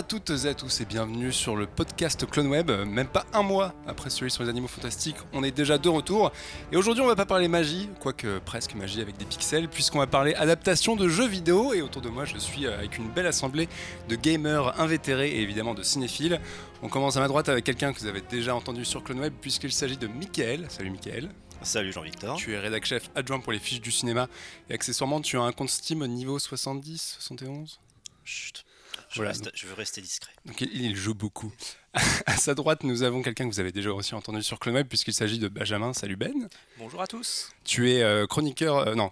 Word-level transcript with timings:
à 0.00 0.02
toutes 0.02 0.30
et 0.30 0.48
à 0.48 0.54
tous 0.54 0.80
et 0.80 0.86
bienvenue 0.86 1.30
sur 1.30 1.56
le 1.56 1.66
podcast 1.66 2.24
Clone 2.24 2.46
Web. 2.46 2.70
Même 2.70 3.06
pas 3.06 3.26
un 3.34 3.42
mois 3.42 3.74
après 3.86 4.08
celui 4.08 4.30
sur 4.30 4.42
les 4.42 4.48
animaux 4.48 4.66
fantastiques, 4.66 5.18
on 5.34 5.44
est 5.44 5.50
déjà 5.50 5.76
de 5.76 5.90
retour. 5.90 6.32
Et 6.72 6.78
aujourd'hui, 6.78 7.02
on 7.04 7.06
va 7.06 7.16
pas 7.16 7.26
parler 7.26 7.48
magie, 7.48 7.86
quoique 8.00 8.38
presque 8.38 8.74
magie 8.74 9.02
avec 9.02 9.18
des 9.18 9.26
pixels, 9.26 9.68
puisqu'on 9.68 9.98
va 9.98 10.06
parler 10.06 10.32
adaptation 10.36 10.96
de 10.96 11.06
jeux 11.06 11.28
vidéo. 11.28 11.74
Et 11.74 11.82
autour 11.82 12.00
de 12.00 12.08
moi, 12.08 12.24
je 12.24 12.38
suis 12.38 12.66
avec 12.66 12.96
une 12.96 13.10
belle 13.10 13.26
assemblée 13.26 13.68
de 14.08 14.16
gamers 14.16 14.80
invétérés 14.80 15.32
et 15.32 15.42
évidemment 15.42 15.74
de 15.74 15.82
cinéphiles. 15.82 16.40
On 16.82 16.88
commence 16.88 17.18
à 17.18 17.20
ma 17.20 17.28
droite 17.28 17.50
avec 17.50 17.64
quelqu'un 17.66 17.92
que 17.92 18.00
vous 18.00 18.06
avez 18.06 18.22
déjà 18.22 18.54
entendu 18.54 18.86
sur 18.86 19.04
Clone 19.04 19.20
Web, 19.20 19.34
puisqu'il 19.38 19.70
s'agit 19.70 19.98
de 19.98 20.06
Michael. 20.06 20.64
Salut 20.70 20.88
Michael. 20.88 21.28
Salut 21.60 21.92
Jean-Victor. 21.92 22.36
Tu 22.36 22.54
es 22.54 22.58
rédac 22.58 22.86
chef 22.86 23.10
adjoint 23.14 23.40
pour 23.40 23.52
les 23.52 23.58
fiches 23.58 23.82
du 23.82 23.92
cinéma 23.92 24.28
et 24.70 24.72
accessoirement 24.72 25.20
tu 25.20 25.36
as 25.36 25.42
un 25.42 25.52
compte 25.52 25.68
Steam 25.68 26.00
au 26.00 26.06
niveau 26.06 26.38
70, 26.38 27.16
71 27.20 27.80
Chut. 28.24 28.64
Je, 29.10 29.22
reste, 29.22 29.50
je, 29.54 29.66
veux 29.66 29.74
rester 29.74 30.00
discret. 30.00 30.30
Donc 30.46 30.60
il, 30.60 30.94
joue 30.94 31.14
beaucoup. 31.14 31.52
à 32.26 32.36
sa 32.36 32.54
droite, 32.54 32.84
nous 32.84 33.02
avons 33.02 33.22
quelqu'un 33.22 33.48
que 33.48 33.52
vous 33.52 33.58
avez 33.58 33.72
déjà 33.72 33.90
aussi 33.90 34.14
entendu 34.14 34.40
sur 34.42 34.60
Clone 34.60 34.84
puisqu'il 34.84 35.14
s'agit 35.14 35.40
de 35.40 35.48
Benjamin. 35.48 35.92
Salut 35.92 36.14
Ben. 36.14 36.48
Bonjour 36.78 37.02
à 37.02 37.08
tous. 37.08 37.50
Tu 37.64 37.90
es 37.90 38.02
euh, 38.02 38.28
chroniqueur, 38.28 38.76
euh, 38.76 38.94
non, 38.94 39.10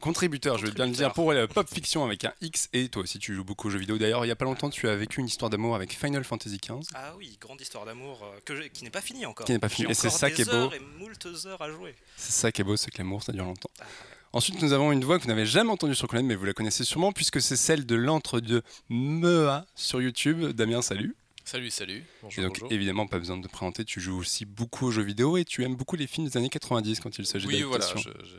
contributeur, 0.00 0.58
je 0.58 0.66
vais 0.66 0.72
bien 0.72 0.84
le 0.84 0.92
dire, 0.92 1.14
pour 1.14 1.32
la 1.32 1.48
pop 1.48 1.66
fiction 1.66 2.04
avec 2.04 2.26
un 2.26 2.34
X. 2.42 2.68
Et 2.74 2.90
toi 2.90 3.02
aussi, 3.02 3.18
tu 3.18 3.34
joues 3.34 3.44
beaucoup 3.44 3.68
aux 3.68 3.70
jeux 3.70 3.78
vidéo. 3.78 3.96
D'ailleurs, 3.96 4.26
il 4.26 4.28
y 4.28 4.32
a 4.32 4.36
pas 4.36 4.44
longtemps, 4.44 4.68
tu 4.68 4.86
as 4.86 4.96
vécu 4.96 5.20
une 5.20 5.26
histoire 5.26 5.48
d'amour 5.48 5.74
avec 5.74 5.94
Final 5.94 6.24
Fantasy 6.24 6.58
XV. 6.58 6.80
Ah 6.94 7.14
oui, 7.16 7.38
grande 7.40 7.60
histoire 7.62 7.86
d'amour 7.86 8.30
euh, 8.50 8.68
qui 8.68 8.84
n'est 8.84 8.90
pas 8.90 9.00
finie 9.00 9.24
encore. 9.24 9.46
Qui 9.46 9.52
n'est 9.52 9.58
pas 9.58 9.70
finie. 9.70 9.90
Et 9.90 9.94
c'est 9.94 10.10
ça 10.10 10.30
qui 10.30 10.42
est 10.42 10.50
beau. 10.50 10.70
Et 10.72 10.80
moult 10.98 11.26
heures 11.46 11.62
à 11.62 11.70
jouer. 11.70 11.94
C'est 12.18 12.32
ça 12.32 12.52
qui 12.52 12.60
est 12.60 12.64
beau, 12.64 12.76
c'est 12.76 12.90
que 12.90 12.98
l'amour, 12.98 13.22
ça 13.22 13.32
dure 13.32 13.44
longtemps. 13.44 13.70
Ah, 13.80 13.84
Ensuite, 14.38 14.62
nous 14.62 14.72
avons 14.72 14.92
une 14.92 15.04
voix 15.04 15.18
que 15.18 15.24
vous 15.24 15.28
n'avez 15.28 15.46
jamais 15.46 15.72
entendue 15.72 15.96
sur 15.96 16.06
Clone, 16.06 16.24
mais 16.24 16.36
vous 16.36 16.44
la 16.44 16.52
connaissez 16.52 16.84
sûrement, 16.84 17.10
puisque 17.10 17.40
c'est 17.40 17.56
celle 17.56 17.84
de 17.84 17.96
l'antre 17.96 18.38
de 18.38 18.62
Mea 18.88 19.66
sur 19.74 20.00
YouTube. 20.00 20.52
Damien, 20.52 20.80
salut. 20.80 21.16
Salut, 21.44 21.70
salut. 21.70 22.04
Bonjour, 22.22 22.44
et 22.44 22.46
donc, 22.46 22.62
évidemment, 22.70 23.08
pas 23.08 23.18
besoin 23.18 23.36
de 23.36 23.44
te 23.44 23.50
présenter, 23.50 23.84
tu 23.84 24.00
joues 24.00 24.16
aussi 24.16 24.44
beaucoup 24.44 24.86
aux 24.86 24.90
jeux 24.92 25.02
vidéo 25.02 25.38
et 25.38 25.44
tu 25.44 25.64
aimes 25.64 25.74
beaucoup 25.74 25.96
les 25.96 26.06
films 26.06 26.28
des 26.28 26.36
années 26.36 26.50
90 26.50 27.00
quand 27.00 27.18
il 27.18 27.26
s'agit 27.26 27.48
Oui, 27.48 27.62
voilà, 27.62 27.84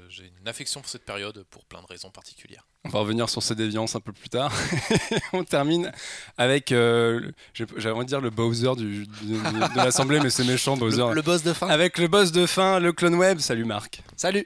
j'ai 0.08 0.32
une 0.40 0.48
affection 0.48 0.80
pour 0.80 0.90
cette 0.90 1.04
période 1.04 1.44
pour 1.50 1.66
plein 1.66 1.82
de 1.82 1.88
raisons 1.88 2.12
particulières. 2.12 2.66
On 2.86 2.90
va 2.90 3.00
revenir 3.00 3.28
sur 3.28 3.44
ces 3.44 3.56
déviances 3.56 3.94
un 3.98 4.00
peu 4.00 4.14
plus 4.14 4.30
tard. 4.30 4.54
on 5.34 5.44
termine 5.44 5.92
avec, 6.38 6.72
euh, 6.72 7.30
j'avais 7.54 7.92
envie 7.92 8.06
de 8.06 8.10
dire 8.10 8.22
le 8.22 8.30
Bowser 8.30 8.72
du, 8.78 9.06
de, 9.06 9.76
l'Assemblée, 9.76 10.22
mais 10.22 10.30
c'est 10.30 10.46
méchant, 10.46 10.78
Bowser. 10.78 11.14
le 11.14 11.22
boss 11.22 11.44
de 11.44 11.52
fin. 11.52 11.68
Avec 11.68 11.98
le 11.98 12.08
boss 12.08 12.32
de 12.32 12.46
fin, 12.46 12.80
le 12.80 12.94
Clone 12.94 13.16
Web. 13.16 13.40
Salut 13.40 13.66
Marc. 13.66 14.02
Salut. 14.16 14.46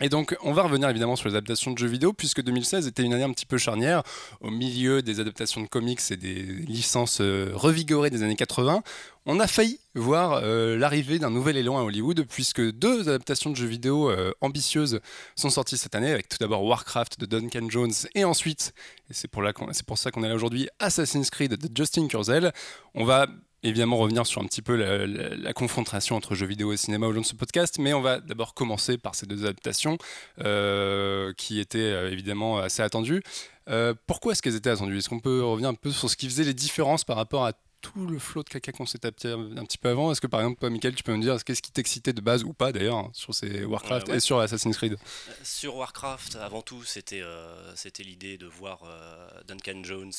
Et 0.00 0.08
donc, 0.08 0.36
on 0.42 0.52
va 0.52 0.64
revenir 0.64 0.88
évidemment 0.88 1.14
sur 1.14 1.28
les 1.28 1.36
adaptations 1.36 1.70
de 1.70 1.78
jeux 1.78 1.86
vidéo, 1.86 2.12
puisque 2.12 2.42
2016 2.42 2.88
était 2.88 3.04
une 3.04 3.12
année 3.14 3.22
un 3.22 3.32
petit 3.32 3.46
peu 3.46 3.58
charnière, 3.58 4.02
au 4.40 4.50
milieu 4.50 5.02
des 5.02 5.20
adaptations 5.20 5.60
de 5.60 5.68
comics 5.68 6.00
et 6.10 6.16
des 6.16 6.42
licences 6.42 7.20
euh, 7.20 7.52
revigorées 7.54 8.10
des 8.10 8.24
années 8.24 8.34
80. 8.34 8.82
On 9.26 9.38
a 9.38 9.46
failli 9.46 9.78
voir 9.94 10.40
euh, 10.42 10.76
l'arrivée 10.76 11.20
d'un 11.20 11.30
nouvel 11.30 11.56
élan 11.56 11.78
à 11.78 11.82
Hollywood, 11.82 12.26
puisque 12.28 12.60
deux 12.72 13.08
adaptations 13.08 13.50
de 13.50 13.56
jeux 13.56 13.68
vidéo 13.68 14.10
euh, 14.10 14.32
ambitieuses 14.40 15.00
sont 15.36 15.50
sorties 15.50 15.78
cette 15.78 15.94
année, 15.94 16.10
avec 16.10 16.28
tout 16.28 16.38
d'abord 16.40 16.64
Warcraft 16.64 17.20
de 17.20 17.26
Duncan 17.26 17.70
Jones, 17.70 17.94
et 18.16 18.24
ensuite, 18.24 18.74
et 19.10 19.14
c'est 19.14 19.28
pour, 19.28 19.44
pour 19.86 19.98
ça 19.98 20.10
qu'on 20.10 20.24
est 20.24 20.28
là 20.28 20.34
aujourd'hui, 20.34 20.68
Assassin's 20.80 21.30
Creed 21.30 21.54
de 21.54 21.68
Justin 21.72 22.08
Kurzel. 22.08 22.52
On 22.94 23.04
va 23.04 23.28
évidemment 23.64 23.96
revenir 23.96 24.26
sur 24.26 24.40
un 24.42 24.44
petit 24.44 24.62
peu 24.62 24.76
la, 24.76 25.52
confrontation 25.52 26.16
entre 26.16 26.34
jeux 26.34 26.46
vidéo 26.46 26.72
et 26.72 26.76
cinéma 26.76 27.06
au 27.06 27.12
long 27.12 27.22
de 27.22 27.26
ce 27.26 27.34
podcast, 27.34 27.78
mais 27.78 27.94
on 27.94 28.00
va 28.00 28.20
d'abord 28.20 28.54
commencer 28.54 28.98
par 28.98 29.14
ces 29.14 29.26
deux 29.26 29.44
adaptations 29.44 29.98
euh, 30.40 31.32
qui 31.34 31.58
étaient 31.58 31.78
euh, 31.78 32.10
évidemment 32.10 32.58
assez 32.58 32.82
attendues. 32.82 33.22
Euh, 33.68 33.94
pourquoi 34.06 34.32
est-ce 34.32 34.42
qu'elles 34.42 34.56
étaient 34.56 34.70
attendues? 34.70 34.98
Est-ce 34.98 35.08
qu'on 35.08 35.20
peut 35.20 35.42
revenir 35.42 35.70
un 35.70 35.74
peu 35.74 35.90
sur 35.90 36.10
ce 36.10 36.16
qui 36.16 36.28
faisait 36.28 36.44
les 36.44 36.54
différences 36.54 37.04
par 37.04 37.16
rapport 37.16 37.46
à 37.46 37.52
tout 37.80 38.06
le 38.06 38.18
flot 38.18 38.42
de 38.42 38.48
caca 38.48 38.72
qu'on 38.72 38.86
s'est 38.86 38.98
tapé 38.98 39.30
un 39.30 39.64
petit 39.64 39.78
peu 39.78 39.88
avant? 39.88 40.12
Est-ce 40.12 40.20
que 40.20 40.26
par 40.26 40.40
exemple, 40.40 40.60
toi, 40.60 40.70
Michael, 40.70 40.94
tu 40.94 41.02
peux 41.02 41.14
me 41.14 41.22
dire 41.22 41.42
qu'est-ce 41.42 41.62
qui 41.62 41.72
t'excitait 41.72 42.12
de 42.12 42.20
base 42.20 42.44
ou 42.44 42.52
pas 42.52 42.72
d'ailleurs 42.72 42.96
hein, 42.96 43.10
sur 43.12 43.34
ces 43.34 43.64
Warcraft 43.64 44.10
et 44.10 44.20
sur 44.20 44.38
Assassin's 44.40 44.76
Creed? 44.76 44.98
Sur 45.42 45.76
Warcraft, 45.76 46.36
avant 46.36 46.62
tout, 46.62 46.82
c'était 46.84 47.22
c'était 47.74 48.02
l'idée 48.02 48.36
de 48.36 48.46
voir 48.46 48.82
Duncan 49.46 49.82
Jones 49.82 50.12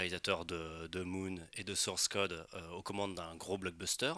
réalisateur 0.00 0.44
de, 0.44 1.02
Moon 1.02 1.36
et 1.56 1.64
de 1.64 1.74
Source 1.74 2.08
Code, 2.08 2.46
euh, 2.54 2.70
aux 2.70 2.82
commandes 2.82 3.14
d'un 3.14 3.34
gros 3.36 3.58
blockbuster. 3.58 4.12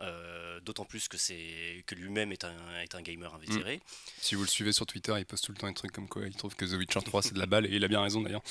Euh, 0.00 0.58
d'autant 0.60 0.84
plus 0.84 1.06
que 1.06 1.16
c'est 1.16 1.84
que 1.86 1.94
lui-même 1.94 2.32
est 2.32 2.44
un, 2.44 2.80
est 2.82 2.94
un 2.94 3.02
gamer 3.02 3.32
invétéré. 3.34 3.76
Mm. 3.76 3.80
Si 4.20 4.34
vous 4.34 4.42
le 4.42 4.48
suivez 4.48 4.72
sur 4.72 4.84
Twitter, 4.84 5.14
il 5.16 5.24
poste 5.24 5.44
tout 5.44 5.52
le 5.52 5.58
temps 5.58 5.68
des 5.68 5.74
trucs 5.74 5.92
comme 5.92 6.08
quoi 6.08 6.26
il 6.26 6.34
trouve 6.34 6.56
que 6.56 6.64
The 6.64 6.72
Witcher 6.72 7.02
3 7.02 7.22
c'est 7.22 7.34
de 7.34 7.38
la 7.38 7.46
balle 7.46 7.66
et 7.66 7.76
il 7.76 7.84
a 7.84 7.88
bien 7.88 8.02
raison 8.02 8.20
d'ailleurs. 8.20 8.42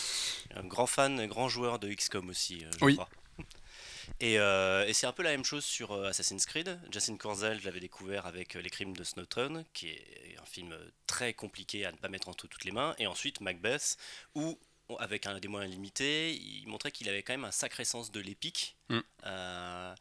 Un 0.55 0.63
grand 0.63 0.87
fan, 0.87 1.19
un 1.19 1.27
grand 1.27 1.49
joueur 1.49 1.77
de 1.79 1.91
XCOM 1.93 2.29
aussi, 2.29 2.63
je 2.79 2.85
oui. 2.85 2.93
crois. 2.93 3.09
Et, 4.19 4.35
et 4.35 4.93
c'est 4.93 5.07
un 5.07 5.11
peu 5.11 5.23
la 5.23 5.31
même 5.31 5.43
chose 5.43 5.65
sur 5.65 5.93
Assassin's 6.05 6.45
Creed. 6.45 6.79
Justin 6.91 7.17
Corzel, 7.17 7.59
je 7.59 7.65
l'avais 7.65 7.79
découvert 7.79 8.27
avec 8.27 8.53
Les 8.53 8.69
Crimes 8.69 8.95
de 8.95 9.03
Snowton, 9.03 9.65
qui 9.73 9.89
est 9.89 10.37
un 10.41 10.45
film 10.45 10.75
très 11.07 11.33
compliqué 11.33 11.85
à 11.85 11.91
ne 11.91 11.97
pas 11.97 12.07
mettre 12.07 12.29
entre 12.29 12.47
toutes 12.47 12.65
les 12.65 12.71
mains. 12.71 12.93
Et 12.97 13.07
ensuite 13.07 13.41
Macbeth, 13.41 13.97
où 14.35 14.57
avec 14.99 15.25
un, 15.25 15.39
des 15.39 15.47
moyens 15.47 15.73
limités, 15.73 16.33
il 16.33 16.67
montrait 16.67 16.91
qu'il 16.91 17.09
avait 17.09 17.23
quand 17.23 17.33
même 17.33 17.45
un 17.45 17.51
sacré 17.51 17.85
sens 17.85 18.11
de 18.11 18.19
l'épique. 18.19 18.75
Mm. 18.89 18.99
Euh, 19.25 19.95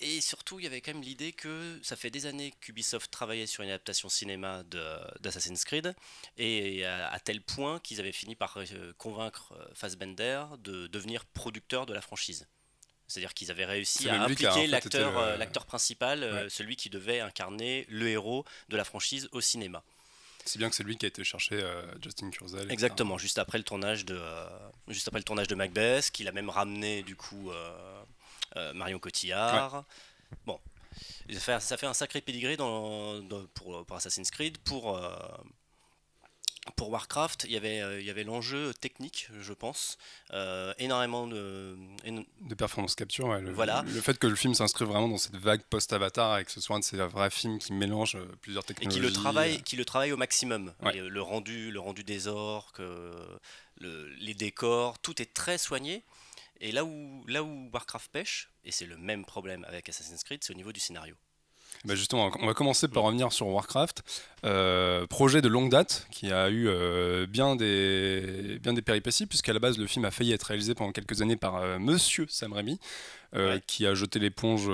et 0.00 0.20
surtout, 0.20 0.60
il 0.60 0.64
y 0.64 0.66
avait 0.66 0.80
quand 0.80 0.92
même 0.92 1.02
l'idée 1.02 1.32
que 1.32 1.80
ça 1.82 1.96
fait 1.96 2.10
des 2.10 2.26
années 2.26 2.54
qu'Ubisoft 2.60 3.10
travaillait 3.10 3.46
sur 3.46 3.64
une 3.64 3.70
adaptation 3.70 4.08
cinéma 4.08 4.62
d'Assassin's 5.20 5.64
Creed, 5.64 5.94
et 6.36 6.84
à, 6.84 7.18
tel 7.18 7.40
point 7.40 7.80
qu'ils 7.80 7.98
avaient 7.98 8.12
fini 8.12 8.36
par 8.36 8.56
euh, 8.58 8.92
convaincre 8.96 9.54
euh, 9.58 9.74
Fassbender 9.74 10.44
de 10.58 10.86
devenir 10.86 11.24
producteur 11.24 11.84
de 11.84 11.92
la 11.92 12.00
franchise. 12.00 12.46
C'est-à-dire 13.08 13.34
qu'ils 13.34 13.50
avaient 13.50 13.64
réussi 13.64 14.08
à 14.08 14.22
impliquer 14.22 14.66
l'acteur 14.66 15.66
principal, 15.66 16.48
celui 16.50 16.76
qui 16.76 16.90
devait 16.90 17.20
incarner 17.20 17.86
le 17.88 18.06
héros 18.08 18.44
de 18.68 18.76
la 18.76 18.84
franchise 18.84 19.28
au 19.32 19.40
cinéma. 19.40 19.82
C'est 20.48 20.58
bien 20.58 20.70
que 20.70 20.74
c'est 20.74 20.82
lui 20.82 20.96
qui 20.96 21.04
a 21.04 21.08
été 21.08 21.22
cherché 21.24 21.56
euh, 21.56 21.82
Justin 22.02 22.30
Kurzel. 22.30 22.72
Exactement, 22.72 23.18
juste 23.18 23.38
après 23.38 23.58
le 23.58 23.64
tournage 23.64 24.06
de, 24.06 24.16
euh, 24.16 24.48
juste 24.88 25.06
après 25.06 25.20
le 25.20 25.24
tournage 25.24 25.46
de 25.46 25.54
Macbeth, 25.54 26.10
qu'il 26.10 26.26
a 26.26 26.32
même 26.32 26.48
ramené 26.48 27.02
du 27.02 27.16
coup 27.16 27.50
euh, 27.50 28.72
Marion 28.72 28.98
Cotillard. 28.98 29.84
Bon, 30.46 30.58
ça 31.30 31.38
fait, 31.38 31.60
ça 31.60 31.76
fait, 31.76 31.86
un 31.86 31.92
sacré 31.92 32.22
dans, 32.56 33.20
pour, 33.54 33.84
pour, 33.84 33.96
Assassin's 33.96 34.30
Creed, 34.30 34.56
pour 34.58 34.98
pour 36.72 36.90
Warcraft, 36.90 37.44
il 37.44 37.52
y 37.52 37.56
avait, 37.56 37.80
euh, 37.80 38.00
il 38.00 38.06
y 38.06 38.10
avait 38.10 38.24
l'enjeu 38.24 38.72
technique, 38.74 39.28
je 39.40 39.52
pense, 39.52 39.98
euh, 40.32 40.72
énormément 40.78 41.26
de, 41.26 41.76
de 42.06 42.54
performance 42.54 42.94
capture. 42.94 43.32
le, 43.34 43.52
voilà. 43.52 43.84
le 43.86 44.00
fait 44.00 44.18
que 44.18 44.26
le 44.26 44.36
film 44.36 44.54
s'inscrive 44.54 44.88
vraiment 44.88 45.08
dans 45.08 45.18
cette 45.18 45.36
vague 45.36 45.62
post-Avatar 45.62 46.38
et 46.38 46.44
que 46.44 46.50
ce 46.50 46.60
soit 46.60 46.76
un 46.76 46.80
de 46.80 46.84
ces 46.84 46.96
vrais 46.96 47.30
films 47.30 47.58
qui 47.58 47.72
mélange 47.72 48.16
euh, 48.16 48.26
plusieurs 48.40 48.64
technologies. 48.64 48.98
Et 48.98 49.00
qui 49.00 49.06
le 49.06 49.12
travaille, 49.12 49.62
qui 49.62 49.76
le 49.76 49.84
travaille 49.84 50.12
au 50.12 50.16
maximum. 50.16 50.72
le 50.82 51.22
rendu, 51.22 51.70
le 51.70 51.80
rendu 51.80 52.04
des 52.04 52.26
orques, 52.26 52.78
le, 52.78 54.08
les 54.20 54.34
décors, 54.34 54.98
tout 54.98 55.20
est 55.22 55.32
très 55.34 55.58
soigné. 55.58 56.04
Et 56.60 56.72
là 56.72 56.84
où, 56.84 57.24
là 57.28 57.42
où 57.42 57.70
Warcraft 57.72 58.10
pêche, 58.10 58.50
et 58.64 58.72
c'est 58.72 58.86
le 58.86 58.96
même 58.96 59.24
problème 59.24 59.64
avec 59.68 59.88
Assassin's 59.88 60.24
Creed, 60.24 60.42
c'est 60.42 60.52
au 60.52 60.56
niveau 60.56 60.72
du 60.72 60.80
scénario. 60.80 61.14
Bah, 61.84 61.94
justement, 61.94 62.30
on 62.40 62.46
va 62.46 62.54
commencer 62.54 62.88
par 62.88 63.04
revenir 63.04 63.32
sur 63.32 63.46
Warcraft, 63.46 64.02
euh, 64.44 65.06
projet 65.06 65.40
de 65.40 65.48
longue 65.48 65.70
date 65.70 66.06
qui 66.10 66.32
a 66.32 66.50
eu 66.50 66.66
euh, 66.68 67.26
bien, 67.26 67.54
des, 67.54 68.58
bien 68.60 68.72
des 68.72 68.82
péripéties, 68.82 69.26
puisqu'à 69.26 69.52
la 69.52 69.60
base 69.60 69.78
le 69.78 69.86
film 69.86 70.04
a 70.04 70.10
failli 70.10 70.32
être 70.32 70.42
réalisé 70.44 70.74
pendant 70.74 70.90
quelques 70.90 71.22
années 71.22 71.36
par 71.36 71.56
euh, 71.56 71.78
Monsieur 71.78 72.26
Sam 72.28 72.52
Raimi, 72.52 72.80
qui 73.66 73.86
a 73.86 73.94
jeté 73.94 74.18
l'éponge 74.18 74.70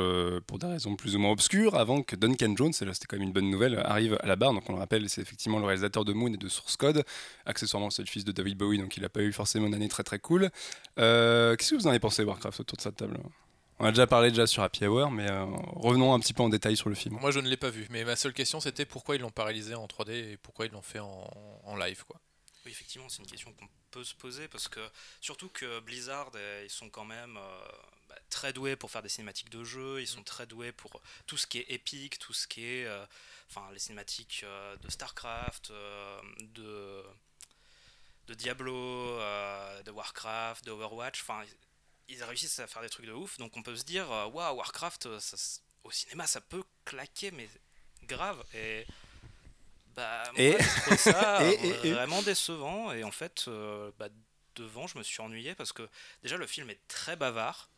pour 0.47 0.59
des 0.61 0.67
raisons 0.67 0.95
plus 0.95 1.17
ou 1.17 1.19
moins 1.19 1.33
obscures, 1.33 1.75
avant 1.75 2.03
que 2.03 2.15
Duncan 2.15 2.55
Jones, 2.57 2.73
et 2.81 2.85
là 2.85 2.95
c'était 2.95 3.07
quand 3.07 3.17
même 3.17 3.27
une 3.27 3.33
bonne 3.33 3.51
nouvelle, 3.51 3.81
arrive 3.85 4.17
à 4.23 4.27
la 4.27 4.37
barre. 4.37 4.55
Donc 4.55 4.71
on 4.71 4.75
le 4.75 4.79
rappelle, 4.79 5.09
c'est 5.09 5.21
effectivement 5.21 5.59
le 5.59 5.65
réalisateur 5.65 6.05
de 6.05 6.13
Moon 6.13 6.33
et 6.33 6.37
de 6.37 6.49
Source 6.49 6.77
Code, 6.77 7.05
accessoirement 7.47 7.91
c'est 7.91 8.03
le 8.03 8.09
fils 8.09 8.25
de 8.25 8.31
David 8.31 8.57
Bowie, 8.57 8.79
donc 8.79 8.97
il 8.97 9.03
n'a 9.03 9.09
pas 9.09 9.23
eu 9.23 9.33
forcément 9.33 9.67
une 9.67 9.75
année 9.75 9.89
très 9.89 10.05
très 10.05 10.21
cool. 10.21 10.51
Qu'est-ce 10.97 11.71
que 11.71 11.75
vous 11.75 11.87
en 11.87 11.91
avez 11.91 11.99
pensé 11.99 12.23
Warcraft 12.23 12.61
autour 12.61 12.77
de 12.77 12.83
cette 12.83 12.97
table? 12.97 13.19
On 13.85 13.89
a 13.89 13.91
déjà 13.91 14.07
parlé 14.07 14.31
déjà 14.31 14.47
sur 14.47 14.63
Happy 14.63 14.87
Hour, 14.87 15.11
mais 15.11 15.31
euh, 15.31 15.45
revenons 15.75 16.15
un 16.15 16.21
petit 16.21 16.33
peu 16.33 16.43
en 16.43 16.49
détail 16.49 16.75
sur 16.75 16.89
le 16.89 16.95
film. 16.95 17.19
Moi, 17.21 17.31
je 17.31 17.39
ne 17.39 17.47
l'ai 17.47 17.59
pas 17.59 17.69
vu, 17.69 17.87
mais 17.91 18.03
ma 18.05 18.17
seule 18.17 18.33
question, 18.33 18.59
c'était 18.59 18.87
pourquoi 18.87 19.15
ils 19.15 19.21
l'ont 19.21 19.31
pas 19.31 19.45
réalisé 19.45 19.75
en 19.75 19.87
3D 19.87 20.11
et 20.13 20.37
pourquoi 20.39 20.65
ils 20.65 20.73
l'ont 20.73 20.81
fait 20.81 21.01
en, 21.01 21.77
live, 21.77 22.03
quoi. 22.07 22.19
Oui, 22.65 22.73
effectivement, 22.73 23.11
c'est 23.11 23.19
une 23.19 23.29
question 23.29 23.53
qu'on 23.53 23.69
peut 23.91 24.03
se 24.03 24.15
poser 24.15 24.49
parce 24.49 24.69
que 24.69 24.81
surtout 25.21 25.51
que 25.51 25.81
Blizzard, 25.81 26.31
euh, 26.35 26.63
ils 26.65 26.71
sont 26.71 26.89
quand 26.89 27.05
même 27.05 27.37
euh, 27.37 27.69
bah, 28.09 28.15
très 28.31 28.55
doués 28.55 28.75
pour 28.75 28.91
faire 28.91 29.03
des 29.03 29.11
cinématiques 29.11 29.51
de 29.51 29.63
jeu, 29.65 30.01
ils 30.01 30.07
sont 30.07 30.21
mm. 30.21 30.25
très 30.25 30.47
doués 30.47 30.73
pour 30.73 31.03
tout 31.27 31.37
ce 31.37 31.47
qui 31.47 31.59
est 31.59 31.71
épique, 31.71 32.19
tout 32.19 32.33
ce 32.33 32.47
qui 32.47 32.65
est, 32.65 32.89
enfin, 33.51 33.69
les 33.75 33.79
cinématiques 33.79 34.47
de 34.83 34.91
Starcraft, 34.91 35.73
de 36.55 37.03
de 38.29 38.33
Diablo, 38.33 39.19
de 39.85 39.91
Warcraft, 39.91 40.65
de 40.65 40.71
Overwatch, 40.71 41.21
enfin 41.21 41.43
ils 42.09 42.23
réussissent 42.23 42.59
à 42.59 42.67
faire 42.67 42.83
des 42.83 42.89
trucs 42.91 43.07
de 43.07 43.13
ouf, 43.13 43.39
donc 43.39 43.57
on 43.57 43.63
peut 43.63 43.77
se 43.77 43.85
dire, 43.85 44.11
euh, 44.11 44.27
waouh, 44.27 44.57
Warcraft, 44.57 45.07
euh, 45.07 45.21
au 45.85 45.91
cinéma, 45.91 46.27
ça 46.27 46.41
peut 46.41 46.63
claquer, 46.85 47.31
mais 47.31 47.49
grave. 48.05 48.45
Et 48.55 48.87
bah, 49.95 50.25
moi, 50.37 50.97
ça 50.97 51.41
vraiment 51.85 52.23
décevant. 52.23 52.93
Et 52.93 53.05
en 53.05 53.11
fait, 53.13 53.45
euh, 53.49 53.91
bah, 53.99 54.09
devant, 54.55 54.87
je 54.87 54.99
me 54.99 55.03
suis 55.03 55.21
ennuyé 55.21 55.55
parce 55.55 55.73
que 55.73 55.89
déjà 56.23 56.37
le 56.37 56.47
film 56.47 56.71
est 56.71 56.81
très 56.89 57.17
bavard. 57.17 57.71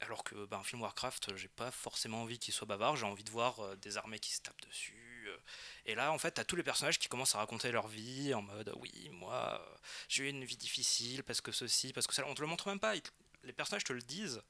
Alors 0.00 0.22
que 0.24 0.44
bah, 0.46 0.58
un 0.58 0.64
film 0.64 0.82
Warcraft, 0.82 1.36
j'ai 1.36 1.48
pas 1.48 1.70
forcément 1.70 2.22
envie 2.22 2.38
qu'il 2.38 2.52
soit 2.52 2.66
bavard, 2.66 2.96
j'ai 2.96 3.06
envie 3.06 3.24
de 3.24 3.30
voir 3.30 3.60
euh, 3.60 3.76
des 3.76 3.96
armées 3.96 4.18
qui 4.18 4.32
se 4.32 4.40
tapent 4.42 4.60
dessus. 4.66 5.00
Et 5.86 5.94
là, 5.94 6.12
en 6.12 6.18
fait, 6.18 6.32
t'as 6.32 6.44
tous 6.44 6.56
les 6.56 6.62
personnages 6.62 6.98
qui 6.98 7.08
commencent 7.08 7.34
à 7.34 7.38
raconter 7.38 7.72
leur 7.72 7.88
vie 7.88 8.34
en 8.34 8.42
mode 8.42 8.72
oui, 8.76 9.08
moi, 9.12 9.64
j'ai 10.08 10.24
eu 10.24 10.28
une 10.28 10.44
vie 10.44 10.58
difficile 10.58 11.22
parce 11.22 11.40
que 11.40 11.52
ceci, 11.52 11.92
parce 11.94 12.06
que 12.06 12.14
ça. 12.14 12.26
On 12.26 12.34
te 12.34 12.42
le 12.42 12.46
montre 12.46 12.68
même 12.68 12.80
pas, 12.80 12.96
ils 12.96 13.02
te- 13.02 13.10
les 13.44 13.52
personnages 13.52 13.84
te 13.84 13.92
le 13.92 14.02
disent. 14.02 14.42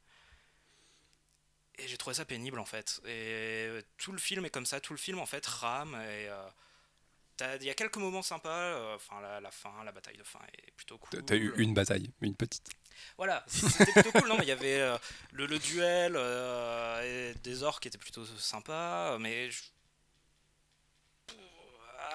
Et 1.78 1.88
j'ai 1.88 1.96
trouvé 1.96 2.14
ça 2.14 2.24
pénible 2.24 2.58
en 2.60 2.64
fait. 2.64 3.00
Et 3.06 3.68
tout 3.98 4.12
le 4.12 4.18
film 4.18 4.44
est 4.44 4.50
comme 4.50 4.66
ça, 4.66 4.80
tout 4.80 4.92
le 4.92 4.98
film 4.98 5.18
en 5.18 5.26
fait 5.26 5.44
rame. 5.44 5.94
Et 5.94 6.28
euh, 6.28 7.56
il 7.60 7.66
y 7.66 7.70
a 7.70 7.74
quelques 7.74 7.96
moments 7.96 8.22
sympas. 8.22 8.48
euh, 8.50 8.94
Enfin, 8.94 9.20
la, 9.20 9.40
la 9.40 9.50
fin, 9.50 9.82
la 9.84 9.90
bataille 9.90 10.16
de 10.16 10.22
fin 10.22 10.38
est 10.56 10.70
plutôt 10.72 10.98
cool. 10.98 11.24
T'as- 11.24 11.34
eu 11.36 11.52
une 11.56 11.74
bataille, 11.74 12.12
une 12.20 12.36
petite. 12.36 12.68
Voilà, 13.16 13.44
c'était 13.48 13.90
plutôt 13.92 14.12
cool. 14.20 14.28
Non, 14.28 14.36
mais 14.36 14.44
il 14.44 14.48
y 14.48 14.52
avait 14.52 14.80
euh, 14.80 14.96
le, 15.32 15.46
le 15.46 15.58
duel 15.58 16.14
et 17.04 17.34
des 17.42 17.62
orques 17.64 17.82
qui 17.82 17.88
étaient 17.88 17.98
plutôt 17.98 18.24
sympas. 18.24 19.18
Mais 19.18 19.50
je- 19.50 19.62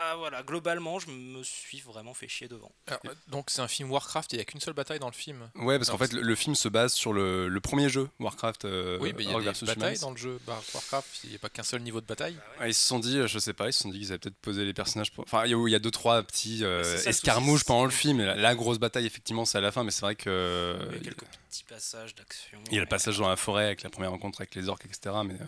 Ah, 0.01 0.15
voilà, 0.15 0.43
globalement, 0.43 0.99
je 0.99 1.09
me 1.09 1.43
suis 1.43 1.81
vraiment 1.81 2.13
fait 2.13 2.27
chier 2.27 2.47
devant. 2.47 2.71
Alors, 2.87 2.99
euh, 3.05 3.13
donc 3.27 3.49
c'est 3.49 3.61
un 3.61 3.67
film 3.67 3.91
Warcraft, 3.91 4.33
il 4.33 4.37
n'y 4.37 4.41
a 4.41 4.45
qu'une 4.45 4.59
seule 4.61 4.73
bataille 4.73 4.99
dans 4.99 5.07
le 5.07 5.13
film. 5.13 5.49
Ouais, 5.55 5.77
parce 5.77 5.89
qu'en 5.89 5.97
fait, 5.97 6.13
le, 6.13 6.21
le 6.21 6.35
film 6.35 6.55
se 6.55 6.67
base 6.69 6.93
sur 6.93 7.13
le, 7.13 7.47
le 7.47 7.59
premier 7.61 7.89
jeu, 7.89 8.09
Warcraft. 8.19 8.65
euh, 8.65 8.97
oui, 9.01 9.13
mais 9.17 9.23
il 9.23 9.29
y 9.31 9.33
a 9.33 9.37
des 9.39 9.43
versus 9.45 9.67
batailles 9.67 9.95
Humans. 9.95 10.01
dans 10.01 10.11
le 10.11 10.17
jeu 10.17 10.39
Bar- 10.47 10.63
Warcraft, 10.73 11.19
il 11.25 11.29
n'y 11.31 11.35
a 11.35 11.39
pas 11.39 11.49
qu'un 11.49 11.63
seul 11.63 11.81
niveau 11.81 12.01
de 12.01 12.05
bataille. 12.05 12.37
Ouais, 12.59 12.69
ils 12.69 12.73
se 12.73 12.87
sont 12.87 12.99
dit, 12.99 13.17
euh, 13.17 13.27
je 13.27 13.39
sais 13.39 13.53
pas, 13.53 13.67
ils 13.67 13.73
se 13.73 13.79
sont 13.83 13.89
dit 13.89 13.99
qu'ils 13.99 14.09
avaient 14.09 14.19
peut-être 14.19 14.37
posé 14.41 14.65
les 14.65 14.73
personnages. 14.73 15.11
Pour... 15.11 15.23
Enfin, 15.25 15.45
il 15.45 15.51
y, 15.51 15.53
a- 15.53 15.67
il 15.67 15.71
y 15.71 15.75
a 15.75 15.79
deux, 15.79 15.91
trois 15.91 16.21
petits 16.23 16.63
euh, 16.63 16.83
escarmouches 17.05 17.63
pendant 17.65 17.85
le 17.85 17.91
film. 17.91 18.19
La, 18.21 18.35
la 18.35 18.55
grosse 18.55 18.79
bataille, 18.79 19.05
effectivement, 19.05 19.45
c'est 19.45 19.57
à 19.57 19.61
la 19.61 19.71
fin, 19.71 19.83
mais 19.83 19.91
c'est 19.91 20.01
vrai 20.01 20.15
que. 20.15 20.77
Il 20.89 20.95
y 20.95 20.99
a 20.99 21.03
quelques 21.03 21.25
petits 21.49 21.63
passages 21.63 22.15
d'action. 22.15 22.59
Il 22.71 22.75
y 22.75 22.77
a 22.77 22.81
le 22.81 22.87
passage 22.87 23.17
dans 23.17 23.27
la 23.29 23.35
forêt 23.35 23.65
avec 23.65 23.83
la 23.83 23.89
première 23.89 24.11
rencontre 24.11 24.41
avec 24.41 24.55
les 24.55 24.69
orques, 24.69 24.85
etc. 24.85 25.15
Mais 25.25 25.35
euh, 25.35 25.45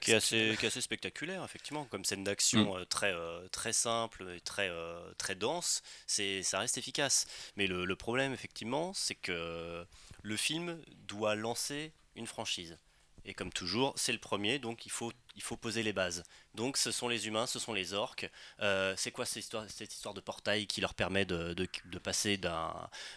qui 0.00 0.10
est 0.12 0.14
assez, 0.14 0.56
qui 0.58 0.64
est 0.64 0.68
assez 0.68 0.80
spectaculaire, 0.80 1.44
effectivement, 1.44 1.84
comme 1.86 2.04
scène 2.04 2.24
d'action 2.24 2.74
Mm. 2.74 2.78
euh, 2.78 2.84
très, 2.84 3.12
euh, 3.12 3.46
très 3.48 3.72
simple 3.72 4.28
et 4.36 4.40
très, 4.40 4.68
euh, 4.68 5.12
très 5.18 5.34
dense, 5.34 5.82
c'est, 6.06 6.42
ça 6.42 6.58
reste 6.58 6.78
efficace. 6.78 7.26
Mais 7.56 7.66
le, 7.66 7.84
le 7.84 7.96
problème, 7.96 8.32
effectivement, 8.32 8.92
c'est 8.94 9.14
que 9.14 9.86
le 10.22 10.36
film 10.36 10.80
doit 11.06 11.34
lancer 11.34 11.92
une 12.16 12.26
franchise. 12.26 12.78
Et 13.24 13.34
comme 13.34 13.52
toujours, 13.52 13.92
c'est 13.96 14.10
le 14.12 14.18
premier, 14.18 14.58
donc 14.58 14.84
il 14.84 14.90
faut, 14.90 15.12
il 15.36 15.42
faut 15.42 15.56
poser 15.56 15.84
les 15.84 15.92
bases. 15.92 16.24
Donc 16.54 16.76
ce 16.76 16.90
sont 16.90 17.06
les 17.06 17.28
humains, 17.28 17.46
ce 17.46 17.60
sont 17.60 17.72
les 17.72 17.92
orques. 17.92 18.28
Euh, 18.60 18.94
c'est 18.96 19.12
quoi 19.12 19.24
cette 19.26 19.44
histoire, 19.44 19.64
cette 19.70 19.94
histoire 19.94 20.12
de 20.12 20.20
portail 20.20 20.66
qui 20.66 20.80
leur 20.80 20.92
permet 20.94 21.24
de, 21.24 21.54
de- 21.54 21.68
de 21.84 21.98
passer 22.00 22.36
d'un, 22.36 22.74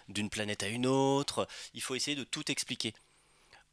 d'une 0.08 0.30
planète 0.30 0.62
à 0.62 0.68
une 0.68 0.86
autre? 0.86 1.48
Il 1.74 1.82
faut 1.82 1.96
essayer 1.96 2.16
de 2.16 2.24
tout 2.24 2.52
expliquer. 2.52 2.94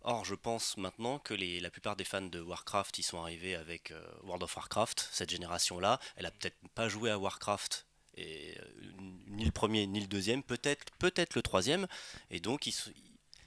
Or, 0.04 0.24
je 0.24 0.34
pense 0.34 0.76
maintenant 0.76 1.18
que 1.20 1.32
les, 1.34 1.60
la 1.60 1.70
plupart 1.70 1.94
des 1.96 2.04
fans 2.04 2.22
de 2.22 2.40
Warcraft 2.40 2.98
y 2.98 3.02
sont 3.02 3.20
arrivés 3.20 3.54
avec 3.54 3.92
euh, 3.92 4.02
World 4.24 4.42
of 4.42 4.56
Warcraft, 4.56 5.08
cette 5.12 5.30
génération-là. 5.30 6.00
Elle 6.16 6.26
a 6.26 6.30
peut-être 6.32 6.56
pas 6.74 6.88
joué 6.88 7.10
à 7.10 7.18
Warcraft, 7.18 7.86
et, 8.16 8.58
euh, 8.58 8.64
ni 9.28 9.44
le 9.44 9.52
premier 9.52 9.86
ni 9.86 10.00
le 10.00 10.06
deuxième, 10.08 10.42
peut-être 10.42 10.92
peut-être 10.98 11.34
le 11.36 11.42
troisième. 11.42 11.86
Et 12.30 12.40
donc, 12.40 12.66
ils, 12.66 12.72
sont- 12.72 12.90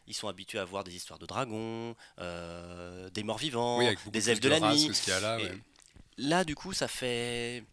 ils 0.08 0.14
sont 0.14 0.28
habitués 0.30 0.60
à 0.60 0.66
voir 0.66 0.84
des 0.86 0.96
histoires 0.96 1.20
de 1.20 1.26
dragons, 1.26 1.96
euh, 2.20 3.10
des 3.10 3.24
morts 3.24 3.38
vivants, 3.38 3.78
oui, 3.80 4.12
des 4.12 4.30
elfes 4.32 4.40
de 4.40 4.50
la 4.50 4.60
nuit. 4.76 4.86
ouais. 5.38 5.58
Là, 6.18 6.46
du 6.46 6.56
coup, 6.56 6.72
ça 6.72 6.88
fait. 6.88 7.66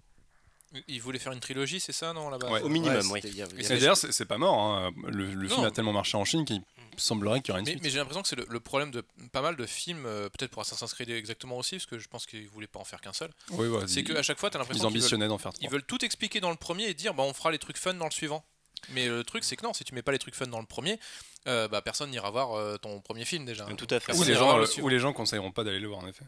Il 0.89 1.01
voulait 1.03 1.19
faire 1.19 1.33
une 1.33 1.41
trilogie, 1.41 1.81
c'est 1.81 1.93
ça, 1.93 2.13
non, 2.13 2.31
là-bas 2.31 2.51
Ouais. 2.51 2.61
Au 2.63 2.69
minimum, 2.69 3.11
Ouais, 3.11 3.21
oui. 3.25 3.31
Et 3.59 3.69
d'ailleurs, 3.69 3.97
c'est 3.97 4.25
pas 4.25 4.39
mort. 4.39 4.59
hein. 4.59 4.91
Le, 5.07 5.49
film 5.49 5.65
a 5.65 5.71
tellement 5.71 5.93
marché 5.93 6.17
en 6.17 6.25
Chine 6.25 6.45
qu'il 6.45 6.63
semblerait 6.97 7.41
qu'il 7.41 7.49
y 7.49 7.51
aurait 7.53 7.61
une 7.61 7.67
Mais, 7.67 7.73
suite. 7.73 7.83
mais 7.85 7.91
j'ai 7.91 7.99
l'impression 7.99 8.23
que 8.23 8.29
c'est 8.29 8.37
le, 8.37 8.47
le 8.49 8.61
problème 8.61 8.91
de 8.91 9.03
pas 9.33 9.43
mal 9.43 9.57
de 9.57 9.67
films, 9.67 10.05
euh, 10.07 10.29
peut-être 10.31 10.51
pour 10.51 10.63
Assassin's 10.63 10.93
Creed 10.95 11.11
exactement 11.11 11.57
aussi, 11.59 11.77
parce 11.77 11.87
que 11.87 11.99
je 11.99 12.09
pense 12.09 12.27
qu'ils 12.27 12.49
voulaient 12.49 12.67
pas 12.67 12.81
en 12.81 12.85
faire 12.85 13.01
qu'un 13.01 13.13
seul. 13.13 13.31
Oui, 13.51 13.69
ouais, 13.69 13.83
C'est 13.87 14.01
ils- 14.01 14.05
qu'à 14.05 14.23
chaque 14.23 14.39
fois, 14.39 14.51
tu 14.51 14.57
as 14.57 14.59
ils 14.59 14.63
l'impression 14.63 14.89
qu'ils 14.89 14.95
veulent, 14.95 15.03
ambitionnaient 15.03 15.29
d'en 15.29 15.39
faire 15.39 15.53
ils 15.55 15.59
trois. 15.67 15.71
veulent 15.73 15.85
tout 15.85 16.05
expliquer 16.05 16.41
dans 16.41 16.51
le 16.51 16.57
premier 16.57 16.85
et 16.89 16.95
dire 16.95 17.13
bah, 17.15 17.23
on 17.23 17.33
fera 17.35 17.51
les 17.51 17.59
trucs 17.59 17.77
fun 17.79 17.95
dans 17.95 18.07
le 18.07 18.11
suivant. 18.11 18.45
Mais 18.91 19.07
le 19.09 19.23
truc, 19.25 19.45
c'est 19.45 19.55
que 19.57 19.65
non, 19.65 19.73
si 19.75 19.85
tu 19.85 19.95
mets 19.95 20.03
pas 20.03 20.11
les 20.13 20.19
trucs 20.19 20.35
fun 20.35 20.47
dans 20.49 20.59
le 20.61 20.67
premier, 20.67 20.99
euh, 21.47 21.69
bah, 21.69 21.83
personne 21.83 22.11
n'ira 22.11 22.31
voir 22.31 22.55
euh, 22.55 22.79
ton 22.79 23.01
premier 23.01 23.25
film 23.25 23.45
déjà. 23.45 23.65
Tout 23.67 23.87
à 23.91 24.01
fait. 24.01 24.13
Ou 24.17 24.25
les, 24.25 24.35
gens, 24.35 24.57
le 24.59 24.67
ou 24.83 24.89
les 24.89 24.99
gens 24.99 25.13
conseilleront 25.13 25.53
pas 25.53 25.63
d'aller 25.65 25.79
le 25.81 25.87
voir, 25.89 26.01
en 26.01 26.09
effet. 26.09 26.25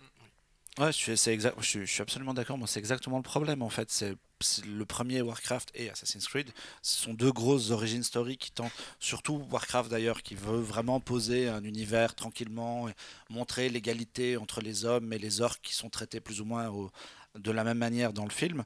Ouais, 0.81 0.91
c'est 0.93 1.33
exact, 1.33 1.57
je, 1.61 1.85
suis- 1.85 2.03
absolument 2.03 2.35
d'accord. 2.35 2.59
C'est 2.67 2.81
exactement 2.81 3.19
le 3.19 3.23
problème 3.23 3.63
en 3.63 3.69
fait. 3.71 3.91
C'est 3.93 4.17
le 4.67 4.85
premier 4.85 5.23
Warcraft 5.23 5.71
et 5.77 5.89
Assassin's 5.89 6.27
Creed. 6.27 6.51
Sont 6.83 7.15
deux 7.15 7.31
grosses 7.31 7.71
origin 7.71 8.03
story 8.03 8.37
qui 8.37 8.51
tentent, 8.51 8.73
surtout 8.99 9.47
Warcraft 9.53 9.89
d'ailleurs, 9.91 10.23
qui 10.23 10.35
veut 10.35 10.59
vraiment 10.59 10.99
poser 10.99 11.49
un 11.49 11.63
univers 11.63 12.17
tranquillement, 12.17 12.89
et 12.89 12.93
montrer 13.31 13.69
l'égalité 13.69 14.37
entre 14.37 14.61
les 14.61 14.85
hommes 14.85 15.13
et 15.13 15.19
les 15.19 15.41
orques 15.41 15.61
qui 15.63 15.75
sont 15.75 15.91
traités 15.91 16.19
plus 16.21 16.41
ou 16.41 16.45
moins 16.45 16.69
de 17.37 17.51
la 17.53 17.63
même 17.63 17.79
manière 17.79 18.13
dans 18.13 18.25
le 18.25 18.31
film. 18.31 18.65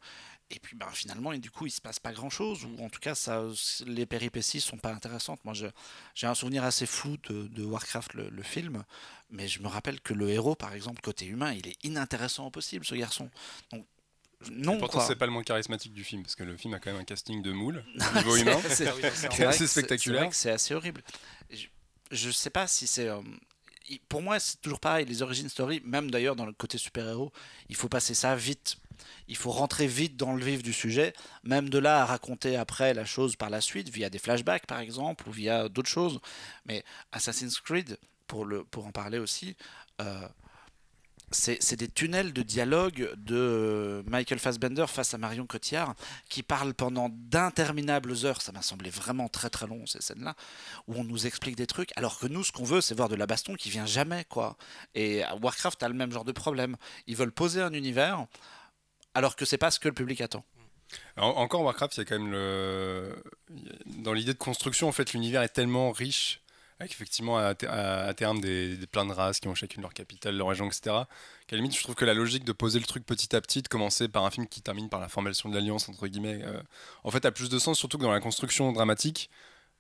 Et 0.51 0.59
puis 0.61 0.77
ben, 0.77 0.89
finalement, 0.93 1.33
et 1.33 1.39
du 1.39 1.51
coup, 1.51 1.67
il 1.67 1.71
se 1.71 1.81
passe 1.81 1.99
pas 2.01 2.13
grand 2.13 2.31
chose, 2.31 2.65
ou 2.65 2.83
en 2.83 2.89
tout 2.89 3.01
cas, 3.01 3.15
ça, 3.15 3.45
les 3.87 4.07
péripéties 4.07 4.63
sont 4.63 4.79
pas 4.79 4.93
intéressantes. 4.93 5.45
Moi, 5.45 5.53
j'ai 6.15 6.27
un 6.27 6.35
souvenir 6.35 6.65
assez 6.65 6.87
flou 6.87 7.19
de, 7.29 7.49
de 7.49 7.65
Warcraft, 7.65 8.15
le, 8.15 8.31
le 8.31 8.43
film, 8.43 8.83
mais 9.31 9.47
je 9.47 9.61
me 9.61 9.69
rappelle 9.69 10.01
que 10.01 10.15
le 10.15 10.31
héros, 10.31 10.55
par 10.55 10.73
exemple, 10.73 11.03
côté 11.03 11.27
humain, 11.27 11.53
il 11.53 11.67
est 11.69 11.77
inintéressant 11.85 12.47
au 12.47 12.51
possible, 12.51 12.87
ce 12.87 12.95
garçon. 12.95 13.31
Donc, 13.73 13.85
non, 14.51 14.77
Et 14.77 14.79
pourtant, 14.79 15.01
c'est 15.07 15.17
pas 15.17 15.27
le 15.27 15.33
moins 15.33 15.43
charismatique 15.43 15.93
du 15.93 16.03
film, 16.05 16.23
parce 16.23 16.35
que 16.35 16.45
le 16.45 16.57
film 16.57 16.73
a 16.73 16.79
quand 16.79 16.93
même 16.93 17.01
un 17.01 17.05
casting 17.05 17.43
de 17.43 17.53
moule, 17.53 17.85
au 18.15 18.19
niveau 18.19 18.37
humain. 18.37 18.59
C'est- 18.71 19.45
assez 19.45 19.67
spectaculaire. 19.67 20.29
C'est 20.33 20.51
assez 20.53 20.75
horrible. 20.75 21.03
Je, 21.51 21.67
je 22.11 22.31
sais 22.31 22.49
pas 22.51 22.67
si 22.67 22.87
c'est. 22.87 23.09
euh, 23.09 23.21
pour 24.09 24.23
moi, 24.23 24.39
c'est 24.41 24.61
toujours 24.63 24.81
pareil. 24.81 25.05
Les 25.07 25.21
origin 25.23 25.49
story, 25.49 25.83
même 25.85 26.11
d'ailleurs 26.11 26.37
dans 26.37 26.47
le 26.47 26.53
côté 26.53 26.79
super-héros, 26.79 27.33
il 27.69 27.77
faut 27.77 27.89
passer 27.89 28.15
ça 28.15 28.35
vite. 28.37 28.77
Il 29.29 29.37
faut 29.37 29.51
rentrer 29.51 29.87
vite 29.87 30.17
dans 30.17 30.35
le 30.35 30.45
vif 30.45 30.63
du 30.63 30.73
sujet, 30.73 31.13
même 31.45 31.69
de 31.69 31.79
là 31.79 32.03
à 32.03 32.05
raconter 32.05 32.57
après 32.57 32.95
la 32.95 33.05
chose 33.05 33.37
par 33.37 33.51
la 33.51 33.61
suite, 33.61 33.89
via 33.89 34.11
des 34.11 34.19
flashbacks 34.19 34.67
par 34.67 34.81
exemple, 34.81 35.29
ou 35.29 35.33
via 35.33 35.69
d'autres 35.69 35.91
choses. 35.91 36.21
Mais 36.67 36.85
Assassin's 37.13 37.61
Creed, 37.61 37.99
pour, 38.27 38.45
le, 38.45 38.65
pour 38.65 38.87
en 38.87 38.93
parler 38.93 39.19
aussi, 39.19 39.57
euh, 40.01 40.29
c'est 41.31 41.77
des 41.77 41.89
tunnels 41.89 42.33
de 42.33 42.43
dialogue 42.43 43.13
de 43.17 44.03
Michael 44.07 44.39
Fassbender 44.39 44.87
face 44.87 45.13
à 45.13 45.19
Marion 45.19 45.47
Cotillard 45.47 45.95
qui 46.29 46.43
parlent 46.43 46.73
pendant 46.73 47.11
d'interminables 47.13 48.15
heures. 48.25 48.41
Ça 48.41 48.53
m'a 48.53 48.63
semblé 48.63 48.89
vraiment 48.89 49.29
très 49.29 49.51
très 49.51 49.67
long 49.67 49.85
ces 49.87 50.01
scènes-là, 50.01 50.35
où 50.87 50.95
on 50.95 51.05
nous 51.05 51.27
explique 51.27 51.57
des 51.57 51.67
trucs, 51.67 51.91
alors 51.97 52.19
que 52.19 52.27
nous, 52.27 52.45
ce 52.45 52.53
qu'on 52.53 52.65
veut, 52.65 52.81
c'est 52.81 52.95
voir 52.95 53.09
de 53.09 53.15
la 53.15 53.27
baston 53.27 53.55
qui 53.55 53.69
vient 53.69 53.87
jamais, 53.87 54.25
quoi. 54.25 54.57
Et 54.95 55.23
Warcraft 55.43 55.83
a 55.83 55.89
le 55.89 55.95
même 55.95 56.13
genre 56.13 56.25
de 56.25 56.33
problème. 56.33 56.77
Ils 57.07 57.17
veulent 57.17 57.33
poser 57.33 57.61
un 57.61 57.73
univers, 57.73 58.27
alors 59.15 59.37
que 59.37 59.45
c'est 59.45 59.59
pas 59.59 59.71
ce 59.71 59.79
que 59.81 59.89
le 59.89 59.95
public 59.95 60.21
attend. 60.21 60.45
En- 61.17 61.29
encore 61.29 61.63
Warcraft, 61.63 61.97
il 61.97 62.01
y 62.01 62.03
a 62.03 62.05
quand 62.07 62.19
même 62.19 62.31
le. 62.31 63.23
Dans 63.87 64.13
l'idée 64.13 64.33
de 64.33 64.39
construction, 64.39 64.89
en 64.89 64.93
fait, 64.93 65.13
l'univers 65.13 65.43
est 65.43 65.49
tellement 65.51 65.91
riche, 65.93 66.41
avec 66.81 66.93
effectivement 66.93 67.37
à, 67.37 67.55
ter- 67.55 67.71
à- 67.71 68.05
à 68.05 68.15
terme 68.15 68.41
des, 68.41 68.77
des 68.77 68.87
plein 68.87 69.05
de 69.05 69.13
races 69.13 69.39
qui 69.41 69.49
ont 69.49 69.55
chacune 69.55 69.83
leur 69.83 69.93
capitale, 69.93 70.37
leur 70.37 70.49
région, 70.49 70.67
etc. 70.67 70.97
Qu'à 71.47 71.57
limite, 71.57 71.77
je 71.77 71.83
trouve 71.83 71.95
que 71.95 72.05
la 72.07 72.15
logique 72.15 72.45
de 72.45 72.53
poser 72.53 72.79
le 72.79 72.87
truc 72.87 73.05
petit 73.05 73.37
à 73.37 73.41
petit, 73.43 73.61
de 73.63 73.69
commencer 73.69 74.09
par 74.09 74.25
un 74.25 74.31
film 74.31 74.47
qui 74.47 74.63
termine 74.63 74.89
par 74.89 75.01
la 75.01 75.09
formation 75.09 75.49
de 75.51 75.55
l'alliance, 75.55 75.89
entre 75.91 76.07
guillemets, 76.07 76.41
euh, 76.45 76.61
en 77.05 77.11
fait, 77.11 77.25
a 77.27 77.33
plus 77.33 77.51
de 77.51 77.59
sens, 77.59 77.79
surtout 77.79 77.99
que 77.99 78.05
dans 78.05 78.13
la 78.13 78.21
construction 78.21 78.73
dramatique, 78.73 79.29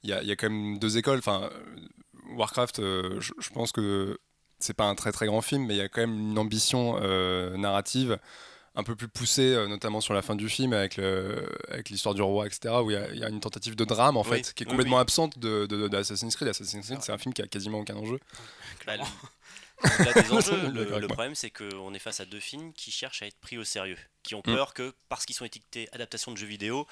il 0.02 0.10
y 0.10 0.26
y 0.26 0.30
a 0.32 0.36
quand 0.36 0.50
même 0.50 0.78
deux 0.78 0.98
écoles. 0.98 1.18
Enfin, 1.20 1.48
Warcraft, 2.30 2.80
euh, 2.80 3.20
je, 3.20 3.32
je 3.38 3.48
pense 3.50 3.72
que 3.72 4.18
c'est 4.58 4.74
pas 4.74 4.84
un 4.84 4.94
très 4.94 5.12
très 5.12 5.26
grand 5.26 5.40
film, 5.40 5.64
mais 5.66 5.74
il 5.74 5.78
y 5.78 5.80
a 5.82 5.88
quand 5.88 6.00
même 6.02 6.18
une 6.18 6.38
ambition 6.38 6.98
euh, 7.00 7.56
narrative 7.56 8.18
un 8.78 8.84
peu 8.84 8.96
plus 8.96 9.08
poussée, 9.08 9.54
euh, 9.54 9.66
notamment 9.66 10.00
sur 10.00 10.14
la 10.14 10.22
fin 10.22 10.36
du 10.36 10.48
film, 10.48 10.72
avec 10.72 10.96
le- 10.96 11.48
avec 11.68 11.90
l'histoire 11.90 12.14
du 12.14 12.22
roi, 12.22 12.46
etc., 12.46 12.74
où 12.82 12.90
il 12.90 12.94
y, 12.94 12.96
a, 12.96 13.10
il 13.10 13.18
y 13.18 13.24
a 13.24 13.28
une 13.28 13.40
tentative 13.40 13.74
de 13.76 13.84
drame, 13.84 14.16
en 14.16 14.22
Oui, 14.22 14.28
fait, 14.38 14.54
qui 14.54 14.62
est 14.62 14.66
complètement 14.66 14.96
oui. 14.96 15.02
absente 15.02 15.38
de, 15.38 15.66
de, 15.66 15.88
d'Assassin's 15.88 16.36
Creed. 16.36 16.48
Assassin's 16.48 16.86
Creed, 16.86 17.02
c'est 17.02 17.12
un 17.12 17.18
film 17.18 17.34
qui 17.34 17.42
a 17.42 17.46
quasiment 17.48 17.80
aucun 17.80 17.96
enjeu. 17.96 18.20
Bah, 18.86 18.96
des 18.96 20.32
enjeux, 20.32 20.70
le, 20.70 21.06
problème 21.08 21.34
c'est 21.34 21.50
qu'on 21.50 21.94
est 21.94 21.98
face 21.98 22.20
à 22.20 22.24
deux 22.24 22.40
films 22.40 22.72
qui 22.72 22.90
cherchent 22.90 23.22
à 23.22 23.26
être 23.26 23.38
pris 23.40 23.58
au 23.58 23.64
sérieux, 23.64 23.98
qui 24.22 24.34
ont 24.34 24.40
Mm. 24.46 24.54
peur 24.54 24.74
que 24.74 24.94
parce 25.08 25.26
qu'ils 25.26 25.36
sont 25.36 25.44
étiquetés 25.44 25.88
adaptation 25.92 26.32
de 26.32 26.36
jeux 26.36 26.46
vidéo, 26.46 26.86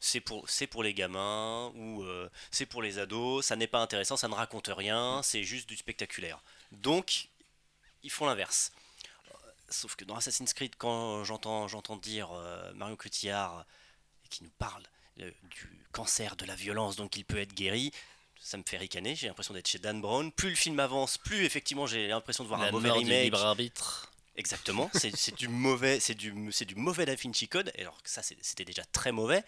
c'est 0.00 0.20
pour, 0.20 0.48
c'est 0.48 0.66
pour 0.66 0.82
les 0.82 0.94
gamins 0.94 1.72
ou 1.76 2.02
euh, 2.02 2.28
c'est 2.50 2.66
pour 2.66 2.82
les 2.82 2.98
ados, 2.98 3.44
ça 3.46 3.56
n'est 3.56 3.66
pas 3.66 3.80
intéressant, 3.80 4.16
ça 4.16 4.28
ne 4.28 4.34
raconte 4.34 4.68
rien, 4.74 5.20
c'est 5.22 5.44
juste 5.44 5.68
du 5.68 5.76
spectaculaire. 5.76 6.42
Donc, 6.72 7.28
ils 8.02 8.10
font 8.10 8.26
l'inverse. 8.26 8.72
Euh, 9.70 9.74
Sauf 9.74 9.96
que 9.96 10.04
dans 10.04 10.16
Assassin's 10.16 10.52
Creed, 10.52 10.74
quand 10.76 11.24
j'entends, 11.24 11.68
j'entends 11.68 11.96
dire 11.96 12.30
euh, 12.32 12.72
Marion 12.74 12.96
Cotillard 12.96 13.64
qui 14.28 14.44
nous 14.44 14.50
parle 14.58 14.82
euh, 15.20 15.30
du 15.50 15.68
cancer, 15.92 16.36
de 16.36 16.44
la 16.44 16.54
violence, 16.54 16.96
donc 16.96 17.16
il 17.16 17.24
peut 17.24 17.38
être 17.38 17.54
guéri, 17.54 17.92
ça 18.40 18.56
me 18.56 18.62
fait 18.66 18.76
ricaner. 18.76 19.14
J'ai 19.16 19.26
l'impression 19.26 19.54
d'être 19.54 19.68
chez 19.68 19.78
Dan 19.78 20.00
Brown. 20.00 20.30
Plus 20.32 20.50
le 20.50 20.56
film 20.56 20.78
avance, 20.78 21.18
plus 21.18 21.44
effectivement 21.44 21.86
j'ai 21.86 22.08
l'impression 22.08 22.44
de 22.44 22.48
voir 22.48 22.62
un 22.62 22.70
mauvais 22.70 22.90
du 22.90 22.98
remake. 22.98 23.24
libre 23.24 23.44
arbitre. 23.44 24.10
Exactement, 24.36 24.90
c'est 24.94 25.34
du 25.34 25.48
mauvais, 25.48 26.00
c'est 26.00 26.14
du, 26.14 26.32
c'est 26.52 26.64
du 26.64 26.74
mauvais 26.74 27.04
Da 27.04 27.14
Vinci 27.14 27.48
Code. 27.48 27.72
Et 27.74 27.82
alors 27.82 28.02
que 28.02 28.08
ça, 28.08 28.22
c'était 28.22 28.64
déjà 28.64 28.84
très 28.86 29.12
mauvais. 29.12 29.44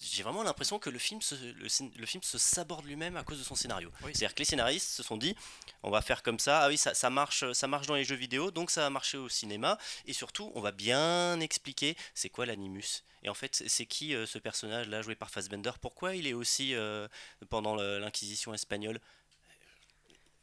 J'ai 0.00 0.22
vraiment 0.22 0.42
l'impression 0.42 0.78
que 0.78 0.90
le 0.90 0.98
film, 0.98 1.22
se, 1.22 1.34
le, 1.34 2.06
film 2.06 2.22
se 2.22 2.38
saborde 2.38 2.84
lui-même 2.84 3.16
à 3.16 3.22
cause 3.22 3.38
de 3.38 3.44
son 3.44 3.54
scénario. 3.54 3.90
Oui. 4.02 4.12
C'est-à-dire 4.14 4.34
que 4.34 4.40
les 4.40 4.44
scénaristes 4.44 4.90
se 4.90 5.02
sont 5.02 5.16
dit, 5.16 5.36
on 5.82 5.90
va 5.90 6.02
faire 6.02 6.22
comme 6.22 6.38
ça, 6.38 6.62
ah 6.62 6.68
oui, 6.68 6.76
ça, 6.76 6.94
ça 6.94 7.10
marche, 7.10 7.50
ça 7.52 7.66
marche 7.68 7.86
dans 7.86 7.94
les 7.94 8.04
jeux 8.04 8.16
vidéo, 8.16 8.50
donc 8.50 8.70
ça 8.70 8.82
va 8.82 8.90
marcher 8.90 9.18
au 9.18 9.28
cinéma, 9.28 9.78
et 10.06 10.12
surtout, 10.12 10.50
on 10.54 10.60
va 10.60 10.72
bien 10.72 11.38
expliquer 11.40 11.96
c'est 12.14 12.28
quoi 12.28 12.46
l'animus. 12.46 13.02
Et 13.22 13.28
en 13.28 13.34
fait, 13.34 13.62
c'est- 13.66 13.86
qui 13.86 14.14
euh, 14.14 14.26
ce 14.26 14.38
personnage-là 14.38 15.02
joué 15.02 15.14
par 15.14 15.30
Fassbender? 15.30 15.72
Pourquoi 15.80 16.14
il 16.14 16.26
est 16.26 16.34
aussi 16.34 16.74
euh, 16.74 17.08
pendant 17.48 17.76
l'Inquisition 17.76 18.52
espagnole? 18.52 19.00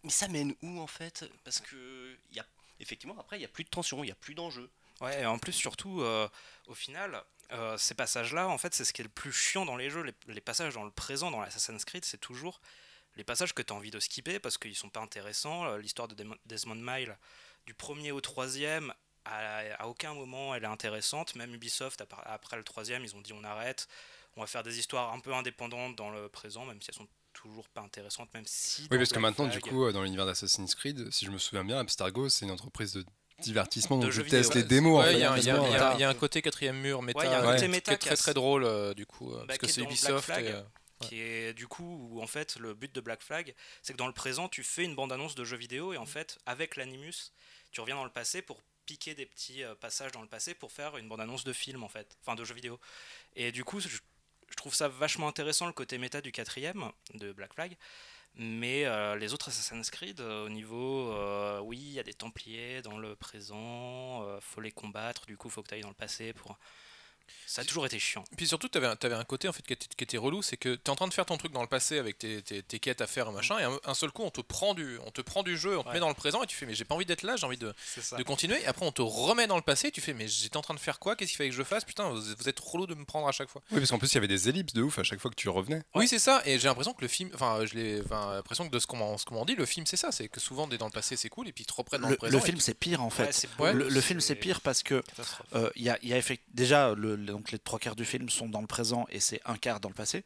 Mais 0.03 0.09
ça 0.09 0.27
mène 0.27 0.55
où 0.63 0.79
en 0.79 0.87
fait? 0.87 1.29
Parce 1.43 1.59
que 1.59 2.15
y 2.33 2.39
a, 2.39 2.45
effectivement, 2.79 3.15
après, 3.19 3.37
il 3.37 3.39
n'y 3.39 3.45
a 3.45 3.49
plus 3.49 3.63
de 3.63 3.69
tension, 3.69 4.03
il 4.03 4.07
n'y 4.07 4.11
a 4.11 4.15
plus 4.15 4.33
d'enjeu. 4.33 4.69
Ouais, 5.01 5.21
et 5.21 5.25
en 5.25 5.39
plus, 5.39 5.53
surtout, 5.53 6.01
euh, 6.01 6.27
au 6.67 6.75
final, 6.75 7.23
euh, 7.51 7.77
ces 7.77 7.95
passages-là, 7.95 8.47
en 8.47 8.57
fait, 8.57 8.73
c'est 8.73 8.85
ce 8.85 8.93
qui 8.93 9.01
est 9.01 9.03
le 9.03 9.09
plus 9.09 9.33
chiant 9.33 9.65
dans 9.65 9.75
les 9.75 9.89
jeux. 9.89 10.03
Les, 10.03 10.13
les 10.27 10.41
passages 10.41 10.75
dans 10.75 10.83
le 10.83 10.91
présent, 10.91 11.31
dans 11.31 11.41
l'Assassin's 11.41 11.83
Creed, 11.85 12.05
c'est 12.05 12.19
toujours 12.19 12.61
les 13.17 13.23
passages 13.23 13.53
que 13.53 13.61
tu 13.61 13.73
as 13.73 13.75
envie 13.75 13.91
de 13.91 13.99
skipper 13.99 14.39
parce 14.39 14.57
qu'ils 14.57 14.75
sont 14.75 14.89
pas 14.89 15.01
intéressants. 15.01 15.65
Euh, 15.65 15.77
L'histoire 15.79 16.07
de 16.07 16.15
Desmond 16.45 16.75
Mile, 16.75 17.17
du 17.65 17.73
premier 17.73 18.11
au 18.11 18.21
troisième, 18.21 18.93
à, 19.25 19.59
à 19.79 19.87
aucun 19.87 20.13
moment 20.13 20.55
elle 20.55 20.63
est 20.63 20.67
intéressante. 20.67 21.35
Même 21.35 21.53
Ubisoft, 21.53 22.03
après, 22.25 22.57
le 22.57 22.63
troisième, 22.63 23.03
ils 23.03 23.15
ont 23.15 23.21
dit 23.21 23.33
on 23.33 23.43
arrête, 23.43 23.87
on 24.37 24.41
va 24.41 24.47
faire 24.47 24.63
des 24.63 24.79
histoires 24.79 25.11
un 25.13 25.19
peu 25.19 25.33
indépendantes 25.33 25.95
dans 25.95 26.09
le 26.09 26.29
présent, 26.29 26.65
même 26.65 26.81
si 26.81 26.89
elles 26.89 26.95
sont 26.95 27.07
toujours 27.33 27.67
pas 27.69 27.81
intéressantes, 27.81 28.33
même 28.33 28.45
si. 28.45 28.87
Oui, 28.91 28.97
parce 28.97 29.11
que 29.11 29.19
maintenant, 29.19 29.47
du 29.47 29.59
coup, 29.61 29.91
dans 29.91 30.03
l'univers 30.03 30.25
d'Assassin's 30.25 30.75
Creed, 30.75 31.11
si 31.11 31.25
je 31.25 31.31
me 31.31 31.37
souviens 31.37 31.63
bien, 31.63 31.79
Abstergo, 31.79 32.29
c'est 32.29 32.45
une 32.45 32.51
entreprise 32.51 32.93
de 32.93 33.05
divertissement, 33.41 33.97
De 33.97 34.03
donc 34.03 34.11
je 34.11 34.17
jeux 34.17 34.23
vidéo. 34.23 34.39
teste 34.39 34.55
les 34.55 34.63
démos. 34.63 34.97
en 34.97 34.99
Ouais, 35.01 35.07
fait, 35.11 35.13
il 35.13 35.19
y, 35.19 35.23
a 35.23 35.31
un- 35.33 35.37
y 35.37 35.51
ouais. 35.51 35.99
y 35.99 36.03
a 36.03 36.13
côté 36.13 36.41
quatrième 36.41 36.77
mur 36.79 37.01
méta 37.01 37.19
Ouais, 37.19 37.25
il 37.25 37.31
y 37.31 37.33
a 37.33 37.39
un 37.39 37.43
côté 37.43 37.57
qui 37.59 37.63
est- 37.65 37.67
méta 37.67 37.91
qui 37.91 37.95
est 37.95 37.97
qui 37.99 38.05
très 38.07 38.13
a- 38.13 38.17
très 38.17 38.33
drôle 38.33 38.63
euh, 38.63 38.93
du 38.93 39.05
coup, 39.05 39.31
euh, 39.33 39.39
Bah, 39.39 39.43
parce 39.47 39.59
que 39.59 39.67
c'est 39.67 39.81
Ubisoft. 39.81 40.25
Flag. 40.25 40.45
et, 40.45 40.49
euh, 40.51 40.61
qui 41.01 41.19
est 41.19 41.53
du 41.53 41.67
coup 41.67 42.09
où 42.11 42.21
en 42.21 42.27
fait 42.27 42.57
le 42.57 42.75
but 42.75 42.93
de 42.93 43.01
Black 43.01 43.23
Flag 43.23 43.55
c'est 43.81 43.93
que 43.93 43.97
dans 43.97 44.05
le 44.05 44.13
présent 44.13 44.47
tu 44.47 44.61
fais 44.63 44.83
une 44.83 44.93
bande 44.93 45.11
annonce 45.11 45.33
de 45.33 45.43
jeu 45.43 45.57
vidéo 45.57 45.93
et 45.93 45.97
en 45.97 46.05
fait 46.05 46.37
avec 46.45 46.75
l'animus 46.75 47.31
tu 47.71 47.81
reviens 47.81 47.95
dans 47.95 48.03
le 48.03 48.11
passé 48.11 48.43
pour 48.43 48.61
piquer 48.85 49.15
des 49.15 49.25
petits 49.25 49.63
euh, 49.63 49.73
passages 49.73 50.11
dans 50.11 50.21
le 50.21 50.27
passé 50.27 50.53
pour 50.53 50.71
faire 50.71 50.97
une 50.97 51.07
bande 51.09 51.19
annonce 51.21 51.43
de 51.43 51.53
film 51.53 51.83
en 51.83 51.87
fait 51.89 52.15
enfin 52.21 52.35
de 52.35 52.45
jeu 52.45 52.53
vidéo 52.53 52.79
et 53.35 53.51
du 53.51 53.63
coup 53.63 53.79
je, 53.79 53.87
je 53.87 54.55
trouve 54.55 54.75
ça 54.75 54.89
vachement 54.89 55.27
intéressant 55.27 55.65
le 55.65 55.73
côté 55.73 55.97
méta 55.97 56.21
du 56.21 56.31
quatrième 56.31 56.91
de 57.15 57.31
Black 57.31 57.55
Flag 57.55 57.75
mais 58.35 58.85
euh, 58.85 59.15
les 59.15 59.33
autres 59.33 59.49
Assassin's 59.49 59.89
Creed 59.89 60.21
euh, 60.21 60.45
au 60.45 60.49
niveau 60.49 61.11
euh, 61.11 61.59
oui 61.59 61.77
il 61.77 61.91
y 61.93 61.99
a 61.99 62.03
des 62.03 62.13
Templiers 62.13 62.81
dans 62.81 62.97
le 62.97 63.15
présent 63.15 64.25
faut 64.39 64.61
les 64.61 64.71
combattre 64.71 65.25
du 65.25 65.37
coup 65.37 65.49
faut 65.49 65.61
que 65.61 65.67
tu 65.67 65.75
ailles 65.75 65.81
dans 65.81 65.89
le 65.89 65.93
passé 65.93 66.33
pour 66.33 66.57
ça 67.47 67.61
a 67.61 67.65
toujours 67.65 67.85
été 67.85 67.99
chiant 67.99 68.23
Puis 68.37 68.47
surtout, 68.47 68.69
tu 68.69 68.77
avais, 68.77 68.87
un 68.87 69.23
côté 69.23 69.47
en 69.47 69.53
fait 69.53 69.61
qui 69.63 69.73
était, 69.73 69.87
qui 69.95 70.03
était 70.03 70.17
relou, 70.17 70.41
c'est 70.41 70.57
que 70.57 70.75
tu 70.75 70.81
es 70.85 70.89
en 70.89 70.95
train 70.95 71.07
de 71.07 71.13
faire 71.13 71.25
ton 71.25 71.37
truc 71.37 71.51
dans 71.51 71.61
le 71.61 71.67
passé 71.67 71.97
avec 71.97 72.17
tes, 72.17 72.41
tes- 72.41 72.63
tes 72.63 72.79
quêtes 72.79 73.01
à 73.01 73.07
faire 73.07 73.27
et 73.27 73.31
machin, 73.31 73.57
et 73.59 73.63
un, 73.63 73.77
un 73.85 73.93
seul 73.93 74.11
coup, 74.11 74.23
on 74.23 74.29
te 74.29 74.41
prend 74.41 74.73
du, 74.73 74.97
on 75.05 75.11
te 75.11 75.21
prend 75.21 75.43
du 75.43 75.57
jeu, 75.57 75.77
on 75.77 75.83
te 75.83 75.87
Ouais. 75.89 75.95
met 75.95 75.99
dans 75.99 76.07
le 76.09 76.13
présent, 76.15 76.41
et 76.43 76.47
tu 76.47 76.55
fais 76.55 76.65
mais 76.65 76.73
j'ai 76.73 76.85
pas 76.85 76.95
envie 76.95 77.05
d'être 77.05 77.23
là, 77.23 77.35
j'ai 77.35 77.45
envie 77.45 77.57
de, 77.57 77.73
de 78.17 78.23
continuer. 78.23 78.61
Et 78.61 78.65
après, 78.67 78.85
on 78.85 78.91
te 78.91 79.01
remet 79.01 79.47
dans 79.47 79.57
le 79.57 79.61
passé, 79.61 79.87
et 79.87 79.91
tu 79.91 79.99
fais 80.01 80.13
mais 80.13 80.27
j'étais 80.27 80.57
en 80.57 80.61
train 80.61 80.73
de 80.73 80.79
faire 80.79 80.99
quoi? 80.99 81.15
Qu'est-ce 81.15 81.31
qu'il 81.31 81.37
fallait 81.37 81.49
que 81.49 81.55
je 81.55 81.63
fasse? 81.63 81.83
Putain, 81.83 82.09
vous, 82.09 82.21
vous 82.21 82.47
êtes 82.49 82.59
relou 82.59 82.85
de 82.87 82.95
me 82.95 83.03
prendre 83.05 83.27
à 83.27 83.31
chaque 83.31 83.49
fois. 83.49 83.61
Oui, 83.71 83.79
parce 83.79 83.89
qu'en 83.91 83.99
plus, 83.99 84.11
il 84.11 84.15
y 84.15 84.17
avait 84.17 84.27
des 84.27 84.47
ellipses 84.49 84.73
de 84.73 84.81
ouf 84.81 84.99
à 84.99 85.03
chaque 85.03 85.19
fois 85.19 85.29
que 85.31 85.35
tu 85.35 85.49
revenais. 85.49 85.81
Oui, 85.95 86.07
c'est 86.07 86.19
ça. 86.19 86.41
Et 86.45 86.57
j'ai 86.59 86.67
l'impression 86.67 86.93
que 86.93 87.01
le 87.01 87.07
film, 87.07 87.29
enfin, 87.33 87.65
je 87.65 87.73
l'ai, 87.75 88.01
enfin, 88.05 88.33
l'impression 88.35 88.67
que 88.67 88.73
de 88.73 88.79
ce 88.79 88.87
qu'on 88.87 88.97
m'en, 88.97 89.17
ce 89.17 89.25
qu'on 89.25 89.35
m'en 89.35 89.45
dit, 89.45 89.55
le 89.55 89.65
film, 89.65 89.85
c'est 89.85 89.97
ça, 89.97 90.11
c'est 90.11 90.27
que 90.29 90.39
souvent, 90.39 90.67
dès 90.67 90.77
dans 90.77 90.85
le 90.85 90.91
passé, 90.91 91.15
c'est 91.17 91.29
cool, 91.29 91.47
et 91.47 91.51
puis 91.51 91.63
ils 91.63 91.67
te 91.67 91.73
reprennent 91.73 92.01
dans 92.01 92.07
le, 92.07 92.13
Le, 92.13 92.17
présent. 92.17 92.37
le 92.37 92.43
film 92.43 92.59
c'est 92.59 92.73
pire 92.73 93.01
en 93.03 93.09
fait. 93.09 93.47
Ouais, 93.59 93.73
le, 93.73 93.89
le 93.89 94.01
film 94.01 94.19
c'est 94.21 94.35
pire 94.35 94.61
parce 94.61 94.83
que 94.83 95.03
euh, 95.55 95.69
il 95.75 95.83
y 95.83 95.89
a, 95.89 95.97
il 96.01 96.09
y 96.09 96.13
a 96.13 96.17
effect- 96.17 96.43
déjà 96.53 96.93
le- 96.95 97.15
donc 97.25 97.51
les 97.51 97.59
trois 97.59 97.79
quarts 97.79 97.95
du 97.95 98.05
film 98.05 98.29
sont 98.29 98.47
dans 98.49 98.61
le 98.61 98.67
présent 98.67 99.05
et 99.09 99.19
c'est 99.19 99.41
un 99.45 99.55
quart 99.57 99.79
dans 99.79 99.89
le 99.89 99.95
passé. 99.95 100.23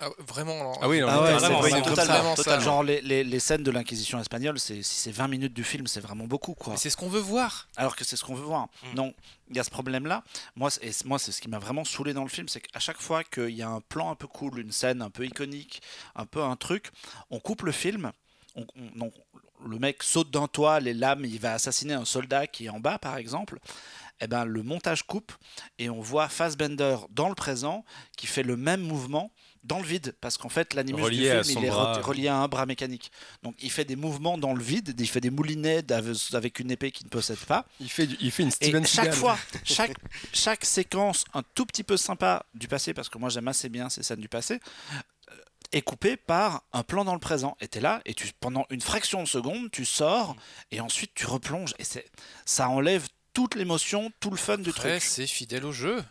Ah, 0.00 0.08
vraiment. 0.26 0.78
Ah 0.80 0.88
oui, 0.88 1.00
non, 1.00 1.08
Ah 1.10 1.22
ouais, 1.22 1.32
vraiment, 1.34 1.62
c'est- 1.62 1.68
vraiment, 1.70 1.84
c'est- 1.84 1.90
totalement, 1.90 2.14
vraiment 2.14 2.36
ça. 2.36 2.42
totalement. 2.44 2.64
Genre 2.64 2.82
les, 2.84 3.00
les, 3.00 3.24
les 3.24 3.40
scènes 3.40 3.62
de 3.64 3.70
l'Inquisition 3.70 4.20
espagnole, 4.20 4.58
c'est 4.58 4.82
si 4.82 4.94
c'est 4.94 5.10
20 5.10 5.26
minutes 5.28 5.52
du 5.54 5.64
film, 5.64 5.86
c'est 5.86 6.00
vraiment 6.00 6.26
beaucoup 6.26 6.54
quoi. 6.54 6.74
Mais 6.74 6.78
c'est 6.78 6.90
ce 6.90 6.96
qu'on 6.96 7.08
veut 7.08 7.20
voir. 7.20 7.68
Alors 7.76 7.96
que 7.96 8.04
c'est 8.04 8.16
ce 8.16 8.24
qu'on 8.24 8.34
veut 8.34 8.44
voir. 8.44 8.68
Mm. 8.84 8.94
Non, 8.96 9.14
il 9.50 9.56
y 9.56 9.60
a 9.60 9.64
ce 9.64 9.70
problème-là. 9.70 10.22
Moi, 10.56 10.70
c'est- 10.70 10.84
et 10.86 10.92
moi, 11.04 11.18
c'est 11.18 11.32
ce 11.32 11.40
qui 11.40 11.48
m'a 11.48 11.58
vraiment 11.58 11.84
saoulé 11.84 12.12
dans 12.14 12.22
le 12.22 12.28
film, 12.28 12.48
c'est 12.48 12.60
qu'à 12.60 12.78
chaque 12.78 13.00
fois 13.00 13.24
qu'il 13.24 13.50
y 13.50 13.62
a 13.62 13.68
un 13.68 13.80
plan 13.80 14.10
un 14.10 14.14
peu 14.14 14.26
cool, 14.28 14.60
une 14.60 14.72
scène 14.72 15.02
un 15.02 15.10
peu 15.10 15.26
iconique, 15.26 15.82
un 16.14 16.26
peu 16.26 16.42
un 16.42 16.54
truc, 16.56 16.90
on 17.30 17.40
coupe 17.40 17.62
le 17.62 17.72
film. 17.72 18.12
On, 18.54 18.62
on- 18.76 18.90
non, 18.98 19.12
le 19.66 19.78
mec 19.80 20.02
saute 20.04 20.30
d'un 20.30 20.46
toit, 20.46 20.78
les 20.78 20.94
lames, 20.94 21.24
il 21.24 21.40
va 21.40 21.54
assassiner 21.54 21.94
un 21.94 22.04
soldat 22.04 22.46
qui 22.46 22.66
est 22.66 22.68
en 22.68 22.78
bas, 22.78 22.98
par 22.98 23.16
exemple. 23.16 23.58
Eh 24.20 24.26
ben, 24.26 24.44
le 24.44 24.62
montage 24.62 25.04
coupe 25.04 25.32
et 25.78 25.88
on 25.90 26.00
voit 26.00 26.28
Fassbender 26.28 26.96
dans 27.10 27.28
le 27.28 27.34
présent 27.34 27.84
qui 28.16 28.26
fait 28.26 28.42
le 28.42 28.56
même 28.56 28.80
mouvement 28.80 29.32
dans 29.64 29.78
le 29.78 29.84
vide 29.84 30.14
parce 30.20 30.38
qu'en 30.38 30.48
fait 30.48 30.74
l'animus 30.74 31.02
du 31.10 31.18
film 31.18 31.42
il 31.60 31.64
est 31.64 31.68
bras. 31.68 32.00
relié 32.00 32.28
à 32.28 32.36
un 32.36 32.48
bras 32.48 32.64
mécanique 32.64 33.10
donc 33.42 33.54
il 33.60 33.70
fait 33.70 33.84
des 33.84 33.96
mouvements 33.96 34.38
dans 34.38 34.54
le 34.54 34.62
vide 34.62 34.94
il 34.98 35.08
fait 35.08 35.20
des 35.20 35.30
moulinets 35.30 35.82
avec 36.32 36.58
une 36.60 36.70
épée 36.70 36.90
qu'il 36.90 37.06
ne 37.06 37.10
possède 37.10 37.38
pas 37.38 37.66
Il 37.80 37.90
fait, 37.90 38.08
il 38.20 38.30
fait 38.30 38.44
une 38.44 38.48
et 38.48 38.52
Steven 38.52 38.86
chaque 38.86 39.04
Seagal. 39.06 39.14
fois, 39.18 39.38
chaque, 39.64 39.94
chaque 40.32 40.64
séquence 40.64 41.24
un 41.34 41.42
tout 41.54 41.66
petit 41.66 41.84
peu 41.84 41.96
sympa 41.96 42.44
du 42.54 42.68
passé, 42.68 42.94
parce 42.94 43.08
que 43.08 43.18
moi 43.18 43.28
j'aime 43.28 43.48
assez 43.48 43.68
bien 43.68 43.88
ces 43.88 44.02
scènes 44.02 44.20
du 44.20 44.28
passé, 44.28 44.60
euh, 45.30 45.34
est 45.72 45.82
coupée 45.82 46.16
par 46.16 46.62
un 46.72 46.82
plan 46.82 47.04
dans 47.04 47.14
le 47.14 47.20
présent. 47.20 47.56
Et 47.60 47.68
t'es 47.68 47.80
là, 47.80 48.00
et 48.06 48.14
tu, 48.14 48.28
pendant 48.40 48.64
une 48.70 48.80
fraction 48.80 49.22
de 49.22 49.28
seconde, 49.28 49.70
tu 49.70 49.84
sors, 49.84 50.34
et 50.70 50.80
ensuite 50.80 51.12
tu 51.14 51.26
replonges. 51.26 51.74
Et 51.78 51.84
ça 52.46 52.68
enlève 52.70 53.06
toute 53.32 53.54
l'émotion, 53.54 54.10
tout 54.20 54.30
le 54.30 54.36
fun 54.36 54.58
du 54.58 54.70
Après, 54.70 54.98
truc. 54.98 55.02
c'est 55.02 55.26
fidèle 55.26 55.64
au 55.64 55.72
jeu. 55.72 56.02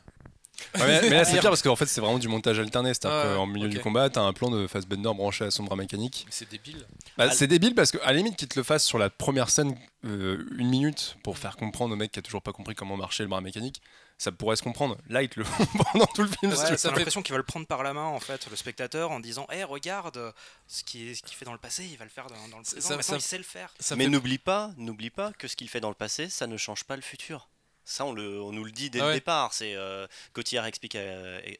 Ouais, 0.76 0.82
mais, 0.88 1.02
mais 1.04 1.10
là, 1.10 1.24
c'est 1.26 1.34
pire 1.40 1.50
parce 1.52 1.62
qu'en 1.62 1.76
fait, 1.76 1.86
c'est 1.86 2.02
vraiment 2.02 2.18
du 2.18 2.28
montage 2.28 2.58
alterné. 2.60 2.94
C'est-à-dire 2.94 3.30
Ouais, 3.32 3.36
qu'en 3.36 3.46
milieu 3.46 3.70
du 3.70 3.80
combat, 3.80 4.10
t'as 4.10 4.22
un 4.22 4.34
plan 4.34 4.50
de 4.50 4.66
Fassbender 4.66 5.12
branché 5.16 5.46
à 5.46 5.52
son 5.52 5.64
bras 5.64 5.76
mécanique. 5.76 6.24
Mais 6.26 6.32
c'est 6.34 6.50
débile. 6.50 6.86
Bah, 7.18 7.26
Ah, 7.30 7.32
c'est 7.32 7.46
débile 7.48 7.76
parce 7.76 7.92
qu'à 7.92 8.00
la 8.06 8.14
limite 8.14 8.36
qu'ils 8.38 8.48
te 8.48 8.58
le 8.58 8.64
fassent 8.64 8.86
sur 8.86 8.98
la 8.98 9.10
première 9.12 9.50
scène 9.52 9.76
euh, 10.06 10.44
une 10.58 10.70
minute 10.70 11.18
pour 11.24 11.38
faire 11.38 11.58
comprendre 11.58 11.94
au 11.94 11.96
mec 11.98 12.12
qui 12.12 12.18
a 12.20 12.22
toujours 12.24 12.42
pas 12.42 12.54
compris 12.54 12.74
comment 12.74 12.98
marchait 12.98 13.24
le 13.24 13.30
bras 13.30 13.42
mécanique, 13.42 13.82
ça 14.18 14.32
pourrait 14.32 14.56
se 14.56 14.64
comprendre. 14.64 14.98
Là, 15.10 15.22
ils 15.24 15.30
te 15.30 15.40
le 15.40 15.46
font 15.46 15.66
pendant 15.94 16.06
tout 16.08 16.24
le 16.24 16.28
film. 16.30 16.52
si 16.52 16.58
tu 16.58 16.64
Ouais, 16.64 16.72
veux. 16.72 16.78
t'as 16.78 16.90
l'impression 16.92 17.22
qu'il 17.22 17.34
va 17.34 17.38
le 17.38 17.44
prendre 17.44 17.68
par 17.68 17.84
la 17.84 17.94
main 17.94 18.06
en 18.06 18.20
fait, 18.20 18.50
le 18.50 18.56
spectateur, 18.56 19.12
en 19.12 19.20
disant 19.20 19.46
Hé, 19.52 19.64
regarde, 19.64 20.18
euh, 20.18 20.32
ce 20.68 20.84
qu'il 20.84 21.16
fait 21.16 21.46
dans 21.46 21.54
le 21.54 21.60
passé, 21.60 21.86
il 21.86 21.98
va 21.98 22.06
le 22.06 22.10
faire 22.12 22.28
dans, 22.28 22.48
dans 22.50 22.58
le 22.60 22.64
Ça- 22.64 22.72
présent. 22.74 22.88
ça- 22.90 22.96
Maintenant, 22.98 23.12
ça- 23.12 23.18
il 23.18 23.22
sait 23.22 23.38
le 23.38 23.44
faire. 23.44 23.74
Ça 23.80 23.96
Mais 23.96 24.06
fait- 24.06 24.10
n'oublie 24.10 24.38
pas, 24.40 24.72
n'oublie 24.78 25.10
pas 25.12 25.32
que 25.34 25.48
ce 25.48 25.56
qu'il 25.56 25.70
fait 25.70 25.80
dans 25.82 25.90
le 25.90 25.96
passé, 25.96 26.30
ça 26.30 26.48
ne 26.48 26.58
change 26.58 26.84
pas 26.84 26.96
le 26.96 27.02
futur. 27.02 27.48
Ça, 27.90 28.04
on, 28.06 28.12
le, 28.12 28.42
on 28.42 28.52
nous 28.52 28.66
le 28.66 28.72
dit 28.72 28.90
dès 28.90 29.00
Ah 29.00 29.08
le 29.08 29.14
départ. 29.14 29.54
C'est 29.54 29.74
euh, 29.76 30.08
Cotillard 30.34 30.66
explique 30.66 30.96
à, 30.96 31.00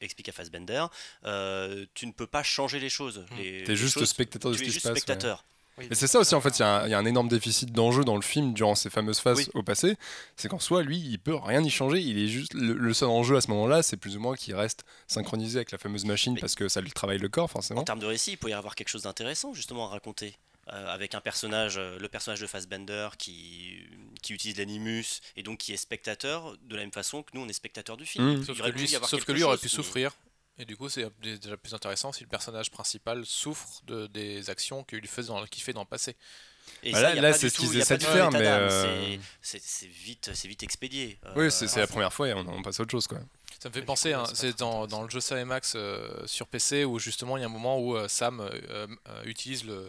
explique 0.02 0.28
à 0.28 0.32
Fassbender, 0.32 0.84
euh, 1.24 1.86
tu 1.94 2.06
ne 2.06 2.12
peux 2.12 2.26
pas 2.26 2.42
changer 2.42 2.80
les 2.80 2.90
choses. 2.90 3.24
Mm. 3.30 3.36
Les- 3.38 3.62
T'es 3.64 3.70
les 3.72 3.76
juste 3.76 3.94
choses- 3.94 4.10
spectateur 4.10 4.50
de 4.50 4.56
tu 4.56 4.58
ce 4.58 4.64
es 4.64 4.66
qui 4.66 4.70
se 4.72 4.74
juste 4.74 4.84
passe, 4.84 4.92
ouais. 4.92 5.36
Mais 5.78 5.94
c'est 5.94 6.06
ça 6.06 6.18
aussi, 6.18 6.34
en 6.34 6.40
fait, 6.40 6.58
il 6.58 6.60
y, 6.60 6.64
a 6.64 6.82
un- 6.82 6.86
il 6.86 6.90
y 6.90 6.94
a 6.94 6.98
un 6.98 7.04
énorme 7.04 7.28
déficit 7.28 7.72
d'enjeu 7.72 8.04
dans 8.04 8.16
le 8.16 8.22
film 8.22 8.52
durant 8.54 8.74
ces 8.74 8.90
fameuses 8.90 9.20
phases 9.20 9.38
Oui. 9.38 9.48
au 9.54 9.62
passé. 9.62 9.96
C'est 10.36 10.48
qu'en 10.48 10.58
soi, 10.58 10.82
lui, 10.82 10.98
il 10.98 11.18
peut 11.18 11.34
rien 11.36 11.62
y 11.62 11.70
changer. 11.70 12.00
Il 12.00 12.18
est 12.18 12.28
juste 12.28 12.54
le, 12.54 12.74
le 12.74 12.94
seul 12.94 13.08
enjeu 13.08 13.36
à 13.36 13.40
ce 13.40 13.48
moment-là, 13.48 13.82
c'est 13.82 13.96
plus 13.96 14.16
ou 14.16 14.20
moins 14.20 14.36
qu'il 14.36 14.54
reste 14.54 14.84
synchronisé 15.06 15.58
avec 15.58 15.70
la 15.72 15.78
fameuse 15.78 16.04
machine 16.04 16.34
Mais- 16.34 16.40
parce 16.40 16.54
que 16.54 16.68
ça 16.68 16.80
lui 16.80 16.90
travaille 16.92 17.18
le 17.18 17.28
corps, 17.28 17.44
En 17.44 17.48
forcément. 17.48 17.82
termes 17.84 17.98
de 18.00 18.06
récit, 18.06 18.32
il 18.32 18.36
peut 18.38 18.50
y 18.50 18.52
avoir 18.52 18.74
quelque 18.74 18.88
chose 18.88 19.02
d'intéressant 19.02 19.54
justement 19.54 19.86
à 19.86 19.90
raconter. 19.90 20.34
euh, 20.70 20.86
avec 20.92 21.14
un 21.14 21.22
personnage, 21.22 21.78
euh, 21.78 21.98
le 21.98 22.08
personnage 22.08 22.40
de 22.42 22.46
Fassbender 22.46 23.08
qui, 23.16 23.76
qui 24.20 24.34
utilise 24.34 24.58
l'animus 24.58 25.20
et 25.34 25.42
donc 25.42 25.56
qui 25.56 25.72
est 25.72 25.78
spectateur 25.78 26.58
de 26.68 26.76
la 26.76 26.82
même 26.82 26.92
façon 26.92 27.22
que 27.22 27.30
nous 27.32 27.40
on 27.40 27.48
est 27.48 27.54
spectateur 27.54 27.96
du 27.96 28.04
film. 28.04 28.34
Mmh. 28.36 28.44
Sauf 28.44 28.60
que 28.60 28.68
lui, 28.68 28.86
sauf 28.86 29.24
que 29.24 29.32
lui 29.32 29.42
aurait 29.44 29.56
pu 29.56 29.62
mais- 29.64 29.68
souffrir. 29.70 30.12
Et 30.58 30.64
du 30.64 30.76
coup, 30.76 30.88
c'est 30.88 31.06
déjà 31.20 31.56
plus 31.56 31.72
intéressant 31.74 32.12
si 32.12 32.24
le 32.24 32.28
personnage 32.28 32.70
principal 32.70 33.24
souffre 33.24 33.80
de, 33.86 34.06
des 34.08 34.50
actions 34.50 34.82
qu'il 34.84 35.06
fait 35.06 35.22
dans, 35.22 35.44
qu'il 35.46 35.62
fait 35.62 35.72
dans 35.72 35.82
le 35.82 35.86
passé. 35.86 36.16
Et 36.82 36.92
Bah 36.92 37.00
ça, 37.00 37.14
là- 37.14 37.20
là, 37.20 37.32
c'est 37.32 37.48
ce 37.48 37.58
qu'ils 37.58 37.76
essaient 37.78 37.96
de 37.96 38.02
faire, 38.04 38.30
mais, 38.30 38.46
euh, 38.46 39.16
c'est- 39.40 39.86
vite, 39.86 40.30
c'est 40.34 40.48
vite 40.48 40.62
expédié. 40.62 41.18
Euh, 41.24 41.32
Oui, 41.36 41.50
c'est 41.52 41.66
c'est 41.68 41.80
la 41.80 41.86
première 41.86 42.12
fois 42.12 42.28
et 42.28 42.34
on, 42.34 42.40
on 42.40 42.62
passe 42.62 42.78
à 42.80 42.82
autre 42.82 42.90
chose. 42.90 43.06
Quoi. 43.06 43.18
Ça 43.60 43.68
me 43.70 43.74
fait 43.74 43.82
penser, 43.82 44.12
hein, 44.12 44.24
c'est 44.34 44.58
dans, 44.58 44.86
dans 44.86 45.02
le 45.02 45.08
jeu 45.10 45.20
Sam 45.20 45.38
et 45.38 45.44
Max 45.44 45.72
euh, 45.76 46.26
sur 46.26 46.46
PC 46.46 46.84
où 46.84 46.98
justement 46.98 47.36
il 47.36 47.40
y 47.40 47.42
a 47.42 47.46
un 47.46 47.50
moment 47.50 47.78
où 47.80 47.96
euh, 47.96 48.06
Sam 48.06 48.40
euh, 48.40 48.50
euh, 49.08 49.22
utilise 49.24 49.64
le 49.64 49.88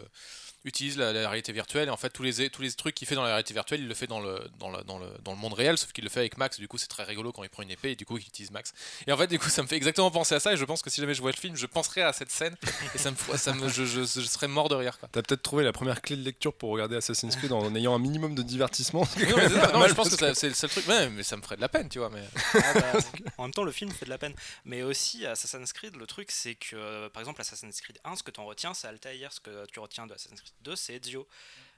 utilise 0.65 0.97
la, 0.97 1.13
la 1.13 1.29
réalité 1.29 1.51
virtuelle 1.51 1.87
et 1.87 1.91
en 1.91 1.97
fait 1.97 2.09
tous 2.09 2.23
les 2.23 2.49
tous 2.49 2.61
les 2.61 2.71
trucs 2.71 2.95
qu'il 2.95 3.07
fait 3.07 3.15
dans 3.15 3.23
la 3.23 3.29
réalité 3.29 3.53
virtuelle 3.53 3.79
il 3.79 3.87
le 3.87 3.93
fait 3.93 4.07
dans 4.07 4.19
le 4.19 4.39
dans 4.59 4.69
le, 4.69 4.83
dans 4.83 4.99
le, 4.99 5.07
dans 5.23 5.31
le 5.31 5.37
monde 5.37 5.53
réel 5.53 5.77
sauf 5.77 5.91
qu'il 5.91 6.03
le 6.03 6.09
fait 6.09 6.19
avec 6.19 6.37
Max 6.37 6.59
du 6.59 6.67
coup 6.67 6.77
c'est 6.77 6.87
très 6.87 7.03
rigolo 7.03 7.31
quand 7.31 7.43
il 7.43 7.49
prend 7.49 7.63
une 7.63 7.71
épée 7.71 7.91
et 7.91 7.95
du 7.95 8.05
coup 8.05 8.17
il 8.17 8.27
utilise 8.27 8.51
Max 8.51 8.73
et 9.07 9.11
en 9.11 9.17
fait 9.17 9.27
du 9.27 9.39
coup 9.39 9.49
ça 9.49 9.61
me 9.61 9.67
fait 9.67 9.77
exactement 9.77 10.11
penser 10.11 10.35
à 10.35 10.39
ça 10.39 10.53
et 10.53 10.57
je 10.57 10.65
pense 10.65 10.81
que 10.81 10.89
si 10.89 10.99
jamais 11.01 11.13
je 11.13 11.21
vois 11.21 11.31
le 11.31 11.37
film 11.37 11.55
je 11.55 11.65
penserais 11.65 12.01
à 12.01 12.13
cette 12.13 12.31
scène 12.31 12.55
et 12.93 12.97
ça 12.97 13.11
me 13.11 13.37
ça 13.37 13.53
me 13.53 13.69
je, 13.69 13.85
je, 13.85 14.01
je 14.01 14.21
serais 14.21 14.47
mort 14.47 14.69
de 14.69 14.75
rire 14.75 14.99
quoi. 14.99 15.09
T'as 15.11 15.21
peut-être 15.21 15.43
trouvé 15.43 15.63
la 15.63 15.71
première 15.71 16.01
clé 16.01 16.15
de 16.15 16.23
lecture 16.23 16.53
pour 16.53 16.71
regarder 16.71 16.95
Assassin's 16.95 17.35
Creed 17.35 17.51
en 17.51 17.73
ayant 17.75 17.95
un 17.95 17.99
minimum 17.99 18.35
de 18.35 18.41
divertissement. 18.41 19.07
Non, 19.29 19.35
mais, 19.37 19.49
ça, 19.49 19.71
non, 19.73 19.87
je 19.87 19.93
pense 19.93 20.15
que 20.15 20.33
c'est 20.33 20.47
le 20.47 20.55
seul 20.55 20.69
truc 20.69 20.87
ouais, 20.87 21.09
mais 21.09 21.23
ça 21.23 21.37
me 21.37 21.41
ferait 21.41 21.55
de 21.55 21.61
la 21.61 21.69
peine 21.69 21.87
tu 21.87 21.99
vois 21.99 22.09
mais 22.09 22.23
Ah 22.53 22.73
bah, 22.73 22.99
en 23.37 23.43
même 23.43 23.53
temps, 23.53 23.63
le 23.63 23.71
film 23.71 23.91
fait 23.91 24.05
de 24.05 24.09
la 24.09 24.17
peine. 24.17 24.33
Mais 24.65 24.81
aussi, 24.81 25.25
Assassin's 25.25 25.73
Creed, 25.73 25.95
le 25.95 26.07
truc, 26.07 26.31
c'est 26.31 26.55
que, 26.55 26.75
euh, 26.75 27.09
par 27.09 27.21
exemple, 27.21 27.41
Assassin's 27.41 27.79
Creed 27.81 27.99
1, 28.03 28.15
ce 28.15 28.23
que 28.23 28.31
tu 28.31 28.39
en 28.39 28.45
retiens, 28.45 28.73
c'est 28.73 28.87
Altair. 28.87 29.31
Ce 29.31 29.39
que 29.39 29.65
tu 29.67 29.79
retiens 29.79 30.07
de 30.07 30.13
Assassin's 30.13 30.41
Creed 30.41 30.48
2, 30.61 30.75
c'est 30.75 30.95
Ezio. 30.95 31.27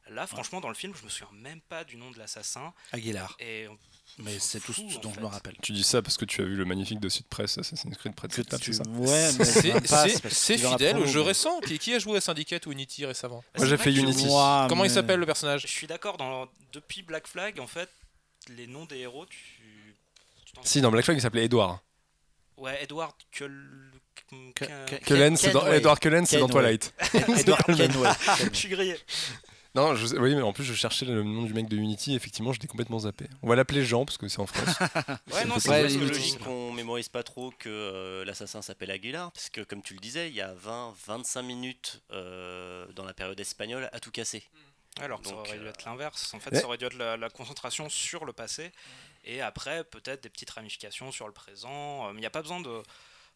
Là, 0.09 0.25
franchement, 0.27 0.59
dans 0.61 0.67
le 0.69 0.73
film, 0.75 0.93
je 0.99 1.03
me 1.03 1.09
souviens 1.09 1.29
même 1.33 1.61
pas 1.61 1.83
du 1.83 1.95
nom 1.95 2.09
de 2.11 2.17
l'assassin. 2.17 2.73
Aguilar. 2.91 3.35
Et 3.39 3.67
on 3.67 3.77
Mais 4.17 4.39
c'est 4.39 4.59
tout 4.59 4.73
ce 4.73 4.81
dont 4.99 5.13
je 5.13 5.19
me 5.19 5.25
rappelle. 5.27 5.55
Tu 5.61 5.71
dis 5.71 5.83
ça 5.83 6.01
parce 6.01 6.17
que 6.17 6.25
tu 6.25 6.41
as 6.41 6.45
vu 6.45 6.55
le 6.55 6.65
magnifique 6.65 6.99
dossier 6.99 7.21
de 7.21 7.27
presse 7.27 7.57
Assassin's 7.57 7.95
Creed 7.97 8.13
de 8.15 8.57
tu- 8.57 8.73
c'est 8.73 8.83
ça 8.83 8.89
Ouais, 8.89 10.71
fidèle 10.71 10.97
au 10.97 11.05
jeu 11.05 11.21
récent. 11.21 11.59
Qui, 11.61 11.77
qui 11.77 11.93
a 11.93 11.99
joué 11.99 12.17
à 12.17 12.21
Syndicate 12.21 12.65
ou 12.65 12.71
Unity 12.71 13.05
récemment 13.05 13.43
Moi, 13.55 13.65
j'ai 13.67 13.77
fait 13.77 13.93
Unity. 13.93 14.25
Moi, 14.25 14.65
Comment 14.67 14.85
il 14.85 14.91
s'appelle 14.91 15.19
le 15.19 15.25
personnage 15.25 15.61
Je 15.61 15.67
suis 15.67 15.87
d'accord, 15.87 16.17
dans... 16.17 16.47
depuis 16.73 17.03
Black 17.03 17.27
Flag, 17.27 17.59
en 17.59 17.67
fait, 17.67 17.89
les 18.49 18.67
noms 18.67 18.85
des 18.85 18.97
héros, 18.97 19.25
tu. 19.27 19.95
tu 20.45 20.53
t'en 20.53 20.63
Si, 20.63 20.81
dans 20.81 20.91
Black 20.91 21.05
Flag, 21.05 21.17
il 21.17 21.21
s'appelait 21.21 21.45
Edward. 21.45 21.79
Ouais, 22.57 22.83
Edward 22.83 23.15
Cull... 23.31 23.91
Cullen, 25.05 25.37
c'est 25.37 25.51
dans. 25.51 25.65
Edward 25.67 25.99
Cullen, 25.99 26.25
c'est 26.25 26.39
dans. 26.39 26.47
Twilight. 26.47 26.93
Edward 27.13 27.65
Kenway. 27.65 28.09
Je 28.51 28.57
suis 28.57 28.69
grillé. 28.69 28.97
Non, 29.73 29.95
je, 29.95 30.17
oui, 30.17 30.35
mais 30.35 30.41
en 30.41 30.51
plus, 30.51 30.65
je 30.65 30.73
cherchais 30.73 31.05
le 31.05 31.23
nom 31.23 31.43
du 31.43 31.53
mec 31.53 31.69
de 31.69 31.77
Unity. 31.77 32.13
Effectivement, 32.13 32.51
je 32.51 32.59
l'ai 32.59 32.67
complètement 32.67 32.99
zappé. 32.99 33.27
On 33.41 33.47
va 33.47 33.55
l'appeler 33.55 33.85
Jean 33.85 34.03
parce 34.03 34.17
que 34.17 34.27
c'est 34.27 34.41
en 34.41 34.45
France. 34.45 34.75
Ouais, 35.33 35.45
non, 35.45 35.59
c'est 35.59 35.87
logique. 35.97 36.39
qu'on 36.39 36.73
mémorise 36.73 37.07
pas 37.07 37.23
trop 37.23 37.53
que 37.57 37.69
euh, 37.69 38.25
l'assassin 38.25 38.61
s'appelle 38.61 38.91
Aguilar, 38.91 39.31
parce 39.31 39.49
que 39.49 39.61
comme 39.61 39.81
tu 39.81 39.93
le 39.93 40.01
disais, 40.01 40.27
il 40.27 40.35
y 40.35 40.41
a 40.41 40.53
20-25 40.53 41.43
minutes 41.43 42.01
euh, 42.11 42.85
dans 42.97 43.05
la 43.05 43.13
période 43.13 43.39
espagnole 43.39 43.89
à 43.93 44.01
tout 44.01 44.11
casser. 44.11 44.43
Alors 44.99 45.21
que 45.21 45.29
ça 45.29 45.35
aurait 45.35 45.57
dû 45.57 45.65
euh, 45.65 45.69
être 45.69 45.85
l'inverse. 45.85 46.33
En 46.33 46.41
fait, 46.41 46.51
ouais. 46.51 46.59
ça 46.59 46.65
aurait 46.67 46.77
dû 46.77 46.83
être 46.83 46.97
la, 46.97 47.15
la 47.15 47.29
concentration 47.29 47.87
sur 47.87 48.25
le 48.25 48.33
passé 48.33 48.73
et 49.23 49.41
après 49.41 49.83
peut-être 49.83 50.23
des 50.23 50.29
petites 50.29 50.49
ramifications 50.49 51.11
sur 51.11 51.27
le 51.27 51.33
présent. 51.33 52.07
Euh, 52.07 52.11
Mais 52.11 52.17
il 52.17 52.21
n'y 52.21 52.27
a 52.27 52.31
pas 52.31 52.41
besoin 52.41 52.59
de. 52.59 52.83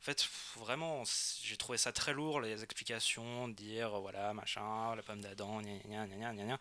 En 0.05 0.12
fait, 0.12 0.29
vraiment, 0.59 1.01
j'ai 1.41 1.57
trouvé 1.57 1.79
ça 1.79 1.91
très 1.91 2.13
lourd 2.13 2.39
les 2.39 2.62
explications, 2.62 3.47
dire 3.47 3.95
euh, 3.95 4.00
voilà 4.01 4.35
machin, 4.35 4.95
la 4.95 5.01
pomme 5.01 5.19
d'Adam, 5.19 5.59
gna 5.63 5.79
gna 5.79 6.05
gna 6.05 6.15
gna 6.17 6.33
gna 6.33 6.43
gna. 6.45 6.59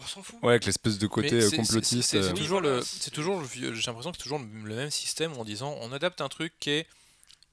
On 0.00 0.04
s'en 0.04 0.20
fout. 0.24 0.36
Ouais, 0.42 0.50
avec 0.54 0.64
l'espèce 0.64 0.98
de 0.98 1.06
côté 1.06 1.48
complotiste. 1.54 2.10
c'est- 2.20 2.34
toujours 2.34 2.60
le, 2.60 2.82
toujours 3.12 3.44
j'ai 3.44 3.70
l'impression 3.70 4.10
que 4.10 4.16
c'est 4.16 4.22
toujours 4.24 4.40
le 4.40 4.74
même 4.74 4.90
système 4.90 5.32
en 5.38 5.44
disant 5.44 5.76
on 5.80 5.92
adapte 5.92 6.20
un 6.22 6.28
truc 6.28 6.52
qui 6.58 6.70
est 6.70 6.86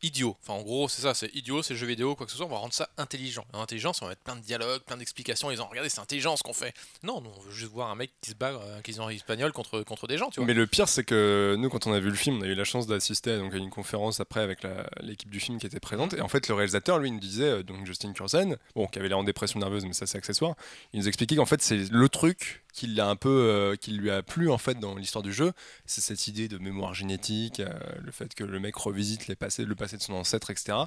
idiot. 0.01 0.35
Enfin 0.41 0.53
en 0.53 0.63
gros 0.63 0.89
c'est 0.89 1.01
ça, 1.01 1.13
c'est 1.13 1.33
idiot, 1.35 1.61
c'est 1.63 1.75
jeu 1.75 1.87
vidéo, 1.87 2.15
quoi 2.15 2.25
que 2.25 2.31
ce 2.31 2.37
soit, 2.37 2.45
on 2.45 2.49
va 2.49 2.57
rendre 2.57 2.73
ça 2.73 2.89
intelligent. 2.97 3.45
Et 3.53 3.57
intelligent, 3.57 3.93
c'est 3.93 4.03
on 4.03 4.05
va 4.05 4.11
mettre 4.11 4.23
plein 4.23 4.35
de 4.35 4.41
dialogues, 4.41 4.81
plein 4.81 4.97
d'explications, 4.97 5.47
en 5.47 5.51
disant 5.51 5.67
regardez 5.69 5.89
c'est 5.89 6.01
intelligent 6.01 6.35
ce 6.37 6.43
qu'on 6.43 6.53
fait. 6.53 6.73
Non, 7.03 7.21
nous 7.21 7.29
on 7.35 7.41
veut 7.41 7.51
juste 7.51 7.71
voir 7.71 7.89
un 7.89 7.95
mec 7.95 8.11
qui 8.21 8.31
se 8.31 8.35
bat 8.35 8.51
euh, 8.51 8.81
qui 8.81 8.91
est 8.91 8.99
en 8.99 9.09
espagnol 9.09 9.51
contre, 9.51 9.83
contre 9.83 10.07
des 10.07 10.17
gens, 10.17 10.29
tu 10.29 10.39
vois. 10.39 10.47
Mais 10.47 10.53
le 10.53 10.67
pire, 10.67 10.87
c'est 10.87 11.03
que 11.03 11.55
nous, 11.57 11.69
quand 11.69 11.87
on 11.87 11.93
a 11.93 11.99
vu 11.99 12.09
le 12.09 12.15
film, 12.15 12.37
on 12.39 12.41
a 12.41 12.47
eu 12.47 12.55
la 12.55 12.63
chance 12.63 12.87
d'assister 12.87 13.31
à, 13.31 13.37
une 13.37 13.69
conférence 13.69 14.19
après 14.19 14.41
avec 14.41 14.59
l'équipe 15.01 15.29
du 15.29 15.39
film 15.39 15.59
qui 15.59 15.65
était 15.65 15.79
présente. 15.79 16.13
Et 16.13 16.21
en 16.21 16.27
fait, 16.27 16.47
le 16.47 16.55
réalisateur, 16.55 16.99
lui, 16.99 17.11
nous 17.11 17.19
disait, 17.19 17.43
euh, 17.43 17.63
donc 17.63 17.85
Justin 17.85 18.13
Kurzen, 18.13 18.57
bon, 18.75 18.87
qui 18.87 18.99
avait 18.99 19.09
l'air 19.09 19.17
en 19.17 19.23
dépression 19.23 19.59
nerveuse, 19.59 19.85
mais 19.85 19.93
ça, 19.93 20.05
c'est 20.05 20.17
accessoire, 20.17 20.55
il 20.93 20.99
nous 20.99 21.07
expliquait 21.07 21.35
qu'en 21.35 21.45
fait, 21.45 21.61
c'est 21.61 21.91
le 21.91 22.09
truc 22.09 22.63
qui 22.77 23.01
un 23.01 23.15
peu, 23.15 23.29
euh, 23.29 23.75
lui 23.87 24.11
a 24.11 24.21
plu 24.21 24.51
en 24.51 24.59
fait 24.59 24.79
dans 24.79 24.95
l'histoire 24.95 25.23
du 25.23 25.33
jeu, 25.33 25.51
c'est 25.87 26.01
cette 26.01 26.27
idée 26.27 26.47
de 26.47 26.59
mémoire 26.59 26.93
génétique, 26.93 27.59
euh, 27.59 27.73
le 28.03 28.11
fait 28.11 28.35
que 28.35 28.43
le 28.43 28.59
mec 28.59 28.75
revisite 28.75 29.27
les 29.27 29.35
passés, 29.35 29.65
le 29.65 29.75
passé 29.75 29.86
de 29.95 30.01
son 30.01 30.13
ancêtre, 30.13 30.49
etc. 30.49 30.77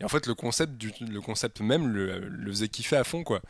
Et 0.00 0.04
en 0.04 0.08
fait, 0.08 0.26
le 0.26 0.34
concept, 0.34 0.72
du, 0.72 0.92
le 1.00 1.20
concept 1.20 1.60
même 1.60 1.86
le, 1.86 2.18
le 2.18 2.50
faisait 2.50 2.68
kiffer 2.68 2.96
à 2.96 3.04
fond, 3.04 3.22
quoi. 3.22 3.40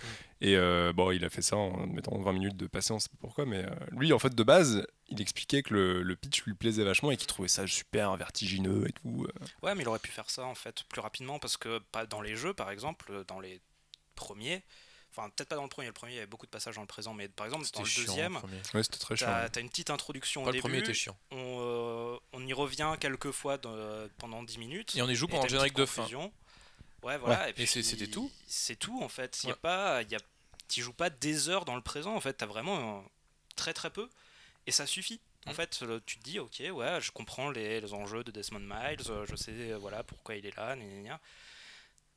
Et 0.42 0.56
euh, 0.56 0.92
bon, 0.92 1.10
il 1.10 1.24
a 1.24 1.30
fait 1.30 1.40
ça 1.40 1.56
en 1.56 1.86
mettant 1.86 2.18
20 2.18 2.32
minutes 2.34 2.56
de 2.58 2.66
passé, 2.66 2.92
sait 2.98 3.08
pas 3.08 3.16
pourquoi, 3.20 3.46
mais 3.46 3.64
euh, 3.64 3.70
lui, 3.92 4.12
en 4.12 4.18
fait, 4.18 4.34
de 4.34 4.42
base, 4.42 4.86
il 5.08 5.20
expliquait 5.22 5.62
que 5.62 5.72
le, 5.72 6.02
le 6.02 6.14
pitch 6.16 6.44
lui 6.44 6.52
plaisait 6.54 6.84
vachement 6.84 7.10
et 7.10 7.16
qu'il 7.16 7.26
trouvait 7.26 7.48
ça 7.48 7.66
super 7.66 8.14
vertigineux 8.18 8.86
et 8.86 8.92
tout. 8.92 9.24
euh. 9.26 9.44
Ouais, 9.62 9.74
mais 9.74 9.82
il 9.82 9.88
aurait 9.88 9.98
pu 9.98 10.10
faire 10.10 10.28
ça 10.28 10.44
en 10.44 10.54
fait 10.54 10.82
plus 10.90 11.00
rapidement 11.00 11.38
parce 11.38 11.56
que 11.56 11.78
pas 11.90 12.04
dans 12.04 12.20
les 12.20 12.36
jeux 12.36 12.52
par 12.52 12.70
exemple, 12.70 13.24
dans 13.26 13.40
les 13.40 13.62
premiers. 14.14 14.62
Enfin, 15.18 15.30
peut-être 15.30 15.48
pas 15.48 15.56
dans 15.56 15.64
le 15.64 15.68
premier. 15.68 15.88
Le 15.88 15.92
premier, 15.92 16.12
il 16.12 16.16
y 16.16 16.18
avait 16.18 16.26
beaucoup 16.26 16.46
de 16.46 16.50
passages 16.50 16.76
dans 16.76 16.80
le 16.82 16.86
présent, 16.86 17.12
mais 17.12 17.28
par 17.28 17.46
exemple, 17.46 17.62
dans 17.62 17.66
C'était 17.66 17.80
le 17.80 17.84
chiant, 17.86 18.04
deuxième, 18.04 18.34
le 18.34 18.38
premier. 18.40 18.60
Ouais, 18.74 18.82
c'était 18.84 18.98
très 18.98 19.16
chiant. 19.16 19.26
t'as 19.26 19.58
as 19.58 19.60
une 19.60 19.68
petite 19.68 19.90
introduction 19.90 20.44
Pas 20.44 20.50
au 20.50 20.52
le 20.52 20.60
premier 20.60 20.76
début. 20.76 20.90
était 20.90 20.94
chiant. 20.98 21.16
on, 21.32 21.58
euh, 21.60 22.18
on 22.32 22.46
y 22.46 22.52
revient 22.52 22.94
quelques 23.00 23.32
fois 23.32 23.58
pendant 24.18 24.42
10 24.42 24.58
minutes. 24.58 24.94
Et 24.96 25.02
on 25.02 25.08
y 25.08 25.14
joue 25.14 25.26
pendant 25.26 25.42
t'as 25.42 25.48
le 25.48 25.52
une 25.54 25.58
générique 25.58 25.74
de 25.76 25.86
fin. 25.86 26.06
Ouais, 27.02 27.18
voilà. 27.18 27.48
Et 27.48 27.52
puis 27.52 27.66
c'est- 27.66 27.82
c'était 27.82 28.06
tout 28.08 28.30
C'est 28.46 28.76
tout 28.76 29.00
en 29.02 29.08
fait. 29.08 29.42
Il 29.44 29.48
y 29.48 29.50
a 29.50 29.54
Ouais. 29.54 29.58
pas, 29.60 30.02
il 30.02 30.10
y 30.10 30.14
a, 30.16 30.18
tu 30.68 30.82
joues 30.82 30.92
pas 30.92 31.10
des 31.10 31.48
heures 31.48 31.64
dans 31.64 31.76
le 31.76 31.82
présent. 31.82 32.14
En 32.14 32.20
fait, 32.20 32.34
t'as 32.34 32.46
vraiment 32.46 32.98
euh, 32.98 33.02
très 33.56 33.72
très 33.74 33.90
peu, 33.90 34.08
et 34.66 34.72
ça 34.72 34.86
suffit. 34.86 35.20
En 35.46 35.52
Mm. 35.52 35.54
fait, 35.54 35.78
euh, 35.82 36.00
tu 36.06 36.18
te 36.18 36.24
dis, 36.24 36.38
ok, 36.40 36.62
ouais, 36.72 37.00
je 37.00 37.10
comprends 37.12 37.50
les, 37.50 37.80
les 37.80 37.94
enjeux 37.94 38.22
de 38.24 38.30
Desmond 38.32 38.58
Miles, 38.60 39.00
euh, 39.10 39.24
je 39.28 39.36
sais, 39.36 39.72
voilà, 39.74 40.02
pourquoi 40.02 40.34
il 40.34 40.44
est 40.46 40.56
là, 40.56 40.76
gna, 40.76 40.84
gna, 40.84 41.00
gna. 41.02 41.20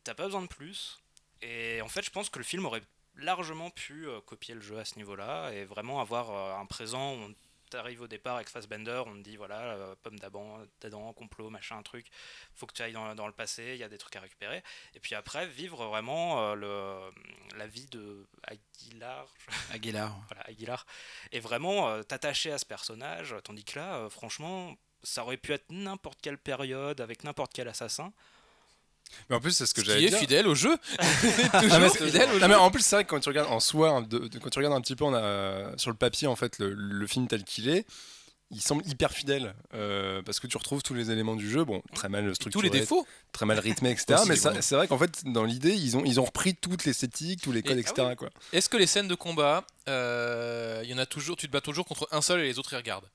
T'as 0.04 0.16
pas 0.16 0.26
besoin 0.26 0.42
de 0.42 0.48
plus. 0.48 1.00
Et 1.42 1.82
en 1.82 1.88
fait, 1.88 2.04
je 2.04 2.12
pense 2.12 2.30
que 2.30 2.40
le 2.40 2.46
film 2.46 2.66
aurait 2.66 2.84
largement 3.16 3.70
pu 3.70 4.08
euh, 4.08 4.22
copier 4.22 4.56
le 4.56 4.62
jeu 4.62 4.80
à 4.80 4.86
ce 4.86 4.96
niveau-là 4.96 5.52
et 5.52 5.66
vraiment 5.66 6.02
avoir 6.02 6.32
euh, 6.32 6.62
un 6.62 6.66
présent 6.66 7.14
où 7.16 7.20
on 7.20 7.36
t'arrives 7.70 8.02
au 8.02 8.08
départ 8.08 8.36
avec 8.36 8.50
Fassbender, 8.50 9.02
on 9.06 9.14
te 9.14 9.22
dit 9.22 9.38
voilà, 9.38 9.62
euh, 9.62 9.96
pomme 10.04 10.20
d'Adam, 10.20 10.60
d'Adam, 10.82 11.14
complot, 11.14 11.50
machin, 11.50 11.78
un 11.78 11.84
truc, 11.84 12.06
faut 12.54 12.66
que 12.66 12.74
tu 12.74 12.82
ailles 12.82 12.92
dans, 12.92 13.16
dans 13.16 13.28
le 13.28 13.32
passé, 13.32 13.72
il 13.76 13.78
y 13.78 13.84
a 13.84 13.88
des 13.88 13.98
trucs 13.98 14.18
à 14.18 14.20
récupérer. 14.20 14.62
Et 14.94 15.00
puis 15.00 15.16
après, 15.16 15.48
vivre 15.48 15.86
vraiment 15.86 16.54
le, 16.54 17.00
la 17.56 17.68
vie 17.68 17.86
de 17.86 18.28
Aguilar, 18.44 19.26
Aguilar. 19.72 20.20
voilà, 20.28 20.44
Aguilar, 20.50 20.86
et 21.32 21.40
vraiment 21.40 22.04
t'attacher 22.04 22.52
à 22.52 22.58
ce 22.58 22.66
personnage, 22.66 23.34
tandis 23.46 23.64
que 23.64 23.80
là, 23.80 24.10
franchement, 24.10 24.76
ça 25.02 25.24
aurait 25.24 25.38
pu 25.38 25.54
être 25.54 25.70
n'importe 25.70 26.20
quelle 26.22 26.38
période, 26.38 27.00
avec 27.00 27.24
n'importe 27.24 27.54
quel 27.54 27.70
assassin. 27.70 28.12
Mais 29.30 29.36
en 29.36 29.40
plus, 29.42 29.52
c'est 29.52 29.66
ce 29.66 29.74
que 29.74 29.82
Qui 29.82 29.88
j'allais 29.88 30.04
est 30.06 30.10
dire. 30.10 30.18
fidèle 30.20 30.48
au 30.48 30.56
jeu. 30.56 30.76
Ah, 31.54 31.62
Toujours 31.62 31.90
c'est- 31.92 32.06
fidèle 32.06 32.30
au 32.30 32.34
Non, 32.36 32.40
jeu. 32.40 32.48
mais 32.48 32.56
en 32.56 32.72
plus, 32.72 32.82
c'est 32.84 32.96
vrai 32.96 33.04
que 33.06 33.10
quand 33.10 33.20
tu 33.20 33.30
regardes 33.30 33.52
en 33.52 33.60
soi, 33.60 33.90
hein, 33.90 34.02
de- 34.02 34.28
de- 34.28 34.40
quand 34.40 34.50
tu 34.50 34.60
regardes 34.60 34.76
un 34.76 34.82
petit 34.82 34.96
peu 34.96 35.04
on 35.04 35.14
a, 35.14 35.78
sur 35.78 35.90
le 35.92 35.98
papier, 35.98 36.28
en 36.28 36.36
fait, 36.36 36.60
le, 36.60 36.74
le 36.74 37.08
film 37.08 37.28
tel 37.28 37.44
qu'il 37.44 37.70
est, 37.70 37.86
il 38.54 38.62
semble 38.62 38.86
hyper 38.86 39.12
fidèle 39.12 39.54
euh, 39.74 40.22
parce 40.24 40.42
que 40.42 40.48
tu 40.48 40.58
retrouves 40.58 40.84
tous 40.84 40.94
les 40.94 41.10
éléments 41.10 41.36
du 41.38 41.50
jeu, 41.50 41.64
bon, 41.64 41.82
très 41.96 42.10
mal 42.10 42.36
structuré, 42.36 42.68
tous 42.68 42.74
les 42.74 42.80
défauts. 42.82 43.08
très 43.32 43.46
mal 43.46 43.58
rythmé, 43.60 43.92
etc. 43.92 44.16
Aussi, 44.20 44.28
mais 44.30 44.62
c'est 44.62 44.76
vrai 44.76 44.88
qu'en 44.90 44.98
fait, 44.98 45.24
dans 45.26 45.46
l'idée, 45.46 45.74
ils 45.74 45.96
ont, 45.96 46.04
ils 46.04 46.20
ont 46.20 46.26
repris 46.26 46.54
toute 46.56 46.84
l'esthétique, 46.84 47.42
tous 47.42 47.54
les 47.54 47.64
codes, 47.64 47.78
Et- 47.78 47.82
etc. 47.82 47.94
ah 48.00 48.08
oui. 48.10 48.16
quoi. 48.18 48.30
Est-ce 48.52 48.68
que 48.68 48.76
les 48.78 48.88
scènes 48.88 49.08
de 49.08 49.16
combat, 49.16 49.66
euh, 49.88 50.82
il 50.84 50.90
y 50.90 50.94
en 50.94 50.98
a 50.98 51.06
toujours, 51.06 51.38
tu 51.38 51.48
te 51.48 51.52
bats 51.54 51.62
toujours 51.62 51.86
contre 51.86 52.08
un 52.12 52.22
seul 52.22 52.42
et 52.42 52.44
les 52.44 52.60
autres 52.60 52.74
ils 52.74 52.78
regardent? 52.78 53.08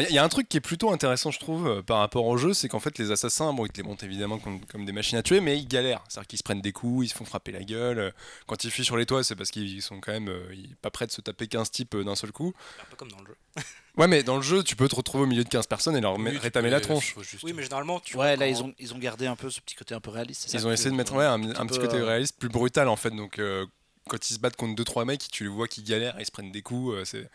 Il 0.00 0.14
y, 0.14 0.18
a 0.18 0.24
un 0.24 0.28
truc 0.28 0.48
qui 0.48 0.56
est 0.56 0.60
plutôt 0.60 0.90
intéressant, 0.92 1.30
je 1.30 1.38
trouve, 1.38 1.66
euh, 1.66 1.82
par 1.82 1.98
rapport 1.98 2.26
au 2.26 2.36
jeu, 2.36 2.52
c'est 2.54 2.68
qu'en 2.68 2.80
fait, 2.80 2.98
les 2.98 3.10
assassins, 3.10 3.52
bon, 3.52 3.66
ils 3.66 3.70
te 3.72 3.76
les 3.76 3.82
montent 3.82 4.02
évidemment 4.02 4.38
comme, 4.38 4.64
comme 4.66 4.84
des 4.84 4.92
machines 4.92 5.18
à 5.18 5.22
tuer, 5.22 5.40
mais 5.40 5.58
ils 5.58 5.68
galèrent. 5.68 6.02
C'est-à-dire 6.08 6.26
qu'ils 6.28 6.38
se 6.38 6.42
prennent 6.42 6.60
des 6.60 6.72
coups, 6.72 7.06
ils 7.06 7.08
se 7.08 7.14
font 7.14 7.24
frapper 7.24 7.52
la 7.52 7.62
gueule. 7.62 7.98
euh, 7.98 8.10
Quand 8.46 8.64
ils 8.64 8.70
fuient 8.70 8.84
sur 8.84 8.96
les 8.96 9.06
toits, 9.06 9.22
c'est 9.24 9.36
parce 9.36 9.50
qu'ils 9.50 9.82
sont 9.82 10.00
quand 10.00 10.12
même 10.12 10.28
euh, 10.28 10.54
pas 10.82 10.90
prêts 10.90 11.06
de 11.06 11.12
se 11.12 11.20
taper 11.20 11.46
15 11.46 11.70
types 11.70 11.94
euh, 11.94 12.04
d'un 12.04 12.16
seul 12.16 12.32
coup. 12.32 12.52
Un 12.82 12.84
peu 12.90 12.96
comme 12.96 13.10
dans 13.10 13.20
le 13.20 13.26
jeu. 13.26 13.36
Ouais, 13.96 14.08
mais 14.08 14.24
dans 14.24 14.34
le 14.34 14.42
jeu, 14.42 14.64
tu 14.64 14.74
peux 14.74 14.88
te 14.88 14.96
retrouver 14.96 15.22
au 15.22 15.26
milieu 15.28 15.44
de 15.44 15.48
15 15.48 15.68
personnes 15.68 15.94
et 15.96 16.00
leur 16.00 16.18
Oui, 16.18 16.36
rétamer 16.36 16.68
la 16.68 16.80
tronche. 16.80 17.14
juste- 17.20 17.44
Oui, 17.44 17.52
mais 17.52 17.62
généralement, 17.62 18.00
tu 18.00 18.16
Ouais, 18.16 18.34
vois, 18.34 18.36
là, 18.36 18.48
ils 18.48 18.60
ont, 18.60 18.74
ils 18.80 18.92
ont 18.92 18.98
gardé 18.98 19.28
un 19.28 19.36
peu 19.36 19.50
ce 19.50 19.60
petit 19.60 19.76
côté 19.76 19.94
un 19.94 20.00
peu 20.00 20.10
réaliste. 20.10 20.52
Ils 20.52 20.66
ont 20.66 20.72
essayé 20.72 20.90
de 20.90 20.96
mettre 20.96 21.12
ouais, 21.14 21.24
un, 21.24 21.34
un 21.54 21.66
petit 21.66 21.78
peu, 21.78 21.86
côté 21.86 22.02
réaliste, 22.02 22.36
plus 22.40 22.48
brutal 22.48 22.88
en 22.88 22.96
fait. 22.96 23.10
Donc, 23.10 23.38
euh, 23.38 23.64
quand 24.08 24.28
ils 24.28 24.34
se 24.34 24.40
battent 24.40 24.56
contre 24.56 24.74
2-3 24.82 25.04
mecs, 25.04 25.28
tu 25.30 25.44
les 25.44 25.48
vois 25.48 25.68
qui 25.68 25.84
galèrent, 25.84 26.16
ils 26.18 26.26
se 26.26 26.32
prennent 26.32 26.50
des 26.50 26.60
coups. 26.62 26.92
euh, 26.96 27.04
c'est... 27.04 27.30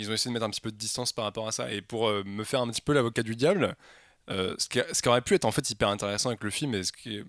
Ils 0.00 0.10
ont 0.10 0.14
essayé 0.14 0.30
de 0.30 0.32
mettre 0.32 0.46
un 0.46 0.50
petit 0.50 0.60
peu 0.60 0.72
de 0.72 0.76
distance 0.76 1.12
par 1.12 1.24
rapport 1.24 1.46
à 1.46 1.52
ça. 1.52 1.70
Et 1.72 1.82
pour 1.82 2.08
euh, 2.08 2.22
me 2.24 2.44
faire 2.44 2.60
un 2.60 2.68
petit 2.68 2.80
peu 2.80 2.92
l'avocat 2.92 3.22
du 3.22 3.36
diable, 3.36 3.76
euh, 4.30 4.54
ce, 4.58 4.68
qui, 4.68 5.08
aurait 5.08 5.22
pu 5.22 5.34
être 5.34 5.44
en 5.44 5.50
fait 5.50 5.68
hyper 5.70 5.88
intéressant 5.88 6.28
avec 6.28 6.44
le 6.44 6.50
film, 6.50 6.74
et 6.74 6.84
ce 6.84 6.92
qui 6.92 7.16
est, 7.18 7.24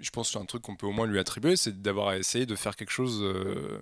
je 0.00 0.10
pense 0.10 0.32
c'est 0.32 0.38
un 0.38 0.44
truc 0.44 0.62
qu'on 0.62 0.76
peut 0.76 0.86
au 0.86 0.92
moins 0.92 1.06
lui 1.06 1.18
attribuer, 1.18 1.56
c'est 1.56 1.82
d'avoir 1.82 2.14
essayé 2.14 2.46
de 2.46 2.56
faire 2.56 2.76
quelque 2.76 2.90
chose 2.90 3.20
euh, 3.22 3.78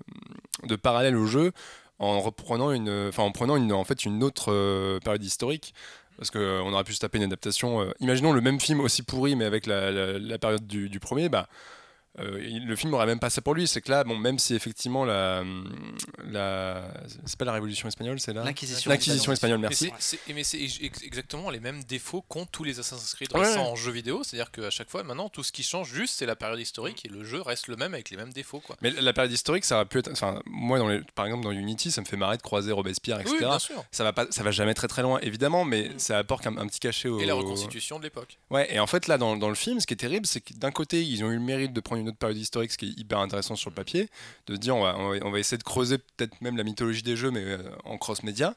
de 0.64 0.76
parallèle 0.76 1.16
au 1.16 1.26
jeu 1.26 1.52
en 1.98 2.20
reprenant 2.20 2.72
une, 2.72 3.10
en 3.16 3.30
prenant 3.32 3.56
une, 3.56 3.72
en 3.72 3.84
fait 3.84 4.04
une 4.04 4.22
autre 4.24 4.52
euh, 4.52 4.98
période 5.00 5.22
historique. 5.22 5.74
Parce 6.16 6.30
qu'on 6.30 6.72
aurait 6.72 6.84
pu 6.84 6.94
se 6.94 7.00
taper 7.00 7.18
une 7.18 7.24
adaptation. 7.24 7.80
euh, 7.80 7.90
imaginons 7.98 8.32
le 8.32 8.40
même 8.40 8.60
film 8.60 8.78
aussi 8.80 9.02
pourri, 9.02 9.34
mais 9.34 9.44
avec 9.44 9.66
la 9.66 10.38
période 10.38 10.64
du, 10.64 10.88
du 10.88 11.00
premier, 11.00 11.28
bah, 11.28 11.48
euh, 12.20 12.38
le 12.64 12.76
film 12.76 12.94
aurait 12.94 13.06
même 13.06 13.18
pas 13.18 13.30
ça 13.30 13.40
pour 13.42 13.54
lui. 13.54 13.66
C'est 13.66 13.80
que 13.80 13.90
là, 13.90 14.04
bon, 14.04 14.16
même 14.16 14.38
si 14.38 14.54
effectivement 14.54 15.04
la, 15.04 15.42
la 16.30 16.84
c'est 17.26 17.38
pas 17.38 17.44
la 17.44 17.52
Révolution 17.52 17.88
espagnole, 17.88 18.20
c'est 18.20 18.32
là 18.32 18.44
L'inquisition. 18.44 18.90
L'Inquisition 18.90 19.32
espagnole, 19.32 19.58
merci. 19.58 19.90
c'est 19.98 20.18
mais 20.34 20.44
c'est 20.44 20.60
ex- 20.60 21.02
exactement 21.02 21.50
les 21.50 21.60
mêmes 21.60 21.82
défauts 21.84 22.22
qu'ont 22.22 22.46
tous 22.46 22.64
les 22.64 22.78
Assassin's 22.78 23.14
Creed 23.14 23.28
Ouais, 23.34 23.40
récents 23.40 23.64
ouais. 23.64 23.70
en 23.70 23.76
jeu 23.76 23.90
vidéo. 23.92 24.22
C'est-à-dire 24.24 24.50
qu'à 24.50 24.70
chaque 24.70 24.90
fois, 24.90 25.02
maintenant, 25.02 25.28
tout 25.28 25.42
ce 25.42 25.52
qui 25.52 25.62
change 25.62 25.92
juste, 25.92 26.14
c'est 26.18 26.26
la 26.26 26.36
période 26.36 26.58
historique 26.60 27.04
et 27.04 27.08
le 27.08 27.24
jeu 27.24 27.40
reste 27.40 27.68
le 27.68 27.76
même 27.76 27.94
avec 27.94 28.10
les 28.10 28.16
mêmes 28.16 28.32
défauts. 28.32 28.60
Quoi. 28.60 28.76
Mais 28.82 28.90
la 28.90 29.12
période 29.12 29.32
historique, 29.32 29.64
ça 29.64 29.76
aurait 29.76 29.86
pu 29.86 29.98
être. 29.98 30.10
Enfin, 30.10 30.40
moi, 30.46 30.78
dans 30.78 30.88
les- 30.88 31.02
par 31.14 31.26
exemple, 31.26 31.44
dans 31.44 31.50
Unity, 31.52 31.90
ça 31.90 32.00
me 32.00 32.06
fait 32.06 32.16
marrer 32.16 32.36
de 32.36 32.42
croiser 32.42 32.72
Robespierre, 32.72 33.20
etc. 33.20 33.34
Oui, 33.40 33.44
bien 33.44 33.58
sûr. 33.58 33.84
ça 33.90 34.04
va 34.04 34.12
pas, 34.12 34.26
ça 34.30 34.42
va 34.42 34.50
jamais 34.50 34.74
très 34.74 34.88
très 34.88 35.02
loin, 35.02 35.18
évidemment, 35.22 35.64
mais 35.64 35.88
Mm. 35.88 35.98
ça 35.98 36.18
apporte 36.18 36.46
un, 36.46 36.56
un 36.58 36.66
petit 36.66 36.80
cachet 36.80 37.08
au. 37.08 37.20
Et 37.20 37.26
la 37.26 37.34
reconstitution 37.34 37.98
de 37.98 38.04
l'époque. 38.04 38.38
Ouais, 38.50 38.72
et 38.74 38.78
en 38.80 38.86
fait, 38.86 39.06
là, 39.06 39.18
dans, 39.18 39.36
dans 39.36 39.48
le 39.48 39.54
film, 39.54 39.80
ce 39.80 39.86
qui 39.86 39.94
est 39.94 39.96
terrible, 39.98 40.26
c'est 40.26 40.40
que 40.40 40.54
d'un 40.54 40.70
côté, 40.70 41.02
ils 41.02 41.22
ont 41.24 41.30
eu 41.30 41.34
le 41.34 41.40
mérite 41.40 41.72
de 41.72 41.80
prendre 41.80 42.00
une 42.00 42.03
autre 42.08 42.18
période 42.18 42.36
historique, 42.38 42.72
ce 42.72 42.78
qui 42.78 42.86
est 42.86 42.98
hyper 43.00 43.18
intéressant 43.18 43.56
sur 43.56 43.70
le 43.70 43.74
papier, 43.74 44.08
de 44.46 44.56
dire, 44.56 44.76
on 44.76 44.82
va, 44.82 44.96
on 44.98 45.10
va, 45.10 45.16
on 45.22 45.30
va 45.30 45.38
essayer 45.38 45.58
de 45.58 45.62
creuser 45.62 45.98
peut-être 45.98 46.40
même 46.40 46.56
la 46.56 46.64
mythologie 46.64 47.02
des 47.02 47.16
jeux, 47.16 47.30
mais 47.30 47.42
euh, 47.44 47.58
en 47.84 47.98
cross-média. 47.98 48.54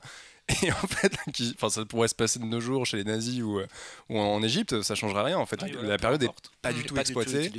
Et 0.63 0.71
en 0.71 0.75
fait, 0.87 1.11
qui- 1.33 1.53
enfin, 1.55 1.69
ça 1.69 1.83
pourrait 1.85 2.07
se 2.07 2.15
passer 2.15 2.39
de 2.39 2.45
nos 2.45 2.61
jours 2.61 2.85
chez 2.85 2.95
les 2.97 3.03
nazis 3.03 3.41
ou, 3.41 3.59
euh, 3.59 3.67
ou 4.09 4.17
en 4.17 4.41
Égypte, 4.41 4.81
ça 4.81 4.95
changerait 4.95 5.23
rien. 5.23 5.37
En 5.37 5.45
fait, 5.45 5.61
la 5.61 5.97
période 5.97 6.23
est 6.23 6.27
importe. 6.27 6.51
pas 6.61 6.71
du 6.71 6.83
tout 6.85 6.93
pas 6.95 7.01
exploitée. 7.01 7.51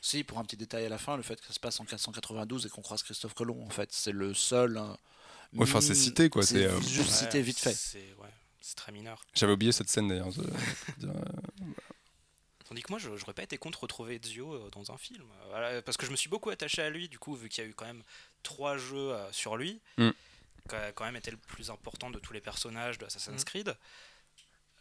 Si, 0.00 0.22
pour 0.24 0.38
un 0.38 0.44
petit 0.44 0.56
détail 0.56 0.84
à 0.84 0.88
la 0.88 0.98
fin, 0.98 1.16
le 1.16 1.22
fait 1.22 1.40
que 1.40 1.46
ça 1.46 1.52
se 1.54 1.60
passe 1.60 1.78
en 1.80 1.84
492 1.84 2.66
et 2.66 2.68
qu'on 2.68 2.82
croise 2.82 3.02
Christophe 3.02 3.32
Colomb, 3.34 3.64
en 3.64 3.70
fait, 3.70 3.88
c'est 3.92 4.12
le 4.12 4.34
seul. 4.34 4.76
hein, 4.76 4.96
Ouais, 5.54 5.62
enfin, 5.62 5.80
c'est 5.80 5.94
cité, 5.94 6.28
quoi, 6.28 6.42
C'est 6.42 6.64
euh, 6.66 6.78
juste 6.80 6.98
Ouais, 6.98 7.04
cité 7.26 7.40
vite 7.40 7.58
fait. 7.58 7.72
C'est 7.72 7.98
ouais, 8.20 8.28
c'est 8.60 8.74
très 8.74 8.90
mineur. 8.92 9.22
J'avais 9.34 9.52
oublié 9.52 9.70
cette 9.72 9.88
scène 9.88 10.08
d'ailleurs. 10.08 10.30
je- 10.32 10.42
je 10.42 11.06
veux 11.06 11.12
dire, 11.12 11.22
Tandis 12.74 12.82
que 12.82 12.90
moi, 12.92 12.98
je 12.98 13.14
j'aurais 13.16 13.34
pas 13.34 13.44
été 13.44 13.56
contre 13.56 13.82
retrouver 13.82 14.16
Ezio 14.20 14.52
euh, 14.52 14.68
dans 14.70 14.90
un 14.90 14.98
film. 14.98 15.22
Euh, 15.22 15.44
voilà, 15.50 15.82
parce 15.82 15.96
que 15.96 16.06
je 16.06 16.10
me 16.10 16.16
suis 16.16 16.28
beaucoup 16.28 16.50
attaché 16.50 16.82
à 16.82 16.90
lui, 16.90 17.08
du 17.08 17.20
coup, 17.20 17.36
vu 17.36 17.48
qu'il 17.48 17.62
y 17.62 17.66
a 17.66 17.70
eu 17.70 17.72
quand 17.74 17.84
même 17.84 18.02
trois 18.42 18.76
jeux 18.76 19.12
euh, 19.14 19.30
sur 19.30 19.56
lui, 19.56 19.80
Mm. 19.96 20.10
qui 20.68 20.74
a 20.74 20.90
quand 20.90 21.04
même 21.04 21.14
été 21.14 21.30
le 21.30 21.36
plus 21.36 21.70
important 21.70 22.10
de 22.10 22.18
tous 22.18 22.32
les 22.32 22.40
personnages 22.40 22.98
de 22.98 23.06
Assassin's 23.06 23.42
Mm. 23.42 23.44
Creed. 23.44 23.76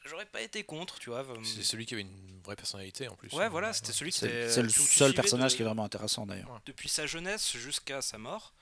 J'aurais 0.05 0.25
pas 0.25 0.41
été 0.41 0.63
contre, 0.63 0.97
tu 0.97 1.11
vois. 1.11 1.23
C'est 1.43 1.61
celui 1.63 1.85
qui 1.85 1.93
avait 1.93 2.01
une 2.01 2.41
vraie 2.43 2.55
personnalité 2.55 3.07
en 3.07 3.15
plus. 3.15 3.31
Ouais, 3.31 3.47
voilà, 3.47 3.71
c'était 3.73 3.93
celui 3.93 4.11
qui 4.11 4.17
C'est 4.19 4.25
était. 4.27 4.49
c'est 4.49 4.63
le 4.63 4.69
seul 4.69 5.13
personnage 5.13 5.51
de- 5.51 5.57
qui 5.57 5.61
est 5.61 5.65
vraiment 5.65 5.85
intéressant 5.85 6.25
d'ailleurs. 6.25 6.59
Depuis 6.65 6.89
sa 6.89 7.05
jeunesse 7.05 7.55
jusqu'à 7.55 8.01
sa 8.01 8.17
mort. 8.17 8.53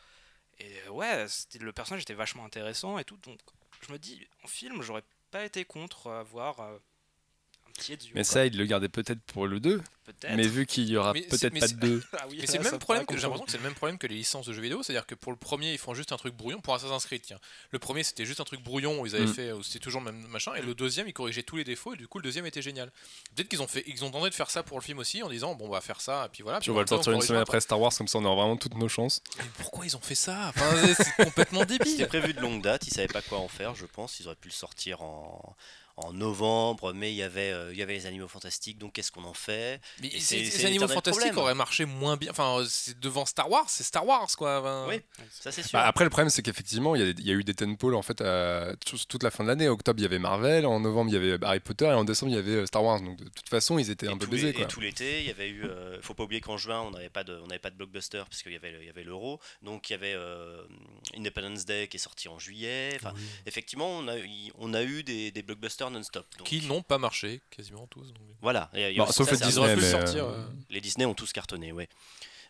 Et 0.60 0.88
ouais, 0.90 1.26
le 1.60 1.72
personnage 1.72 2.04
était 2.04 2.14
vachement 2.14 2.44
intéressant 2.46 3.00
et 3.00 3.06
tout. 3.06 3.18
Donc, 3.24 3.40
je 3.88 3.92
me 3.94 3.98
dis, 3.98 4.28
en 4.44 4.48
film, 4.48 4.82
j'aurais 4.84 5.04
pas 5.32 5.46
été 5.46 5.64
contre 5.66 6.12
avoir 6.12 6.60
Mais 8.14 8.22
quoi. 8.22 8.24
ça, 8.24 8.46
il 8.46 8.58
le 8.58 8.66
gardait 8.66 8.90
peut-être 8.90 9.22
pour 9.24 9.48
le 9.48 9.60
2. 9.60 9.82
peut-être. 10.06 10.36
Mais 10.36 10.48
vu 10.48 10.66
qu'il 10.66 10.90
y 10.90 10.98
aura 10.98 11.14
peut-être 11.14 11.60
pas 11.60 11.68
de 11.68 11.74
2. 11.74 12.04
Ah 12.14 12.26
oui, 12.30 12.38
Mais 12.42 12.48
c'est 12.48 12.58
le 12.58 12.64
même 12.64 12.74
me 12.74 12.80
problème 12.80 13.06
que 13.06 13.16
j'ai 13.16 13.22
l'impression 13.24 13.46
que 13.46 13.52
c'est 13.52 13.58
le 13.58 13.64
même 13.64 13.74
problème 13.74 13.98
que 13.98 14.08
les 14.08 14.16
licences 14.16 14.46
de 14.48 14.54
jeux 14.54 14.62
vidéo, 14.62 14.84
c'est-à-dire 14.84 15.06
que 15.06 15.16
pour 15.16 15.32
le 15.32 15.38
premier 15.38 15.72
ils 15.74 15.78
font 15.78 15.94
juste 15.94 16.12
un 16.12 16.18
truc 16.18 16.36
brouillon 16.36 16.60
pour 16.62 16.74
Assassin's 16.76 17.06
Creed. 17.06 17.22
Tiens, 17.22 17.40
le 17.72 17.80
premier 17.80 18.04
c'était 18.04 18.26
juste 18.26 18.40
un 18.42 18.44
truc 18.44 18.62
brouillon 18.64 19.00
où 19.00 19.06
ils 19.06 19.16
avaient 19.16 19.26
Mm. 19.26 19.34
fait, 19.34 19.52
c'était 19.64 19.80
toujours 19.80 20.02
le 20.02 20.12
même 20.12 20.28
machin, 20.28 20.54
et 20.56 20.62
le 20.62 20.76
deuxième 20.76 21.08
ils 21.08 21.14
corrigeaient 21.14 21.44
tous 21.44 21.58
les 21.58 21.64
défauts 21.64 21.94
et 21.94 21.98
du 21.98 22.08
coup 22.08 22.18
le 22.20 22.24
deuxième 22.24 22.46
était 22.46 22.62
génial. 22.62 22.92
Peut-être 23.36 23.48
qu'ils 23.50 23.62
ont 23.62 23.68
fait, 23.68 23.84
ils 23.88 24.04
ont 24.04 24.12
tenté 24.12 24.30
de 24.30 24.36
faire 24.36 24.50
ça 24.50 24.64
pour 24.64 24.78
le 24.78 24.84
film 24.84 25.00
aussi 25.00 25.24
en 25.24 25.30
disant 25.30 25.56
bon 25.56 25.68
on 25.68 25.72
va 25.72 25.82
faire 25.82 26.02
ça 26.02 26.26
et 26.26 26.30
puis 26.30 26.44
voilà. 26.44 26.60
Puis 26.60 26.70
on 26.70 26.74
va 26.76 26.82
le 26.82 26.88
sortir 26.88 27.14
une 27.14 27.22
semaine 27.22 27.38
pas. 27.40 27.44
après 27.44 27.62
Star 27.62 27.80
Wars, 27.80 27.94
comme 27.98 28.08
ça 28.08 28.18
on 28.18 28.26
aura 28.26 28.36
vraiment 28.36 28.58
toutes 28.58 28.76
nos 28.76 28.90
chances. 28.90 29.22
Mais 29.38 29.46
pourquoi 29.58 29.86
ils 29.86 29.96
ont 29.96 30.02
fait 30.02 30.16
ça? 30.16 30.50
Enfin, 30.50 30.94
C'est 30.98 31.24
complètement 31.26 31.62
C'était 31.68 31.78
débile. 31.86 32.08
prévu 32.08 32.34
de 32.34 32.42
longue 32.42 32.62
date, 32.62 32.86
ils 32.88 32.94
savaient 32.94 33.08
pas 33.08 33.22
quoi 33.22 33.40
en 33.40 33.48
faire, 33.48 33.76
je 33.76 33.86
pense. 33.86 34.20
Ils 34.20 34.28
auraient 34.28 34.36
pu 34.36 34.50
le 34.50 34.54
sortir 34.54 35.02
en, 35.02 35.56
en 36.06 36.14
novembre, 36.14 36.94
mais 36.94 37.12
il 37.12 37.16
y 37.16 37.24
avait, 37.24 37.52
euh, 37.52 37.72
il 37.74 37.78
y 37.80 37.82
avait 37.82 37.94
les 37.94 38.06
animaux 38.06 38.28
fantastiques, 38.28 38.78
donc 38.78 38.94
qu'est-ce 38.94 39.12
qu'on 39.12 39.24
en 39.24 39.34
fait 39.34 39.80
Mais 40.02 40.08
Et 40.08 40.20
c'est- 40.20 40.20
c'est- 40.20 40.46
ces 40.52 40.58
c'est 40.60 40.66
animaux 40.68 40.88
fantastiques 40.88 41.22
problème. 41.32 41.38
auraient 41.38 41.56
marché 41.56 41.86
moins 41.86 42.18
bien. 42.18 42.32
Enfin, 42.32 42.64
c'est 42.68 43.00
devant 43.00 43.26
Star 43.26 43.50
Wars, 43.50 43.66
c'est 43.70 43.84
Star 43.84 44.06
Wars 44.06 44.30
quoi. 44.38 44.60
Enfin, 44.60 44.86
Oui, 44.90 45.02
ça 45.32 45.52
c'est 45.52 45.62
sûr. 45.64 45.72
Bah, 45.80 45.86
après, 45.86 46.04
le 46.04 46.10
problème, 46.10 46.30
c'est 46.30 46.42
qu'effectivement, 46.42 46.96
il 46.96 47.02
y, 47.02 47.10
a 47.10 47.14
des- 47.14 47.22
il 47.22 47.28
y 47.28 47.32
a 47.32 47.34
eu 47.36 47.44
des 47.44 47.54
tentpoles 47.54 47.96
en 47.96 48.02
fait 48.02 48.22
à 48.22 48.74
tout- 48.86 48.98
toute 49.08 49.24
la 49.24 49.32
fin 49.32 49.44
de 49.44 49.50
l'année. 49.50 49.68
En 49.70 49.74
octobre, 49.74 50.00
il 50.00 50.04
y 50.04 50.06
avait 50.06 50.20
Marvel, 50.20 50.66
en 50.66 50.80
novembre, 50.80 51.10
il 51.10 51.14
y 51.14 51.18
avait 51.18 51.44
Harry 51.46 51.60
Potter, 51.60 51.86
et 51.86 51.90
en 51.94 52.04
décembre, 52.04 52.32
il 52.32 52.36
y 52.36 52.40
avait 52.40 52.52
euh, 52.52 52.66
Star 52.66 52.84
Wars. 52.84 53.02
Donc, 53.02 53.18
de 53.18 53.30
toute 53.30 53.50
façon, 53.50 53.78
ils 53.80 53.90
étaient 53.90 54.06
et 54.08 54.10
un 54.10 54.18
peu 54.18 54.26
les- 54.26 54.32
baisés. 54.32 54.50
et 54.50 54.54
Quoi. 54.54 54.66
tout 54.66 54.80
l'été, 54.80 55.22
il 55.22 55.28
y 55.28 55.32
avait 55.32 55.50
eu. 55.50 55.64
euh, 55.66 56.00
faut 56.02 56.14
pas 56.14 56.24
oublier 56.24 56.42
qu'en 56.42 56.58
juin, 56.58 56.82
on 56.82 56.92
n'avait 56.92 57.10
pas 57.10 57.24
de, 57.24 57.34
on 57.44 57.48
n'avait 57.48 57.60
pas 57.60 57.70
de 57.70 57.76
blockbuster 57.76 58.24
parce 58.30 58.42
qu'il 58.44 58.52
y 58.52 58.56
avait, 58.56 58.74
il 58.82 58.86
y 58.86 58.90
avait 58.90 59.04
l'euro. 59.04 59.40
Donc 59.62 59.90
il 59.90 59.94
y 59.94 59.96
avait 59.96 60.14
euh, 60.16 60.62
Independence 61.18 61.66
Day 61.66 61.88
qui 61.88 61.98
est 61.98 62.00
sorti 62.00 62.28
en 62.28 62.40
juillet. 62.40 62.94
Enfin, 62.96 63.14
effectivement, 63.46 63.90
on 63.90 64.08
a, 64.08 64.18
eu- 64.18 64.52
on 64.58 64.74
a 64.74 64.84
eu 64.84 65.04
des, 65.04 65.32
des 65.32 65.44
blockbusters 65.44 65.91
non-stop. 65.92 66.26
Donc, 66.38 66.48
Qui 66.48 66.66
n'ont 66.68 66.82
pas 66.82 66.98
marché 66.98 67.42
quasiment 67.52 67.86
tous. 67.88 68.08
donc. 68.14 68.24
Voilà. 68.42 68.70
Et 68.74 68.90
il 68.90 68.96
y 68.98 69.00
a 69.00 69.04
Bon, 69.04 69.10
aussi 69.10 69.14
sauf 69.18 69.28
ça, 69.28 69.32
le 69.34 69.38
c'est 69.38 69.44
un 69.46 69.50
Ils 69.50 69.60
auraient 69.60 69.76
Disney, 69.76 69.90
pu 69.92 69.96
mais, 69.96 70.04
sortir. 70.06 70.26
euh, 70.26 70.38
euh, 70.38 70.46
Les 70.70 70.82
Disney 70.82 71.06
ont 71.06 71.14
tous 71.14 71.32
cartonné, 71.32 71.72
ouais. 71.72 71.88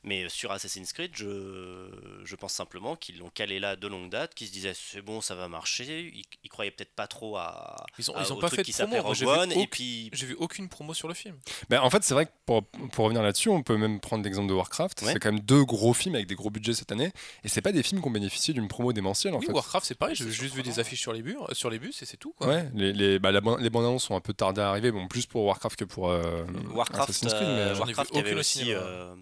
Mais 0.03 0.23
euh, 0.23 0.29
sur 0.29 0.51
Assassin's 0.51 0.93
Creed, 0.93 1.11
je, 1.13 1.89
je 2.25 2.35
pense 2.35 2.53
simplement 2.53 2.95
qu'ils 2.95 3.19
l'ont 3.19 3.29
calé 3.29 3.59
là 3.59 3.75
de 3.75 3.87
longue 3.87 4.09
date, 4.09 4.33
qu'ils 4.33 4.47
se 4.47 4.51
disaient 4.51 4.73
c'est 4.73 5.01
bon, 5.01 5.21
ça 5.21 5.35
va 5.35 5.47
marcher. 5.47 6.11
Ils, 6.13 6.23
ils 6.43 6.49
croyaient 6.49 6.71
peut-être 6.71 6.93
pas 6.95 7.05
trop 7.07 7.37
à, 7.37 7.75
Ils 7.99 8.09
ont, 8.09 8.15
à- 8.15 8.23
ils 8.23 8.33
ont 8.33 8.37
au 8.37 8.39
pas 8.39 8.47
truc 8.47 8.59
fait 8.61 8.63
qui 8.63 8.73
s'appelait 8.73 8.97
promo. 8.97 9.09
Rogue 9.09 9.15
J'ai 9.17 9.25
vu, 9.25 9.31
One. 9.31 9.51
Et 9.51 9.55
aucun- 9.57 9.65
puis, 9.69 10.09
j'ai 10.13 10.25
vu 10.25 10.35
aucune 10.39 10.69
promo 10.69 10.93
sur 10.95 11.07
le 11.07 11.13
film. 11.13 11.37
Bah, 11.69 11.83
en 11.83 11.89
fait, 11.91 12.03
c'est 12.03 12.13
vrai 12.15 12.25
que 12.25 12.31
pour, 12.45 12.63
pour 12.65 13.05
revenir 13.05 13.21
là-dessus, 13.21 13.49
on 13.49 13.61
peut 13.61 13.77
même 13.77 13.99
prendre 13.99 14.23
l'exemple 14.23 14.47
de 14.49 14.53
Warcraft. 14.53 15.01
Ouais. 15.03 15.13
C'est 15.13 15.19
quand 15.19 15.31
même 15.31 15.41
deux 15.41 15.63
gros 15.65 15.93
films 15.93 16.15
avec 16.15 16.27
des 16.27 16.35
gros 16.35 16.49
budgets 16.49 16.73
cette 16.73 16.91
année. 16.91 17.11
Et 17.43 17.47
c'est 17.49 17.61
pas 17.61 17.71
des 17.71 17.83
films 17.83 18.01
qui 18.01 18.07
ont 18.07 18.11
bénéficié 18.11 18.53
d'une 18.55 18.67
promo 18.67 18.93
démentielle 18.93 19.35
en 19.35 19.39
oui, 19.39 19.45
fait. 19.45 19.51
Warcraft 19.51 19.85
c'est 19.85 19.95
pareil. 19.95 20.15
J'ai 20.15 20.29
juste 20.31 20.55
vu 20.55 20.63
des 20.63 20.79
affiches 20.79 21.01
sur 21.01 21.13
les, 21.13 21.21
bus, 21.21 21.35
sur 21.51 21.69
les 21.69 21.77
bus 21.79 22.01
et 22.01 22.05
c'est 22.05 22.17
tout. 22.17 22.33
Quoi. 22.37 22.47
Ouais, 22.47 22.69
les, 22.73 22.91
les, 22.93 23.19
bah, 23.19 23.31
la 23.31 23.39
les 23.59 23.69
bandes 23.69 23.85
annonces 23.85 24.05
sont 24.05 24.15
un 24.15 24.19
peu 24.21 24.33
tardées 24.33 24.61
à 24.61 24.69
arriver, 24.69 24.91
bon, 24.91 25.07
plus 25.07 25.25
pour 25.27 25.43
Warcraft 25.45 25.77
que 25.77 25.85
pour 25.85 26.09
euh, 26.09 26.43
Warcraft, 26.73 27.09
Assassin's 27.09 27.33
Creed. 27.33 27.43
euh, 27.47 27.67
mais- 27.69 27.73
vu 27.73 27.79
Warcraft, 27.79 28.11
il 28.13 28.17
y 28.17 28.19
avait 28.19 28.33
aussi, 28.33 28.59
cinéma. 28.59 29.15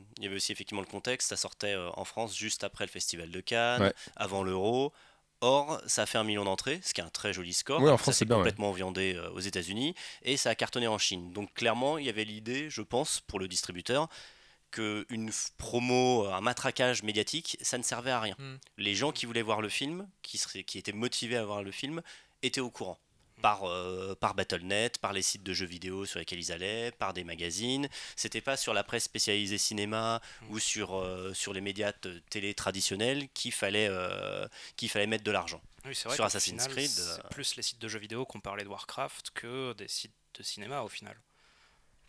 Euh, 0.77 0.81
effectivement 0.81 0.81
le 0.81 0.87
contexte. 0.87 1.29
Ça 1.29 1.37
sortait 1.37 1.73
euh, 1.73 1.89
en 1.95 2.05
France 2.05 2.35
juste 2.35 2.63
après 2.63 2.85
le 2.85 2.91
festival 2.91 3.31
de 3.31 3.41
Cannes, 3.41 3.81
Ouais. 3.81 3.93
avant 4.15 4.43
l'Euro. 4.43 4.93
Or, 5.41 5.81
ça 5.87 6.01
a 6.01 6.05
fait 6.05 6.17
un 6.17 6.25
million 6.25 6.43
d'entrées, 6.43 6.81
ce 6.83 6.93
qui 6.93 6.99
est 6.99 7.03
un 7.03 7.09
très 7.09 7.31
joli 7.31 7.53
score. 7.53 7.81
Ouais, 7.81 7.89
en 7.89 7.97
France, 7.97 8.07
ça 8.07 8.11
c'est 8.11 8.19
s'est 8.19 8.25
bien, 8.25 8.35
ouais. 8.35 8.41
complètement 8.41 8.73
viandé 8.73 9.15
euh, 9.15 9.29
aux 9.31 9.39
États-Unis 9.39 9.95
et 10.23 10.35
ça 10.35 10.49
a 10.49 10.55
cartonné 10.55 10.87
en 10.87 10.97
Chine. 10.97 11.31
Donc 11.31 11.53
clairement, 11.53 11.97
il 11.97 12.05
y 12.05 12.09
avait 12.09 12.25
l'idée, 12.25 12.69
je 12.69 12.81
pense, 12.81 13.21
pour 13.21 13.39
le 13.39 13.47
distributeur, 13.47 14.09
qu'une 14.71 15.31
promo, 15.57 16.25
un 16.27 16.41
matraquage 16.41 17.03
médiatique, 17.03 17.57
ça 17.61 17.77
ne 17.77 17.83
servait 17.83 18.11
à 18.11 18.19
rien. 18.19 18.35
Hmm. 18.37 18.57
Les 18.77 18.93
gens 18.95 19.11
qui 19.13 19.25
voulaient 19.25 19.41
voir 19.41 19.61
le 19.61 19.69
film, 19.69 20.07
qui, 20.21 20.37
seraient, 20.37 20.63
qui 20.63 20.77
étaient 20.77 20.91
motivés 20.91 21.37
à 21.37 21.45
voir 21.45 21.63
le 21.63 21.71
film, 21.71 22.01
étaient 22.43 22.61
au 22.61 22.69
courant. 22.69 22.99
Par, 23.41 23.63
euh, 23.63 24.15
par 24.15 24.33
Battle.net, 24.35 24.97
par 24.97 25.13
les 25.13 25.21
sites 25.21 25.43
de 25.43 25.53
jeux 25.53 25.65
vidéo 25.65 26.05
sur 26.05 26.19
lesquels 26.19 26.39
ils 26.39 26.51
allaient, 26.51 26.91
par 26.91 27.13
des 27.13 27.23
magazines. 27.23 27.87
C'était 28.15 28.41
pas 28.41 28.57
sur 28.57 28.73
la 28.73 28.83
presse 28.83 29.03
spécialisée 29.05 29.57
cinéma 29.57 30.21
Mm. 30.41 30.51
ou 30.51 30.59
sur, 30.59 30.97
euh, 30.97 31.33
sur 31.33 31.53
les 31.53 31.61
médias 31.61 31.93
télé 32.29 32.53
traditionnels 32.53 33.29
qu'il 33.29 33.51
fallait, 33.53 33.87
euh, 33.89 34.47
qu'il 34.75 34.89
fallait 34.89 35.07
mettre 35.07 35.23
de 35.23 35.31
l'argent. 35.31 35.61
Oui, 35.85 35.95
c'est 35.95 36.09
vrai 36.09 36.15
Sur 36.15 36.25
Assassin's 36.25 36.63
final, 36.63 36.75
Creed, 36.75 36.89
C'est 36.89 37.19
euh, 37.19 37.29
plus 37.31 37.55
les 37.55 37.63
sites 37.63 37.79
de 37.79 37.87
jeux 37.87 37.99
vidéo 37.99 38.25
qu'on 38.25 38.41
parlait 38.41 38.63
de 38.65 38.69
Warcraft 38.69 39.31
que 39.31 39.71
des 39.73 39.87
sites 39.87 40.11
de 40.37 40.43
cinéma 40.43 40.81
au 40.81 40.89
final. 40.89 41.15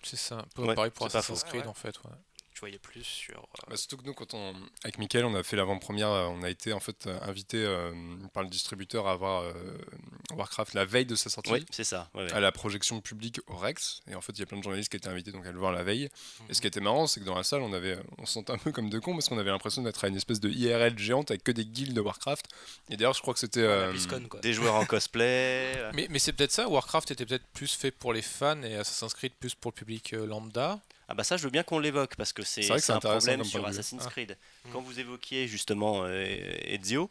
C'est 0.03 0.17
ça. 0.17 0.37
Un 0.39 0.47
peu 0.55 0.63
Ouais, 0.65 0.75
pareil 0.75 0.91
pour 0.91 1.07
Assassin's. 1.07 1.45
Creed 1.45 1.55
Ouais, 1.55 1.61
ouais. 1.63 1.67
en 1.69 1.75
fait. 1.75 1.95
Tu 2.61 2.67
voyais 2.67 2.79
plus 2.79 3.05
sur. 3.05 3.39
euh, 3.39 3.71
Bah, 3.71 3.77
surtout 3.79 3.97
que 3.97 4.05
nous, 4.05 4.13
quand 4.13 4.35
on, 4.35 4.55
avec 4.85 4.99
Mickaël, 4.99 5.25
on 5.25 5.35
a 5.35 5.43
fait 5.43 5.57
l'avant-première, 5.57 6.11
euh, 6.11 6.27
on 6.27 6.43
a 6.43 6.51
été 6.51 6.75
en 6.75 6.81
fait 6.81 7.07
euh, 7.07 7.19
invité 7.23 7.57
euh, 7.65 7.91
par 8.35 8.43
le 8.43 8.51
distributeur 8.51 9.09
à 9.09 9.17
voir 9.17 9.45
euh, 9.45 9.53
Warcraft 10.37 10.75
la 10.75 10.85
veille 10.85 11.07
de 11.07 11.15
sa 11.15 11.31
sortie. 11.31 11.53
Oui, 11.53 11.65
c'est 11.71 11.85
ça. 11.85 12.11
ouais, 12.15 12.25
ouais. 12.25 12.33
à 12.33 12.41
la 12.41 12.53
projection 12.53 13.01
publique 13.01 13.41
au 13.47 13.57
Rex 13.57 14.03
et 14.11 14.15
en 14.15 14.21
fait 14.21 14.33
il 14.35 14.41
y 14.41 14.43
a 14.43 14.47
plein 14.47 14.59
de 14.59 14.63
journalistes 14.63 14.91
qui 14.91 14.97
étaient 14.99 15.09
invités 15.09 15.33
donc 15.33 15.47
à 15.47 15.53
le 15.53 15.59
voir 15.59 15.73
la 15.73 15.83
veille 15.83 16.11
et 16.51 16.55
ce 16.55 16.61
qui 16.61 16.67
était 16.67 16.81
marrant 16.81 17.07
c'est 17.07 17.21
que 17.21 17.25
dans 17.25 17.35
la 17.35 17.43
salle 17.45 17.63
on 17.63 17.73
avait 17.73 17.99
on 18.19 18.27
se 18.27 18.35
sentait 18.35 18.53
un 18.53 18.59
peu 18.59 18.73
comme 18.73 18.91
deux 18.91 19.01
cons 19.01 19.15
parce 19.15 19.29
qu'on 19.29 19.39
avait 19.39 19.51
l'impression 19.51 19.83
d'être 19.83 20.05
à 20.05 20.09
une 20.09 20.17
espèce 20.17 20.39
de 20.41 20.51
IRL 20.51 20.99
géante 20.99 21.31
avec 21.31 21.43
que 21.43 21.53
des 21.53 21.65
guildes 21.65 21.95
de 21.95 22.01
Warcraft 22.01 22.47
et 22.91 22.97
d'ailleurs 22.97 23.15
je 23.15 23.23
crois 23.23 23.33
que 23.35 23.41
c'était 23.41 23.61
euh. 23.63 23.93
Des 24.43 24.53
joueurs 24.53 24.75
en 24.75 24.85
cosplay. 24.85 25.75
Mais, 25.95 26.07
mais 26.11 26.19
c'est 26.19 26.33
peut-être 26.35 26.53
ça. 26.53 26.69
Warcraft 26.69 27.11
était 27.13 27.25
peut-être 27.27 27.47
plus 27.55 27.73
fait 27.75 27.91
pour 27.91 28.13
les 28.13 28.23
fans 28.23 28.63
et 28.63 28.77
Assassin's 28.77 29.15
Creed 29.15 29.33
plus 29.41 29.55
pour 29.55 29.71
le 29.71 29.77
public 29.77 30.13
euh, 30.13 30.27
lambda. 30.27 30.79
Ah 31.11 31.15
bah 31.15 31.25
ça 31.25 31.37
je 31.37 31.43
veux 31.43 31.51
bien 31.51 31.65
qu'on 31.65 31.81
l'évoque 31.81 32.15
parce 32.15 32.33
que 32.33 32.45
c'est 32.45 32.71
un 32.71 33.01
problème 33.01 33.43
sur. 33.43 33.67
Assassin's 33.67 34.05
Ah. 34.07 34.11
Creed. 34.11 34.39
Mm. 34.65 34.73
Quand 34.73 34.81
vous 34.81 35.01
évoquiez 35.01 35.49
justement 35.49 36.05
euh, 36.05 36.25
Ezio, 36.63 37.11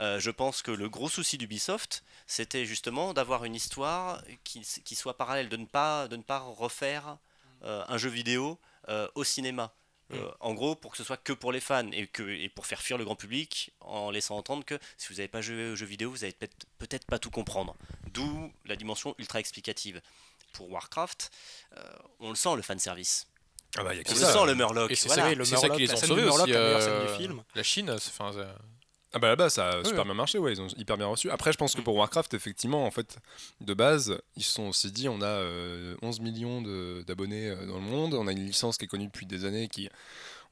euh, 0.00 0.18
je 0.18 0.32
pense 0.32 0.62
que 0.62 0.72
le 0.72 0.88
gros 0.88 1.08
souci 1.08 1.38
d'Ubisoft 1.38 2.02
c'était 2.26 2.66
justement 2.66 3.14
d'avoir 3.14 3.44
une 3.44 3.54
histoire 3.54 4.20
qui, 4.42 4.62
qui 4.84 4.96
soit 4.96 5.16
parallèle, 5.16 5.48
de 5.48 5.56
ne 5.56 5.64
pas, 5.64 6.08
de 6.08 6.16
ne 6.16 6.22
pas 6.22 6.40
refaire 6.40 7.18
euh, 7.62 7.84
un 7.86 7.98
jeu 7.98 8.08
vidéo 8.10 8.58
euh, 8.88 9.06
au 9.14 9.22
cinéma. 9.22 9.72
Euh, 10.12 10.30
en 10.40 10.52
gros, 10.54 10.74
pour 10.74 10.90
que 10.92 10.96
ce 10.96 11.04
soit 11.04 11.16
que 11.16 11.32
pour 11.32 11.52
les 11.52 11.60
fans 11.60 11.90
et, 11.92 12.06
que, 12.08 12.22
et 12.22 12.48
pour 12.48 12.66
faire 12.66 12.80
fuir 12.82 12.98
le 12.98 13.04
grand 13.04 13.16
public 13.16 13.72
en 13.80 14.10
laissant 14.10 14.36
entendre 14.36 14.64
que 14.64 14.78
si 14.96 15.08
vous 15.08 15.14
n'avez 15.14 15.28
pas 15.28 15.40
joué 15.40 15.70
aux 15.70 15.76
jeux 15.76 15.86
vidéo, 15.86 16.10
vous 16.10 16.18
n'allez 16.18 16.32
peut-être 16.32 16.66
peut-être 16.78 17.06
pas 17.06 17.18
tout 17.20 17.30
comprendre. 17.30 17.76
D'où 18.12 18.52
la 18.64 18.74
dimension 18.74 19.14
ultra 19.18 19.38
explicative. 19.38 20.00
Pour 20.52 20.70
Warcraft, 20.70 21.30
euh, 21.76 21.82
on 22.20 22.30
le 22.30 22.34
sent 22.36 22.56
le 22.56 22.62
fan 22.62 22.78
service. 22.78 23.26
Ah 23.78 23.84
bah 23.84 23.94
il 23.94 23.98
y 23.98 24.00
a 24.00 24.04
que 24.04 24.10
On 24.10 24.14
le 24.14 24.20
ça 24.20 24.32
sent 24.32 24.46
le 24.46 24.54
Murloc. 24.54 24.90
Et 24.90 24.94
c'est 24.94 25.08
voilà. 25.08 25.44
ça, 25.44 25.56
ça 25.56 25.68
qui 25.70 25.80
les 25.86 25.92
ont 25.92 25.96
sauvés 25.96 26.24
aussi. 26.24 26.38
la 26.50 26.58
meilleure 26.58 26.82
scène 26.82 26.92
euh, 26.92 27.06
du 27.06 27.22
film. 27.22 27.42
La 27.54 27.62
Chine, 27.62 27.94
c'est- 27.98 28.10
enfin, 28.18 28.30
c'est- 28.34 28.46
ah 29.12 29.18
bah 29.18 29.28
là-bas 29.28 29.48
ça 29.48 29.68
a 29.70 29.78
Oui, 29.78 29.84
super 29.86 30.00
oui. 30.00 30.04
bien 30.06 30.14
marché 30.14 30.38
ouais 30.38 30.52
ils 30.52 30.60
ont 30.60 30.66
hyper 30.76 30.98
bien 30.98 31.06
reçu 31.06 31.30
après 31.30 31.50
je 31.50 31.56
pense 31.56 31.74
que 31.74 31.80
pour 31.80 31.94
Warcraft 31.94 32.34
effectivement 32.34 32.84
en 32.84 32.90
fait 32.90 33.16
de 33.62 33.72
base 33.72 34.20
ils 34.36 34.42
se 34.42 34.52
sont 34.52 34.64
aussi 34.64 34.90
dit 34.92 35.08
on 35.08 35.22
a 35.22 35.26
euh, 35.26 35.96
11 36.02 36.20
millions 36.20 36.60
de- 36.60 37.02
d'abonnés 37.06 37.48
euh, 37.48 37.66
dans 37.66 37.76
le 37.76 37.80
monde 37.82 38.12
on 38.12 38.26
a 38.26 38.32
une 38.32 38.44
licence 38.44 38.76
qui 38.76 38.84
est 38.84 38.88
connue 38.88 39.06
depuis 39.06 39.24
des 39.24 39.46
années 39.46 39.68
qui 39.68 39.88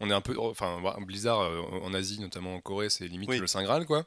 on 0.00 0.08
est 0.08 0.14
un 0.14 0.22
peu 0.22 0.38
enfin 0.38 0.80
Blizzard 1.00 1.40
euh, 1.40 1.60
en 1.82 1.92
Asie 1.92 2.20
notamment 2.20 2.54
en 2.54 2.60
Corée 2.60 2.88
c'est 2.88 3.06
limite 3.06 3.28
Oui. 3.28 3.38
le 3.38 3.46
saint 3.48 3.62
graal 3.64 3.84
quoi 3.84 4.06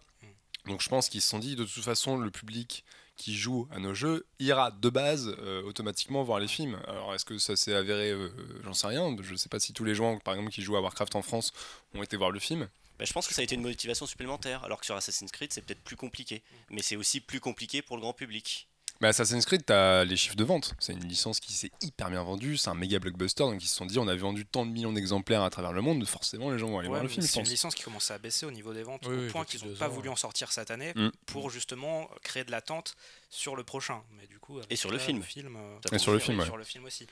donc 0.66 0.82
je 0.82 0.90
pense 0.90 1.08
qu'ils 1.10 1.22
se 1.22 1.30
sont 1.30 1.40
dit 1.40 1.56
de 1.56 1.66
toute 1.66 1.84
façon 1.84 2.18
le 2.18 2.32
public 2.32 2.84
qui 3.18 3.36
joue 3.36 3.68
à 3.72 3.80
nos 3.80 3.94
jeux 3.94 4.26
ira 4.40 4.72
de 4.72 4.90
base 4.90 5.36
euh, 5.40 5.64
automatiquement 5.64 6.24
voir 6.24 6.40
les 6.40 6.48
films. 6.48 6.80
Alors 6.88 7.14
est-ce 7.14 7.26
que 7.26 7.38
ça 7.38 7.56
s'est 7.56 7.74
avéré 7.74 8.12
euh, 8.12 8.30
J'en 8.64 8.74
sais 8.74 8.88
rien. 8.88 9.16
Je 9.22 9.36
sais 9.36 9.50
pas 9.50 9.60
si 9.60 9.74
tous 9.74 9.84
les 9.84 9.96
gens, 9.96 10.20
par 10.20 10.36
exemple, 10.36 10.52
qui 10.52 10.62
jouent 10.62 10.78
à 10.78 10.82
Warcraft 10.82 11.16
en 11.16 11.22
France, 11.22 11.52
ont 11.94 12.04
été 12.04 12.16
voir 12.16 12.32
le 12.32 12.40
film. 12.40 12.70
Bah, 13.00 13.06
je 13.06 13.14
pense 13.14 13.28
que 13.28 13.34
ça 13.34 13.42
a 13.42 13.44
été 13.44 13.56
une 13.56 13.62
motivation 13.62 14.06
supplémentaire, 14.06 14.64
alors 14.64 14.80
que 14.80 14.86
sur 14.86 14.96
Assassin's 14.96 15.32
Creed, 15.32 15.52
c'est 15.52 15.62
peut-être 15.62 15.84
plus 15.84 15.96
compliqué. 15.96 16.42
Mais 16.70 16.82
c'est 16.82 16.96
aussi 16.96 17.20
plus 17.20 17.40
compliqué 17.40 17.82
pour 17.82 17.98
le 17.98 18.02
grand 18.02 18.14
public. 18.14 18.68
Mais 19.02 19.10
Assassin's 19.10 19.46
Creed, 19.46 19.64
t'as 19.66 20.04
les 20.06 20.16
chiffres 20.18 20.36
de 20.36 20.44
vente. 20.44 20.74
C'est 20.80 20.94
une 20.94 21.08
licence 21.08 21.40
qui 21.40 21.54
s'est 21.54 21.72
hyper 21.82 22.10
bien 22.10 22.24
vendue. 22.24 22.58
C'est 22.58 22.70
un 22.70 22.74
méga 22.74 22.98
blockbuster. 23.00 23.44
Donc 23.44 23.64
ils 23.64 23.68
se 23.68 23.76
sont 23.76 23.86
dit, 23.86 24.00
on 24.00 24.08
a 24.08 24.16
vendu 24.16 24.46
tant 24.46 24.66
de 24.66 24.72
millions 24.72 24.92
d'exemplaires 24.92 25.44
à 25.44 25.50
travers 25.52 25.72
le 25.72 25.82
monde. 25.82 26.06
Forcément, 26.08 26.50
les 26.50 26.58
gens 26.58 26.68
vont 26.70 26.80
aller 26.80 26.88
Ouais, 26.88 26.94
voir 26.96 27.04
le 27.04 27.10
film. 27.10 27.22
c'est 27.26 27.40
une 27.40 27.46
licence 27.46 27.76
qui 27.76 27.84
commençait 27.84 28.14
à 28.14 28.18
baisser 28.18 28.46
au 28.48 28.52
niveau 28.52 28.74
des 28.74 28.84
ventes, 28.84 29.04
Oui, 29.08 29.16
au 29.16 29.20
oui, 29.22 29.28
point 29.30 29.46
qu'ils 29.46 29.64
n'ont 29.68 29.76
pas 29.76 29.88
ans, 29.88 29.90
voulu 29.90 30.08
ouais. 30.08 30.14
en 30.14 30.18
sortir 30.18 30.52
cette 30.52 30.72
année 30.72 30.94
Mm. 30.96 31.10
pour 31.28 31.50
justement 31.52 32.10
créer 32.24 32.44
de 32.44 32.50
l'attente 32.52 32.96
sur 33.30 33.56
le 33.56 33.64
prochain. 33.64 34.02
Mais 34.20 34.26
du 34.28 34.40
coup, 34.40 34.58
avec 34.58 34.72
Et 34.72 34.76
sur 34.76 34.90
le 34.92 34.98
film. 34.98 35.22
euh, 35.38 35.78
Et 35.92 36.00
sur 36.00 36.12
le 36.12 36.20
film, 36.20 36.40
ouais. 36.40 36.46
Sur 36.46 36.58
le 36.58 36.64
film 36.64 36.86
aussi. 36.86 37.06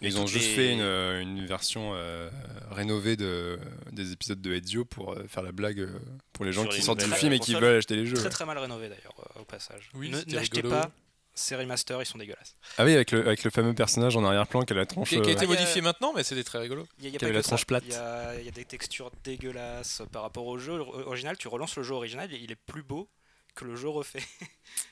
Ils 0.00 0.18
ont 0.18 0.26
juste 0.26 0.48
les- 0.48 0.54
fait 0.54 0.72
une, 0.72 0.80
euh, 0.80 1.20
une 1.20 1.46
version 1.46 1.92
euh, 1.94 2.28
rénovée 2.70 3.16
de, 3.16 3.58
des 3.92 4.12
épisodes 4.12 4.40
de 4.40 4.52
Ezio 4.54 4.84
pour 4.84 5.12
euh, 5.14 5.24
faire 5.28 5.42
la 5.42 5.52
blague 5.52 5.78
euh, 5.80 5.98
pour 6.32 6.44
les 6.44 6.52
gens 6.52 6.62
Sur 6.62 6.72
qui 6.72 6.82
sortent 6.82 7.02
du 7.04 7.10
film 7.12 7.32
et 7.32 7.38
qui 7.38 7.54
veulent 7.54 7.76
acheter 7.78 7.96
les 7.96 8.04
jeux. 8.04 8.16
Très 8.16 8.28
très 8.28 8.44
mal 8.44 8.58
rénové 8.58 8.88
d'ailleurs 8.88 9.14
euh, 9.36 9.40
au 9.40 9.44
passage. 9.44 9.90
Oui, 9.94 10.10
Ne- 10.10 10.16
N'achetez 10.34 10.60
rigolo. 10.60 10.70
pas 10.70 10.90
ces 11.34 11.56
remasters, 11.56 12.00
ils 12.02 12.06
sont 12.06 12.18
dégueulasses. 12.18 12.56
Ah 12.78 12.84
oui, 12.84 12.94
avec 12.94 13.10
le, 13.10 13.20
avec 13.26 13.42
le 13.44 13.50
fameux 13.50 13.74
personnage 13.74 14.16
en 14.16 14.24
arrière-plan 14.24 14.62
qui 14.62 14.72
a 14.72 14.76
la 14.76 14.86
tronche. 14.86 15.08
Qui, 15.08 15.16
qui 15.20 15.28
a 15.28 15.32
euh, 15.32 15.32
été 15.34 15.44
a- 15.44 15.48
modifié 15.48 15.80
maintenant, 15.80 16.12
mais 16.14 16.22
c'était 16.22 16.44
très 16.44 16.58
rigolo. 16.58 16.86
Il 16.98 17.04
y 17.04 17.06
a, 17.06 17.10
il 17.10 17.12
y 17.12 17.16
a 17.16 17.18
Qui 17.18 17.24
pas 17.24 17.26
avait 17.26 17.32
que 17.32 17.36
la 17.38 17.42
ça. 17.42 17.48
tronche 17.48 17.66
plate. 17.66 17.84
Il 17.86 17.92
y, 17.92 17.96
a, 17.96 18.34
il 18.40 18.44
y 18.44 18.48
a 18.48 18.52
des 18.52 18.64
textures 18.64 19.10
dégueulasses 19.24 20.02
par 20.12 20.22
rapport 20.22 20.46
au 20.46 20.58
jeu 20.58 20.72
original. 21.06 21.36
Tu 21.36 21.48
relances 21.48 21.76
le 21.76 21.82
jeu 21.82 21.94
original, 21.94 22.32
il 22.32 22.50
est 22.52 22.56
plus 22.66 22.82
beau 22.82 23.08
que 23.54 23.64
le 23.64 23.76
jeu 23.76 23.88
refait. 23.88 24.22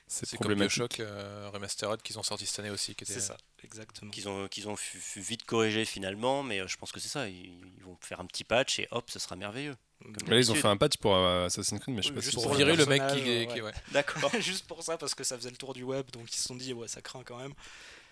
c'est 0.06 0.36
comme. 0.38 0.54
Bioshock 0.54 1.00
euh, 1.00 1.50
Remastered 1.52 2.02
qu'ils 2.02 2.18
ont 2.18 2.22
sorti 2.22 2.46
cette 2.46 2.60
année 2.60 2.70
aussi. 2.70 2.94
Qui 2.94 3.04
était, 3.04 3.14
C'est 3.14 3.20
ça, 3.20 3.36
exactement. 3.64 4.10
qu'ils 4.10 4.28
ont, 4.28 4.48
qu'ils 4.48 4.68
ont 4.68 4.76
vite 5.16 5.44
corrigé 5.44 5.84
finalement, 5.84 6.42
mais 6.42 6.60
euh, 6.60 6.66
je 6.68 6.76
pense 6.76 6.92
que 6.92 7.00
c'est 7.00 7.08
ça. 7.08 7.28
Ils, 7.28 7.60
ils 7.76 7.82
vont 7.84 7.96
faire 8.00 8.20
un 8.20 8.26
petit 8.26 8.44
patch 8.44 8.78
et 8.78 8.88
hop, 8.90 9.10
ce 9.10 9.18
sera 9.18 9.36
merveilleux. 9.36 9.76
Là, 10.26 10.36
ils 10.36 10.50
ont 10.50 10.56
fait 10.56 10.66
un 10.68 10.76
patch 10.76 10.96
pour 10.96 11.14
euh, 11.14 11.46
Assassin's 11.46 11.80
Creed, 11.80 11.94
mais 11.94 12.02
je 12.02 12.08
sais 12.08 12.14
Oui, 12.14 12.16
pas 12.16 12.22
si 12.22 12.32
Pour 12.34 12.54
virer 12.54 12.74
le 12.74 12.86
mec 12.86 13.02
qui, 13.14 13.20
ouais. 13.22 13.48
qui- 13.52 13.60
ouais. 13.60 13.72
D'accord. 13.92 14.30
Juste 14.40 14.66
pour 14.66 14.82
ça, 14.82 14.98
parce 14.98 15.14
que 15.14 15.22
ça 15.22 15.36
faisait 15.36 15.50
le 15.50 15.56
tour 15.56 15.74
du 15.74 15.84
web, 15.84 16.10
donc 16.10 16.32
ils 16.32 16.36
se 16.36 16.42
sont 16.44 16.56
dit, 16.56 16.72
ouais, 16.72 16.88
ça 16.88 17.00
craint 17.00 17.22
quand 17.24 17.38
même. 17.38 17.54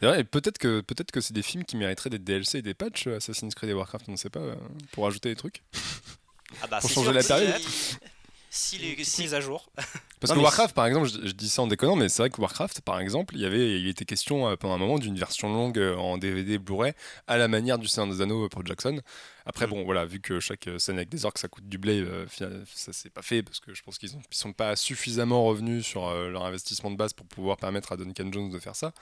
Et 0.03 0.25
peut-être 0.25 0.57
que 0.59 0.81
peut-être 0.81 1.11
que 1.11 1.21
c'est 1.21 1.35
des 1.35 1.43
films 1.43 1.65
qui 1.65 1.77
mériteraient 1.77 2.09
des 2.11 2.19
DLC 2.19 2.59
et 2.59 2.63
des 2.63 2.73
patchs 2.75 3.07
euh, 3.09 3.17
Assassin's 3.17 3.55
Creed 3.55 3.71
et 3.71 3.75
Warcraft, 3.75 4.09
on 4.09 4.13
ne 4.13 4.17
sait 4.17 4.31
pas, 4.31 4.41
euh, 4.41 4.55
pour 4.93 5.07
ajouter 5.07 5.29
des 5.31 5.37
trucs. 5.37 5.63
Ah 6.63 6.67
bah, 6.69 6.79
Pour 6.81 6.91
changer 6.91 7.05
sûr 7.07 7.13
la 7.13 7.23
période. 7.23 7.61
Si- 8.51 8.79
les, 8.79 8.93
petite 8.93 9.07
si- 9.07 9.23
mise 9.23 9.35
à 9.35 9.41
jour. 9.41 9.71
Parce 10.21 10.33
Non, 10.35 10.37
que 10.41 10.43
Warcraft, 10.43 10.75
par 10.75 10.85
exemple, 10.87 11.09
je, 11.09 11.29
je 11.29 11.33
dis 11.33 11.49
ça 11.49 11.63
en 11.63 11.67
déconnant, 11.67 11.97
mais 11.97 12.11
c'est 12.11 12.21
vrai 12.23 12.29
que 12.29 12.39
Warcraft, 12.43 12.83
par 12.83 13.01
exemple, 13.01 13.35
il 13.37 13.41
y 13.41 13.47
avait, 13.47 13.81
il 13.81 13.89
était 13.89 14.05
question 14.05 14.49
euh, 14.49 14.57
pendant 14.57 14.75
un 14.75 14.79
moment 14.79 14.99
d'une 14.99 15.17
version 15.17 15.51
longue 15.51 15.79
euh, 15.79 15.97
en 15.97 16.19
DVD 16.19 16.59
Blu-ray 16.59 16.93
à 17.27 17.39
la 17.39 17.49
manière 17.49 17.79
du 17.79 17.89
Seigneur 17.89 18.15
des 18.15 18.21
Anneaux 18.21 18.45
euh, 18.45 18.49
pour 18.51 18.67
Jackson. 18.67 19.01
Après, 19.47 19.67
Mm. 19.67 19.71
bon, 19.71 19.85
voilà, 19.85 20.05
vu 20.05 20.21
que 20.21 20.39
chaque 20.39 20.69
scène 20.77 20.97
avec 20.97 21.09
des 21.09 21.25
orques 21.25 21.39
ça 21.39 21.49
coûte 21.49 21.67
du 21.69 21.79
blé, 21.79 22.01
euh, 22.03 22.27
ça 22.75 22.93
s'est 22.93 23.09
pas 23.09 23.23
fait 23.23 23.43
parce 23.43 23.61
que 23.61 23.73
je 23.73 23.83
pense 23.83 23.97
qu'ils 23.97 24.11
ne 24.15 24.21
sont 24.31 24.53
pas 24.53 24.77
suffisamment 24.77 25.45
revenus 25.45 25.87
sur 25.87 26.07
euh, 26.09 26.29
leur 26.29 26.45
investissement 26.45 26.91
de 26.91 26.97
base 26.97 27.15
pour 27.15 27.25
pouvoir 27.27 27.57
permettre 27.57 27.93
à 27.93 27.97
Duncan 27.97 28.31
Jones 28.31 28.51
de 28.51 28.59
faire 28.59 28.77
ça. 28.77 28.93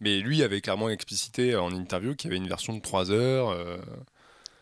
Mais 0.00 0.18
lui 0.20 0.42
avait 0.42 0.60
clairement 0.60 0.90
explicité 0.90 1.56
en 1.56 1.70
interview 1.72 2.14
qu'il 2.14 2.28
y 2.30 2.34
avait 2.34 2.42
une 2.42 2.48
version 2.48 2.74
de 2.74 2.80
3 2.82 3.10
heures. 3.10 3.48
euh, 3.48 3.78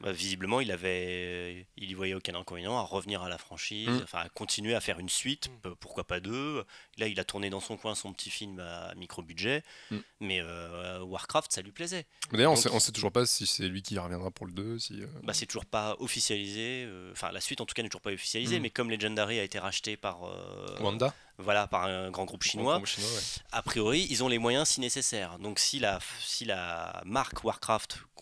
bah, 0.04 0.12
visiblement, 0.12 0.60
il 0.60 0.70
avait, 0.70 1.66
il 1.78 1.90
y 1.90 1.94
voyait 1.94 2.12
aucun 2.14 2.34
inconvénient 2.34 2.76
à 2.78 2.82
revenir 2.82 3.22
à 3.22 3.28
la 3.30 3.38
franchise, 3.38 3.88
Mm. 3.88 4.00
enfin 4.04 4.18
à 4.18 4.28
continuer 4.28 4.74
à 4.74 4.80
faire 4.82 4.98
une 5.00 5.08
suite, 5.08 5.48
Mm. 5.48 5.60
peu- 5.62 5.74
pourquoi 5.74 6.04
pas 6.04 6.20
deux. 6.20 6.62
Là, 6.98 7.08
il 7.08 7.18
a 7.18 7.24
tourné 7.24 7.48
dans 7.48 7.60
son 7.60 7.78
coin 7.78 7.94
son 7.94 8.12
petit 8.12 8.28
film 8.30 8.60
à 8.60 8.94
micro 8.96 9.22
budget, 9.22 9.62
Mm. 9.90 9.96
mais 10.20 10.40
euh, 10.42 11.00
Warcraft, 11.02 11.50
ça 11.52 11.62
lui 11.62 11.72
plaisait. 11.72 12.04
D'ailleurs, 12.32 12.52
on 12.52 12.54
Donc- 12.62 12.80
sait, 12.82 12.92
toujours 12.92 13.12
pas 13.12 13.24
si 13.24 13.46
c'est 13.46 13.66
lui 13.66 13.80
qui 13.82 13.98
reviendra 13.98 14.30
pour 14.30 14.46
le 14.46 14.52
2. 14.52 14.78
Si, 14.78 15.00
euh, 15.02 15.06
Bah, 15.22 15.32
c'est 15.32 15.46
toujours 15.46 15.64
pas 15.66 15.96
officialisé. 15.98 16.84
euh, 16.86 17.10
Enfin, 17.12 17.32
la 17.32 17.40
suite 17.40 17.60
en 17.62 17.66
tout 17.66 17.74
cas 17.74 17.82
n'est 17.82 17.88
toujours 17.88 18.02
pas 18.02 18.12
officialisée, 18.12 18.60
mais 18.60 18.68
comme 18.70 18.90
Legendary 18.90 19.38
a 19.40 19.42
été 19.42 19.58
racheté 19.58 19.96
par, 19.96 20.24
euh, 20.24 20.76
Wanda 20.80 21.14
voilà, 21.38 21.66
par 21.66 21.84
un 21.84 22.10
grand 22.10 22.26
groupe 22.26 22.42
chinois, 22.44 22.76
Groupe 22.76 22.86
chinois, 22.86 23.08
ouais. 23.10 23.42
a 23.52 23.62
priori, 23.62 24.06
ils 24.10 24.22
ont 24.22 24.28
les 24.28 24.38
moyens 24.38 24.68
si 24.68 24.80
nécessaire. 24.80 25.38
Donc, 25.38 25.58
si 25.58 25.78
la, 25.80 25.98
si 26.20 26.44
la 26.44 27.02
marque 27.06 27.42
Warcraft 27.42 27.96
euh, 27.96 28.13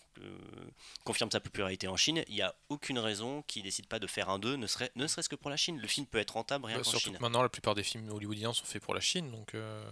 confirme 1.03 1.29
sa 1.31 1.39
popularité 1.39 1.87
en 1.87 1.97
Chine, 1.97 2.23
il 2.27 2.35
n'y 2.35 2.41
a 2.41 2.53
aucune 2.69 2.99
raison 2.99 3.43
qu'ils 3.47 3.63
décident 3.63 3.87
pas 3.89 3.99
de 3.99 4.07
faire 4.07 4.29
un 4.29 4.39
2, 4.39 4.55
ne, 4.55 4.67
serait, 4.67 4.91
ne 4.95 5.05
serait-ce 5.07 5.29
que 5.29 5.35
pour 5.35 5.49
la 5.49 5.57
Chine. 5.57 5.79
Le 5.79 5.87
film 5.87 6.05
peut 6.05 6.17
être 6.17 6.31
rentable 6.31 6.65
rien 6.65 6.77
Bah, 6.77 6.83
qu'en 6.83 6.89
surtout 6.89 7.05
Chine. 7.09 7.17
que 7.17 7.21
maintenant, 7.21 7.41
la 7.41 7.49
plupart 7.49 7.75
des 7.75 7.83
films 7.83 8.09
hollywoodiens 8.09 8.53
sont 8.53 8.65
faits 8.65 8.81
pour 8.81 8.93
la 8.93 8.99
Chine, 9.01 9.31
donc. 9.31 9.53
euh, 9.55 9.83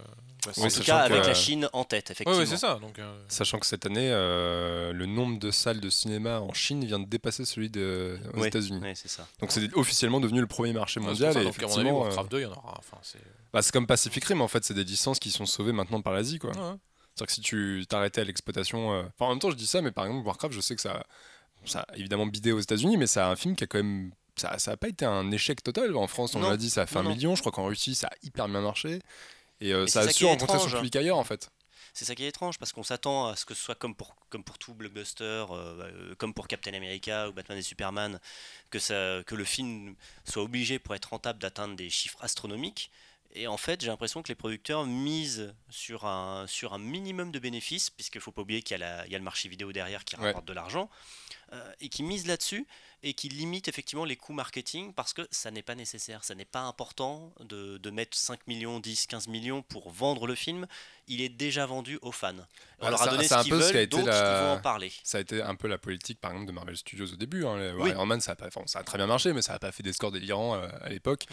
bah, 0.46 0.52
Oui, 0.56 0.64
en 0.64 0.70
c'est- 0.70 0.78
tout 0.80 0.84
sachant 0.84 0.84
cas, 0.98 1.08
que- 1.08 1.12
avec 1.14 1.26
la 1.26 1.34
Chine 1.34 1.68
en 1.72 1.84
tête, 1.84 2.08
Ouais, 2.08 2.12
effectivement. 2.12 2.38
ouais, 2.38 2.46
c'est 2.46 2.56
ça. 2.56 2.78
Donc, 2.80 2.98
euh, 2.98 3.22
Sachant 3.28 3.58
que 3.58 3.66
cette 3.66 3.86
année, 3.86 4.10
euh, 4.10 4.92
le 4.92 5.06
nombre 5.06 5.38
de 5.38 5.50
salles 5.50 5.80
de 5.80 5.90
cinéma 5.90 6.40
en 6.40 6.52
Chine 6.52 6.84
vient 6.84 6.98
de 6.98 7.06
dépasser 7.06 7.44
celui 7.44 7.70
de, 7.70 8.18
aux 8.34 8.40
Ouais, 8.40 8.48
États-Unis. 8.48 8.80
ouais, 8.80 8.94
c'est 8.94 9.08
ça. 9.08 9.26
Donc 9.40 9.52
c'est 9.52 9.72
officiellement 9.74 10.20
devenu 10.20 10.40
le 10.40 10.46
premier 10.46 10.72
marché 10.72 11.00
ouais, 11.00 11.06
mondial. 11.06 11.32
ça, 11.34 11.40
et 11.40 11.44
donc, 11.44 11.58
à 11.58 11.62
mon 11.62 11.64
avis, 11.66 11.72
effectivement, 11.72 11.98
Warcraft 12.00 12.26
euh, 12.26 12.36
2, 12.36 12.40
il 12.40 12.42
y 12.42 12.46
en 12.46 12.52
aura. 12.52 12.74
Enfin, 12.78 12.98
c'est. 13.02 13.20
bah, 13.52 13.62
c'est 13.62 13.72
comme 13.72 13.86
Pacific 13.86 14.24
Rim 14.24 14.40
en 14.40 14.48
fait, 14.48 14.64
c'est 14.64 14.74
des 14.74 14.84
licences 14.84 15.18
qui 15.18 15.30
sont 15.30 15.46
sauvées 15.46 15.72
maintenant 15.72 16.00
par 16.02 16.12
l'Asie 16.12 16.38
quoi. 16.38 16.52
C'est-à-dire 17.14 17.26
que 17.26 17.32
si 17.32 17.40
tu 17.40 17.84
t'arrêtais 17.88 18.22
à 18.22 18.24
l'exploitation, 18.24 18.92
euh, 18.92 19.02
enfin 19.02 19.26
en 19.26 19.30
même 19.30 19.38
temps 19.38 19.50
je 19.50 19.56
dis 19.56 19.66
ça, 19.66 19.82
mais 19.82 19.92
par 19.92 20.06
exemple 20.06 20.26
Warcraft, 20.26 20.54
je 20.54 20.60
sais 20.60 20.74
que 20.74 20.80
ça, 20.80 21.04
ça 21.64 21.80
a 21.80 21.96
évidemment 21.96 22.26
bidé 22.26 22.52
aux 22.52 22.60
États-Unis, 22.60 22.96
mais 22.96 23.06
c'est 23.06 23.20
un 23.20 23.36
film 23.36 23.54
qui 23.56 23.64
a 23.64 23.66
quand 23.66 23.78
même 23.78 24.12
ça, 24.36 24.58
ça 24.58 24.72
a 24.72 24.76
pas 24.76 24.88
été 24.88 25.04
un 25.04 25.30
échec 25.30 25.62
total 25.62 25.94
en 25.96 26.06
France. 26.06 26.34
On 26.34 26.40
l'a 26.40 26.56
dit, 26.56 26.70
ça 26.70 26.82
a 26.82 26.86
fait 26.86 26.94
non, 26.96 27.00
un 27.00 27.04
non. 27.04 27.10
million. 27.10 27.34
Je 27.34 27.40
crois 27.40 27.52
qu'en 27.52 27.66
Russie, 27.66 27.94
ça 27.94 28.08
a 28.08 28.12
hyper 28.22 28.48
bien 28.48 28.60
marché. 28.60 29.00
Et 29.60 29.72
euh, 29.72 29.86
ça 29.86 30.00
a 30.00 30.04
ça 30.04 30.12
su 30.12 30.24
rencontrer 30.24 30.58
son 30.58 30.66
étrange. 30.66 30.76
public 30.76 30.96
ailleurs 30.96 31.18
en 31.18 31.24
fait. 31.24 31.50
C'est 31.94 32.06
ça 32.06 32.14
qui 32.14 32.24
est 32.24 32.28
étrange 32.28 32.58
parce 32.58 32.72
qu'on 32.72 32.82
s'attend 32.82 33.28
à 33.28 33.36
ce 33.36 33.44
que 33.44 33.54
ce 33.54 33.62
soit 33.62 33.74
comme 33.74 33.94
pour, 33.94 34.16
comme 34.30 34.42
pour 34.42 34.56
tout 34.56 34.74
blockbuster, 34.74 35.24
euh, 35.24 35.44
euh, 35.50 36.14
comme 36.16 36.32
pour 36.32 36.48
Captain 36.48 36.72
America 36.72 37.28
ou 37.28 37.32
Batman 37.32 37.58
et 37.58 37.62
Superman, 37.62 38.18
que, 38.70 38.78
ça, 38.78 39.22
que 39.26 39.34
le 39.34 39.44
film 39.44 39.94
soit 40.24 40.42
obligé 40.42 40.78
pour 40.78 40.94
être 40.94 41.10
rentable 41.10 41.38
d'atteindre 41.38 41.76
des 41.76 41.90
chiffres 41.90 42.18
astronomiques. 42.22 42.90
Et 43.34 43.46
en 43.46 43.56
fait, 43.56 43.80
j'ai 43.80 43.86
l'impression 43.88 44.22
que 44.22 44.28
les 44.28 44.34
producteurs 44.34 44.84
misent 44.84 45.54
sur 45.70 46.04
un, 46.04 46.46
sur 46.46 46.74
un 46.74 46.78
minimum 46.78 47.32
de 47.32 47.38
bénéfices, 47.38 47.88
puisqu'il 47.88 48.18
ne 48.18 48.22
faut 48.22 48.32
pas 48.32 48.42
oublier 48.42 48.62
qu'il 48.62 48.78
y, 48.78 48.82
a 48.82 49.06
y 49.06 49.10
le 49.12 49.20
marché 49.20 49.48
vidéo 49.48 49.72
derrière 49.72 50.04
qui 50.04 50.16
Ouais. 50.16 50.26
rapporte 50.26 50.44
de 50.46 50.52
l'argent, 50.52 50.90
euh, 51.54 51.72
et 51.80 51.88
qui 51.88 52.02
misent 52.02 52.26
là-dessus, 52.26 52.66
et 53.02 53.14
qui 53.14 53.30
limitent 53.30 53.68
effectivement 53.68 54.04
les 54.04 54.16
coûts 54.16 54.34
marketing, 54.34 54.92
parce 54.92 55.14
que 55.14 55.26
ça 55.30 55.50
n'est 55.50 55.62
pas 55.62 55.74
nécessaire, 55.74 56.24
ça 56.24 56.34
n'est 56.34 56.44
pas 56.44 56.60
important 56.60 57.32
de, 57.40 57.78
de 57.78 57.90
mettre 57.90 58.16
5 58.18 58.46
millions, 58.46 58.80
10, 58.80 59.06
15 59.06 59.28
millions 59.28 59.62
pour 59.62 59.90
vendre 59.90 60.26
le 60.26 60.34
film, 60.34 60.66
il 61.08 61.20
est 61.22 61.28
déjà 61.30 61.64
vendu 61.64 61.98
aux 62.02 62.12
fans. 62.12 62.34
On 62.80 62.86
Ah, 62.86 62.90
leur 62.90 63.02
a 63.02 63.08
donné 63.08 63.26
ce 63.26 63.34
un 63.34 63.42
qu'ils 63.42 63.50
peu 63.52 63.60
ce 63.62 63.72
veulent, 63.72 63.86
donc 63.86 64.06
la- 64.06 64.40
ils 64.40 64.44
vont 64.46 64.52
en 64.52 64.60
parler. 64.60 64.92
Ça 65.04 65.16
a 65.18 65.20
été 65.22 65.40
un 65.40 65.54
peu 65.54 65.68
la 65.68 65.78
politique, 65.78 66.20
par 66.20 66.32
exemple, 66.32 66.48
de 66.48 66.52
Marvel 66.52 66.76
Studios 66.76 67.06
au 67.12 67.16
début. 67.16 67.46
Hein. 67.46 67.56
Les 67.58 67.72
Oui. 67.72 67.90
Iron 67.90 68.04
Man, 68.06 68.20
ça 68.20 68.32
a, 68.32 68.36
pas, 68.36 68.48
enfin, 68.48 68.62
ça 68.66 68.80
a 68.80 68.84
très 68.84 68.98
bien 68.98 69.06
marché, 69.06 69.32
mais 69.32 69.40
ça 69.42 69.54
n'a 69.54 69.58
pas 69.58 69.72
fait 69.72 69.82
des 69.82 69.94
scores 69.94 70.12
délirants 70.12 70.54
euh, 70.54 70.68
à 70.82 70.90
l'époque. 70.90 71.24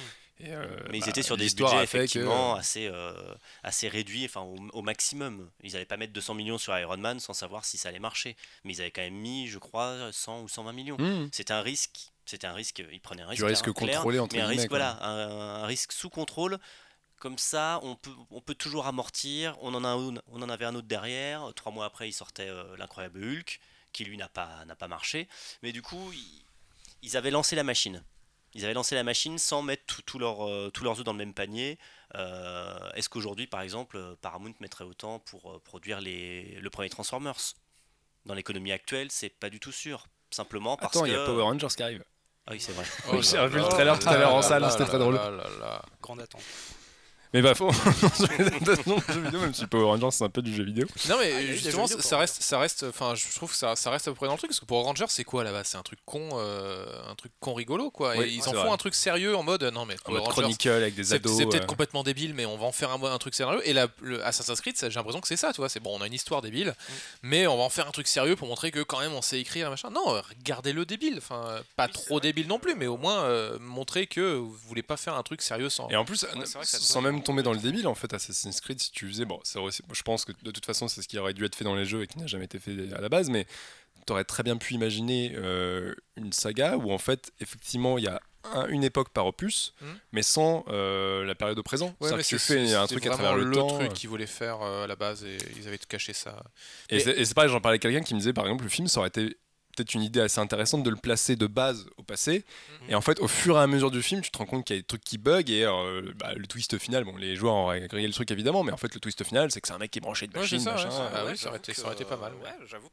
Et, 0.41 0.53
euh, 0.53 0.65
Mais 0.89 0.99
ils 0.99 1.01
bah, 1.01 1.07
étaient 1.09 1.21
sur 1.21 1.35
des 1.35 1.49
budgets 1.49 1.75
que- 1.77 1.83
effectivement 1.83 2.55
assez, 2.55 2.87
euh, 2.87 3.35
assez 3.63 3.89
réduits, 3.89 4.23
enfin 4.25 4.41
au, 4.41 4.55
au 4.73 4.81
maximum. 4.81 5.49
Ils 5.63 5.73
n'allaient 5.73 5.85
pas 5.85 5.97
mettre 5.97 6.13
200 6.13 6.33
millions 6.33 6.57
sur 6.57 6.77
Iron 6.77 6.97
Man 6.97 7.19
sans 7.19 7.33
savoir 7.33 7.65
si 7.65 7.77
ça 7.77 7.89
allait 7.89 7.99
marcher. 7.99 8.37
Mais 8.63 8.73
ils 8.73 8.81
avaient 8.81 8.91
quand 8.91 9.01
même 9.01 9.15
mis, 9.15 9.47
je 9.47 9.57
crois, 9.57 10.11
100 10.11 10.41
ou 10.43 10.47
120 10.47 10.71
millions. 10.73 10.97
Mmh. 10.97 11.29
C'était 11.33 11.53
un 11.53 11.61
risque. 11.61 12.11
C'était 12.25 12.47
un 12.47 12.53
risque. 12.53 12.81
Ils 12.91 13.01
prenaient 13.01 13.23
un 13.23 13.27
risque. 13.27 13.41
Du 13.41 13.45
risque 13.45 13.63
clair, 13.63 13.73
clair, 13.75 13.95
contrôlé, 13.97 14.19
entre 14.19 14.35
mais 14.35 14.41
un 14.41 14.47
risque, 14.47 14.69
voilà, 14.69 15.03
un, 15.03 15.63
un 15.63 15.65
risque 15.65 15.91
sous 15.91 16.09
contrôle. 16.09 16.57
Comme 17.17 17.37
ça, 17.37 17.81
on 17.83 17.97
peut, 17.97 18.11
on 18.31 18.39
peut 18.39 18.55
toujours 18.55 18.87
amortir. 18.87 19.57
On 19.61 19.73
en, 19.73 19.83
a 19.83 19.89
un, 19.89 20.15
on 20.27 20.41
en 20.41 20.49
avait 20.49 20.63
un 20.65 20.73
autre 20.75 20.87
derrière. 20.87 21.51
Trois 21.53 21.73
mois 21.73 21.83
après, 21.85 22.07
il 22.07 22.13
sortait 22.13 22.47
euh, 22.47 22.77
l'incroyable 22.77 23.21
Hulk, 23.21 23.59
qui 23.91 24.05
lui 24.05 24.15
n'a 24.15 24.29
pas, 24.29 24.63
n'a 24.65 24.75
pas 24.75 24.87
marché. 24.87 25.27
Mais 25.63 25.73
du 25.73 25.81
coup, 25.81 26.13
ils, 26.13 26.43
ils 27.01 27.17
avaient 27.17 27.31
lancé 27.31 27.57
la 27.57 27.63
machine. 27.63 28.01
Ils 28.53 28.65
avaient 28.65 28.73
lancé 28.73 28.95
la 28.95 29.03
machine 29.03 29.37
sans 29.37 29.61
mettre 29.61 29.83
tout- 29.85 30.01
tout 30.01 30.19
leur, 30.19 30.47
euh, 30.47 30.69
tous 30.73 30.83
leurs 30.83 30.97
œufs 30.99 31.03
dans 31.05 31.11
le 31.13 31.17
même 31.19 31.33
panier. 31.33 31.77
Euh, 32.15 32.77
Est-ce 32.95 33.07
qu'aujourd'hui, 33.09 33.45
par 33.47 33.61
exemple, 33.61 33.97
euh, 33.97 34.15
Paramount 34.21 34.53
mettrait 34.59 34.83
autant 34.85 35.19
pour 35.19 35.51
euh, 35.51 35.59
produire 35.59 36.01
les, 36.01 36.55
le 36.59 36.69
premier 36.69 36.89
Transformers? 36.89 37.37
Dans 38.25 38.33
l'économie 38.33 38.71
actuelle, 38.71 39.07
c'est 39.11 39.29
pas 39.29 39.49
du 39.49 39.59
tout 39.59 39.71
sûr. 39.71 40.07
Simplement 40.31 40.77
parce 40.77 40.95
Attends, 40.95 41.05
que. 41.05 41.09
il 41.09 41.13
y 41.13 41.15
a 41.15 41.25
Power 41.25 41.43
Rangers 41.43 41.67
qui 41.75 41.83
arrive. 41.83 42.03
Ah 42.47 42.51
oui, 42.53 42.59
c'est 42.59 42.71
vrai. 42.73 42.85
Oh 43.11 43.21
J'ai 43.21 43.37
revu 43.39 43.59
le 43.59 43.65
trailer 43.69 43.97
tout 43.99 44.09
à 44.09 44.17
l'heure 44.17 44.33
en 44.33 44.41
salle, 44.41 44.69
c'était 44.71 44.85
très 44.85 44.97
drôle. 44.99 45.15
là 45.15 45.29
là 45.29 45.47
là. 45.59 45.81
Grande 46.01 46.21
attente. 46.21 46.41
Mais 47.33 47.41
bah, 47.43 47.53
faut. 47.55 47.71
sur 47.71 48.27
les 48.39 48.47
adaptations 48.47 48.95
de 48.97 49.13
jeux 49.13 49.21
vidéo, 49.21 49.39
même 49.39 49.53
si 49.53 49.67
Power 49.67 49.85
Rangers 49.85 50.09
c'est 50.11 50.23
un 50.23 50.29
peu 50.29 50.41
du 50.41 50.53
jeu 50.55 50.63
vidéo. 50.63 50.87
Non 51.09 51.17
mais 51.19 51.31
Ah, 51.35 51.41
justement 51.45 51.85
vidéo 51.85 52.01
ça 52.01 52.17
reste 52.17 52.41
ça 52.41 52.57
reste 52.57 52.83
enfin 52.89 53.13
je 53.15 53.23
trouve 53.35 53.51
que 53.51 53.57
ça, 53.57 53.75
ça 53.75 53.91
reste 53.91 54.07
à 54.07 54.11
peu 54.11 54.15
près 54.15 54.25
dans 54.27 54.33
le 54.33 54.37
truc 54.39 54.49
parce 54.49 54.59
que 54.59 54.65
pour 54.65 54.83
Rangers 54.83 55.05
c'est 55.09 55.23
quoi 55.23 55.43
là-bas? 55.43 55.63
C'est 55.63 55.77
un 55.77 55.83
truc 55.83 55.99
con 56.05 56.29
euh, 56.33 56.85
un 57.07 57.13
truc 57.15 57.31
con 57.39 57.53
rigolo 57.53 57.91
quoi 57.91 58.17
et 58.17 58.29
ils 58.29 58.47
en 58.49 58.51
vrai. 58.53 58.63
font 58.65 58.73
un 58.73 58.77
truc 58.77 58.95
sérieux 58.95 59.35
en 59.35 59.43
mode 59.43 59.63
non 59.63 59.85
mais 59.85 59.93
En 59.93 59.97
Power 60.05 60.17
mode 60.19 60.27
Rangers, 60.29 60.41
Chronicle 60.41 60.69
avec 60.69 60.95
des 60.95 61.13
ados. 61.13 61.37
c'est 61.37 61.45
peut-être 61.45 61.63
euh, 61.63 61.67
complètement 61.67 62.01
débile 62.03 62.33
mais 62.33 62.45
on 62.47 62.57
va 62.57 62.65
en 62.65 62.71
faire 62.71 62.89
un, 62.91 63.03
un 63.03 63.17
truc 63.19 63.35
sérieux 63.35 63.61
et 63.63 63.73
la, 63.73 63.87
le 64.01 64.25
Assassin's 64.25 64.59
Creed 64.61 64.75
j'ai 64.79 64.89
l'impression 64.89 65.21
que 65.21 65.27
c'est 65.27 65.37
ça 65.37 65.51
tu 65.53 65.57
vois 65.61 65.69
c'est 65.69 65.79
bon 65.79 65.95
on 65.97 66.01
a 66.01 66.07
une 66.07 66.13
histoire 66.13 66.41
débile 66.41 66.73
mais 67.21 67.45
on 67.45 67.57
va 67.57 67.63
en 67.63 67.69
faire 67.69 67.87
un 67.87 67.91
truc 67.91 68.07
sérieux 68.07 68.35
pour 68.35 68.47
montrer 68.47 68.71
que 68.71 68.79
quand 68.81 68.99
même 69.01 69.13
on 69.13 69.21
sait 69.21 69.39
écrire 69.39 69.69
machin 69.69 69.91
non 69.91 70.15
euh, 70.15 70.21
gardez-le 70.43 70.83
débile 70.85 71.15
enfin 71.19 71.59
pas 71.75 71.87
trop 71.87 72.19
débile 72.19 72.47
non 72.47 72.57
plus 72.57 72.73
mais 72.73 72.87
au 72.87 72.97
moins 72.97 73.19
euh, 73.23 73.59
montrer 73.59 74.07
que 74.07 74.33
vous 74.35 74.55
voulez 74.67 74.81
pas 74.83 74.97
faire 74.97 75.13
un 75.13 75.23
truc 75.23 75.43
sérieux 75.43 75.69
sans 75.69 75.87
Et 75.89 75.95
en 75.95 76.05
plus, 76.05 76.17
c'est 76.17 76.27
vrai 76.27 76.39
que 76.43 76.67
ça 76.67 76.77
te 76.79 76.83
sans 76.83 77.01
met 77.01 77.18
même 77.19 77.23
tomber 77.25 77.43
dans 77.43 77.53
le 77.53 77.59
débile, 77.59 77.87
en 77.87 77.95
fait, 77.95 78.13
Assassin's 78.13 78.59
Creed, 78.61 78.79
si 78.81 78.91
tu 78.91 79.07
faisais, 79.07 79.25
bon, 79.25 79.39
c'est 79.43 79.59
je 79.91 80.01
pense 80.03 80.25
que 80.25 80.31
de 80.43 80.51
toute 80.51 80.65
façon, 80.65 80.87
c'est 80.87 81.01
ce 81.01 81.07
qui 81.07 81.17
aurait 81.19 81.33
dû 81.33 81.45
être 81.45 81.55
fait 81.55 81.63
dans 81.63 81.75
les 81.75 81.85
jeux 81.85 82.01
et 82.03 82.07
qui 82.07 82.17
n'a 82.17 82.27
jamais 82.27 82.45
été 82.45 82.59
fait 82.59 82.75
à 82.93 83.01
la 83.01 83.09
base, 83.09 83.29
mais 83.29 83.45
tu 84.07 84.13
aurais 84.13 84.23
très 84.23 84.43
bien 84.43 84.57
pu 84.57 84.73
imaginer 84.73 85.33
euh, 85.35 85.93
une 86.15 86.31
saga 86.33 86.77
où, 86.77 86.91
en 86.91 86.97
fait, 86.97 87.31
effectivement, 87.41 87.97
il 87.97 88.05
y 88.05 88.07
a 88.07 88.21
un- 88.53 88.67
une 88.69 88.85
époque 88.85 89.09
par 89.09 89.27
opus, 89.27 89.73
Mhm. 89.81 89.87
mais 90.13 90.21
sans 90.23 90.63
euh, 90.69 91.25
la 91.25 91.35
période 91.35 91.59
au 91.59 91.63
présent. 91.63 91.93
Ouais, 91.99 92.09
mais 92.15 92.23
que 92.23 92.27
tu 92.27 92.39
fais 92.39 92.73
un 92.73 92.87
truc 92.87 93.05
à 93.05 93.09
travers 93.11 93.35
le, 93.35 93.43
le 93.43 93.51
temps. 93.55 93.77
truc 93.79 93.93
qu'ils 93.93 94.09
voulaient 94.09 94.25
faire 94.25 94.61
euh, 94.61 94.85
à 94.85 94.87
la 94.87 94.95
base 94.95 95.25
et 95.25 95.37
ils 95.57 95.67
avaient 95.67 95.77
caché 95.77 96.13
ça 96.13 96.41
Et 96.89 97.03
Mais- 97.05 97.25
c'est 97.25 97.33
pareil, 97.33 97.49
j'en 97.51 97.59
parlais 97.59 97.73
avec 97.73 97.81
quelqu'un 97.81 98.01
qui 98.01 98.13
me 98.13 98.19
disait, 98.19 98.31
par 98.33 98.45
exemple, 98.45 98.63
le 98.63 98.69
film, 98.69 98.87
ça 98.87 98.99
aurait 99.01 99.09
été 99.09 99.35
peut-être 99.75 99.93
une 99.93 100.03
idée 100.03 100.19
assez 100.21 100.39
intéressante 100.39 100.83
de 100.83 100.89
le 100.89 100.95
placer 100.95 101.35
de 101.35 101.47
base 101.47 101.85
au 101.97 102.03
passé. 102.03 102.43
Mhm. 102.83 102.89
Et 102.91 102.95
en 102.95 103.01
fait, 103.01 103.19
au 103.19 103.27
fur 103.27 103.57
et 103.57 103.61
à 103.61 103.67
mesure 103.67 103.91
du 103.91 104.01
film, 104.01 104.21
tu 104.21 104.31
te 104.31 104.37
rends 104.37 104.45
compte 104.45 104.65
qu'il 104.65 104.75
y 104.75 104.79
a 104.79 104.81
des 104.81 104.85
trucs 104.87 105.03
qui 105.03 105.17
bug 105.17 105.49
et 105.49 105.65
euh, 105.65 106.11
bah, 106.15 106.33
le 106.33 106.45
twist 106.47 106.77
final, 106.77 107.03
bon, 107.05 107.15
les 107.17 107.35
joueurs 107.35 107.53
auraient 107.55 107.87
grillé 107.87 108.07
le 108.07 108.13
truc 108.13 108.29
évidemment, 108.31 108.63
mais 108.63 108.71
en 108.71 108.77
fait, 108.77 108.93
le 108.93 108.99
twist 108.99 109.23
final, 109.23 109.51
c'est 109.51 109.61
que 109.61 109.67
c'est 109.67 109.73
un 109.73 109.77
mec 109.77 109.91
qui 109.91 109.99
est 109.99 110.01
branché 110.01 110.27
de 110.27 110.33
Ouais, 110.33 110.41
machine, 110.41 110.59
ça, 110.59 110.71
ouais, 110.71 110.75
machin. 110.77 110.91
ça- 110.91 111.05
euh, 111.05 111.09
bah 111.11 111.21
oui, 111.23 111.29
Ouais, 111.31 111.35
ça 111.35 111.49
aurait 111.49 111.53
j'avoue 111.53 111.55
été- 111.57 111.71
que, 111.73 111.77
ça 111.79 111.85
aurait 111.85 111.95
été 111.95 112.05
pas 112.05 112.17
mal, 112.17 112.33
ouais. 112.35 112.41
Ouais, 112.43 112.67
j'avoue 112.67 112.89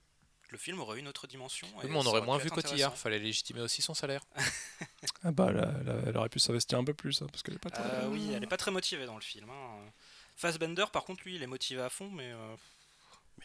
le 0.53 0.59
film 0.59 0.81
aurait 0.81 0.99
eu 0.99 1.01
une 1.01 1.09
autre 1.09 1.27
dimension. 1.27 1.67
Et 1.83 1.89
mais 1.89 1.97
on 1.97 2.03
ça 2.03 2.09
aurait 2.11 2.21
moins 2.23 2.39
vu. 2.39 2.49
Cotillard, 2.51 2.97
fallait 2.97 3.19
légitimer 3.19 3.63
aussi 3.63 3.83
son 3.83 3.95
salaire. 3.95 4.23
Ah 5.25 5.33
bah, 5.33 5.51
là, 5.51 5.73
là, 5.85 5.95
elle 6.07 6.17
aurait 6.17 6.29
pu 6.29 6.39
s'investir 6.39 6.79
un 6.79 6.85
peu 6.85 6.95
plus, 6.95 7.21
hein, 7.21 7.27
parce 7.33 7.43
qu'elle 7.43 7.55
est 7.55 7.59
pas 7.59 7.69
très... 7.71 7.83
Euh, 7.83 8.09
oui, 8.09 8.31
elle 8.33 8.43
est 8.45 8.47
pas 8.47 8.57
très 8.57 8.71
motivée 8.71 9.07
dans 9.07 9.17
le 9.17 9.21
film. 9.21 9.51
Hein. 9.51 9.91
Fassbender, 10.37 10.85
par 10.93 11.05
contre, 11.05 11.23
lui, 11.25 11.35
il 11.35 11.43
est 11.43 11.47
motivé 11.49 11.83
à 11.83 11.89
fond, 11.91 12.11
mais 12.11 12.31
euh, 12.31 12.55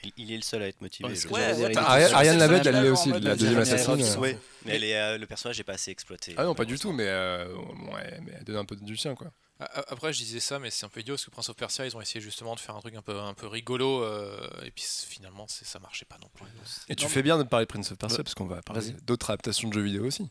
Il, 0.04 0.12
il 0.18 0.32
est 0.32 0.38
le 0.38 0.42
seul 0.42 0.64
à 0.64 0.68
être 0.68 0.82
motivé. 0.82 1.14
Je 1.16 1.28
ouais, 1.28 1.44
Ariane, 1.44 1.78
Ariane 1.78 2.38
personnage-là, 2.38 2.72
elle 2.72 2.84
l'est 2.84 2.90
aussi, 2.90 3.10
la 3.12 3.36
deuxième 3.36 3.60
assassine. 3.60 4.20
Ouais, 4.20 4.38
mais 4.66 4.76
elle 4.76 4.84
est, 4.84 4.98
euh, 5.00 5.18
le 5.18 5.28
personnage 5.28 5.58
n'est 5.58 5.64
pas 5.64 5.74
assez 5.74 5.92
exploité. 5.92 6.34
Ah 6.38 6.44
non, 6.46 6.56
pas 6.56 6.66
du 6.66 6.80
tout, 6.80 6.92
mais, 6.92 7.06
euh, 7.08 7.54
ouais, 7.56 8.20
mais 8.24 8.34
elle 8.38 8.44
donne 8.44 8.58
un 8.58 8.66
peu 8.66 8.76
du 8.76 8.98
sien, 8.98 9.16
quoi. 9.16 9.32
Après, 9.60 10.12
je 10.12 10.18
disais 10.18 10.40
ça, 10.40 10.58
mais 10.58 10.72
c'est 10.72 10.88
un 10.88 10.90
peu 10.90 11.02
idiot 11.02 11.14
parce 11.14 11.26
que 11.26 11.30
Prince 11.30 11.50
of 11.50 11.56
Persia, 11.56 11.86
ils 11.86 11.96
ont 11.96 12.02
essayé 12.02 12.20
justement 12.20 12.56
de 12.56 12.60
faire 12.60 12.76
un 12.76 12.80
truc 12.80 12.96
un 12.96 13.04
peu, 13.04 13.20
un 13.20 13.36
peu 13.36 13.46
rigolo, 13.46 14.04
euh, 14.04 14.50
et 14.66 14.72
puis 14.72 14.84
finalement, 15.08 15.46
ça 15.48 15.78
marchait 15.78 16.06
pas 16.06 16.18
non 16.20 16.30
plus. 16.34 16.48
Et 16.90 16.96
tu 16.96 17.04
Non, 17.04 17.10
fais 17.12 17.22
bien 17.22 17.38
de 17.38 17.44
parler 17.44 17.66
de 17.66 17.72
Prince 17.72 17.92
of 17.92 18.00
Persia, 18.00 18.18
Ouais. 18.18 18.24
parce 18.24 18.34
qu'on 18.34 18.48
va 18.48 18.64
parler 18.64 18.90
d'autres 19.04 19.30
adaptations 19.30 19.70
de 19.70 19.74
jeux 19.76 19.84
vidéo 19.84 20.06
aussi. 20.08 20.28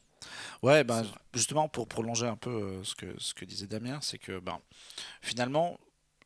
Ouais, 0.62 0.83
ben, 0.83 1.07
justement, 1.33 1.68
pour 1.68 1.87
prolonger 1.87 2.27
un 2.27 2.35
peu 2.37 2.51
euh, 2.51 2.83
ce, 2.83 2.96
que, 2.96 3.07
ce 3.18 3.33
que 3.33 3.44
disait 3.44 3.68
Damien, 3.68 4.01
c'est 4.03 4.18
que 4.18 4.40
ben, 4.40 4.59
finalement, 5.23 5.79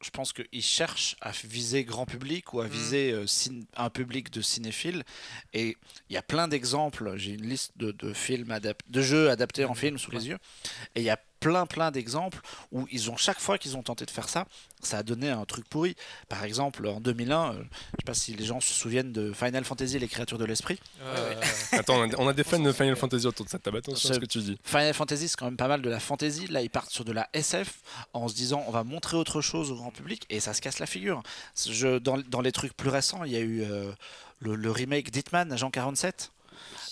je 0.05 0.11
pense 0.11 0.35
qu'ils 0.35 0.62
cherchent 0.62 1.17
à 1.23 1.31
viser 1.31 1.85
grand 1.85 2.05
public 2.05 2.53
ou 2.53 2.61
à 2.61 2.67
viser 2.67 3.12
euh, 3.12 3.25
un 3.77 3.88
public 3.88 4.31
de 4.31 4.43
cinéphiles. 4.43 5.03
Et 5.55 5.77
il 6.11 6.12
y 6.12 6.19
a 6.19 6.23
plein 6.23 6.47
d'exemples. 6.47 7.17
J'ai 7.17 7.33
une 7.33 7.49
liste 7.49 7.73
de, 7.77 7.90
de 7.90 8.12
films 8.12 8.55
de 8.88 9.03
jeux 9.03 9.31
adaptés 9.31 9.64
en 9.64 9.75
film 9.75 9.97
sous 9.97 10.11
les 10.11 10.29
yeux. 10.29 10.38
Et 10.95 11.01
il 11.01 11.05
y 11.05 11.11
a 11.11 11.19
plein, 11.45 11.67
plein 11.67 11.91
d'exemples 11.91 12.41
où 12.73 12.87
ils 12.91 13.11
ont, 13.11 13.19
chaque 13.19 13.39
fois 13.39 13.59
qu'ils 13.59 13.77
ont 13.77 13.83
tenté 13.83 14.07
de 14.07 14.11
faire 14.11 14.31
ça, 14.31 14.47
ça 14.81 14.99
a 14.99 15.03
donné 15.03 15.29
un 15.29 15.45
truc 15.45 15.69
pourri. 15.69 15.95
Par 16.31 16.43
exemple, 16.43 16.87
en 16.87 17.01
2001, 17.01 17.53
euh, 17.53 17.53
je 17.53 17.59
sais 17.61 18.05
pas 18.07 18.15
si 18.15 18.35
les 18.35 18.47
gens 18.47 18.61
se 18.61 18.73
souviennent 18.73 19.13
de 19.13 19.31
Final 19.35 19.63
Fantasy, 19.65 19.99
les 19.99 20.09
créatures 20.09 20.39
de 20.39 20.47
l'esprit. 20.47 20.81
Euh, 21.03 21.35
Attends, 21.73 22.01
on 22.01 22.11
a, 22.11 22.17
on 22.17 22.29
a 22.29 22.33
des 22.33 22.45
fans 22.45 22.59
de 22.59 22.73
Final 22.73 22.97
Fantasy 22.97 23.27
autour 23.27 23.45
de 23.45 23.51
cette 23.51 23.63
table, 23.63 23.77
attention 23.77 24.09
à 24.09 24.15
ce 24.15 24.19
que 24.19 24.25
tu 24.25 24.39
dis. 24.39 24.59
Final 24.65 24.95
Fantasy, 24.95 25.29
c'est 25.29 25.37
quand 25.37 25.45
même 25.45 25.59
pas 25.59 25.69
mal 25.69 25.83
de 25.83 25.91
la 25.91 26.01
fantasy. 26.01 26.47
Là, 26.47 26.63
ils 26.63 26.71
partent 26.71 26.91
sur 26.91 27.05
de 27.05 27.13
la 27.13 27.29
SF 27.35 27.81
en 28.15 28.27
se 28.27 28.35
disant 28.35 28.65
on 28.67 28.71
va 28.71 28.83
montrer 28.85 29.19
autre 29.19 29.43
chose 29.43 29.71
au 29.71 29.75
grand 29.75 29.91
public 29.91 30.25
et 30.31 30.41
ça 30.41 30.55
se 30.55 30.63
casse 30.63 30.79
la 30.79 30.87
figure. 30.87 31.23
Je, 31.69 31.99
dans, 31.99 32.17
dans 32.29 32.41
les 32.41 32.53
trucs 32.53 32.75
plus 32.75 32.89
récents, 32.89 33.25
il 33.25 33.33
y 33.33 33.37
a 33.37 33.41
eu 33.41 33.63
euh, 33.63 33.93
le, 34.41 34.55
le 34.55 34.71
remake 34.71 35.11
d'Hitman, 35.11 35.53
Agent 35.53 35.71
47. 35.71 36.31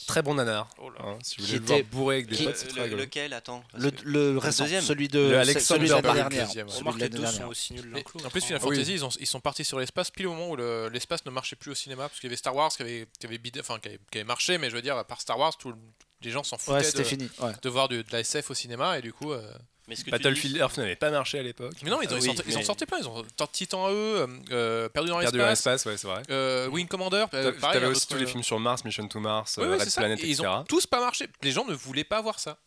Très 0.06 0.20
bon 0.22 0.34
nanar. 0.34 0.68
Oh 0.78 0.90
là. 0.90 0.98
hein, 1.04 1.18
si 1.22 1.36
vous 1.40 1.42
Qui 1.46 1.50
voulez 1.52 1.58
le 1.60 1.64
voir 1.66 1.78
était- 1.78 1.88
bourré 1.88 2.14
avec 2.16 2.26
des 2.28 2.36
qui- 2.36 2.44
potes, 2.44 2.56
c'est 2.56 2.66
très 2.66 2.88
le- 2.88 2.96
lequel 2.96 3.32
Attends. 3.32 3.62
Le, 3.74 3.90
le 4.04 4.36
récent, 4.38 4.64
deuxième. 4.64 4.82
celui 4.82 5.08
de, 5.08 5.18
Le 5.18 5.24
celui 5.28 5.36
Alexander 5.38 5.78
de 5.86 5.90
l'année 5.90 6.02
Berg, 6.02 6.14
dernière. 6.14 6.46
deuxième, 6.46 6.66
ouais. 6.66 6.72
Celui 6.72 6.84
de 6.84 6.88
Remarque, 6.88 6.96
les 6.98 7.02
l'année 7.08 7.16
deux 7.18 7.24
sont 7.26 7.30
dernière. 7.32 7.48
aussi 7.48 7.72
nuls 7.74 7.82
l'un 7.84 7.90
Mais 7.94 8.02
que 8.02 8.10
l'autre. 8.14 8.26
en 8.26 8.30
plus, 8.30 8.40
Final 8.44 8.60
hein. 8.62 8.66
Oui. 8.68 8.76
Fantasy, 8.76 8.92
ils, 8.94 9.04
ont- 9.04 9.08
ils 9.20 9.26
sont 9.26 9.40
partis 9.40 9.64
sur 9.64 9.78
l'espace 9.78 10.10
pile 10.10 10.26
au 10.26 10.32
moment 10.32 10.50
où 10.50 10.56
le- 10.56 10.88
l'espace 10.88 11.24
ne 11.24 11.30
marchait 11.30 11.56
plus 11.56 11.70
au 11.70 11.74
cinéma, 11.74 12.08
parce 12.08 12.20
qu'il 12.20 12.28
y 12.28 12.30
avait 12.30 12.36
Star 12.36 12.54
Wars 12.54 12.70
qui 12.70 12.82
avait, 12.82 13.06
qui 13.20 13.26
avait, 13.26 13.38
bidé- 13.38 13.60
enfin, 13.60 13.78
qui 13.78 13.88
avait, 13.88 14.00
qui 14.10 14.18
avait 14.18 14.24
marché, 14.26 14.58
mais 14.58 14.70
je 14.70 14.74
veux 14.74 14.82
dire, 14.82 14.96
à 14.96 15.04
part 15.04 15.20
Star 15.20 15.38
Wars, 15.38 15.56
tout 15.56 15.68
le- 15.70 15.76
les 16.22 16.30
gens 16.30 16.42
s'en 16.42 16.58
foutaient 16.58 16.78
Ouais, 16.84 16.92
de, 16.92 17.02
fini. 17.04 17.30
Ouais. 17.40 17.52
de 17.62 17.68
voir 17.68 17.88
du- 17.88 18.02
de 18.02 18.12
la 18.12 18.20
SF 18.20 18.50
au 18.50 18.54
cinéma, 18.54 18.98
et 18.98 19.02
du 19.02 19.12
coup. 19.12 19.32
euh, 19.32 19.50
Mais 19.88 19.96
ce 19.96 20.00
que 20.00 20.04
tu 20.06 20.10
Battlefield 20.12 20.56
Earth 20.58 20.78
n'avait 20.78 20.94
pas 20.96 21.10
marché 21.10 21.38
à 21.40 21.42
l'époque. 21.42 21.74
Mais 21.82 21.90
non, 21.90 22.00
ils, 22.02 22.08
ont- 22.08 22.12
Ah 22.12 22.18
ils 22.18 22.22
oui, 22.30 22.36
sont, 22.36 22.42
ils 22.46 22.54
ont 22.54 22.58
mais- 22.60 22.64
sorti 22.64 22.86
plein, 22.86 22.98
ils 23.00 23.08
ont 23.08 23.24
Titan 23.50 23.88
AE, 23.88 23.92
euh, 23.92 24.88
Perdu 24.88 25.10
dans 25.10 25.18
Perdu 25.18 25.38
dans 25.38 25.46
l'espace, 25.48 25.84
l'espace, 25.84 25.86
ouais, 25.86 25.96
c'est 25.96 26.06
vrai. 26.06 26.22
euh, 26.30 26.68
Wing 26.68 26.86
Commander, 26.86 27.24
euh, 27.34 27.52
T'avais 27.60 27.86
aussi 27.86 28.06
tous 28.06 28.16
les 28.16 28.22
euh, 28.22 28.26
films 28.26 28.44
sur 28.44 28.60
Mars, 28.60 28.84
Mission 28.84 29.08
to 29.08 29.18
Mars, 29.18 29.58
euh, 29.58 29.62
oui, 29.76 29.78
Red. 29.78 29.92
Planet, 29.92 30.20
Et 30.22 30.28
ils 30.28 30.40
ont 30.42 30.64
tous 30.64 30.86
pas 30.86 31.00
marché. 31.00 31.26
Les 31.42 31.50
gens 31.50 31.64
ne 31.64 31.74
voulaient 31.74 32.04
pas 32.04 32.20
voir 32.20 32.38
ça. 32.38 32.58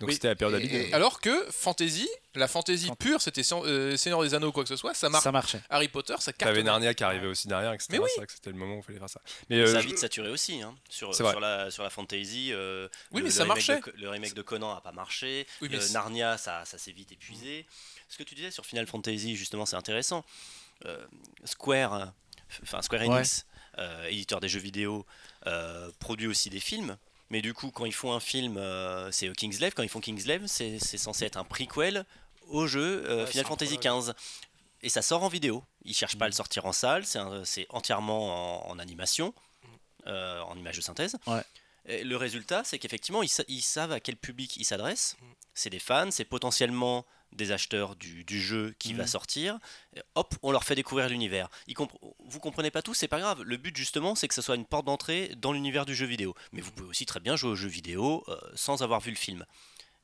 Donc 0.00 0.08
Oui, 0.08 0.14
c'était 0.14 0.28
la 0.28 0.36
période 0.36 0.60
et-. 0.62 0.92
Alors 0.92 1.20
que 1.20 1.46
fantasy, 1.50 2.08
la 2.34 2.46
fantasy 2.46 2.86
Fant- 2.86 2.96
pure, 2.96 3.20
c'était 3.20 3.42
euh, 3.52 3.96
Seigneur 3.96 4.22
des 4.22 4.32
Anneaux, 4.34 4.52
quoi 4.52 4.62
que 4.62 4.68
ce 4.68 4.76
soit, 4.76 4.94
ça 4.94 5.08
marche. 5.08 5.24
Ça 5.24 5.32
marchait. 5.32 5.60
Harry 5.70 5.88
Potter, 5.88 6.14
ça 6.20 6.32
T'avais 6.32 6.52
cartonne. 6.54 6.66
Narnia 6.66 6.94
qui 6.94 7.02
arrivait 7.02 7.26
aussi 7.26 7.48
derrière, 7.48 7.72
etc. 7.72 7.88
Mais 7.92 7.98
oui. 7.98 8.08
C'est 8.10 8.20
vrai 8.20 8.26
que 8.26 8.32
c'était 8.32 8.50
le 8.50 8.56
moment 8.56 8.76
où 8.76 8.78
il 8.78 8.82
fallait 8.84 8.98
faire 8.98 9.10
ça. 9.10 9.20
Mais 9.50 9.66
ça 9.66 9.72
euh, 9.72 9.78
a 9.78 9.80
vite 9.80 9.98
saturé 9.98 10.28
aussi. 10.30 10.62
Hein, 10.62 10.76
sur, 10.88 11.12
la, 11.40 11.70
sur 11.70 11.82
la 11.82 11.90
fantasy. 11.90 12.50
euh, 12.52 12.88
Oui, 13.10 13.18
le- 13.18 13.24
mais 13.24 13.28
le 13.30 13.34
ça 13.34 13.42
remake 13.42 13.56
marchait. 13.68 13.80
de 13.80 14.00
le 14.00 14.08
remake 14.10 14.34
de 14.34 14.42
Conan 14.42 14.70
a 14.74 14.80
pas 14.80 14.92
marché. 14.92 15.46
Oui, 15.60 15.68
mais 15.70 15.78
Euh, 15.78 15.88
Narnia, 15.92 16.38
ça, 16.38 16.64
ça 16.64 16.78
s'est 16.78 16.92
vite 16.92 17.10
épuisé. 17.12 17.66
Ce 18.08 18.16
que 18.18 18.22
tu 18.22 18.34
disais 18.36 18.50
sur 18.52 18.64
Final 18.66 18.86
Fantasy, 18.86 19.34
justement, 19.36 19.66
c'est 19.66 19.76
intéressant. 19.76 20.24
Euh, 20.86 21.04
Square, 21.44 21.94
euh, 21.94 22.06
enfin 22.62 22.82
Square 22.82 23.02
Enix, 23.02 23.46
euh, 23.78 24.06
éditeur 24.06 24.38
des 24.40 24.48
jeux 24.48 24.60
vidéo, 24.60 25.04
euh, 25.46 25.90
produit 25.98 26.26
aussi 26.28 26.50
des 26.50 26.60
films. 26.60 26.96
Mais 27.30 27.42
du 27.42 27.52
coup, 27.54 27.70
quand 27.70 27.84
ils 27.84 27.92
font 27.94 28.12
un 28.12 28.20
film, 28.20 28.56
euh, 28.56 29.10
c'est 29.12 29.30
Kingsglaive. 29.34 29.72
Quand 29.74 29.82
ils 29.82 29.88
font 29.88 30.00
Kingsglaive, 30.00 30.46
c'est 30.46 30.78
c'est 30.78 30.98
censé 30.98 31.24
être 31.26 31.36
un 31.36 31.44
prequel 31.44 32.04
au 32.48 32.66
jeu 32.66 33.04
euh, 33.08 33.24
Ouais, 33.24 33.30
Final 33.30 33.44
Fantasy. 33.46 33.76
XV. 33.78 34.12
Et 34.82 34.88
ça 34.88 35.02
sort 35.02 35.22
en 35.24 35.28
vidéo. 35.28 35.62
Ils 35.84 35.94
cherchent 35.94 36.16
pas 36.16 36.26
à 36.26 36.28
le 36.28 36.34
sortir 36.34 36.64
en 36.66 36.72
salle. 36.72 37.04
C'est 37.04 37.18
un- 37.18 37.44
C'est 37.44 37.66
entièrement 37.70 38.66
en, 38.68 38.70
en 38.70 38.78
animation, 38.78 39.34
euh, 40.06 40.40
en 40.42 40.56
image 40.56 40.76
de 40.76 40.82
synthèse. 40.82 41.16
Ouais. 41.26 41.42
Et 41.86 42.04
le 42.04 42.16
résultat, 42.16 42.62
c'est 42.64 42.78
qu'effectivement, 42.78 43.22
ils, 43.22 43.28
sa- 43.28 43.44
ils 43.48 43.62
savent 43.62 43.92
à 43.92 44.00
quel 44.00 44.16
public 44.16 44.56
ils 44.56 44.64
s'adressent. 44.64 45.16
Mm. 45.20 45.24
C'est 45.54 45.70
des 45.70 45.78
fans, 45.78 46.10
c'est 46.10 46.24
potentiellement 46.24 47.04
des 47.32 47.52
acheteurs 47.52 47.94
du, 47.96 48.24
du 48.24 48.40
jeu 48.40 48.74
qui 48.78 48.94
va 48.94 49.04
Mhm. 49.04 49.08
sortir. 49.08 49.58
Et 49.96 50.00
hop, 50.14 50.34
on 50.42 50.50
leur 50.50 50.64
fait 50.64 50.74
découvrir 50.74 51.08
l'univers. 51.08 51.48
Compre- 51.70 51.98
vous 52.20 52.40
comprenez 52.40 52.70
pas 52.70 52.82
tout, 52.82 52.94
c'est 52.94 53.08
pas 53.08 53.20
grave. 53.20 53.42
Le 53.42 53.56
but 53.56 53.76
justement, 53.76 54.14
c'est 54.14 54.28
que 54.28 54.34
ce 54.34 54.42
soit 54.42 54.56
une 54.56 54.64
porte 54.66 54.86
d'entrée 54.86 55.32
dans 55.36 55.52
l'univers 55.52 55.86
du 55.86 55.94
jeu 55.94 56.06
vidéo. 56.06 56.34
Mais 56.52 56.60
vous 56.60 56.72
pouvez 56.72 56.88
aussi 56.88 57.06
très 57.06 57.20
bien 57.20 57.36
jouer 57.36 57.50
aux 57.50 57.54
jeux 57.56 57.68
vidéo 57.68 58.24
euh, 58.28 58.36
sans 58.54 58.82
avoir 58.82 59.00
vu 59.00 59.10
le 59.10 59.16
film. 59.16 59.44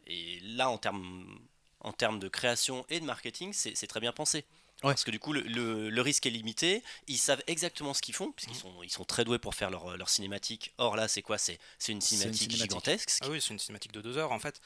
Et 0.06 0.40
là, 0.42 0.70
en 0.70 0.78
termes 0.78 1.38
en 1.80 1.92
termes 1.92 2.18
de 2.18 2.28
création 2.28 2.86
et 2.88 2.98
de 2.98 3.04
marketing, 3.04 3.52
c'est 3.52 3.86
très 3.86 4.00
bien 4.00 4.12
pensé. 4.12 4.38
Ouais. 4.82 4.90
Parce 4.92 5.04
que 5.04 5.10
du 5.10 5.18
coup, 5.18 5.32
le, 5.34 5.40
le- 5.42 5.88
le 5.90 6.00
risque 6.02 6.24
est 6.26 6.30
limité. 6.30 6.82
Ils 7.08 7.18
savent 7.18 7.42
exactement 7.46 7.92
ce 7.94 8.00
qu'ils 8.02 8.14
font, 8.14 8.32
puisqu'ils 8.32 8.56
sont, 8.58 8.82
ils 8.82 8.90
sont 8.90 9.04
très 9.04 9.24
doués 9.24 9.38
pour 9.38 9.54
faire 9.54 9.70
leur, 9.70 9.96
leur 9.96 10.08
cinématique. 10.08 10.72
Or 10.78 10.96
là, 10.96 11.08
c'est 11.08 11.22
quoi? 11.22 11.36
C'est 11.38 11.58
une 11.88 11.96
une 11.96 12.00
cinématique 12.00 12.50
gigantesque. 12.50 13.10
Ah 13.20 13.28
oui, 13.30 13.40
c'est 13.40 13.52
une 13.52 13.58
cinématique 13.58 13.92
de 13.92 14.00
deux 14.00 14.16
heures. 14.18 14.32
En 14.32 14.38
fait, 14.38 14.60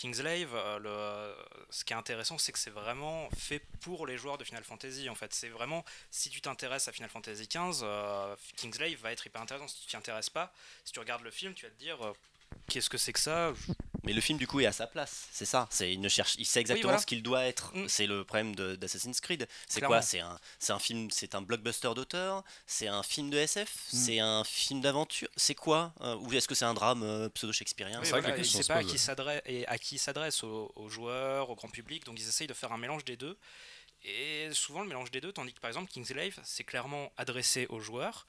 Kingslave, 0.00 0.54
euh, 0.54 0.78
le... 0.78 1.66
ce 1.68 1.84
qui 1.84 1.92
est 1.92 1.96
intéressant, 1.96 2.38
c'est 2.38 2.52
que 2.52 2.58
c'est 2.58 2.70
vraiment 2.70 3.28
fait 3.36 3.60
pour 3.82 4.06
les 4.06 4.16
joueurs 4.16 4.38
de 4.38 4.44
Final 4.44 4.64
Fantasy. 4.64 5.10
En 5.10 5.14
fait, 5.14 5.34
c'est 5.34 5.50
vraiment, 5.50 5.84
si 6.10 6.30
tu 6.30 6.40
t'intéresses 6.40 6.88
à 6.88 6.92
Final 6.92 7.10
Fantasy 7.10 7.46
XV, 7.46 7.82
euh, 7.82 8.34
Kingslave 8.56 8.94
va 8.94 9.12
être 9.12 9.26
hyper 9.26 9.42
intéressant. 9.42 9.68
Si 9.68 9.82
tu 9.82 9.88
t'y 9.88 9.96
intéresses 9.98 10.30
pas, 10.30 10.54
si 10.86 10.94
tu 10.94 11.00
regardes 11.00 11.22
le 11.22 11.30
film, 11.30 11.52
tu 11.52 11.66
vas 11.66 11.70
te 11.70 11.78
dire, 11.78 12.02
euh, 12.02 12.14
qu'est-ce 12.66 12.88
que 12.88 12.96
c'est 12.96 13.12
que 13.12 13.20
ça? 13.20 13.52
Mais 14.04 14.12
le 14.12 14.20
film, 14.20 14.38
du 14.38 14.46
coup, 14.46 14.60
est 14.60 14.66
à 14.66 14.72
sa 14.72 14.86
place. 14.86 15.28
C'est 15.30 15.44
ça. 15.44 15.68
C'est 15.70 15.92
il 15.92 16.00
ne 16.00 16.08
cherche, 16.08 16.34
il 16.38 16.46
sait 16.46 16.60
exactement 16.60 16.88
voilà. 16.88 17.00
ce 17.00 17.06
qu'il 17.06 17.22
doit 17.22 17.44
être. 17.44 17.74
Mm. 17.76 17.88
C'est 17.88 18.06
le 18.06 18.24
problème 18.24 18.54
de- 18.54 18.76
d'Assassin's 18.76 19.20
Creed. 19.20 19.46
C'est 19.68 19.80
quoi? 19.80 20.02
C'est 20.02 20.20
un, 20.20 20.38
c'est 20.58 20.72
un 20.72 20.78
film, 20.78 21.10
c'est 21.10 21.34
un 21.34 21.42
blockbuster 21.42 21.90
d'auteur? 21.94 22.42
C'est 22.66 22.88
un 22.88 23.02
film 23.02 23.30
de 23.30 23.38
SF. 23.38 23.68
Mm. 23.92 23.96
C'est 23.96 24.18
un 24.20 24.44
film 24.44 24.80
d'aventure? 24.80 25.28
C'est 25.36 25.54
quoi? 25.54 25.92
Euh, 26.00 26.16
Ou 26.16 26.32
est-ce 26.32 26.48
que 26.48 26.54
c'est 26.54 26.64
un 26.64 26.74
drame 26.74 27.02
euh, 27.02 27.28
pseudo-shakespearien 27.28 28.00
Oui, 28.00 28.06
c'est 28.06 28.20
voilà, 28.20 28.44
se 28.44 28.66
pas 28.66 28.76
à 28.76 28.84
qui 28.84 28.98
s'adresse 28.98 29.42
et 29.46 29.66
à 29.66 29.78
qui 29.78 29.96
il 29.96 29.98
s'adresse 29.98 30.44
aux, 30.44 30.72
aux 30.76 30.88
joueurs, 30.88 31.50
au 31.50 31.54
grand 31.54 31.68
public. 31.68 32.04
Donc 32.04 32.18
ils 32.18 32.28
essayent 32.28 32.46
de 32.46 32.54
faire 32.54 32.72
un 32.72 32.78
mélange 32.78 33.04
des 33.04 33.16
deux. 33.16 33.36
Et 34.04 34.48
souvent 34.52 34.80
le 34.80 34.88
mélange 34.88 35.10
des 35.10 35.20
deux, 35.20 35.32
tandis 35.32 35.52
que 35.52 35.60
par 35.60 35.68
exemple 35.68 35.90
Kingslave, 35.92 36.38
c'est 36.42 36.64
clairement 36.64 37.12
adressé 37.16 37.66
aux 37.68 37.80
joueurs. 37.80 38.26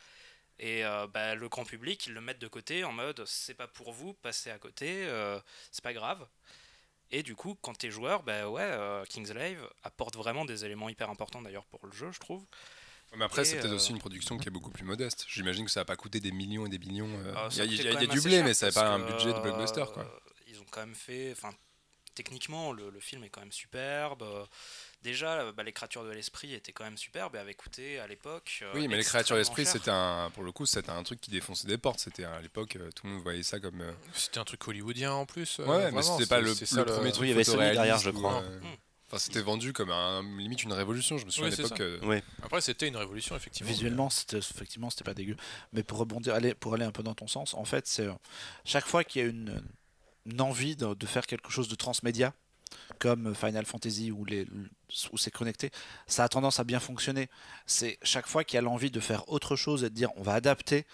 Et 0.61 0.85
euh, 0.85 1.07
bah, 1.07 1.33
le 1.33 1.49
grand 1.49 1.65
public, 1.65 2.05
ils 2.05 2.13
le 2.13 2.21
mettent 2.21 2.39
de 2.39 2.47
côté 2.47 2.83
en 2.83 2.91
mode 2.91 3.23
c'est 3.25 3.55
pas 3.55 3.67
pour 3.67 3.91
vous, 3.91 4.13
passez 4.13 4.51
à 4.51 4.59
côté, 4.59 5.05
euh, 5.07 5.39
c'est 5.71 5.83
pas 5.83 5.91
grave. 5.91 6.25
Et 7.09 7.23
du 7.23 7.35
coup, 7.35 7.57
quand 7.61 7.73
t'es 7.73 7.89
joueur, 7.89 8.21
bah 8.21 8.47
ouais, 8.47 8.61
euh, 8.61 9.03
Kingslave 9.05 9.67
apporte 9.83 10.15
vraiment 10.15 10.45
des 10.45 10.63
éléments 10.63 10.87
hyper 10.87 11.09
importants 11.09 11.41
d'ailleurs 11.41 11.65
pour 11.65 11.83
le 11.83 11.91
jeu, 11.91 12.11
je 12.11 12.19
trouve. 12.19 12.45
Mais 13.17 13.25
après, 13.25 13.43
c'est 13.43 13.59
peut-être 13.59 13.73
aussi 13.73 13.91
une 13.91 13.99
production 13.99 14.37
qui 14.37 14.47
est 14.47 14.51
beaucoup 14.51 14.69
plus 14.69 14.85
modeste. 14.85 15.25
J'imagine 15.27 15.65
que 15.65 15.71
ça 15.71 15.81
va 15.81 15.85
pas 15.85 15.97
coûter 15.97 16.19
des 16.19 16.31
millions 16.31 16.67
et 16.67 16.69
des 16.69 16.77
millions. 16.77 17.09
Ah, 17.35 17.49
Il 17.51 17.57
y 17.57 17.61
a, 17.61 17.65
y 17.65 18.03
y 18.03 18.07
du 18.07 18.21
blé, 18.21 18.43
mais 18.43 18.53
ça 18.53 18.67
n'a 18.67 18.71
pas 18.71 18.87
un 18.87 18.99
budget 18.99 19.33
de 19.33 19.39
blockbuster. 19.39 19.83
Quoi. 19.93 20.05
Ils 20.47 20.61
ont 20.61 20.65
quand 20.69 20.81
même 20.81 20.95
fait. 20.95 21.33
Enfin, 21.33 21.49
techniquement, 22.15 22.71
le, 22.71 22.89
le 22.89 22.99
film 22.99 23.23
est 23.23 23.29
quand 23.29 23.41
même 23.41 23.51
superbe. 23.51 24.23
Déjà, 25.03 25.51
bah, 25.53 25.63
les 25.63 25.71
créatures 25.71 26.03
de 26.03 26.11
l'esprit 26.11 26.53
étaient 26.53 26.71
quand 26.73 26.83
même 26.83 26.97
superbes 26.97 27.35
et 27.35 27.39
avaient 27.39 27.55
coûté 27.55 27.99
à 27.99 28.05
l'époque. 28.07 28.59
euh, 28.61 28.71
Oui, 28.75 28.87
mais 28.87 28.97
les 28.97 29.03
créatures 29.03 29.35
d'esprit, 29.35 29.63
cher. 29.63 29.73
c'était 29.73 29.89
un, 29.89 30.29
pour 30.33 30.43
le 30.43 30.51
coup, 30.51 30.65
c'était 30.67 30.91
un 30.91 31.01
truc 31.01 31.19
qui 31.19 31.31
défonçait 31.31 31.67
des 31.67 31.79
portes. 31.79 31.99
C'était 31.99 32.23
à 32.23 32.39
l'époque, 32.39 32.75
euh, 32.75 32.91
tout 32.91 33.07
le 33.07 33.13
monde 33.13 33.23
voyait 33.23 33.41
ça 33.43 33.59
comme. 33.59 33.81
euh, 33.81 33.91
C'était 34.13 34.37
un 34.37 34.43
truc 34.45 34.67
hollywoodien 34.67 35.11
en 35.13 35.25
plus. 35.25 35.59
euh, 35.59 35.65
Ouais, 35.65 35.91
mais 35.91 36.03
c'était 36.03 36.27
pas 36.27 36.39
le, 36.39 36.53
premier 36.85 37.11
truc 37.11 37.25
il 37.27 37.29
y 37.29 37.33
avait 37.33 37.43
Sony 37.43 37.71
derrière, 37.71 37.97
je 37.97 38.11
crois. 38.11 38.41
euh, 38.43 38.59
Mm. 38.59 38.75
Enfin, 39.07 39.19
c'était 39.19 39.41
vendu 39.41 39.73
comme 39.73 39.91
un, 39.91 40.21
limite 40.37 40.63
une 40.63 40.71
révolution. 40.71 41.17
Je 41.17 41.25
me 41.25 41.31
souviens 41.31 41.49
Oui, 41.49 41.53
à 41.59 41.63
l'époque. 41.63 41.79
euh, 41.81 41.99
Oui. 42.03 42.17
Après, 42.43 42.61
c'était 42.61 42.87
une 42.87 42.95
révolution, 42.95 43.35
effectivement. 43.35 43.69
Visuellement, 43.69 44.09
c'était 44.09 44.37
effectivement, 44.37 44.89
c'était 44.89 45.03
pas 45.03 45.13
dégueu. 45.13 45.35
Mais 45.73 45.83
pour 45.83 45.97
rebondir, 45.97 46.33
aller, 46.33 46.53
pour 46.53 46.75
aller 46.75 46.85
un 46.85 46.93
peu 46.93 47.03
dans 47.03 47.13
ton 47.13 47.27
sens, 47.27 47.53
en 47.53 47.65
fait, 47.65 47.87
c'est 47.87 48.05
euh, 48.05 48.13
chaque 48.63 48.85
fois 48.87 49.03
qu'il 49.03 49.21
y 49.21 49.25
a 49.25 49.27
une, 49.27 49.61
une 50.25 50.41
envie 50.41 50.75
de, 50.75 51.05
faire 51.05 51.25
quelque 51.25 51.51
chose 51.51 51.67
de 51.67 51.75
transmédia, 51.75 52.33
comme 52.99 53.35
Final 53.35 53.65
Fantasy 53.65 54.11
où, 54.11 54.23
les, 54.25 54.47
où 55.11 55.17
c'est 55.17 55.31
connecté, 55.31 55.71
ça 56.07 56.23
a 56.23 56.29
tendance 56.29 56.59
à 56.59 56.63
bien 56.63 56.79
fonctionner. 56.79 57.29
C'est 57.65 57.97
chaque 58.03 58.27
fois 58.27 58.43
qu'il 58.43 58.55
y 58.55 58.59
a 58.59 58.61
l'envie 58.61 58.91
de 58.91 58.99
faire 58.99 59.27
autre 59.29 59.55
chose 59.55 59.83
et 59.83 59.89
de 59.89 59.95
dire 59.95 60.09
on 60.15 60.23
va 60.23 60.33
adapter 60.33 60.85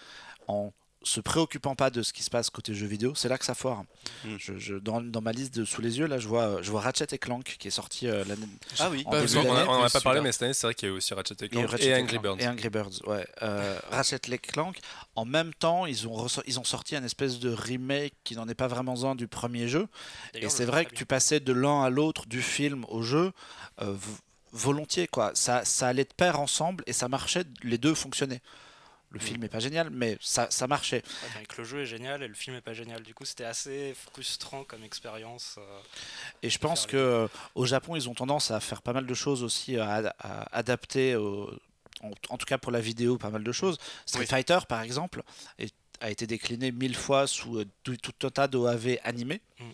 en 0.48 0.72
se 1.04 1.20
préoccupant 1.20 1.74
pas 1.76 1.90
de 1.90 2.02
ce 2.02 2.12
qui 2.12 2.22
se 2.24 2.30
passe 2.30 2.50
côté 2.50 2.74
jeux 2.74 2.86
vidéo, 2.88 3.14
c'est 3.14 3.28
là 3.28 3.38
que 3.38 3.44
ça 3.44 3.54
foire. 3.54 3.84
Mm. 4.24 4.34
Je, 4.38 4.58
je- 4.58 4.74
dans, 4.74 5.00
dans 5.00 5.20
ma 5.20 5.30
liste 5.32 5.54
de 5.54 5.64
sous 5.64 5.80
les 5.80 5.98
yeux, 5.98 6.06
là, 6.06 6.18
je 6.18 6.26
vois, 6.26 6.60
je 6.60 6.70
vois 6.70 6.80
Ratchet 6.80 7.06
et 7.12 7.18
Clank 7.18 7.44
qui 7.58 7.68
est 7.68 7.70
sorti 7.70 8.08
euh, 8.08 8.24
l'année 8.24 8.48
Ah 8.80 8.88
oui. 8.90 9.04
en 9.06 9.10
Bah, 9.12 9.20
début 9.20 9.36
on 9.38 9.42
vous 9.42 9.48
en 9.48 9.54
d'année. 9.54 9.84
a- 9.84 9.90
pas 9.90 10.00
parlé, 10.00 10.20
mais 10.20 10.32
cette 10.32 10.42
année, 10.42 10.54
c'est 10.54 10.66
vrai 10.66 10.74
qu'il 10.74 10.88
y 10.88 10.92
a 10.92 10.94
aussi 10.94 11.14
Ratchet 11.14 11.34
et 11.40 11.44
Et, 11.44 11.48
Clank 11.48 11.70
Ratchet 11.70 11.84
et, 11.86 11.88
et 11.90 11.94
Angry 12.02 12.18
Birds. 12.18 12.36
et 12.40 12.48
Angry 12.48 12.68
Birds, 12.68 13.00
ouais. 13.06 13.26
Euh, 13.42 13.78
Ratchet 13.90 14.20
et 14.28 14.38
Clank, 14.38 14.78
en 15.14 15.24
même 15.24 15.54
temps, 15.54 15.86
ils 15.86 16.08
ont, 16.08 16.26
ils 16.46 16.58
ont 16.58 16.64
sorti 16.64 16.96
un 16.96 17.04
espèce 17.04 17.38
de 17.38 17.50
remake 17.50 18.14
qui 18.24 18.34
n'en 18.34 18.48
est 18.48 18.54
pas 18.56 18.66
vraiment 18.68 19.04
un 19.10 19.14
du 19.14 19.28
premier 19.28 19.68
jeu. 19.68 19.86
Et 20.34 20.48
c'est 20.48 20.64
vrai 20.64 20.84
que 20.84 20.94
tu 20.94 21.06
passais 21.06 21.38
de 21.40 21.52
l'un 21.52 21.82
à 21.84 21.90
l'autre, 21.90 22.26
du 22.26 22.42
film 22.42 22.84
au 22.88 23.02
jeu, 23.02 23.32
euh, 23.82 23.94
volontiers, 24.52 25.06
quoi. 25.06 25.30
Ça, 25.34 25.64
ça 25.64 25.88
allait 25.88 26.04
de 26.04 26.12
pair 26.16 26.40
ensemble 26.40 26.82
et 26.86 26.92
ça 26.92 27.08
marchait, 27.08 27.44
les 27.62 27.78
deux 27.78 27.94
fonctionnaient. 27.94 28.40
Le 29.10 29.18
film 29.20 29.42
est 29.42 29.48
pas 29.48 29.58
génial, 29.58 29.88
mais 29.90 30.18
ça, 30.20 30.48
ça 30.50 30.66
marchait. 30.66 31.02
Ouais, 31.22 31.36
avec 31.36 31.56
le 31.56 31.64
jeu 31.64 31.80
est 31.82 31.86
génial 31.86 32.22
et 32.22 32.28
le 32.28 32.34
film 32.34 32.54
est 32.56 32.60
pas 32.60 32.74
génial. 32.74 33.02
Du 33.02 33.14
coup, 33.14 33.24
c'était 33.24 33.44
assez 33.44 33.94
frustrant 33.94 34.64
comme 34.64 34.84
expérience. 34.84 35.54
euh. 35.58 35.80
Et 36.42 36.50
je 36.50 36.58
pense 36.58 36.84
que 36.84 36.96
les 36.96 37.02
euh, 37.02 37.28
au 37.54 37.64
Japon, 37.64 37.96
ils 37.96 38.08
ont 38.10 38.14
tendance 38.14 38.50
à 38.50 38.60
faire 38.60 38.82
pas 38.82 38.92
mal 38.92 39.06
de 39.06 39.14
choses 39.14 39.42
aussi, 39.42 39.78
à, 39.78 39.90
ad- 39.94 40.14
à 40.18 40.56
adapter, 40.56 41.16
au- 41.16 41.50
en, 42.02 42.10
en 42.28 42.36
tout 42.36 42.44
cas 42.46 42.58
pour 42.58 42.70
la 42.70 42.80
vidéo, 42.80 43.16
pas 43.16 43.30
mal 43.30 43.42
de 43.44 43.52
choses. 43.52 43.78
Street 44.04 44.20
Oui. 44.20 44.26
Fighter, 44.26 44.58
par 44.68 44.82
exemple, 44.82 45.22
est- 45.58 45.74
a 46.00 46.10
été 46.10 46.26
décliné 46.26 46.70
mille 46.70 46.94
fois 46.94 47.26
sous 47.26 47.58
euh, 47.60 47.64
tout, 47.82 47.96
tout 47.96 48.26
un 48.26 48.30
tas 48.30 48.46
d'OAV 48.46 48.98
animés. 49.04 49.40
Mm. 49.58 49.70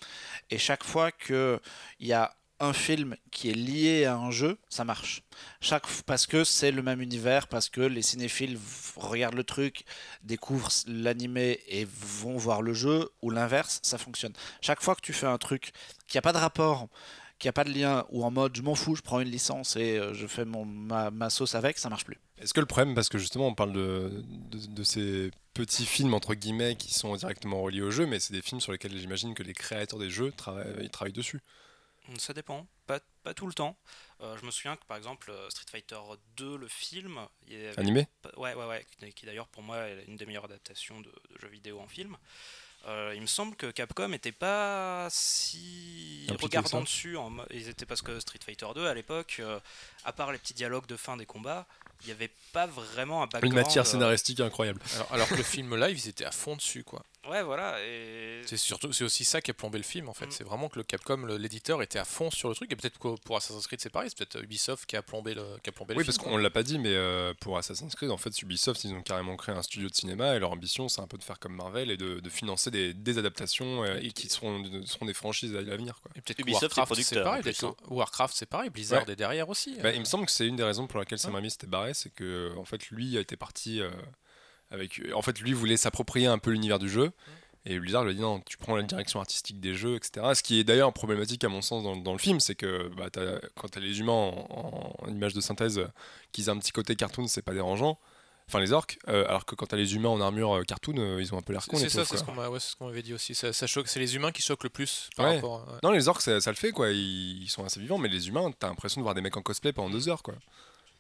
Et 0.51 0.59
chaque 0.59 0.85
fois 0.85 1.11
qu'il 1.11 1.59
y 2.01 2.13
a 2.13 2.35
un 2.61 2.73
film 2.73 3.17
qui 3.31 3.51
est 3.51 3.55
lié 3.55 4.05
à 4.05 4.17
un 4.17 4.31
jeu, 4.31 4.59
ça 4.69 4.85
marche. 4.85 5.23
Chaque, 5.61 5.87
parce 6.07 6.27
que 6.27 6.45
c'est 6.45 6.71
le 6.71 6.83
même 6.83 7.01
univers, 7.01 7.49
parce 7.49 7.69
que 7.69 7.81
les 7.81 8.03
cinéphiles 8.03 8.59
regardent 8.97 9.35
le 9.35 9.45
truc, 9.45 9.85
découvrent 10.23 10.71
l'animé 10.87 11.61
et 11.69 11.85
vont 11.85 12.37
voir 12.37 12.63
le 12.63 12.73
jeu, 12.73 13.11
ou 13.23 13.31
l'inverse, 13.31 13.81
ça 13.83 13.99
fonctionne. 13.99 14.33
Chaque 14.61 14.83
fois 14.83 14.95
que 14.95 15.01
tu 15.01 15.13
fais 15.13 15.27
un 15.27 15.39
truc 15.39 15.73
qui 16.07 16.17
n'a 16.17 16.23
pas 16.23 16.33
de 16.33 16.39
rapport, 16.39 16.89
qui 17.39 17.49
n'a 17.49 17.53
pas 17.53 17.65
de 17.65 17.71
lien, 17.71 18.07
ou 18.11 18.25
en 18.25 18.31
mode 18.31 18.57
je 18.57 18.63
m'en 18.63 18.75
fous, 18.75 18.95
je 18.95 19.03
prends 19.03 19.21
une 19.21 19.31
licence 19.31 19.77
et 19.77 19.99
euh, 19.99 20.15
je 20.15 20.27
fais 20.27 20.45
mon, 20.45 20.65
ma, 20.65 21.31
sauce 21.31 21.55
avec, 21.55 21.79
ça 21.79 21.91
marche 21.91 22.05
plus. 22.05 22.19
Est-ce 22.39 22.55
que 22.55 22.61
le 22.61 22.67
problème, 22.67 22.95
parce 22.95 23.09
que 23.09 23.19
justement 23.19 23.49
on 23.49 23.55
parle 23.55 23.73
de, 23.73 24.25
de, 24.51 24.83
ces 24.85 25.31
petits 25.53 25.87
films 25.87 26.15
entre 26.15 26.35
guillemets 26.35 26.77
qui 26.77 26.95
sont 26.95 27.15
directement 27.17 27.61
reliés 27.61 27.83
au 27.83 27.91
jeu, 27.91 28.07
mais 28.07 28.21
c'est 28.21 28.33
des 28.33 28.43
films 28.43 28.61
sur 28.61 28.73
lesquels 28.73 28.97
j'imagine 28.97 29.35
que 29.35 29.43
les 29.43 29.53
créateurs 29.53 29.99
des 29.99 30.11
jeux 30.11 30.33
travaillent 30.33 31.13
dessus. 31.13 31.41
Ça 32.19 32.35
dépend, 32.35 32.67
pas, 32.87 33.01
pas 33.23 33.33
tout 33.35 33.47
le 33.47 33.55
temps. 33.55 33.77
Euh, 34.21 34.37
je 34.39 34.45
me 34.45 34.51
souviens 34.51 34.77
que 34.77 34.85
par 34.85 34.97
exemple 34.99 35.31
euh, 35.31 35.49
Street 35.51 35.65
Fighter 35.71 35.99
2, 36.37 36.57
le 36.59 36.69
film, 36.69 37.19
il 37.47 37.55
y 37.55 37.67
avait 37.67 37.79
Animé? 37.81 38.07
Ouais, 38.37 38.55
ouais, 38.55 38.67
ouais, 38.67 38.87
qui- 39.01 39.13
qui 39.15 39.27
d'ailleurs 39.27 39.49
pour 39.49 39.63
moi 39.63 39.79
est 39.89 40.05
une 40.07 40.17
des 40.17 40.27
meilleures 40.27 40.45
adaptations 40.45 41.01
de, 41.01 41.09
de 41.09 41.39
jeux 41.41 41.49
vidéo 41.49 41.81
en 41.81 41.87
film. 41.89 42.17
Euh, 42.87 43.13
il 43.15 43.23
me 43.23 43.27
semble 43.27 43.57
que 43.57 43.71
Capcom 43.71 44.09
n'était 44.09 44.33
pas 44.33 45.09
si 45.11 46.27
Impliqué 46.29 46.59
regardant 46.59 46.83
dessus. 46.83 47.17
En, 47.17 47.33
ils 47.51 47.69
étaient 47.71 47.87
parce 47.87 48.03
que 48.03 48.21
Street 48.21 48.39
Fighter 48.45 48.67
2 48.75 48.87
à 48.87 48.93
l'époque, 48.93 49.37
euh, 49.41 49.59
à 50.05 50.13
part 50.13 50.31
les 50.33 50.39
petits 50.39 50.53
dialogues 50.53 50.87
de 50.87 50.97
fin 50.97 51.17
des 51.17 51.25
combats, 51.25 51.67
il 52.03 52.07
n'y 52.09 52.13
avait 52.13 52.31
pas 52.53 52.67
vraiment 52.67 53.23
un 53.23 53.27
background. 53.27 53.47
Une 53.55 53.55
matière 53.63 53.85
euh, 53.87 53.91
scénaristique 53.91 54.41
incroyable. 54.41 54.81
Alors, 54.97 55.13
alors 55.15 55.29
que 55.31 55.35
le 55.37 55.43
film 55.43 55.75
live, 55.77 55.99
ils 55.99 56.09
étaient 56.09 56.27
à 56.27 56.31
fond 56.31 56.57
dessus, 56.57 56.85
quoi. 56.85 57.03
Ouais, 57.29 57.43
voilà. 57.43 57.77
Et... 57.83 58.43
C'est 58.45 58.57
surtout, 58.57 58.93
c'est 58.93 59.05
aussi 59.05 59.25
ça 59.25 59.41
qui 59.41 59.51
a 59.51 59.55
plombé 59.55 59.79
le 59.79 59.85
film, 59.85 60.09
en 60.09 60.15
fait. 60.15 60.27
Mm. 60.27 60.31
C'est 60.31 60.45
vraiment 60.45 60.69
que 60.69 60.79
le 60.79 60.85
Capcom, 60.85 61.25
l'éditeur, 61.27 61.81
était 61.83 61.99
à 61.99 62.05
fond 62.05 62.31
sur 62.31 62.49
le 62.49 62.55
truc. 62.55 62.71
Et 62.73 62.77
peut-être 62.77 62.99
que 62.99 63.19
pour 63.21 63.37
Assassin's 63.37 63.67
Creed, 63.67 63.81
c'est 63.81 63.91
pareil. 63.91 64.11
C'est 64.11 64.19
peut-être 64.19 64.43
Ubisoft 64.45 64.87
qui 64.87 64.97
a 64.97 65.03
plombé 65.03 65.35
le, 65.35 65.45
qui 65.63 65.71
a 65.71 65.73
plombé 65.73 65.95
le 65.95 65.99
Oui, 65.99 66.05
film. 66.05 66.15
parce 66.17 66.27
qu'on 66.29 66.37
l'a 66.37 66.51
pas 66.51 66.63
dit, 66.63 66.79
mais 66.79 66.93
euh, 66.95 67.33
pour 67.41 67.57
Assassin's 67.57 67.95
Creed, 67.95 68.11
en 68.11 68.17
fait, 68.19 68.43
Ubisoft, 68.43 68.85
ils 68.85 68.93
ont 68.93 69.03
carrément 69.03 69.37
créé 69.37 69.55
un 69.55 69.63
studio 69.63 69.89
de 69.89 69.95
cinéma 69.95 70.37
et 70.37 70.39
leur 70.39 70.51
ambition, 70.53 70.89
c'est 70.89 71.01
un 71.01 71.07
peu 71.07 71.17
de 71.19 71.25
faire 71.25 71.39
comme 71.39 71.55
Marvel 71.55 71.91
et 71.91 71.97
de, 71.97 72.21
de 72.21 72.31
financer 72.31 72.71
des, 72.71 72.93
des 72.95 73.19
adaptations 73.19 73.85
euh, 73.85 73.99
et 74.03 74.11
qui 74.13 74.29
seront, 74.29 74.61
de- 74.61 74.85
seront 74.85 75.07
des 75.07 75.15
franchises 75.15 75.55
à 75.57 75.63
l'avenir. 75.63 75.99
Quoi. 76.03 76.11
Et 76.17 76.21
peut-être 76.21 76.41
Ubisoft 76.41 76.77
Warcraft, 76.77 77.03
c'est 77.03 77.23
pareil. 77.23 77.43
Warcraft, 77.89 78.35
c'est 78.37 78.47
pareil. 78.47 78.71
Blizzard 78.71 79.09
est 79.09 79.17
derrière 79.17 79.49
aussi. 79.49 79.77
Bah, 79.83 79.93
il 79.93 80.01
me 80.01 80.05
semble 80.05 80.27
que 80.27 80.33
c'est 80.33 80.47
une 80.47 80.57
des 80.57 80.63
raisons 80.65 80.87
pour 80.87 80.99
laquelle 80.99 81.19
Sam. 81.19 81.35
Raimi 81.35 81.51
s'était 81.51 81.67
barré, 81.67 81.95
c'est 81.95 82.13
que 82.15 82.53
en 82.57 82.65
fait 82.65 82.89
lui 82.91 83.17
a 83.17 83.21
été 83.21 83.37
parti 83.37 83.81
euh, 83.81 83.91
avec, 84.75 85.01
en 85.15 85.23
fait 85.23 85.41
lui 85.41 85.53
voulait 85.55 85.77
s'approprier 85.79 86.27
un 86.27 86.39
peu 86.39 86.51
l'univers 86.51 86.79
du 86.79 86.89
jeu. 86.91 87.13
Et 87.67 87.79
Blizzard 87.79 88.05
lui 88.05 88.11
a 88.11 88.15
dit 88.15 88.21
non, 88.21 88.41
tu 88.41 88.59
prends 88.59 88.77
la 88.77 88.83
direction 88.83 89.21
artistique 89.21 89.59
des 89.59 89.73
jeux, 89.73 89.97
etc. 89.97 90.27
Ce 90.35 90.43
qui 90.43 90.61
est 90.61 90.65
d'ailleurs 90.65 90.93
problématique 90.93 91.43
à 91.45 91.49
mon 91.49 91.63
sens 91.63 91.83
dans, 91.83 91.97
dans 91.97 92.13
le 92.13 92.19
film, 92.19 92.39
c'est 92.39 92.55
que 92.55 92.89
bah, 92.95 93.09
t'as- 93.11 93.41
quand 93.57 93.69
tu 93.71 93.79
as 93.79 93.81
les 93.81 94.01
humains 94.01 94.13
en, 94.13 94.95
en 94.99 95.09
image 95.09 95.33
de 95.33 95.41
synthèse, 95.41 95.81
qu'ils 96.33 96.47
aient 96.47 96.51
un 96.51 96.59
petit 96.59 96.73
côté 96.73 96.95
cartoon, 96.95 97.27
c'est 97.27 97.41
pas 97.41 97.55
dérangeant. 97.55 97.99
Enfin 98.47 98.61
les 98.61 98.73
orques, 98.75 98.99
euh, 99.09 99.25
alors 99.27 99.47
que 99.47 99.55
quand 99.55 99.65
tu 99.65 99.75
as 99.75 99.79
les 99.79 99.95
humains 99.95 100.11
en 100.11 100.21
armure 100.21 100.57
euh, 100.57 100.63
cartoon, 100.65 100.93
euh, 100.99 101.17
ils 101.23 101.35
ont 101.35 101.39
un 101.39 101.41
peu 101.41 101.55
l'air 101.55 101.65
cons. 101.67 101.79
c'est 101.79 101.89
ça, 101.89 102.05
c'est 102.05 102.19
ce 102.19 102.25
qu'on 102.25 102.37
ouais, 102.37 102.61
ce 102.61 102.75
m'avait 102.85 103.01
dit 103.03 103.15
aussi. 103.15 103.35
Ça, 103.35 103.55
ça 103.55 103.67
choque, 103.67 103.89
c'est 103.89 103.99
les 104.01 104.15
humains 104.17 104.33
qui 104.33 104.43
choquent 104.43 104.65
le 104.65 104.69
plus 104.69 105.09
par 105.17 105.25
Ouais. 105.25 105.37
rapport. 105.37 105.67
à- 105.67 105.73
ouais. 105.73 105.79
Non, 105.83 105.91
les 105.93 106.09
orques, 106.09 106.21
ça, 106.21 106.43
ça 106.43 106.51
le 106.51 106.57
fait, 106.57 106.71
quoi. 106.71 106.91
Ils, 106.91 107.45
ils 107.45 107.49
sont 107.49 107.65
assez 107.65 107.81
vivants, 107.81 107.97
mais 107.97 108.11
les 108.11 108.29
humains, 108.29 108.51
t'as 108.59 108.69
l'impression 108.69 109.01
de 109.01 109.05
voir 109.05 109.15
des 109.15 109.23
mecs 109.23 109.39
en 109.39 109.43
cosplay 109.43 109.73
pendant 109.73 109.89
deux 109.89 110.11
heures, 110.11 110.23
quoi. 110.23 110.35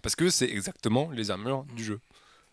Parce 0.00 0.16
que 0.16 0.30
c'est 0.30 0.48
exactement 0.48 1.10
les 1.10 1.30
armures 1.30 1.64
du 1.76 1.84
jeu. 1.84 2.00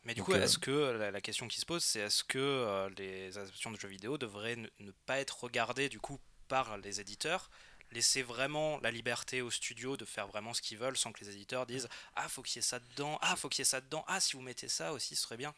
Mais 0.04 0.14
du 0.14 0.20
Donc, 0.22 0.28
coup, 0.28 0.34
euh, 0.34 0.44
est-ce 0.44 0.58
que 0.58 0.72
la, 0.72 1.12
la 1.12 1.22
question 1.22 1.48
qui 1.48 1.60
se 1.60 1.66
pose, 1.66 1.84
c'est 1.84 2.00
est-ce 2.00 2.24
que 2.24 2.40
euh, 2.40 2.90
les 2.98 3.38
adaptations 3.38 3.72
de 3.72 3.80
jeux 3.80 3.88
vidéo 3.88 4.18
devraient 4.18 4.56
ne, 4.56 4.68
ne 4.80 4.92
pas 5.06 5.20
être 5.20 5.44
regardées 5.44 5.90
du 5.90 6.00
coup 6.00 6.20
par 6.48 6.78
les 6.80 7.00
éditeurs, 7.00 7.50
laisser 7.92 8.24
vraiment 8.24 8.80
la 8.82 8.92
liberté 8.92 9.42
aux 9.42 9.52
studios 9.52 9.98
de 9.98 10.06
faire 10.06 10.28
vraiment 10.28 10.54
ce 10.54 10.62
qu'ils 10.62 10.78
veulent 10.78 10.98
sans 10.98 11.12
que 11.12 11.24
les 11.24 11.30
éditeurs 11.32 11.66
disent 11.66 11.88
ah 12.16 12.28
faut 12.30 12.42
qu'il 12.42 12.58
y 12.58 12.60
ait 12.60 12.62
ça 12.62 12.80
dedans, 12.80 13.18
ah 13.22 13.36
faut 13.36 13.50
qu'il 13.50 13.60
y 13.60 13.64
ait 13.64 13.66
ça 13.66 13.82
dedans, 13.82 14.04
ah 14.08 14.20
si 14.20 14.34
vous 14.36 14.42
mettez 14.42 14.68
ça 14.68 14.94
aussi 14.94 15.16
ce 15.16 15.24
serait 15.24 15.38
bien. 15.38 15.54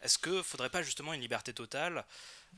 Est-ce 0.00 0.18
que 0.18 0.42
faudrait 0.42 0.70
pas 0.70 0.82
justement 0.82 1.12
une 1.12 1.20
liberté 1.20 1.52
totale 1.52 2.04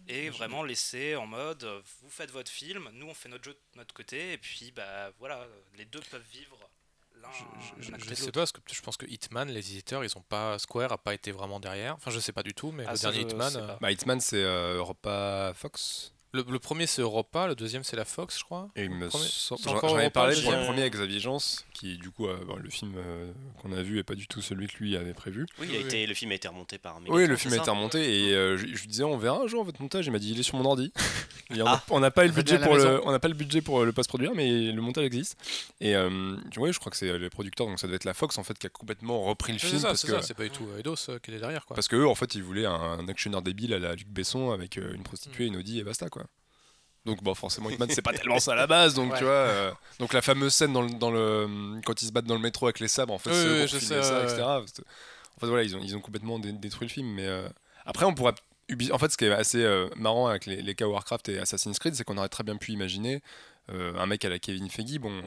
et 0.08 0.30
vraiment 0.30 0.62
laisser 0.62 1.16
en 1.16 1.26
mode 1.26 1.64
euh, 1.64 1.80
vous 2.02 2.10
faites 2.10 2.30
votre 2.30 2.50
film, 2.50 2.88
nous 2.92 3.06
on 3.08 3.14
fait 3.14 3.28
notre 3.28 3.44
jeu 3.44 3.52
de 3.52 3.78
notre 3.78 3.94
côté 3.94 4.32
et 4.32 4.38
puis 4.38 4.70
bah 4.72 5.10
voilà 5.18 5.46
les 5.74 5.86
deux 5.86 6.00
peuvent 6.10 6.22
vivre 6.30 6.58
Je, 7.80 7.92
je 7.98 8.14
sais 8.14 8.30
pas 8.32 8.40
parce 8.40 8.52
que 8.52 8.60
je 8.72 8.80
pense 8.80 8.96
que 8.96 9.06
Hitman, 9.06 9.48
les 9.48 9.70
éditeurs, 9.70 10.04
ils 10.04 10.16
ont 10.16 10.22
pas 10.22 10.58
Square 10.58 10.92
a 10.92 10.98
pas 10.98 11.14
été 11.14 11.32
vraiment 11.32 11.60
derrière. 11.60 11.94
Enfin, 11.94 12.10
je 12.10 12.18
sais 12.20 12.32
pas 12.32 12.42
du 12.42 12.54
tout, 12.54 12.72
mais 12.72 12.84
Ah, 12.86 12.92
le 12.92 12.98
dernier 12.98 13.20
je 13.20 13.26
Hitman, 13.26 13.56
euh. 13.56 13.76
Bah, 13.80 13.90
Hitman, 13.92 14.20
c'est 14.20 14.42
euh, 14.42 14.76
Europa 14.76 15.52
Fox. 15.54 16.12
Le, 16.36 16.44
le 16.48 16.58
premier 16.58 16.86
c'est 16.86 17.02
Europa, 17.02 17.46
le 17.48 17.54
deuxième 17.54 17.82
c'est 17.84 17.96
la 17.96 18.04
Fox, 18.04 18.38
je 18.38 18.44
crois. 18.44 18.68
Et 18.76 18.84
il 18.84 18.90
me 18.90 19.08
semble- 19.10 19.24
J'en 19.64 19.96
avais 19.96 20.10
parlé 20.10 20.36
le 20.36 20.42
pour 20.42 20.52
le 20.52 20.64
premier 20.64 20.82
avec 20.82 20.92
Xavier 20.94 21.18
Jans, 21.20 21.38
qui 21.72 21.96
du 21.98 22.10
coup, 22.10 22.26
euh, 22.26 22.36
bon, 22.46 22.56
le 22.56 22.70
film 22.70 22.94
euh, 22.96 23.32
qu'on 23.60 23.72
a 23.72 23.82
vu 23.82 23.98
est 23.98 24.02
pas 24.04 24.14
du 24.14 24.26
tout 24.26 24.40
celui 24.42 24.66
que 24.68 24.76
lui 24.78 24.96
avait 24.96 25.14
prévu. 25.14 25.46
Oui, 25.58 25.66
il 25.70 25.76
a 25.76 25.78
Oui, 25.80 25.84
été, 25.84 26.06
le 26.06 26.14
film 26.14 26.30
a 26.32 26.34
été 26.34 26.48
remonté 26.48 26.78
par. 26.78 26.96
Oui, 26.96 27.02
Megaton, 27.10 27.30
le 27.30 27.36
film 27.36 27.54
a 27.54 27.56
été 27.56 27.70
remonté 27.70 28.28
et 28.28 28.34
euh, 28.34 28.56
je, 28.56 28.66
je 28.66 28.80
lui 28.82 28.86
disais 28.88 29.04
on 29.04 29.18
verra 29.18 29.40
un 29.42 29.46
jour 29.46 29.64
votre 29.64 29.80
montage. 29.82 30.06
Il 30.06 30.12
m'a 30.12 30.18
dit 30.18 30.30
il 30.32 30.38
est 30.40 30.44
sur 30.44 30.56
mon 30.56 30.64
ordi. 30.64 30.92
Ah. 31.64 31.80
on 31.90 32.00
n'a 32.00 32.10
pas 32.10 32.24
le 32.24 32.32
budget 32.32 32.58
pour 32.58 32.74
le, 32.74 32.82
maison. 32.84 33.00
on 33.04 33.12
n'a 33.12 33.20
pas 33.20 33.28
le 33.28 33.34
budget 33.34 33.60
pour 33.60 33.84
le 33.84 33.92
post 33.92 34.08
produire, 34.08 34.32
mais 34.34 34.72
le 34.72 34.82
montage 34.82 35.04
existe. 35.04 35.38
Et 35.80 35.94
euh, 35.94 36.34
tu 36.50 36.58
vois, 36.58 36.72
je 36.72 36.78
crois 36.80 36.90
que 36.90 36.96
c'est 36.98 37.16
les 37.20 37.30
producteurs, 37.30 37.68
donc 37.68 37.78
ça 37.78 37.86
devait 37.86 37.94
être 37.94 38.04
la 38.04 38.14
Fox 38.14 38.36
en 38.36 38.42
fait 38.42 38.58
qui 38.58 38.66
a 38.66 38.68
complètement 38.68 39.22
repris 39.22 39.52
le 39.52 39.60
C'est 39.60 39.68
film 39.68 39.80
ça, 39.80 39.86
parce 39.88 40.00
c'est 40.00 40.08
que 40.08 40.12
ça, 40.14 40.22
c'est 40.22 40.34
pas 40.34 40.42
du 40.42 40.50
tout 40.50 40.66
Eidos 40.76 40.96
euh, 41.08 41.20
qui 41.20 41.30
est 41.30 41.38
derrière 41.38 41.64
quoi. 41.64 41.76
parce 41.76 41.86
que 41.86 41.94
eux 41.94 42.08
en 42.08 42.16
fait 42.16 42.34
ils 42.34 42.42
voulaient 42.42 42.66
un, 42.66 42.72
un 42.72 43.06
actionneur 43.06 43.42
débile 43.42 43.74
à 43.74 43.78
la 43.78 43.94
Luc 43.94 44.08
Besson 44.08 44.50
avec 44.50 44.76
euh, 44.76 44.92
une 44.92 45.04
prostituée, 45.04 45.46
une 45.46 45.56
Audi 45.56 45.78
et 45.78 45.84
basta 45.84 46.08
quoi. 46.08 46.24
Donc 47.06 47.22
bon 47.22 47.34
forcément 47.34 47.70
Hitman 47.70 47.88
c'est 47.90 48.02
pas 48.02 48.12
tellement 48.18 48.38
ça 48.40 48.52
à 48.52 48.56
la 48.56 48.66
base 48.66 48.92
donc 48.94 49.12
Ouais. 49.12 49.18
tu 49.18 49.24
vois 49.24 49.32
euh, 49.32 49.72
donc 50.00 50.12
la 50.12 50.20
fameuse 50.20 50.52
scène 50.52 50.72
dans 50.74 50.82
le, 50.82 50.90
dans 50.90 51.10
le 51.10 51.80
quand 51.86 52.02
ils 52.02 52.06
se 52.06 52.12
battent 52.12 52.26
dans 52.26 52.34
le 52.34 52.40
métro 52.40 52.66
avec 52.66 52.80
les 52.80 52.88
sabres 52.88 53.14
en 53.14 53.18
fait 53.18 53.30
Oui, 53.30 53.36
c'est 53.36 53.48
oui, 53.62 53.68
je 53.68 53.78
sais, 53.78 54.02
ça 54.02 54.22
etc. 54.24 54.42
En 54.42 54.66
fait 54.66 55.46
voilà 55.46 55.62
ils 55.62 55.74
ont 55.76 55.80
ils 55.82 55.96
ont 55.96 56.00
complètement 56.00 56.38
dé- 56.38 56.52
détruit 56.52 56.88
le 56.88 56.92
film 56.92 57.06
mais 57.14 57.24
euh, 57.26 57.48
après 57.86 58.04
on 58.04 58.12
pourrait 58.14 58.34
en 58.90 58.98
fait 58.98 59.12
ce 59.12 59.16
qui 59.16 59.24
est 59.24 59.30
assez 59.32 59.62
euh, 59.62 59.88
marrant 59.96 60.26
avec 60.26 60.46
les, 60.46 60.60
les 60.60 60.74
cas 60.74 60.86
Warcraft 60.86 61.28
et 61.28 61.38
Assassin's 61.38 61.78
Creed 61.78 61.94
c'est 61.94 62.02
qu'on 62.04 62.18
aurait 62.18 62.28
très 62.28 62.42
bien 62.42 62.56
pu 62.56 62.72
imaginer 62.72 63.22
un 63.68 64.06
mec 64.06 64.24
à 64.24 64.28
la 64.28 64.38
Kevin 64.38 64.68
Feige, 64.70 64.98
bon, 64.98 65.22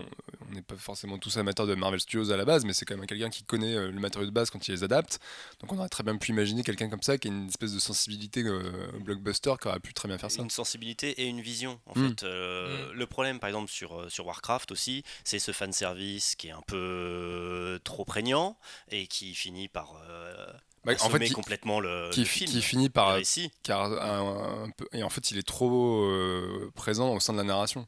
on 0.49 0.53
n'est 0.53 0.61
pas 0.61 0.75
forcément 0.75 1.17
tous 1.17 1.37
amateurs 1.37 1.67
de 1.67 1.75
Marvel 1.75 1.99
Studios 1.99 2.31
à 2.31 2.37
la 2.37 2.45
base, 2.45 2.63
mais 2.65 2.73
c'est 2.73 2.85
quand 2.85 2.95
même 2.95 3.05
quelqu'un 3.05 3.29
qui 3.29 3.43
connaît 3.43 3.75
euh, 3.75 3.91
le 3.91 3.99
matériau 3.99 4.25
de 4.25 4.31
base 4.33 4.49
quand 4.49 4.67
il 4.67 4.71
les 4.71 4.83
adapte. 4.83 5.19
Donc 5.59 5.71
on 5.73 5.77
aurait 5.77 5.89
très 5.89 6.03
bien 6.03 6.15
pu 6.17 6.31
imaginer 6.31 6.63
quelqu'un 6.63 6.89
comme 6.89 7.01
ça 7.01 7.17
qui 7.17 7.27
a 7.27 7.31
une 7.31 7.47
espèce 7.47 7.73
de 7.73 7.79
sensibilité 7.79 8.43
euh, 8.43 8.87
blockbuster 9.01 9.53
qui 9.61 9.67
aurait 9.67 9.79
pu 9.79 9.93
très 9.93 10.07
bien 10.07 10.17
faire 10.17 10.31
ça. 10.31 10.41
une 10.41 10.49
sensibilité 10.49 11.09
et 11.21 11.25
une 11.27 11.41
vision 11.41 11.79
en 11.85 11.99
Mm. 11.99 12.09
fait 12.09 12.23
Euh, 12.23 12.91
le 12.93 13.05
problème 13.07 13.39
par 13.39 13.49
exemple 13.49 13.69
sur, 13.69 13.99
euh, 13.99 14.09
sur 14.09 14.25
Warcraft 14.25 14.71
aussi 14.71 15.03
c'est 15.23 15.39
ce 15.39 15.51
fan 15.51 15.73
service 15.73 16.35
qui 16.35 16.47
est 16.47 16.51
un 16.51 16.61
peu 16.65 16.77
euh, 16.77 17.79
trop 17.83 18.05
prégnant 18.05 18.57
et 18.89 19.07
qui 19.07 19.35
finit 19.35 19.67
par 19.67 19.95
euh, 20.09 20.47
Bah, 20.85 20.93
en 21.01 21.09
fait, 21.09 21.19
qui, 21.25 21.33
complètement 21.33 21.79
le, 21.79 22.09
qui, 22.11 22.21
le 22.21 22.25
film 22.25 22.49
qui 22.49 22.61
finit 22.61 22.89
par 22.89 23.15
récit. 23.15 23.51
car 23.63 23.91
un, 23.91 24.63
un 24.65 24.69
peu, 24.71 24.87
et 24.93 25.03
en 25.03 25.09
fait 25.09 25.31
il 25.31 25.37
est 25.37 25.47
trop 25.47 26.03
euh, 26.05 26.71
présent 26.75 27.13
au 27.13 27.19
sein 27.19 27.33
de 27.33 27.37
la 27.37 27.43
narration. 27.43 27.85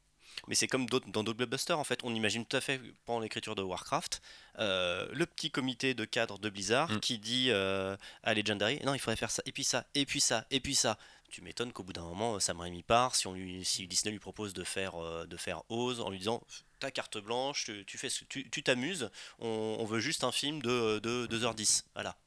Mais 0.47 0.55
c'est 0.55 0.67
comme 0.67 0.85
dans 0.87 1.23
d'autres 1.23 1.33
blockbusters, 1.37 1.77
en 1.77 1.83
fait, 1.83 1.99
on 2.03 2.13
imagine 2.15 2.45
tout 2.45 2.57
à 2.57 2.61
fait 2.61 2.81
pendant 3.05 3.19
l'écriture 3.19 3.55
de 3.55 3.61
Warcraft 3.61 4.21
euh, 4.59 5.07
le 5.13 5.25
petit 5.25 5.51
comité 5.51 5.93
de 5.93 6.03
cadre 6.05 6.37
de 6.39 6.49
Blizzard 6.49 6.89
Mm. 6.91 6.99
qui 6.99 7.19
dit 7.19 7.47
euh, 7.51 7.95
à 8.23 8.33
Legendary 8.33 8.79
non, 8.83 8.93
il 8.93 8.99
faudrait 8.99 9.15
faire 9.15 9.31
ça, 9.31 9.43
et 9.45 9.51
puis 9.51 9.63
ça, 9.63 9.85
et 9.95 10.05
puis 10.05 10.19
ça, 10.21 10.45
et 10.51 10.59
puis 10.59 10.75
ça. 10.75 10.97
Tu 11.29 11.41
m'étonnes 11.41 11.71
qu'au 11.71 11.83
bout 11.83 11.93
d'un 11.93 12.01
moment, 12.03 12.39
Sam 12.41 12.59
Raimi 12.59 12.83
part, 12.83 13.15
si, 13.15 13.25
on 13.27 13.33
lui, 13.33 13.63
si 13.63 13.87
Disney 13.87 14.11
lui 14.11 14.19
propose 14.19 14.53
de 14.53 14.65
faire, 14.65 15.01
euh, 15.01 15.25
de 15.25 15.37
faire 15.37 15.61
Oz 15.69 16.01
en 16.01 16.09
lui 16.09 16.17
disant 16.19 16.41
ta 16.79 16.91
carte 16.91 17.17
blanche, 17.19 17.63
tu, 17.65 17.85
tu 17.85 17.97
fais 17.97 18.09
ce- 18.09 18.25
tu 18.25 18.49
tu 18.49 18.63
t'amuses, 18.63 19.09
on, 19.39 19.77
on 19.79 19.85
veut 19.85 19.99
juste 20.01 20.25
un 20.25 20.31
film 20.33 20.61
de, 20.61 20.99
de 20.99 21.27
2h10. 21.27 21.83
Voilà. 21.93 22.17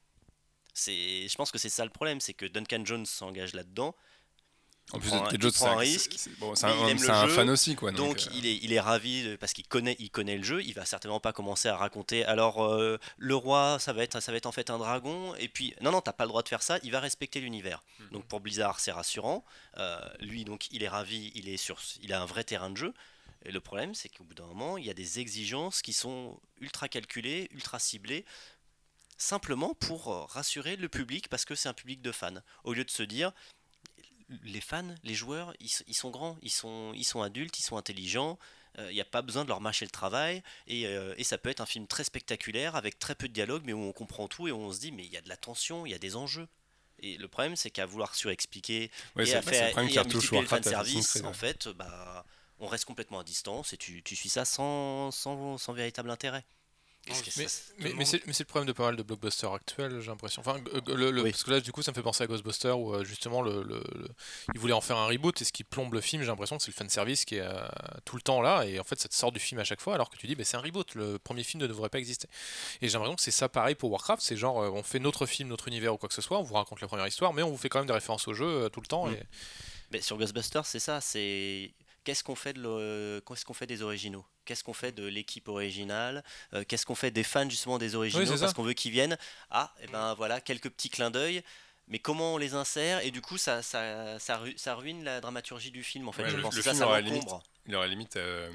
C'est, 0.73 1.27
je 1.27 1.35
pense 1.35 1.51
que 1.51 1.57
c'est 1.57 1.69
ça 1.69 1.83
le 1.85 1.89
problème, 1.91 2.19
c'est 2.19 2.33
que 2.33 2.45
Duncan 2.45 2.83
Jones 2.83 3.05
s'engage 3.05 3.53
là-dedans. 3.53 3.95
En 4.93 4.99
plus, 4.99 5.09
prend 5.09 5.25
un- 5.25 5.29
Jones, 5.39 5.51
prend 5.51 5.75
risque, 5.77 6.13
c'est- 6.15 6.29
bon, 6.39 6.53
un, 6.63 6.87
il 6.89 7.09
un 7.09 7.27
jeu, 7.27 7.33
fan 7.33 7.49
aussi, 7.49 7.75
quoi. 7.75 7.91
Donc, 7.91 8.27
euh, 8.27 8.31
il, 8.35 8.45
est, 8.45 8.57
il 8.57 8.71
est 8.71 8.79
ravi 8.79 9.35
parce 9.39 9.51
qu'il 9.53 9.67
connaît, 9.67 9.95
il 9.97 10.11
connaît 10.11 10.37
le 10.37 10.43
jeu. 10.43 10.61
Il 10.63 10.73
va 10.75 10.85
certainement 10.85 11.19
pas 11.19 11.33
commencer 11.33 11.67
à 11.67 11.75
raconter. 11.75 12.23
Alors 12.23 12.63
euh, 12.63 12.99
le 13.17 13.35
roi, 13.35 13.77
ça 13.79 13.93
va 13.93 14.03
être, 14.03 14.19
ça 14.21 14.31
va 14.31 14.37
être 14.37 14.45
en 14.45 14.51
fait 14.51 14.69
un 14.69 14.77
dragon. 14.77 15.33
Et 15.35 15.47
puis 15.47 15.73
non, 15.81 15.91
non, 15.91 16.01
t'as 16.01 16.13
pas 16.13 16.25
le 16.25 16.29
droit 16.29 16.43
de 16.43 16.47
faire 16.49 16.61
ça. 16.61 16.77
Il 16.83 16.91
va 16.91 16.99
respecter 16.99 17.39
l'univers. 17.41 17.81
Mhm. 17.99 18.09
Donc 18.11 18.25
pour 18.25 18.41
Blizzard, 18.41 18.79
c'est 18.79 18.91
rassurant. 18.91 19.43
Euh, 19.77 19.97
lui, 20.19 20.45
donc, 20.45 20.67
il 20.71 20.83
est 20.83 20.87
ravi. 20.87 21.31
Il 21.33 21.49
est 21.49 21.57
sur, 21.57 21.79
il 22.03 22.13
a 22.13 22.21
un 22.21 22.25
vrai 22.27 22.43
terrain 22.43 22.69
de 22.69 22.77
jeu. 22.77 22.93
Et 23.43 23.51
le 23.51 23.59
problème, 23.59 23.95
c'est 23.95 24.09
qu'au 24.09 24.23
bout 24.23 24.35
d'un 24.35 24.45
moment, 24.45 24.77
il 24.77 24.85
y 24.85 24.89
a 24.91 24.93
des 24.93 25.19
exigences 25.19 25.81
qui 25.81 25.93
sont 25.93 26.39
ultra 26.61 26.87
calculées, 26.89 27.47
ultra 27.51 27.79
ciblées, 27.79 28.23
simplement 29.17 29.73
pour 29.75 30.27
rassurer 30.31 30.75
le 30.75 30.89
public 30.89 31.27
parce 31.29 31.45
que 31.45 31.55
c'est 31.55 31.69
un 31.69 31.73
public 31.73 32.01
de 32.01 32.11
fans. 32.11 32.33
Au 32.63 32.73
lieu 32.73 32.83
de 32.83 32.91
se 32.91 33.03
dire, 33.03 33.31
les 34.43 34.61
fans, 34.61 34.95
les 35.03 35.13
joueurs, 35.13 35.53
ils, 35.59 35.69
ils 35.87 35.93
sont 35.93 36.09
grands, 36.09 36.37
ils 36.41 36.51
sont, 36.51 36.91
ils 36.95 37.03
sont 37.03 37.21
adultes, 37.21 37.59
ils 37.59 37.63
sont 37.63 37.77
intelligents. 37.77 38.37
Il 38.77 38.93
n'y 38.93 38.99
a 38.99 39.05
pas 39.05 39.21
besoin 39.21 39.45
de 39.45 39.47
leur 39.47 39.61
mâcher 39.61 39.85
le 39.85 39.91
travail. 39.91 40.43
Et, 40.67 40.85
euh, 40.85 41.13
et 41.17 41.23
ça 41.23 41.37
peut 41.37 41.49
être 41.49 41.61
un 41.61 41.65
film 41.65 41.87
très 41.87 42.03
spectaculaire, 42.03 42.75
avec 42.75 42.99
très 42.99 43.15
peu 43.15 43.29
de 43.29 43.33
dialogue, 43.33 43.63
mais 43.65 43.71
où 43.71 43.79
on 43.79 43.93
comprend 43.93 44.27
tout 44.27 44.49
et 44.49 44.51
où 44.51 44.57
on 44.57 44.73
se 44.73 44.81
dit, 44.81 44.91
mais 44.91 45.05
il 45.05 45.13
y 45.13 45.15
a 45.15 45.21
de 45.21 45.29
la 45.29 45.37
tension, 45.37 45.85
il 45.85 45.91
y 45.91 45.95
a 45.95 45.97
des 45.97 46.17
enjeux. 46.17 46.49
Et 46.99 47.17
le 47.17 47.29
problème, 47.29 47.55
c'est 47.55 47.69
qu'à 47.69 47.85
vouloir 47.85 48.15
surexpliquer 48.15 48.91
ouais, 49.15 49.29
et 49.29 49.33
à 49.33 49.41
faire 49.41 49.69
et 49.69 49.97
à 49.97 50.03
multiplier 50.03 50.41
le 50.41 50.47
fan 50.47 50.59
Warcraft 50.59 50.67
à 50.67 50.79
Assassin's 50.79 51.07
service, 51.07 51.07
Creed, 51.07 51.25
en 51.25 51.33
fait, 51.33 51.67
bah, 51.69 52.25
on 52.59 52.67
reste 52.67 52.83
complètement 52.83 53.19
à 53.19 53.23
distance 53.23 53.71
et 53.71 53.77
tu, 53.77 54.03
tu 54.03 54.15
suis 54.15 54.27
ça 54.27 54.43
sans, 54.43 55.09
sans, 55.11 55.57
sans 55.57 55.71
véritable 55.71 56.09
intérêt. 56.09 56.43
Qu'est-ce 57.05 57.21
que 57.23 57.39
Mais, 57.39 57.47
ça- 57.47 57.61
mais, 57.77 57.89
tout 57.91 58.23
mais 58.25 58.33
c'est 58.33 58.43
le 58.43 58.47
problème 58.47 58.67
de 58.67 58.73
pas 58.73 58.85
mal 58.85 58.95
de 58.95 59.03
blockbusters 59.03 59.53
actuels, 59.53 60.01
j'ai 60.01 60.07
l'impression. 60.07 60.41
Enfin, 60.41 60.57
g- 60.57 60.63
g- 60.73 60.81
le, 60.95 61.11
le- 61.11 61.21
Oui. 61.21 61.29
parce 61.31 61.43
que 61.43 61.51
là, 61.51 61.59
du 61.61 61.71
coup, 61.71 61.83
ça 61.83 61.91
me 61.91 61.95
fait 61.95 62.01
penser 62.01 62.23
à 62.23 62.27
Ghostbusters 62.27 62.79
où 62.79 62.95
euh, 62.95 63.03
justement, 63.03 63.43
le, 63.43 63.61
le- 63.61 63.83
ils 64.55 64.59
voulaient 64.59 64.73
en 64.73 64.81
faire 64.81 64.97
un 64.97 65.05
reboot 65.05 65.39
et 65.39 65.45
ce 65.45 65.51
qui 65.51 65.63
plombe 65.63 65.93
le 65.93 66.01
film, 66.01 66.23
j'ai 66.23 66.27
l'impression 66.29 66.57
que 66.57 66.63
c'est 66.63 66.71
le 66.71 66.75
fanservice 66.75 67.23
qui 67.23 67.35
est 67.35 67.41
euh, 67.41 67.61
tout 68.05 68.15
le 68.15 68.23
temps 68.23 68.41
là 68.41 68.63
et 68.65 68.79
en 68.79 68.83
fait, 68.83 68.99
ça 68.99 69.07
te 69.07 69.13
sort 69.13 69.31
du 69.31 69.39
film 69.39 69.61
à 69.61 69.63
chaque 69.63 69.81
fois 69.81 69.93
alors 69.93 70.09
que 70.09 70.17
tu 70.17 70.25
dis, 70.25 70.33
bah, 70.35 70.43
c'est 70.43 70.57
un 70.57 70.61
reboot, 70.61 70.95
le 70.95 71.19
premier 71.19 71.43
film 71.43 71.61
ne 71.61 71.67
devrait 71.67 71.89
pas 71.89 71.99
exister. 71.99 72.27
Et 72.81 72.87
j'ai 72.87 72.93
l'impression 72.93 73.15
que 73.15 73.21
c'est 73.21 73.29
ça 73.31 73.49
pareil 73.49 73.75
pour 73.75 73.91
Warcraft, 73.91 74.23
c'est 74.23 74.35
genre, 74.37 74.61
euh, 74.63 74.69
on 74.71 74.81
fait 74.81 74.99
notre 74.99 75.27
film, 75.27 75.49
notre 75.49 75.67
univers 75.67 75.93
ou 75.93 75.97
quoi 75.97 76.09
que 76.09 76.15
ce 76.15 76.23
soit, 76.23 76.39
on 76.39 76.43
vous 76.43 76.55
raconte 76.55 76.81
la 76.81 76.87
première 76.87 77.05
histoire, 77.07 77.33
mais 77.33 77.43
on 77.43 77.51
vous 77.51 77.57
fait 77.57 77.69
quand 77.69 77.77
même 77.79 77.87
des 77.87 77.93
références 77.93 78.27
au 78.27 78.33
jeu 78.33 78.47
euh, 78.47 78.69
tout 78.69 78.81
le 78.81 78.87
temps. 78.87 79.05
Mm. 79.07 79.13
Et... 79.13 79.23
Mais 79.91 80.01
sur 80.01 80.17
Ghostbusters, 80.17 80.65
c'est 80.65 80.79
ça. 80.79 80.99
C'est 81.01 81.71
qu'est-ce 82.03 82.23
qu'on 82.23 82.33
fait 82.35 82.53
de 82.53 82.61
le- 82.61 83.21
qu'est-ce 83.27 83.45
qu'on 83.45 83.53
fait 83.53 83.67
des 83.67 83.83
originaux? 83.83 84.25
Qu'est-ce 84.45 84.63
qu'on 84.63 84.73
fait 84.73 84.91
de 84.91 85.05
l'équipe 85.05 85.47
originale 85.47 86.23
Euh, 86.53 86.63
Qu'est-ce 86.67 86.85
qu'on 86.85 86.95
fait 86.95 87.11
des 87.11 87.23
fans 87.23 87.49
justement 87.49 87.77
des 87.77 87.95
originaux 87.95 88.23
parce 88.39 88.53
qu'on 88.53 88.63
veut 88.63 88.73
qu'ils 88.73 88.91
viennent 88.91 89.17
Ah, 89.49 89.73
et 89.81 89.87
ben 89.87 90.13
voilà 90.13 90.39
quelques 90.39 90.69
petits 90.69 90.89
clins 90.89 91.11
d'œil. 91.11 91.43
Mais 91.87 91.99
comment 91.99 92.33
on 92.33 92.37
les 92.39 92.55
insère? 92.55 93.05
Et 93.05 93.11
du 93.11 93.21
coup, 93.21 93.37
ça, 93.37 93.61
ça, 93.61 94.17
ça, 94.17 94.37
ru- 94.37 94.55
ça 94.57 94.73
ruine 94.73 95.03
la 95.03 95.21
dramaturgie 95.21 95.69
du 95.69 95.83
film 95.83 96.07
en 96.07 96.11
fait. 96.11 96.23
Ouais, 96.23 96.29
je 96.31 96.37
le- 96.37 96.41
pense 96.41 96.55
le 96.55 96.61
ça, 96.63 96.71
film 96.71 96.79
ça 96.83 96.99
limite-. 97.01 97.23
Il 97.67 97.75
aurait 97.75 97.87
limite 97.87 98.15
euh, 98.17 98.49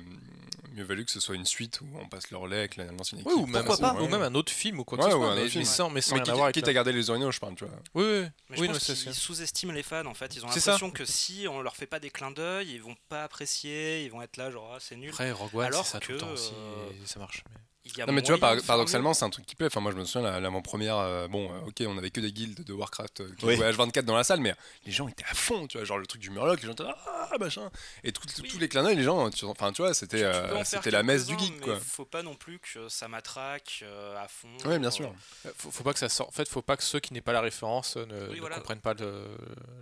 mieux 0.73 0.85
valu 0.85 1.05
que 1.05 1.11
ce 1.11 1.19
soit 1.19 1.35
une 1.35 1.45
suite 1.45 1.81
où 1.81 1.87
on 2.01 2.09
passe 2.09 2.31
le 2.31 2.37
relais 2.37 2.59
avec 2.59 2.77
la- 2.77 2.85
l'ancienne 2.93 3.21
équipe. 3.21 3.33
Oui, 3.35 3.43
ou, 3.43 3.47
même, 3.47 3.65
Pourquoi 3.65 3.95
pas 3.95 4.01
ou 4.01 4.07
même 4.07 4.23
un 4.23 4.35
autre 4.37 4.53
film 4.53 4.79
ou 4.79 4.85
quoi 4.85 4.97
que 4.99 5.03
Ouais, 5.03 5.11
ce 5.11 5.17
soit, 5.17 5.35
mais, 5.35 5.65
sans, 5.65 5.91
mais 5.91 6.01
sans 6.01 6.15
Mais 6.15 6.19
rien 6.19 6.23
quitte, 6.25 6.31
avoir 6.31 6.45
avec 6.45 6.55
quitte 6.55 6.69
à 6.69 6.73
garder 6.73 6.93
les 6.93 7.11
originaux, 7.11 7.33
je 7.33 7.41
parle, 7.41 7.57
tu 7.57 7.65
vois. 7.65 7.75
Oui, 7.95 8.05
oui, 8.05 8.27
Mais 8.51 8.57
je 8.57 8.61
oui, 8.63 8.69
pense 8.69 8.79
c'est 8.79 8.95
qu'ils 8.95 9.15
sous-estiment 9.15 9.73
les 9.73 9.83
fans 9.83 10.07
en 10.07 10.15
fait. 10.15 10.37
Ils 10.37 10.45
ont 10.45 10.49
l'impression 10.49 10.91
que 10.93 11.05
si 11.05 11.47
on 11.49 11.61
leur 11.61 11.75
fait 11.75 11.87
pas 11.87 11.99
des 11.99 12.11
clins 12.11 12.31
d'œil, 12.31 12.71
ils 12.71 12.81
vont 12.83 12.97
pas 13.09 13.25
apprécier, 13.25 14.05
ils 14.05 14.11
vont 14.13 14.23
être 14.23 14.37
là 14.37 14.51
genre 14.53 14.73
ah, 14.77 14.79
c'est 14.81 14.95
nul. 14.97 15.09
Après, 15.11 15.33
Rogue 15.33 15.55
One, 15.57 15.67
Alors 15.67 15.85
c'est 15.85 15.93
ça 15.93 16.01
tout 16.01 16.13
le 16.13 16.19
temps 16.19 16.31
aussi, 16.31 16.53
euh, 16.55 16.91
ça 17.05 17.19
marche. 17.19 17.43
Mais- 17.85 17.91
Il 17.93 17.97
y 17.99 18.03
a 18.03 18.07
Non 18.07 18.13
mais 18.13 18.23
tu 18.23 18.31
vois, 18.31 18.39
par- 18.39 18.57
paradoxalement, 18.63 19.15
c'est 19.15 19.25
un 19.25 19.31
truc 19.31 19.47
qui 19.47 19.55
plaît. 19.57 19.67
Enfin, 19.69 19.81
moi, 19.81 19.91
je 19.91 19.97
me 19.97 20.05
souviens, 20.05 20.31
la- 20.31 20.39
l'avant-première, 20.39 20.97
euh, 20.99 21.29
bon, 21.29 21.51
euh, 21.53 21.61
ok, 21.67 21.83
on 21.87 21.97
avait 21.97 22.11
que 22.11 22.21
des 22.21 22.31
guildes 22.31 22.63
de 22.63 22.73
Warcraft 22.75 23.21
euh, 23.23 23.35
qui 23.39 23.47
Oui. 23.47 23.57
jouaient 23.57 23.71
H24 23.73 24.05
dans 24.05 24.17
la 24.17 24.23
salle, 24.25 24.41
mais 24.41 24.55
les 24.85 24.93
gens 24.93 25.09
étaient 25.09 25.25
à 25.25 25.35
fond, 25.35 25.67
tu 25.67 25.79
vois, 25.79 25.85
genre 25.87 25.97
le 25.99 26.07
truc 26.07 26.21
du 26.21 26.29
Murloc, 26.31 26.61
les 26.61 26.67
gens 26.67 26.73
étaient 26.75 26.83
là, 26.85 26.97
ah, 27.07 27.37
machin. 27.41 27.71
Et 28.05 28.13
tout- 28.13 28.21
tout- 28.27 28.43
Oui. 28.43 28.49
tous 28.49 28.59
les 28.59 28.69
clins 28.69 28.83
d'œil, 28.83 28.97
les 28.97 29.03
gens, 29.03 29.31
tu- 29.31 29.45
enfin, 29.47 29.73
tu 29.73 29.81
vois, 29.81 29.95
c'était 29.95 30.23
euh, 30.23 30.63
c'était 30.65 30.91
la 30.91 31.03
messe 31.03 31.27
du 31.27 31.39
geek, 31.39 31.55
mais 31.61 31.65
quoi. 31.65 31.81
Faut 31.81 32.05
pas 32.05 32.23
non 32.23 32.35
plus 32.35 32.59
que 32.59 32.89
ça 32.91 33.09
matraque 33.09 33.81
euh, 33.83 34.23
à 34.23 34.29
fond. 34.29 34.55
Oui, 34.67 34.79
bien 34.79 34.91
sûr. 34.91 35.15
Euh, 35.47 35.51
Faut, 35.57 35.71
faut 35.71 35.83
pas 35.85 35.93
que 35.95 35.99
ça 35.99 36.09
sorte. 36.11 36.29
En 36.29 36.33
fait, 36.33 36.49
faut 36.49 36.63
pas 36.63 36.77
que 36.77 36.83
ceux 36.83 37.01
qui 37.01 37.15
n'aient 37.15 37.21
pas 37.23 37.33
la 37.33 37.41
référence 37.41 37.97
ne, 37.97 38.29
Oui, 38.29 38.35
ne 38.37 38.41
voilà. 38.41 38.57
comprennent 38.57 38.81
pas 38.81 38.95
le, 38.95 39.25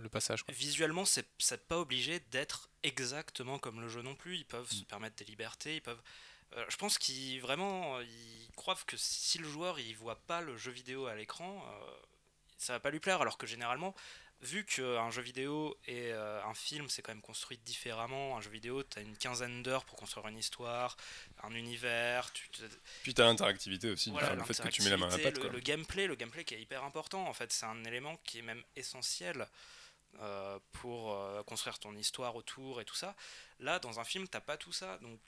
le 0.01 0.09
passage. 0.09 0.43
quoi. 0.43 0.53
Visuellement, 0.53 1.03
c'est 1.05 1.27
pas 1.67 1.77
obligé 1.79 2.21
d'être 2.31 2.69
exactement 2.83 3.59
comme 3.59 3.81
le 3.81 3.89
jeu 3.89 4.01
non 4.01 4.15
plus. 4.15 4.37
Ils 4.37 4.45
peuvent 4.45 4.69
se 4.71 4.83
permettre 4.85 5.17
des 5.17 5.25
libertés. 5.25 5.75
Ils 5.75 5.81
peuvent. 5.81 6.01
Euh, 6.55 6.65
je 6.69 6.77
pense 6.77 6.97
qu'ils 6.97 7.41
vraiment 7.41 7.97
euh, 7.97 8.03
ils 8.03 8.51
croient 8.55 8.77
que 8.87 8.97
si 8.97 9.37
le 9.37 9.47
joueur 9.47 9.79
il 9.79 9.95
voit 9.95 10.15
pas 10.27 10.41
le 10.41 10.57
jeu 10.57 10.71
vidéo 10.71 11.05
à 11.07 11.15
l'écran, 11.15 11.63
euh, 11.67 11.91
ça 12.57 12.73
va 12.73 12.79
pas 12.79 12.89
lui 12.91 12.99
plaire. 12.99 13.21
Alors 13.21 13.37
que 13.37 13.47
généralement, 13.47 13.95
vu 14.41 14.65
qu'un 14.65 15.11
jeu 15.11 15.21
vidéo 15.21 15.77
et 15.85 16.11
euh, 16.13 16.43
un 16.45 16.53
film 16.53 16.89
c'est 16.89 17.01
quand 17.01 17.11
même 17.13 17.21
construit 17.21 17.57
différemment, 17.59 18.37
un 18.37 18.41
jeu 18.41 18.49
vidéo 18.49 18.83
tu 18.83 18.99
as 18.99 19.01
une 19.01 19.17
quinzaine 19.17 19.63
d'heures 19.63 19.85
pour 19.85 19.97
construire 19.97 20.27
une 20.27 20.37
histoire, 20.37 20.95
un 21.43 21.51
univers, 21.53 22.31
tu 22.33 22.49
te- 22.49 22.63
Puis 23.03 23.13
t'as 23.13 23.25
l'interactivité 23.25 23.89
aussi, 23.89 24.11
voilà, 24.11 24.35
le 24.35 24.43
fait 24.43 24.61
que 24.61 24.69
tu 24.69 24.81
mets 24.83 24.89
la 24.89 24.97
main 24.97 25.07
à 25.07 25.09
la 25.11 25.17
pâte, 25.17 25.23
l'interactivité, 25.25 25.41
quoi. 25.41 25.49
le, 25.51 25.55
le 25.57 25.61
gameplay, 25.61 26.07
le 26.07 26.15
gameplay 26.15 26.43
qui 26.45 26.55
est 26.55 26.61
hyper 26.61 26.83
important 26.83 27.27
en 27.27 27.33
fait, 27.33 27.51
c'est 27.51 27.65
un 27.65 27.83
élément 27.83 28.17
qui 28.23 28.39
est 28.39 28.43
même 28.43 28.63
essentiel 28.75 29.47
euh, 30.21 30.57
pour 30.71 31.13
euh, 31.13 31.43
construire 31.43 31.77
ton 31.79 31.95
histoire 31.95 32.35
autour 32.35 32.81
et 32.81 32.85
tout 32.85 32.95
ça. 32.95 33.15
Là, 33.59 33.77
dans 33.79 33.99
un 33.99 34.03
film, 34.03 34.27
t'as 34.27 34.41
pas 34.41 34.57
tout 34.57 34.71
ça, 34.73 34.97
donc 34.99 35.19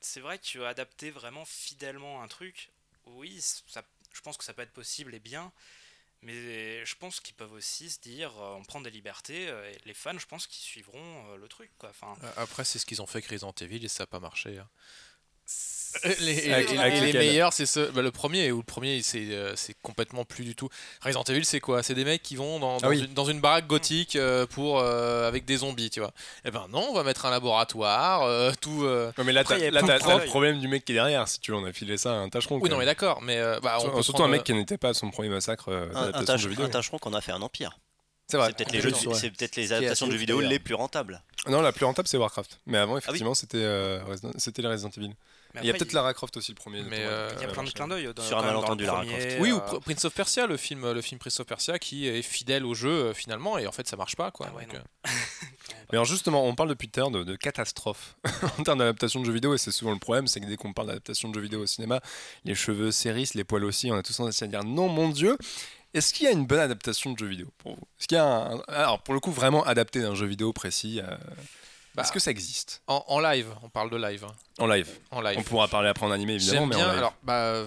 c'est 0.00 0.20
vrai 0.20 0.38
que 0.38 0.60
adapter 0.64 1.10
vraiment 1.10 1.44
fidèlement 1.44 2.22
un 2.22 2.28
truc, 2.28 2.70
oui, 3.06 3.40
ça, 3.40 3.82
je 4.12 4.20
pense 4.20 4.36
que 4.36 4.44
ça 4.44 4.52
peut 4.54 4.62
être 4.62 4.72
possible 4.72 5.14
et 5.14 5.20
bien. 5.20 5.52
Mais 6.22 6.84
je 6.84 6.96
pense 6.96 7.20
qu'ils 7.20 7.36
peuvent 7.36 7.52
aussi 7.52 7.90
se 7.90 8.00
dire, 8.00 8.36
euh, 8.38 8.54
on 8.54 8.64
prend 8.64 8.80
des 8.80 8.90
libertés, 8.90 9.48
euh, 9.48 9.70
et 9.70 9.78
les 9.84 9.94
fans, 9.94 10.18
je 10.18 10.26
pense 10.26 10.48
qu'ils 10.48 10.64
suivront 10.64 11.32
euh, 11.32 11.36
le 11.36 11.46
truc. 11.46 11.70
Quoi. 11.78 11.90
Enfin, 11.90 12.16
Après, 12.36 12.64
c'est 12.64 12.80
ce 12.80 12.86
qu'ils 12.86 13.00
ont 13.00 13.06
fait 13.06 13.18
avec 13.18 13.30
Resident 13.30 13.54
Evil 13.60 13.84
et 13.84 13.88
ça 13.88 14.02
n'a 14.02 14.08
pas 14.08 14.18
marché. 14.18 14.58
hein. 14.58 14.68
Les, 16.20 16.52
Avec- 16.52 16.72
et- 16.72 16.78
avec 16.78 16.94
et 16.94 17.00
les 17.12 17.18
meilleurs, 17.18 17.52
c'est 17.52 17.66
ce, 17.66 17.90
bah, 17.90 18.02
le 18.02 18.10
premier, 18.10 18.52
ou 18.52 18.58
le 18.58 18.62
premier, 18.62 19.02
c'est 19.02 19.30
euh, 19.32 19.54
c'est 19.56 19.74
complètement 19.82 20.24
plus 20.24 20.44
du 20.44 20.54
tout. 20.54 20.68
Resident 21.02 21.22
Evil, 21.24 21.44
c'est 21.44 21.60
quoi? 21.60 21.82
C'est 21.82 21.94
des 21.94 22.04
mecs 22.04 22.22
qui 22.22 22.36
vont 22.36 22.58
dans, 22.58 22.76
dans 22.76 22.86
Ah 22.86 22.88
oui. 22.90 23.00
une, 23.00 23.14
dans 23.14 23.24
une 23.24 23.40
baraque 23.40 23.66
gothique 23.66 24.14
euh, 24.16 24.46
pour, 24.46 24.78
euh, 24.80 25.26
avec 25.26 25.44
des 25.44 25.56
zombies, 25.58 25.90
tu 25.90 26.00
vois. 26.00 26.12
Et 26.44 26.50
ben 26.50 26.66
non, 26.70 26.86
on 26.90 26.94
va 26.94 27.02
mettre 27.04 27.26
un 27.26 27.30
laboratoire, 27.30 28.22
euh, 28.22 28.52
tout. 28.60 28.84
euh, 28.84 29.10
Ouais, 29.18 29.24
mais 29.24 29.32
là, 29.32 29.40
Après, 29.40 29.58
t'as 29.70 30.18
le 30.18 30.24
problème 30.26 30.60
du 30.60 30.68
mec 30.68 30.84
qui 30.84 30.92
est 30.92 30.96
derrière, 30.96 31.26
si 31.26 31.40
tu 31.40 31.50
veux, 31.50 31.56
on 31.56 31.64
a 31.64 31.72
filé 31.72 31.96
ça 31.96 32.12
à 32.12 32.16
un 32.16 32.28
tâcheron. 32.28 32.56
Oui, 32.56 32.60
quoi. 32.62 32.68
non, 32.70 32.76
mais 32.78 32.84
d'accord, 32.84 33.20
mais 33.22 33.38
euh, 33.38 33.58
bah, 33.60 33.78
on 33.80 34.02
Surtout 34.02 34.22
un 34.24 34.28
mec 34.28 34.44
qui 34.44 34.52
n'était 34.54 34.78
pas 34.78 34.90
à 34.90 34.94
son 34.94 35.10
premier 35.10 35.28
massacre 35.30 35.68
euh, 35.70 35.88
Un, 35.94 35.96
un, 35.96 36.00
d'adaptation 36.06 36.20
de 36.20 36.26
tâche- 36.26 36.40
jeux 36.42 36.48
vidéo. 36.50 36.64
un 36.66 36.68
tâcheron 36.70 36.98
qu'on 36.98 37.14
a 37.14 37.20
fait 37.20 37.32
un 37.32 37.42
empire. 37.42 37.78
C'est 38.30 38.36
vrai. 38.36 38.48
C'est 38.48 38.56
peut-être 38.58 38.72
les, 38.72 38.80
jeux 38.82 38.90
ouais. 38.92 39.32
les 39.56 39.72
adaptations 39.72 40.06
de 40.06 40.12
jeux 40.12 40.18
vidéo 40.18 40.40
les 40.40 40.58
plus 40.58 40.74
rentables. 40.74 41.22
Non, 41.48 41.62
la 41.62 41.72
plus 41.72 41.86
rentable, 41.86 42.06
c'est 42.08 42.18
Warcraft. 42.18 42.60
Mais 42.66 42.76
Ah 42.78 42.82
avant, 42.82 42.98
effectivement, 42.98 43.34
c'était 43.34 43.56
euh, 43.62 44.00
Resident- 44.06 44.32
c'était 44.36 44.60
les 44.60 44.68
Resident 44.68 44.90
Evil. 44.98 45.14
Il 45.60 45.66
y 45.66 45.70
a 45.70 45.72
peut-être 45.74 45.92
Lara 45.92 46.12
Croft 46.14 46.36
aussi, 46.36 46.52
le 46.52 46.56
premier. 46.56 46.82
Mais, 46.82 46.98
euh, 47.00 47.30
il 47.36 47.40
y 47.42 47.44
a 47.44 47.48
euh, 47.48 47.52
plein 47.52 47.62
de 47.64 47.70
clins 47.70 47.88
d'œil. 47.88 48.08
Sur 48.20 48.38
un 48.38 48.42
malentendu, 48.42 48.82
le 48.84 48.86
Lara 48.86 49.04
Croft. 49.04 49.26
Oui, 49.40 49.50
ou 49.52 49.56
euh, 49.56 49.60
Pr- 49.60 49.80
Prince 49.80 50.04
of 50.04 50.14
Persia, 50.14 50.46
le 50.46 50.56
film, 50.56 50.90
le 50.92 51.00
film 51.02 51.18
Prince 51.18 51.40
of 51.40 51.46
Persia 51.46 51.78
qui 51.78 52.06
est 52.06 52.22
fidèle 52.22 52.64
au 52.66 52.74
jeu 52.74 52.90
euh, 52.90 53.14
finalement, 53.14 53.58
et 53.58 53.66
en 53.66 53.72
fait 53.72 53.88
ça 53.88 53.96
marche 53.96 54.14
pas 54.16 54.30
quoi. 54.30 54.46
Ah 54.50 54.54
ouais, 54.56 54.64
donc, 54.66 54.74
non. 54.74 54.80
euh, 55.06 55.10
Mais 55.90 55.96
alors 55.96 56.04
justement, 56.04 56.44
on 56.46 56.54
parle 56.54 56.68
depuis 56.68 56.88
tout 56.88 57.00
à 57.00 57.02
l'heure 57.04 57.10
de, 57.10 57.24
de 57.24 57.34
catastrophe 57.36 58.16
en 58.58 58.62
termes 58.62 58.78
d'adaptation 58.80 59.20
de 59.20 59.24
jeux 59.24 59.32
vidéo, 59.32 59.54
et 59.54 59.58
c'est 59.58 59.72
souvent 59.72 59.92
le 59.92 59.98
problème, 59.98 60.26
c'est 60.26 60.40
que 60.40 60.46
dès 60.46 60.56
qu'on 60.56 60.72
parle 60.72 60.88
d'adaptation 60.88 61.28
de 61.30 61.34
jeux 61.34 61.40
vidéo 61.40 61.62
au 61.62 61.66
cinéma, 61.66 62.00
les 62.44 62.54
cheveux 62.54 62.90
s'hérissent, 62.90 63.34
les 63.34 63.44
poils 63.44 63.64
aussi, 63.64 63.90
on 63.90 63.96
a 63.96 64.02
tous 64.02 64.16
tendance 64.16 64.42
à 64.42 64.46
dire 64.46 64.64
non, 64.64 64.88
mon 64.88 65.08
Dieu. 65.08 65.36
Est-ce 65.94 66.12
qu'il 66.12 66.24
y 66.26 66.28
a 66.28 66.32
une 66.32 66.44
bonne 66.46 66.60
adaptation 66.60 67.12
de 67.12 67.18
jeu 67.18 67.26
vidéo 67.26 67.46
pour 67.56 67.74
vous? 67.74 67.82
Est-ce 67.98 68.06
qu'il 68.06 68.16
y 68.16 68.20
a 68.20 68.24
un, 68.26 68.60
alors 68.68 69.00
pour 69.02 69.14
le 69.14 69.20
coup 69.20 69.32
vraiment 69.32 69.64
adapté 69.64 70.02
d'un 70.02 70.14
jeu 70.14 70.26
vidéo 70.26 70.52
précis 70.52 71.00
euh, 71.02 71.16
Bah, 71.94 72.02
Est-ce 72.02 72.12
que 72.12 72.20
ça 72.20 72.30
existe 72.30 72.82
en, 72.86 73.04
en 73.08 73.18
live, 73.20 73.48
on 73.62 73.68
parle 73.68 73.90
de 73.90 73.96
live. 73.96 74.24
hein, 74.24 74.32
en 74.58 74.66
live 74.66 74.88
En 75.10 75.20
live. 75.20 75.36
On 75.38 75.42
pourra 75.42 75.66
parler 75.68 75.88
après 75.88 76.06
en 76.06 76.10
animé 76.12 76.34
évidemment, 76.34 76.60
J'aime 76.60 76.68
mais 76.68 76.74
en 76.76 76.78
bien. 76.78 76.88
live. 76.88 76.98
Alors, 76.98 77.14
bah, 77.22 77.64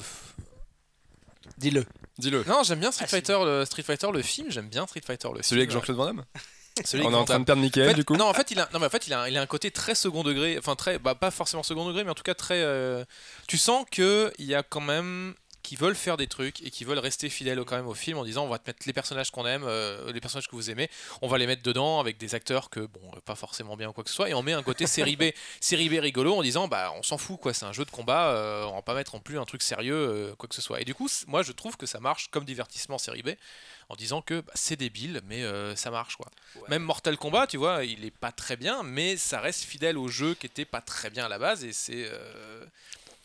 Dis-le. 1.58 1.86
dis-le. 2.18 2.44
non, 2.46 2.64
j'aime 2.64 2.80
bien 2.80 2.92
Street 2.92 3.06
Ah. 3.08 3.12
Fighter, 3.12 3.38
le 3.44 3.66
Street 3.66 3.84
Fighter, 3.84 4.08
le 4.12 4.22
film. 4.22 4.50
J'aime 4.52 4.68
bien 4.70 4.86
Street 4.88 5.02
Fighter, 5.06 5.28
le 5.36 5.44
Celui 5.44 5.62
avec 5.62 5.70
film. 5.72 5.80
Jean-Claude 5.82 5.98
Van 5.98 6.06
Damme 6.06 6.26
Celui 6.86 7.04
On 7.04 7.08
avec 7.08 7.18
est 7.18 7.22
en 7.22 7.26
train 7.26 7.40
de 7.40 7.46
perdre 7.46 7.62
Michael 7.62 7.84
En 7.88 7.90
fait, 7.90 7.96
du 7.96 8.06
coup 8.06 8.16
Non, 8.16 8.26
en 8.30 8.34
fait, 8.34 8.50
il 8.52 8.60
a, 8.60 8.70
non, 8.74 8.80
mais 8.80 8.86
en 8.86 8.90
fait, 8.90 9.06
il 9.08 9.14
a, 9.14 9.30
il 9.30 9.38
a 9.38 9.42
un 9.42 9.46
côté 9.46 9.70
très 9.72 9.94
second 9.96 10.24
degré, 10.24 10.58
enfin 10.58 10.76
très, 10.76 10.98
bah, 11.00 11.14
pas 11.16 11.30
forcément 11.30 11.64
second 11.64 11.86
degré, 11.86 12.04
mais 12.04 12.10
en 12.12 12.16
tout 12.16 12.24
cas 12.24 12.34
très. 12.34 12.62
euh, 12.62 13.04
tu 13.48 13.58
sens 13.58 13.86
que 13.92 14.32
il 14.40 14.46
y 14.46 14.56
a 14.56 14.64
quand 14.64 14.82
même 14.82 15.36
qui 15.64 15.76
veulent 15.76 15.96
faire 15.96 16.18
des 16.18 16.28
trucs 16.28 16.62
et 16.62 16.70
qui 16.70 16.84
veulent 16.84 17.00
rester 17.00 17.30
fidèles 17.30 17.64
quand 17.64 17.76
même 17.76 17.88
au 17.88 17.94
film 17.94 18.18
en 18.18 18.24
disant 18.24 18.46
on 18.46 18.50
va 18.50 18.60
te 18.60 18.70
mettre 18.70 18.80
les 18.86 18.94
personnages 18.94 19.32
qu'on 19.32 19.46
aime, 19.46 19.64
euh, 19.66 20.12
les 20.12 20.20
personnages 20.20 20.48
que 20.48 20.56
vous 20.56 20.70
aimez, 20.70 20.90
on 21.22 21.28
va 21.28 21.38
les 21.38 21.48
mettre 21.48 21.64
dedans 21.64 22.00
avec 22.00 22.18
des 22.18 22.36
acteurs 22.36 22.70
que 22.70 22.82
bon 22.82 23.02
euh, 23.16 23.20
pas 23.24 23.36
forcément 23.36 23.78
bien 23.78 23.90
ou 23.90 23.94
quoi 23.94 24.04
que 24.04 24.10
ce 24.10 24.16
soit 24.16 24.30
et 24.30 24.34
on 24.34 24.42
met 24.42 24.54
un 24.54 24.64
côté 24.64 24.88
série 24.88 25.16
B, 25.16 25.24
série 25.62 25.90
B 25.90 25.94
rigolo 25.94 26.36
en 26.36 26.42
disant 26.42 26.68
bah 26.68 26.94
on 26.98 27.04
s'en 27.04 27.18
fout 27.18 27.40
quoi, 27.40 27.54
c'est 27.54 27.66
un 27.66 27.74
jeu 27.74 27.86
de 27.86 27.92
combat, 27.92 28.30
euh, 28.30 28.66
on 28.66 28.76
va 28.76 28.82
pas 28.82 28.96
mettre 28.96 29.16
en 29.16 29.20
plus 29.20 29.40
un 29.40 29.46
truc 29.46 29.62
sérieux 29.62 29.96
euh, 29.96 30.36
quoi 30.36 30.50
que 30.50 30.56
ce 30.56 30.62
soit. 30.62 30.82
Et 30.82 30.86
du 30.86 30.96
coup 30.96 31.10
moi 31.28 31.44
je 31.44 31.52
trouve 31.52 31.78
que 31.78 31.86
ça 31.86 32.00
marche 32.00 32.30
comme 32.32 32.46
divertissement 32.46 32.98
série 32.98 33.24
B 33.24 33.30
en 33.90 33.96
disant 33.96 34.22
que 34.22 34.42
bah, 34.42 34.54
c'est 34.56 34.78
débile 34.78 35.22
mais 35.28 35.44
ça 35.76 35.92
marche 35.92 36.16
quoi. 36.16 36.28
Ouais. 36.56 36.70
Même 36.70 36.84
Mortal 36.84 37.18
Kombat, 37.18 37.48
tu 37.48 37.58
vois, 37.58 37.84
il 37.84 38.06
est 38.06 38.12
pas 38.12 38.32
très 38.32 38.56
bien, 38.56 38.84
mais 38.84 39.18
ça 39.18 39.40
reste 39.40 39.64
fidèle 39.64 39.98
au 39.98 40.08
jeu 40.08 40.34
qui 40.34 40.46
était 40.46 40.66
pas 40.66 40.82
très 40.82 41.10
bien 41.10 41.26
à 41.26 41.30
la 41.30 41.40
base 41.40 41.64
et 41.64 41.74
c'est 41.74 42.10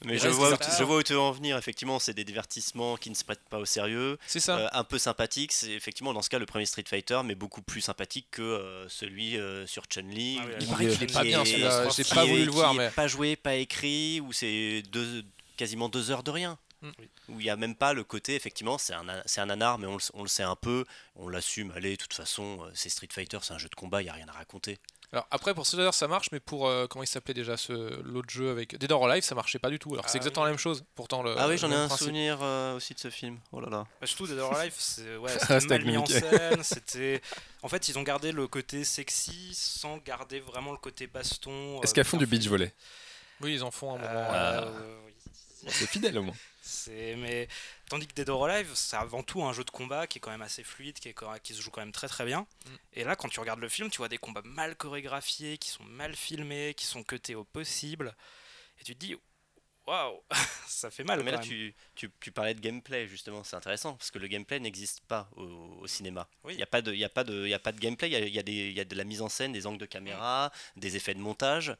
Mais 0.05 0.18
je 0.18 0.28
vois, 0.28 0.57
je 0.78 0.84
vois 0.84 0.99
où 0.99 1.03
tu 1.03 1.14
veux 1.14 1.18
en 1.18 1.32
venir. 1.32 1.57
Effectivement, 1.57 1.99
c'est 1.99 2.12
des 2.14 2.24
divertissements 2.24 2.97
qui 2.97 3.09
ne 3.11 3.14
se 3.14 3.24
prêtent 3.24 3.49
pas 3.49 3.59
au 3.59 3.64
sérieux, 3.64 4.18
C'est 4.26 4.40
ça. 4.40 4.59
euh, 4.59 4.68
un 4.72 4.84
peu 4.84 4.99
sympathiques. 4.99 5.53
C'est 5.53 5.70
effectivement 5.72 6.12
dans 6.12 6.22
ce 6.22 6.28
cas 6.28 6.38
le 6.38 6.47
premier 6.47 6.66
Street 6.66 6.84
Fighter, 6.86 7.20
mais 7.24 7.34
beaucoup 7.34 7.62
plus 7.62 7.80
sympathique 7.80 8.26
que 8.30 8.42
euh, 8.42 8.88
celui 8.88 9.38
euh, 9.38 9.66
sur 9.66 9.84
Chun-Li. 9.88 10.38
Ah 10.40 10.44
oui, 10.47 10.53
Il 10.61 10.66
paraît 10.68 10.86
qu'il 10.88 11.03
est 11.03 11.12
pas 11.12 11.24
bien 11.24 11.44
celui-là. 11.44 11.88
J'ai 11.88 12.05
pas 12.05 12.24
voulu 12.24 12.44
le 12.44 12.51
voir, 12.51 12.74
mais. 12.74 12.90
Pas 12.90 13.09
joué, 13.09 13.36
pas 13.36 13.55
écrit, 13.55 14.20
où 14.20 14.32
c'est 14.32 14.82
deux, 14.92 15.24
quasiment 15.57 15.88
deux 15.88 16.11
heures 16.11 16.22
de 16.22 16.30
rien. 16.30 16.59
Mm. 16.82 16.90
Oui. 16.99 17.09
Où 17.28 17.40
il 17.40 17.44
n'y 17.44 17.51
a 17.51 17.57
même 17.57 17.74
pas 17.74 17.94
le 17.94 18.05
côté, 18.05 18.34
effectivement, 18.34 18.76
c'est 18.78 18.92
un, 18.92 19.05
c'est 19.24 19.40
un 19.40 19.47
nanar, 19.47 19.78
mais 19.78 19.86
on 19.86 19.94
le, 19.97 20.03
on 20.12 20.22
le 20.22 20.28
sait 20.28 20.42
un 20.42 20.57
peu, 20.57 20.84
on 21.16 21.28
l'assume. 21.28 21.72
Allez, 21.74 21.92
de 21.92 21.97
toute 21.97 22.12
façon, 22.12 22.61
c'est 22.74 22.90
Street 22.90 23.09
Fighter, 23.11 23.38
c'est 23.42 23.55
un 23.55 23.59
jeu 23.59 23.68
de 23.70 23.74
combat, 23.74 24.03
il 24.03 24.05
n'y 24.05 24.11
a 24.11 24.14
rien 24.14 24.28
à 24.28 24.32
raconter. 24.32 24.78
Alors 25.12 25.26
après 25.30 25.54
pour 25.54 25.66
Soldier 25.66 25.92
ça 25.92 26.09
marche 26.09 26.28
mais 26.32 26.40
pour 26.40 26.66
euh, 26.66 26.86
comment 26.88 27.02
il 27.04 27.07
s'appelait 27.07 27.32
déjà 27.32 27.57
ce 27.57 28.00
l'autre 28.02 28.28
jeu 28.28 28.50
avec 28.50 28.76
Dead 28.76 28.90
or 28.90 29.09
Alive 29.09 29.22
ça 29.22 29.34
marchait 29.36 29.61
pas 29.61 29.70
du 29.70 29.78
tout 29.78 29.92
alors 29.92 30.04
que 30.04 30.11
c'est 30.11 30.16
Ah 30.16 30.20
exactement 30.20 30.42
oui. 30.44 30.48
la 30.48 30.52
même 30.52 30.59
chose 30.59 30.84
pourtant 30.96 31.22
le 31.22 31.34
ah 31.38 31.46
oui, 31.48 31.57
j'en 31.59 31.70
ai 31.70 31.74
un 31.74 31.86
principe. 31.86 32.07
souvenir 32.07 32.38
euh, 32.42 32.76
aussi 32.76 32.92
de 32.92 32.98
ce 32.98 33.09
film. 33.11 33.38
Oh 33.52 33.61
là 33.61 33.70
là. 33.70 33.86
Bah, 34.00 34.07
surtout 34.07 34.26
Dead 34.26 34.38
or 34.38 34.54
Alive, 34.57 34.74
c'est 34.76 35.16
ouais, 35.16 35.30
mal 35.68 35.84
mis 35.84 35.96
en 35.96 36.07
scène. 36.07 36.62
C'était, 36.62 37.22
en 37.62 37.68
fait, 37.68 37.88
ils 37.88 37.98
ont 37.98 38.02
gardé 38.02 38.32
le 38.32 38.48
côté 38.48 38.82
sexy 38.84 39.54
sans 39.54 39.98
garder 39.98 40.40
vraiment 40.40 40.72
le 40.72 40.78
côté 40.78 41.07
baston. 41.07 41.80
Est-ce 41.82 41.92
euh, 41.92 41.94
qu'elles 41.94 42.04
font 42.04 42.16
du 42.16 42.26
beach 42.26 42.46
volley? 42.48 42.72
Oui 43.42 43.54
ils 43.54 43.62
en 43.62 43.70
font 43.70 43.90
un 43.94 43.98
moment. 43.98 44.09
Euh, 44.09 44.62
euh, 44.64 44.98
oui. 45.07 45.12
C'est 45.68 45.86
fidèle 45.86 46.18
au 46.18 46.22
moins. 46.22 46.34
C'est 46.68 47.14
mais 47.16 47.46
tandis 47.88 48.08
que 48.08 48.14
Dead 48.14 48.28
or 48.28 48.46
Alive, 48.46 48.72
c'est 48.74 48.96
avant 48.96 49.22
tout 49.22 49.42
un 49.44 49.52
jeu 49.52 49.62
de 49.62 49.70
combat 49.70 50.06
qui 50.08 50.18
est 50.18 50.20
quand 50.20 50.32
même 50.32 50.42
assez 50.42 50.64
fluide, 50.64 50.98
qui, 50.98 51.08
est 51.08 51.12
quand- 51.14 51.38
qui 51.40 51.54
se 51.54 51.62
joue 51.62 51.70
quand 51.70 51.80
même 51.80 51.92
très 51.92 52.08
très 52.08 52.24
bien. 52.24 52.40
Mm. 52.40 52.70
Et 52.94 53.04
là, 53.04 53.14
quand 53.14 53.28
tu 53.28 53.38
regardes 53.38 53.60
le 53.60 53.68
film, 53.68 53.88
tu 53.88 53.98
vois 53.98 54.08
des 54.08 54.18
combats 54.18 54.42
mal 54.44 54.74
chorégraphiés, 54.76 55.58
qui 55.58 55.70
sont 55.70 55.84
mal 55.84 56.16
filmés, 56.16 56.74
qui 56.74 56.84
sont 56.86 57.04
cutés 57.04 57.36
au 57.36 57.44
possible, 57.44 58.16
et 58.80 58.84
tu 58.84 58.94
te 58.94 58.98
dis 58.98 59.16
waouh, 59.87 60.20
ça 60.66 60.91
fait 60.91 61.05
mal. 61.05 61.18
Mais 61.22 61.30
quand 61.30 61.37
là, 61.39 61.39
même. 61.39 61.49
tu, 61.49 61.74
tu, 61.95 62.11
tu 62.20 62.32
parlais 62.32 62.55
de 62.55 62.61
gameplay, 62.61 63.07
justement, 63.07 63.45
c'est 63.45 63.57
intéressant, 63.57 63.95
parce 63.95 64.11
que 64.11 64.18
le 64.18 64.26
gameplay 64.26 64.59
n'existe 64.61 65.01
pas 65.03 65.28
au, 65.37 65.43
au 65.43 65.87
cinéma. 65.87 66.28
Oui. 66.45 66.55
Il 66.55 66.57
n'y 66.57 66.62
a, 66.62 66.66
pas 66.66 66.82
de- 66.82 66.93
y 66.95 67.05
a, 67.05 67.09
pas 67.09 67.24
de- 67.24 67.45
il 67.45 67.49
y 67.51 67.55
a 67.55 67.59
pas 67.59 67.72
de 67.72 67.78
gameplay, 67.80 68.09
il 68.09 68.12
y 68.12 68.16
a, 68.16 68.20
y 68.20 68.39
a 68.39 68.43
des- 68.43 68.53
il 68.70 68.72
y 68.76 68.80
a 68.80 68.84
de 68.84 68.95
la 68.95 69.05
mise 69.05 69.22
en 69.22 69.28
scène, 69.28 69.53
des 69.53 69.66
angles 69.66 69.78
de 69.78 69.87
caméra, 69.87 70.53
des 70.76 70.97
effets 70.97 71.14
de 71.14 71.20
montage. 71.20 71.74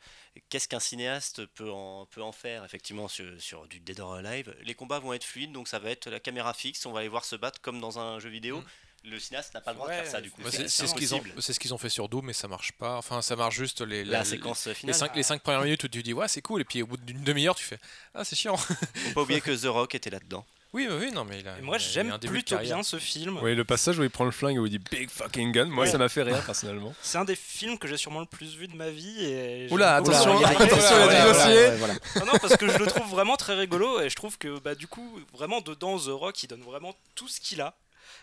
Qu'est-ce 0.49 0.69
qu'un 0.69 0.81
cinéaste 0.81 1.47
peut 1.47 1.71
en, 1.71 2.07
peut 2.07 2.23
en 2.23 2.33
faire, 2.33 2.65
effectivement, 2.65 3.09
sur, 3.09 3.41
sur 3.41 3.67
du 3.67 3.81
Dead 3.81 3.99
or 4.01 4.15
Alive? 4.15 4.55
Les 4.63 4.75
combats 4.75 4.99
vont 4.99 5.13
être 5.13 5.25
fluides, 5.25 5.53
donc 5.53 5.67
ça 5.69 5.79
va 5.79 5.91
être 5.91 6.09
la 6.11 6.21
caméra 6.21 6.53
fixe, 6.55 6.85
on 6.87 6.93
va 6.93 7.03
les 7.03 7.09
voir 7.09 7.25
se 7.25 7.37
battre 7.37 7.61
comme 7.61 7.81
dans 7.81 7.99
un 7.99 8.19
jeu 8.21 8.29
vidéo. 8.31 8.63
Le 9.09 9.19
cinéaste 9.21 9.55
n'a 9.55 9.61
pas 9.61 9.71
le 9.71 9.77
droit 9.77 9.89
de 9.89 9.95
faire 9.95 10.07
ça, 10.07 10.21
du 10.21 10.31
coup. 10.33 10.43
bah, 10.43 10.51
c'est 10.51 10.67
ce 10.69 10.95
qu'ils 10.95 11.15
ont 11.15 11.19
impossible. 11.19 11.41
c'est 11.43 11.53
ce 11.53 11.61
qu'ils 11.61 11.73
ont 11.73 11.79
fait 11.79 11.89
sur 11.89 12.09
Doom 12.09 12.27
mais 12.27 12.33
ça 12.33 12.49
marche 12.49 12.73
pas 12.73 12.97
enfin 12.97 13.23
ça 13.23 13.37
marche 13.37 13.55
juste 13.55 13.81
les 13.83 14.05
La, 14.05 14.19
la- 14.19 14.25
séquence 14.25 14.67
les 14.67 14.75
finale. 14.75 14.95
5 14.97 15.15
les 15.15 15.23
cinq 15.23 15.43
premières 15.43 15.63
minutes 15.63 15.85
où 15.85 15.89
tu 15.89 16.03
dis 16.03 16.13
ouais 16.13 16.27
c'est 16.27 16.43
cool 16.43 16.63
et 16.63 16.65
puis 16.65 16.83
au 16.83 16.87
bout 16.89 16.97
d'une 16.97 17.23
demi-heure 17.23 17.55
tu 17.55 17.65
fais 17.65 17.79
ah 18.15 18.25
c'est 18.25 18.35
chiant 18.35 18.57
Faut 18.57 18.75
pas 19.15 19.23
oublier 19.23 19.41
que 19.41 19.53
The 19.53 19.67
Rock 19.67 19.95
était 19.95 20.11
là-dedans. 20.11 20.45
oui 20.73 20.89
mais 20.91 20.97
oui 20.97 21.13
non 21.13 21.25
mais 21.25 21.39
il 21.39 21.47
a 21.49 21.57
moi, 21.63 21.79
j'aime 21.79 22.19
plutôt 22.19 22.59
bien 22.59 22.83
ce 22.83 22.99
film. 22.99 23.39
Oui, 23.43 23.55
le 23.55 23.65
passage 23.65 23.97
où 23.99 24.03
il 24.03 24.11
prend 24.11 24.25
le 24.25 24.33
flingue 24.33 24.57
et 24.57 24.59
où 24.59 24.67
il 24.67 24.71
dit 24.71 24.79
Big 24.91 25.09
fucking 25.09 25.53
gun, 25.53 25.67
moi 25.67 25.85
Ouais. 25.85 25.91
ça 25.91 25.99
m'a 25.99 26.09
fait 26.09 26.23
rire 26.25 26.43
personnellement. 26.45 26.93
C'est 27.01 27.19
un 27.19 27.25
des 27.25 27.37
films 27.37 27.79
que 27.79 27.87
j'ai 27.87 27.97
sûrement 27.97 28.21
le 28.21 28.27
plus 28.27 28.57
vu 28.57 28.67
de 28.67 28.75
ma 28.77 28.91
vie. 28.91 29.25
Et 29.25 29.69
Oula, 29.71 29.95
attention, 29.97 30.37
Oula, 30.37 30.49
attention, 30.49 30.97
il 31.09 31.13
y 31.13 31.17
a 31.17 31.27
du 31.27 31.33
dossier. 31.33 31.77
voilà. 31.77 31.95
Non, 32.17 32.27
non, 32.27 32.39
parce 32.41 32.57
que 32.57 32.69
je 32.69 32.77
le 32.79 32.87
trouve 32.87 33.09
vraiment 33.09 33.37
très 33.37 33.55
rigolo 33.55 34.01
et 34.01 34.11
je 34.11 34.17
trouve 34.17 34.37
que 34.37 34.59
bah, 34.59 34.75
du 34.75 34.89
coup, 34.89 35.21
vraiment 35.33 35.61
dedans, 35.61 35.97
The 35.99 36.09
Rock, 36.09 36.43
il 36.43 36.49
donne 36.49 36.63
vraiment 36.63 36.95
tout 37.15 37.29
ce 37.29 37.41
qu'il 37.41 37.61
a. 37.61 37.75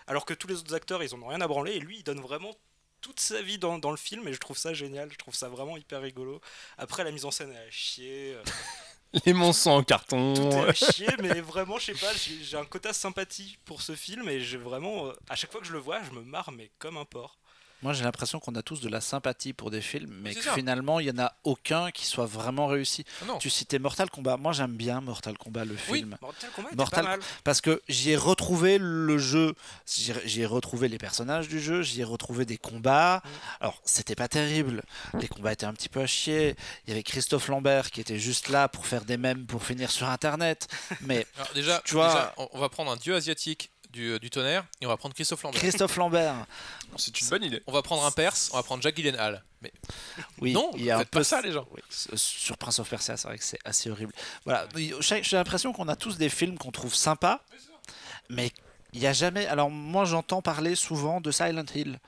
Alors 0.08 0.26
que 0.26 0.34
tous 0.34 0.47
les 0.47 0.56
autres 0.56 0.74
acteurs, 0.74 1.04
ils 1.04 1.14
en 1.16 1.22
ont 1.22 1.28
rien 1.28 1.41
à 1.41 1.47
branler 1.47 1.74
et 1.74 1.80
lui, 1.80 1.97
il 1.97 2.04
donne 2.04 2.20
vraiment 2.22 2.54
toute 3.01 3.20
sa 3.20 3.41
vie 3.41 3.58
dans, 3.58 3.80
dans 3.80 3.91
le 3.91 3.97
film 3.97 4.28
et 4.28 4.34
je 4.34 4.39
trouve 4.39 4.58
ça 4.58 4.74
génial, 4.74 5.12
je 5.12 5.18
trouve 5.18 5.36
ça 5.36 5.49
vraiment 5.49 5.76
hyper 5.78 6.01
rigolo. 6.01 6.39
Après, 6.78 7.04
la 7.04 7.12
mise 7.12 7.26
en 7.26 7.32
scène 7.32 7.51
est 7.51 7.58
à 7.58 7.70
chier, 7.70 8.38
Les 9.26 9.34
monstres 9.34 9.68
en 9.68 9.84
carton. 9.84 10.34
tout 10.34 10.41
est 10.41 10.70
à 10.70 10.74
chier, 10.91 11.10
mais 11.22 11.39
vraiment, 11.41 11.78
je 11.78 11.88
sais 11.88 11.93
pas, 11.93 12.12
j'ai 12.14 12.43
j'ai 12.43 12.58
un 12.58 12.66
quota 12.66 12.93
sympathie 12.93 13.58
pour 13.66 13.82
ce 13.82 13.95
film 13.95 14.28
et 14.28 14.39
j'ai 14.41 14.58
vraiment, 14.58 15.08
euh, 15.08 15.14
à 15.30 15.36
chaque 15.36 15.51
fois 15.51 15.62
que 15.62 15.68
je 15.68 15.74
le 15.74 15.80
vois, 15.80 16.01
je 16.04 16.12
me 16.12 16.22
marre, 16.22 16.51
mais 16.51 16.72
comme 16.80 16.97
un 16.97 17.06
porc. 17.06 17.38
Moi, 17.84 17.94
j'ai 17.94 18.04
l'impression 18.04 18.40
qu'on 18.40 18.56
a 18.56 18.62
tous 18.62 18.80
de 18.82 18.90
la 18.90 19.02
sympathie 19.02 19.54
pour 19.54 19.70
des 19.70 19.82
films, 19.82 20.14
mais 20.22 20.34
que 20.34 20.42
ça. 20.42 20.54
finalement, 20.54 21.00
il 21.00 21.08
y 21.08 21.12
en 21.12 21.20
a 21.22 21.34
aucun 21.44 21.92
qui 21.92 22.06
soit 22.06 22.26
vraiment 22.26 22.68
réussi. 22.68 23.04
Ah 23.22 23.26
non. 23.26 23.38
Tu 23.38 23.50
citais 23.50 23.78
Mortal 23.78 24.10
Kombat. 24.10 24.38
Moi, 24.38 24.54
j'aime 24.54 24.76
bien 24.76 25.02
Mortal 25.02 25.38
Kombat, 25.38 25.66
le 25.66 25.76
Oui. 25.90 26.00
film. 26.00 26.18
Mortal 26.22 26.50
Kombat 26.56 26.70
Mortal- 26.76 27.04
pas 27.04 27.10
mal. 27.12 27.20
Parce 27.44 27.60
que 27.62 27.82
j'y 27.90 28.12
ai 28.12 28.16
retrouvé 28.16 28.78
le 28.80 29.18
jeu, 29.18 29.54
j'y 29.86 30.42
ai- 30.42 30.46
retrouvé 30.46 30.88
les 30.88 30.98
personnages 30.98 31.48
du 31.50 31.60
jeu, 31.60 31.82
j'y 31.82 32.02
ai 32.02 32.04
retrouvé 32.04 32.46
des 32.46 32.58
combats. 32.58 33.22
Mm. 33.24 33.30
Alors, 33.62 33.82
c'était 33.84 34.16
pas 34.16 34.28
terrible. 34.30 34.84
Les 35.20 35.28
combats 35.28 35.52
étaient 35.52 35.66
un 35.66 35.74
petit 35.74 35.90
peu 35.90 36.02
à 36.02 36.08
chier. 36.08 36.56
Il 36.86 36.90
y 36.90 36.94
avait 36.94 37.04
Christophe 37.04 37.48
Lambert 37.50 37.92
qui 37.92 38.00
était 38.02 38.20
juste 38.20 38.48
là 38.50 38.70
pour 38.70 38.88
faire 38.88 39.04
des 39.04 39.18
mèmes 39.18 39.46
pour 39.46 39.64
finir 39.66 39.92
sur 39.92 40.08
Internet. 40.08 40.68
Mais 41.02 41.28
Alors, 41.38 41.52
déjà, 41.54 41.82
Tu 41.84 41.96
vois- 41.96 42.08
déjà, 42.08 42.34
on 42.54 42.60
va 42.60 42.70
prendre 42.70 42.92
un 42.92 42.96
dieu 42.98 43.14
asiatique 43.16 43.72
du, 43.94 44.20
du 44.20 44.30
tonnerre 44.30 44.66
et 44.82 44.86
on 44.86 44.89
va 44.89 44.98
prendre 44.98 45.16
Christophe 45.16 45.44
Lambert. 45.44 45.62
Christophe 45.62 45.96
Lambert, 45.96 46.46
C'est 46.98 47.22
une 47.22 47.30
bonne 47.30 47.44
idée. 47.44 47.64
On 47.68 47.72
va 47.72 47.82
prendre 47.82 48.04
un 48.06 48.12
perse, 48.12 48.50
on 48.52 48.58
va 48.58 48.64
prendre 48.64 48.84
Jack 48.84 48.96
Gyllenhaal. 48.96 49.44
Mais 49.62 49.72
oui, 50.41 50.52
non, 50.52 50.72
il 50.76 50.84
y 50.84 50.91
a 50.91 50.96
un 50.96 51.00
faites 51.00 51.10
peu 51.10 51.20
pas 51.20 51.24
ça 51.24 51.41
les 51.41 51.54
gens. 51.54 51.66
Oui, 51.72 51.82
sur 51.89 52.58
Prince 52.58 52.80
of 52.80 52.89
Persia, 52.89 53.16
c'est 53.16 53.28
vrai 53.28 53.38
que 53.38 53.44
c'est 53.44 53.60
assez 53.64 53.89
horrible. 53.89 54.12
Voilà, 54.44 54.68
j'ai 55.00 55.24
j'ai 55.24 55.38
l'impression 55.38 55.72
qu'on 55.72 55.88
a 55.88 55.96
tous 55.96 56.18
des 56.18 56.30
films 56.30 56.58
qu'on 56.58 56.72
trouve 56.72 56.94
sympas, 56.94 57.39
mais 58.30 58.52
il 58.91 59.00
n'y 59.00 59.08
a 59.08 59.14
jamais. 59.14 59.46
Alors 59.48 59.70
moi, 59.70 60.06
j'entends 60.06 60.41
parler 60.41 60.76
souvent 60.76 61.22
de 61.22 61.32
Silent 61.32 61.66
Hill. 61.74 62.00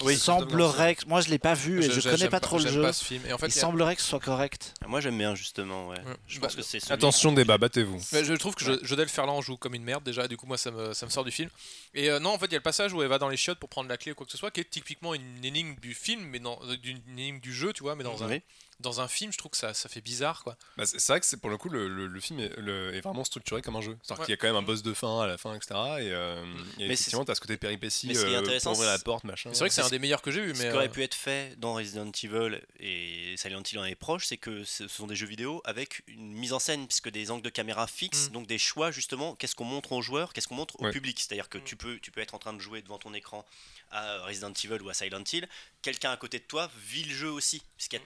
Qui 0.00 0.06
Oui, 0.06 0.16
semblerait 0.16 0.94
que 0.94 1.06
moi 1.06 1.20
je 1.20 1.28
l'ai 1.28 1.38
pas 1.38 1.54
vu 1.54 1.78
et 1.78 1.90
je, 1.90 2.00
connais 2.00 2.16
j'aime 2.16 2.30
pas 2.30 2.40
trop 2.40 2.58
le 2.58 2.66
jeu. 2.70 2.80
pas 2.82 2.92
ce 2.92 3.04
film. 3.04 3.22
Et 3.26 3.32
en 3.32 3.38
fait, 3.38 3.46
il 3.46 3.52
il 3.52 3.54
y 3.56 3.58
a- 3.58 3.60
semblerait 3.60 3.94
que 3.96 4.02
ce 4.02 4.08
soit 4.08 4.18
correct. 4.20 4.72
Moi, 4.86 5.00
j'aime 5.00 5.18
bien, 5.18 5.34
justement, 5.34 5.88
ouais. 5.88 5.98
Ouais. 5.98 6.04
Je 6.26 6.40
Bah, 6.40 6.46
pense 6.46 6.56
que 6.56 6.62
c'est 6.62 6.90
Attention, 6.90 7.32
débat, 7.32 7.58
battez-vous. 7.58 8.00
Mais 8.12 8.24
je 8.24 8.32
trouve 8.34 8.54
que 8.54 8.64
Jo- 8.64 8.78
Jodel 8.82 9.08
Ferland 9.08 9.42
joue 9.42 9.56
comme 9.58 9.74
une 9.74 9.84
merde 9.84 10.02
déjà, 10.02 10.26
du 10.26 10.36
coup 10.36 10.46
moi 10.46 10.56
ça 10.58 10.70
me, 10.70 10.94
ça 10.94 11.04
me 11.06 11.10
sort 11.10 11.24
du 11.24 11.30
film. 11.30 11.50
Et 11.94 12.10
euh, 12.10 12.18
non, 12.18 12.30
en 12.30 12.38
fait 12.38 12.46
il 12.46 12.52
y 12.52 12.54
a 12.56 12.58
le 12.58 12.62
passage 12.62 12.92
où 12.92 13.02
elle 13.02 13.08
va 13.08 13.18
dans 13.18 13.28
les 13.28 13.36
chiottes 13.36 13.58
pour 13.58 13.68
prendre 13.68 13.88
la 13.88 13.96
clé 13.98 14.12
ou 14.12 14.14
quoi 14.14 14.24
que 14.26 14.32
ce 14.32 14.38
soit, 14.38 14.50
qui 14.50 14.60
est 14.60 14.70
typiquement 14.70 15.12
une 15.14 15.44
énigme 15.44 15.74
du 15.80 15.94
film, 15.94 16.22
mais 16.24 16.38
dans, 16.38 16.58
euh, 16.64 16.76
d'une 16.76 16.98
une 17.08 17.18
énigme 17.18 17.40
du 17.40 17.52
jeu, 17.52 17.72
tu 17.72 17.82
vois, 17.82 17.94
mais 17.94 18.04
dans, 18.04 18.22
un, 18.24 18.28
Oui. 18.28 18.40
Dans 18.80 19.00
un 19.00 19.08
film 19.08 19.32
je 19.32 19.38
trouve 19.38 19.50
que 19.52 19.56
ça, 19.56 19.74
ça 19.74 19.88
fait 19.88 20.00
bizarre 20.00 20.42
quoi. 20.42 20.56
Bah, 20.76 20.84
c'est 20.86 21.06
vrai 21.06 21.20
que 21.20 21.26
c'est 21.26 21.36
pour 21.40 21.50
le 21.50 21.56
coup 21.58 21.68
le, 21.68 21.86
le- 21.88 22.06
le 22.06 22.20
film 22.20 22.40
est, 22.40 22.56
le- 22.58 22.94
est 22.94 23.00
vraiment 23.00 23.24
structuré 23.24 23.62
comme 23.62 23.76
un 23.76 23.80
jeu. 23.80 23.96
C'est-à-dire 24.02 24.20
Ouais. 24.20 24.26
qu'il 24.26 24.32
y 24.32 24.34
a 24.34 24.36
quand 24.38 24.46
même 24.48 24.56
un 24.56 24.62
boss 24.62 24.82
de 24.82 24.92
fin 24.94 25.20
à 25.20 25.26
la 25.26 25.38
fin, 25.38 25.54
etc. 25.54 25.68
Et, 25.74 25.74
euh, 26.12 26.42
et 26.78 26.88
Mais 26.88 26.94
effectivement, 26.94 27.24
t'as 27.24 27.34
ce 27.34 27.40
côté 27.40 27.56
péripétie 27.56 28.06
mais 28.08 28.14
ce 28.14 28.24
qui 28.24 28.32
est 28.32 28.34
euh, 28.34 28.40
intéressant, 28.40 28.70
pour 28.70 28.78
ouvrir 28.80 28.90
la 28.92 28.98
c'est- 28.98 29.04
porte, 29.04 29.24
machin. 29.24 29.50
C'est 29.52 29.58
vrai 29.60 29.68
que 29.68 29.74
c'est 29.74 29.82
un 29.82 29.88
des 29.88 29.98
meilleurs 29.98 30.22
que 30.22 30.30
j'ai 30.30 30.40
vu, 30.44 30.54
Ce 30.54 30.62
mais 30.62 30.70
qui 30.70 30.76
aurait 30.76 30.86
euh, 30.86 30.90
pu 30.90 31.02
être 31.02 31.14
fait 31.14 31.58
dans 31.58 31.74
Resident 31.74 32.10
Evil 32.22 32.60
et 32.78 33.34
Silent 33.36 33.62
Hill 33.70 33.78
en 33.78 33.84
est 33.84 33.94
proche, 33.94 34.26
c'est 34.26 34.36
que 34.38 34.64
ce 34.64 34.88
sont 34.88 35.06
des 35.06 35.16
jeux 35.16 35.26
vidéo 35.26 35.60
avec 35.64 36.02
une 36.06 36.32
mise 36.32 36.52
en 36.52 36.58
scène, 36.58 36.86
puisque 36.86 37.10
des 37.10 37.30
angles 37.30 37.42
de 37.44 37.50
caméra 37.50 37.86
fixes, 37.86 38.28
Mm. 38.28 38.32
donc 38.32 38.46
des 38.46 38.58
choix 38.58 38.90
justement, 38.90 39.34
qu'est-ce 39.36 39.54
qu'on 39.54 39.64
montre 39.64 39.92
aux 39.92 40.02
joueurs, 40.02 40.32
qu'est-ce 40.32 40.48
qu'on 40.48 40.54
montre 40.54 40.80
au 40.80 40.84
Ouais. 40.84 40.90
public. 40.90 41.18
C'est-à-dire 41.20 41.48
que 41.48 41.58
Mm. 41.58 41.64
tu, 41.64 41.76
peux, 41.76 41.98
tu 42.00 42.10
peux 42.10 42.20
être 42.20 42.34
en 42.34 42.38
train 42.38 42.52
de 42.52 42.60
jouer 42.60 42.82
devant 42.82 42.98
ton 42.98 43.12
écran 43.14 43.44
à 43.90 44.22
Resident 44.24 44.52
Evil 44.64 44.80
ou 44.82 44.88
à 44.88 44.94
Silent 44.94 45.24
Hill, 45.32 45.48
quelqu'un 45.82 46.12
à 46.12 46.16
côté 46.16 46.38
de 46.38 46.44
toi 46.44 46.70
vit 46.86 47.04
le 47.04 47.14
jeu 47.14 47.30
aussi, 47.30 47.60
puisqu'il 47.76 47.96
y 47.96 48.02
a 48.02 48.04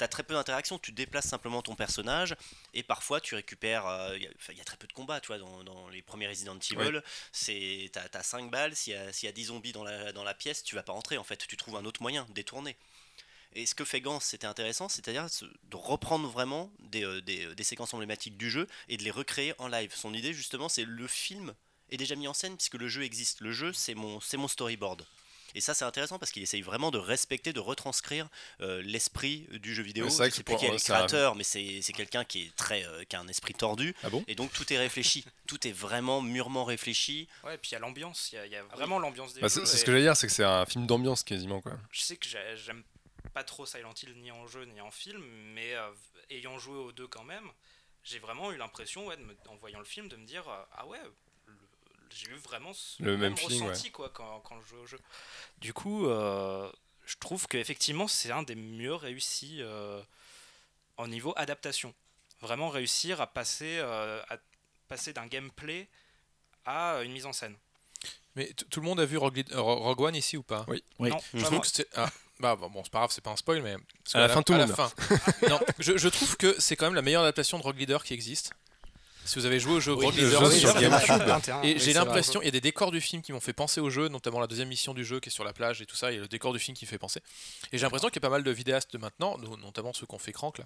T'as 0.00 0.08
très 0.08 0.22
peu 0.22 0.32
d'interactions, 0.32 0.78
tu 0.78 0.92
déplaces 0.92 1.28
simplement 1.28 1.60
ton 1.60 1.74
personnage 1.74 2.34
et 2.72 2.82
parfois 2.82 3.20
tu 3.20 3.34
récupères. 3.34 3.86
euh, 3.86 4.16
Il 4.16 4.22
y, 4.22 4.26
a- 4.26 4.52
y 4.52 4.64
très 4.64 4.78
peu 4.78 4.86
de 4.86 4.94
combats, 4.94 5.20
tu 5.20 5.26
vois, 5.26 5.36
dans, 5.36 5.62
dans 5.62 5.90
les 5.90 6.00
premiers 6.00 6.26
Resident 6.26 6.56
Evil. 6.58 7.02
C'est 7.32 7.90
T'as 7.92 8.06
as 8.14 8.22
5 8.22 8.50
balles, 8.50 8.74
s'il 8.74 8.94
y, 8.94 8.96
a- 8.96 9.12
s'il 9.12 9.26
y 9.26 9.28
a 9.28 9.32
10 9.32 9.44
zombies 9.44 9.72
dans 9.72 9.84
la, 9.84 10.12
dans 10.12 10.24
la 10.24 10.32
pièce, 10.32 10.62
tu 10.64 10.74
vas 10.74 10.82
pas 10.82 10.94
entrer 10.94 11.18
en 11.18 11.22
fait, 11.24 11.46
tu 11.46 11.54
trouves 11.58 11.76
un 11.76 11.84
autre 11.84 12.00
moyen, 12.00 12.26
détourner. 12.30 12.78
Et 13.52 13.66
ce 13.66 13.74
que 13.74 13.84
fait 13.84 14.00
Gans, 14.00 14.20
c'était 14.20 14.46
intéressant, 14.46 14.88
c'est-à-dire 14.88 15.28
ce- 15.28 15.44
de 15.44 15.76
reprendre 15.76 16.26
vraiment 16.30 16.72
des, 16.78 17.04
euh, 17.04 17.20
des, 17.20 17.54
des 17.54 17.64
séquences 17.64 17.92
emblématiques 17.92 18.38
du 18.38 18.48
jeu 18.50 18.66
et 18.88 18.96
de 18.96 19.02
les 19.04 19.10
recréer 19.10 19.52
en 19.58 19.68
live. 19.68 19.92
Son 19.94 20.14
idée, 20.14 20.32
justement, 20.32 20.70
c'est 20.70 20.84
le 20.86 21.06
film 21.08 21.54
est 21.90 21.98
déjà 21.98 22.14
mis 22.16 22.26
en 22.26 22.32
scène 22.32 22.56
puisque 22.56 22.76
le 22.76 22.88
jeu 22.88 23.02
existe. 23.02 23.42
Le 23.42 23.52
jeu, 23.52 23.74
c'est 23.74 23.94
mon, 23.94 24.18
c'est 24.20 24.38
mon 24.38 24.48
storyboard. 24.48 25.04
Et 25.54 25.60
ça, 25.60 25.74
c'est 25.74 25.84
intéressant 25.84 26.18
parce 26.18 26.30
qu'il 26.32 26.42
essaye 26.42 26.62
vraiment 26.62 26.90
de 26.90 26.98
respecter, 26.98 27.52
de 27.52 27.60
retranscrire 27.60 28.28
euh, 28.60 28.82
l'esprit 28.82 29.46
du 29.52 29.74
jeu 29.74 29.82
vidéo. 29.82 30.08
C'est 30.08 30.30
sais 30.30 30.42
qui 30.44 30.66
est 30.66 30.70
le 30.70 30.76
créateur, 30.78 31.34
mais 31.34 31.44
c'est 31.44 31.80
c'est 31.82 31.92
quelqu'un 31.92 32.24
qui 32.24 32.42
est 32.42 32.56
très, 32.56 32.84
euh, 32.86 33.04
qui 33.04 33.16
a 33.16 33.20
un 33.20 33.28
esprit 33.28 33.54
tordu. 33.54 33.94
Ah 34.02 34.10
bon? 34.10 34.24
Et 34.28 34.34
donc 34.34 34.52
tout 34.52 34.70
est 34.72 34.78
réfléchi, 34.78 35.24
tout 35.46 35.66
est 35.66 35.72
vraiment 35.72 36.20
mûrement 36.22 36.64
réfléchi. 36.64 37.28
Ouais, 37.44 37.54
et 37.54 37.58
puis 37.58 37.70
il 37.70 37.74
y 37.74 37.76
a 37.76 37.80
l'ambiance, 37.80 38.30
il 38.32 38.36
y 38.36 38.38
a- 38.38 38.46
il 38.46 38.52
y, 38.52 38.56
a 38.56 38.62
vraiment 38.64 38.98
l'ambiance 38.98 39.34
des 39.34 39.40
Bah, 39.40 39.48
jeux. 39.48 39.60
c'est 39.60 39.66
c'est 39.66 39.76
ce 39.78 39.84
que 39.84 39.92
j'allais 39.92 40.04
dire, 40.04 40.16
c'est 40.16 40.26
que 40.26 40.32
c'est 40.32 40.44
un 40.44 40.66
film 40.66 40.86
d'ambiance 40.86 41.22
quasiment 41.22 41.60
quoi. 41.60 41.78
Je 41.90 42.00
sais 42.00 42.16
que 42.16 42.28
j'ai- 42.28 42.56
j'aime 42.56 42.82
pas 43.34 43.44
trop 43.44 43.66
Silent 43.66 43.94
Hill 44.02 44.14
ni 44.20 44.30
en 44.30 44.46
jeu 44.46 44.64
ni 44.64 44.80
en 44.80 44.90
film, 44.90 45.22
mais 45.54 45.74
euh, 45.74 45.90
ayant 46.30 46.58
joué 46.58 46.76
aux 46.76 46.92
deux 46.92 47.06
quand 47.06 47.24
même, 47.24 47.48
j'ai 48.02 48.18
vraiment 48.18 48.50
eu 48.52 48.56
l'impression, 48.56 49.06
ouais, 49.06 49.16
de 49.16 49.22
me- 49.22 49.36
en 49.48 49.56
voyant 49.56 49.78
le 49.78 49.84
film, 49.84 50.08
de 50.08 50.16
me 50.16 50.26
dire 50.26 50.48
euh, 50.48 50.62
ah 50.72 50.86
ouais, 50.86 50.98
j'ai 52.14 52.28
eu 52.30 52.34
vraiment 52.36 52.72
ce 52.72 53.02
Le 53.02 53.12
même 53.12 53.20
même, 53.20 53.36
feeling, 53.36 53.62
ressenti 53.62 53.90
quoi 53.90 54.10
quand, 54.10 54.40
quand 54.40 54.60
je 54.60 54.68
jouais 54.68 54.80
au 54.80 54.86
jeu. 54.86 54.98
Du 55.58 55.72
coup, 55.72 56.06
euh, 56.06 56.70
je 57.06 57.16
trouve 57.18 57.46
qu'effectivement 57.46 58.08
c'est 58.08 58.30
un 58.30 58.42
des 58.42 58.54
mieux 58.54 58.94
réussis 58.94 59.58
euh, 59.60 60.02
au 60.98 61.06
niveau 61.06 61.32
adaptation. 61.36 61.94
Vraiment 62.40 62.68
réussir 62.68 63.20
à 63.20 63.26
passer, 63.26 63.78
euh, 63.78 64.22
à 64.28 64.38
passer 64.88 65.12
d'un 65.12 65.26
gameplay 65.26 65.88
à 66.64 67.00
une 67.02 67.12
mise 67.12 67.26
en 67.26 67.32
scène. 67.32 67.56
mais 68.34 68.52
tout 68.70 68.80
le 68.80 68.86
monde 68.86 69.00
a 69.00 69.04
vu 69.04 69.16
Rogue, 69.16 69.44
One 69.52 70.14
ici 70.14 70.36
ou 70.36 70.42
pas? 70.42 70.64
Oui. 70.68 70.82
Oui. 70.98 71.10
Non, 71.10 71.18
Je 71.34 71.44
trouve 71.44 71.60
que 71.60 71.66
c'est 71.66 71.86
ah, 71.96 72.10
bah 72.38 72.56
bon, 72.56 72.70
bon, 72.70 72.82
c'est 72.82 72.90
pas 72.90 73.00
grave, 73.00 73.10
c'est 73.12 73.20
pas 73.22 73.30
un 73.30 73.36
spoil 73.36 73.60
mais 73.62 73.76
parce 74.02 74.14
À 74.14 74.20
la 74.20 74.28
fin, 74.30 74.42
tout 74.42 74.54
le 74.54 74.60
à 74.62 74.66
monde 74.66 74.74
fin. 74.74 74.90
non, 75.48 75.60
je, 75.78 75.98
je 75.98 76.08
trouve 76.08 76.36
que 76.38 76.58
c'est 76.58 76.74
quand 76.74 76.86
même 76.86 76.94
la 76.94 77.02
meilleure 77.02 77.22
adaptation 77.22 77.58
de 77.58 77.62
Rogue 77.62 77.78
Leader 77.78 78.02
qui 78.02 78.14
existe. 78.14 78.52
Si 79.30 79.38
vous 79.38 79.46
avez 79.46 79.60
joué 79.60 79.74
au 79.74 79.80
jeu 79.80 79.92
Oui, 79.94 80.06
Rogue 80.06 80.16
le 80.16 80.24
Leader, 80.26 80.44
jeu 80.44 80.50
c'est 80.50 80.58
sur 80.58 80.70
sur 80.72 80.80
GameCube. 80.80 81.06
GameCube. 81.06 81.28
21, 81.28 81.62
Et 81.62 81.74
oui, 81.74 81.78
j'ai 81.78 81.92
l'impression, 81.92 82.42
il 82.42 82.46
y 82.46 82.48
a 82.48 82.50
des 82.50 82.60
décors 82.60 82.90
du 82.90 83.00
film 83.00 83.22
qui 83.22 83.32
m'ont 83.32 83.38
fait 83.40 83.52
penser 83.52 83.80
au 83.80 83.88
jeu, 83.88 84.08
notamment 84.08 84.40
la 84.40 84.48
deuxième 84.48 84.66
mission 84.68 84.92
du 84.92 85.04
jeu 85.04 85.20
qui 85.20 85.28
est 85.28 85.32
sur 85.32 85.44
la 85.44 85.52
plage 85.52 85.80
et 85.80 85.86
tout 85.86 85.94
ça, 85.94 86.10
il 86.10 86.16
y 86.16 86.18
a 86.18 86.20
le 86.22 86.26
décor 86.26 86.52
du 86.52 86.58
film 86.58 86.76
qui 86.76 86.84
me 86.84 86.90
fait 86.90 86.98
penser. 86.98 87.20
Et 87.72 87.78
j'ai 87.78 87.84
l'impression 87.84 88.08
qu'il 88.08 88.16
y 88.16 88.18
a 88.18 88.28
pas 88.28 88.28
mal 88.34 88.42
de 88.42 88.50
vidéastes 88.50 88.92
de 88.92 88.98
maintenant, 88.98 89.38
no- 89.38 89.56
notamment 89.56 89.92
ceux 89.92 90.04
qui 90.06 90.14
ont 90.16 90.18
fait 90.18 90.32
Crank 90.32 90.58
là, 90.58 90.64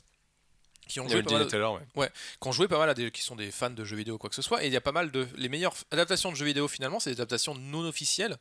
qui 0.88 1.00
ont 1.00 1.04
On 1.04 1.08
joué 1.08 1.22
pas 1.22 1.32
mal, 1.38 1.48
ouais. 1.96 2.10
qui 2.40 2.48
ont 2.48 2.52
joué 2.52 2.68
pas 2.68 2.78
mal 2.78 2.88
à 2.90 2.94
des, 2.94 3.10
qui 3.10 3.22
sont 3.22 3.36
des 3.36 3.50
fans 3.50 3.70
de 3.70 3.84
jeux 3.84 3.96
vidéo 3.96 4.14
ou 4.14 4.18
quoi 4.18 4.30
que 4.30 4.36
ce 4.36 4.42
soit. 4.42 4.62
Et 4.64 4.66
il 4.66 4.72
y 4.72 4.76
a 4.76 4.80
pas 4.80 4.92
mal 4.92 5.10
de 5.10 5.26
les 5.36 5.48
meilleures 5.48 5.74
adaptations 5.90 6.30
de 6.30 6.36
jeux 6.36 6.44
vidéo 6.44 6.68
finalement, 6.68 7.00
c'est 7.00 7.10
des 7.10 7.20
adaptations 7.20 7.54
non 7.54 7.86
officielles. 7.86 8.36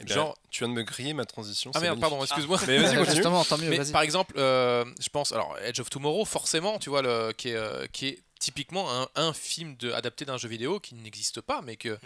Eh 0.00 0.04
bien, 0.04 0.14
Genre- 0.14 0.38
tu 0.50 0.60
viens 0.64 0.68
de 0.68 0.74
me 0.74 0.82
griller 0.82 1.12
ma 1.12 1.26
transition. 1.26 1.70
Ah 1.74 1.80
merde, 1.80 2.00
pardon, 2.00 2.22
excuse-moi. 2.22 2.58
Mais 2.66 2.78
vas-y, 2.78 2.96
continue. 2.96 3.14
Justement, 3.14 3.44
tant 3.44 3.58
mieux, 3.58 3.68
Mais 3.68 3.84
par 3.92 4.02
exemple, 4.02 4.34
euh, 4.38 4.84
je 5.00 5.08
pense, 5.10 5.32
alors 5.32 5.56
Edge 5.62 5.80
of 5.80 5.90
Tomorrow, 5.90 6.24
forcément, 6.24 6.78
tu 6.78 6.88
vois, 6.88 7.02
le, 7.02 7.32
qui, 7.36 7.50
est, 7.50 7.56
euh, 7.56 7.86
qui 7.92 8.08
est 8.08 8.22
typiquement 8.40 8.90
un, 9.02 9.08
un 9.14 9.32
film 9.34 9.76
de, 9.76 9.92
adapté 9.92 10.24
d'un 10.24 10.38
jeu 10.38 10.48
vidéo 10.48 10.80
qui 10.80 10.94
n'existe 10.94 11.40
pas, 11.42 11.60
mais 11.62 11.76
que 11.76 11.98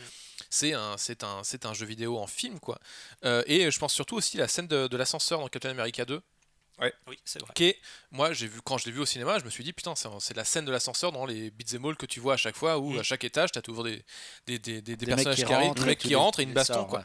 c'est 0.50 0.74
un, 0.74 0.96
c'est 0.98 1.22
un, 1.24 1.42
c'est 1.44 1.64
un 1.64 1.72
jeu 1.74 1.86
vidéo 1.86 2.18
en 2.18 2.26
film, 2.26 2.58
quoi. 2.60 2.78
Euh, 3.24 3.42
et 3.46 3.70
je 3.70 3.78
pense 3.78 3.94
surtout 3.94 4.16
aussi 4.16 4.36
la 4.36 4.48
scène 4.48 4.66
de, 4.66 4.86
de 4.88 4.96
l'ascenseur 4.96 5.38
dans 5.40 5.48
Captain 5.48 5.70
America 5.70 6.04
2, 6.04 6.20
Oui, 6.78 7.18
c'est 7.24 7.40
vrai. 7.40 7.50
est, 7.60 7.78
moi, 8.10 8.32
j'ai 8.32 8.46
vu 8.46 8.60
quand 8.62 8.76
je 8.78 8.84
l'ai 8.86 8.92
vu 8.92 9.00
au 9.00 9.06
cinéma, 9.06 9.38
je 9.38 9.44
me 9.44 9.50
suis 9.50 9.64
dit 9.64 9.72
putain, 9.72 9.94
c'est, 9.94 10.08
c'est 10.20 10.36
la 10.36 10.44
scène 10.44 10.64
de 10.66 10.70
l'ascenseur 10.72 11.10
dans 11.12 11.24
les 11.24 11.50
beat'em 11.50 11.84
all 11.86 11.96
que 11.96 12.06
tu 12.06 12.20
vois 12.20 12.34
à 12.34 12.36
chaque 12.36 12.56
fois, 12.56 12.78
où 12.78 12.92
Mm. 12.92 12.98
à 12.98 13.02
chaque 13.02 13.24
étage, 13.24 13.50
t'as 13.52 13.62
toujours 13.62 13.84
des, 13.84 14.02
des, 14.46 14.58
des, 14.58 14.82
des, 14.82 14.96
personnages 15.06 15.36
qui 15.36 15.44
qui, 15.44 15.52
arrivent, 15.52 15.68
rentrent, 15.68 15.80
des 15.82 15.86
mecs 15.88 15.98
qui 15.98 16.14
rentrent 16.14 16.40
et 16.40 16.42
une 16.42 16.52
baston, 16.52 16.84
quoi. 16.84 16.98
ouais. 16.98 17.04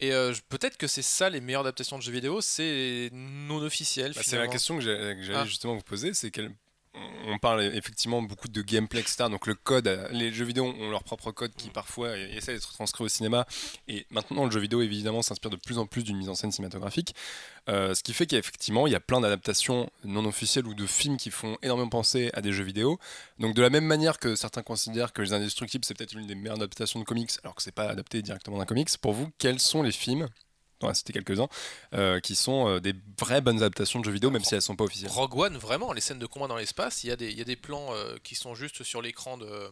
Et 0.00 0.12
euh, 0.12 0.32
peut-être 0.48 0.76
que 0.78 0.86
c'est 0.86 1.02
ça 1.02 1.28
les 1.30 1.40
meilleures 1.40 1.60
adaptations 1.60 1.96
de 1.98 2.02
jeux 2.02 2.10
vidéo, 2.12 2.40
c'est 2.40 3.10
non 3.12 3.62
officiel. 3.62 4.12
Bah, 4.14 4.22
c'est 4.24 4.38
la 4.38 4.48
question 4.48 4.76
que 4.78 4.82
j'allais 4.82 5.14
Ah. 5.34 5.44
justement 5.44 5.74
vous 5.76 5.82
poser, 5.82 6.14
c'est 6.14 6.30
quel 6.30 6.50
on 6.94 7.38
parle 7.38 7.62
effectivement 7.62 8.20
beaucoup 8.20 8.48
de 8.48 8.62
gameplay, 8.62 9.00
etc. 9.00 9.24
Donc 9.30 9.46
le 9.46 9.54
code, 9.54 10.08
les 10.12 10.32
jeux 10.32 10.44
vidéo 10.44 10.66
ont 10.66 10.90
leur 10.90 11.04
propre 11.04 11.30
code 11.30 11.52
qui 11.54 11.70
parfois 11.70 12.16
essaie 12.18 12.52
d'être 12.52 12.72
transcrit 12.72 13.04
au 13.04 13.08
cinéma. 13.08 13.46
Et 13.88 14.06
maintenant, 14.10 14.44
le 14.44 14.50
jeu 14.50 14.60
vidéo 14.60 14.82
évidemment 14.82 15.22
s'inspire 15.22 15.50
de 15.50 15.56
plus 15.56 15.78
en 15.78 15.86
plus 15.86 16.04
d'une 16.04 16.16
mise 16.16 16.28
en 16.28 16.34
scène 16.34 16.52
cinématographique. 16.52 17.14
Euh, 17.68 17.94
ce 17.94 18.02
qui 18.02 18.12
fait 18.12 18.26
qu'effectivement, 18.26 18.86
il 18.86 18.92
y 18.92 18.96
a 18.96 19.00
plein 19.00 19.20
d'adaptations 19.20 19.88
non 20.04 20.24
officielles 20.24 20.66
ou 20.66 20.74
de 20.74 20.86
films 20.86 21.16
qui 21.16 21.30
font 21.30 21.56
énormément 21.62 21.88
penser 21.88 22.30
à 22.34 22.42
des 22.42 22.52
jeux 22.52 22.64
vidéo. 22.64 22.98
Donc 23.38 23.54
de 23.54 23.62
la 23.62 23.70
même 23.70 23.86
manière 23.86 24.18
que 24.18 24.34
certains 24.34 24.62
considèrent 24.62 25.12
que 25.12 25.22
Les 25.22 25.32
Indestructibles 25.32 25.84
c'est 25.84 25.96
peut-être 25.96 26.16
une 26.16 26.26
des 26.26 26.34
meilleures 26.34 26.56
adaptations 26.56 27.00
de 27.00 27.04
comics, 27.04 27.30
alors 27.42 27.54
que 27.54 27.62
c'est 27.62 27.72
pas 27.72 27.88
adapté 27.88 28.20
directement 28.22 28.58
d'un 28.58 28.66
comics. 28.66 28.90
Pour 28.98 29.12
vous, 29.12 29.30
quels 29.38 29.60
sont 29.60 29.82
les 29.82 29.92
films 29.92 30.28
on 30.84 30.88
va 30.88 30.94
citer 30.94 31.12
quelques-uns, 31.12 31.48
euh, 31.94 32.20
qui 32.20 32.34
sont 32.36 32.68
euh, 32.68 32.80
des 32.80 32.94
vraies 33.18 33.40
bonnes 33.40 33.58
adaptations 33.58 34.00
de 34.00 34.04
jeux 34.04 34.12
vidéo, 34.12 34.30
même 34.30 34.44
si 34.44 34.54
elles 34.54 34.62
sont 34.62 34.76
pas 34.76 34.84
officielles. 34.84 35.10
Rogue 35.10 35.36
One, 35.36 35.56
vraiment, 35.56 35.92
les 35.92 36.00
scènes 36.00 36.18
de 36.18 36.26
combat 36.26 36.46
dans 36.48 36.56
l'espace, 36.56 37.04
il 37.04 37.08
y, 37.08 37.10
a 37.10 37.16
des- 37.16 37.30
il 37.30 37.38
y 37.38 37.40
a 37.40 37.44
des 37.44 37.56
plans 37.56 37.94
euh, 37.94 38.16
qui 38.22 38.34
sont 38.34 38.54
juste 38.54 38.82
sur 38.82 39.02
l'écran 39.02 39.36
de. 39.38 39.70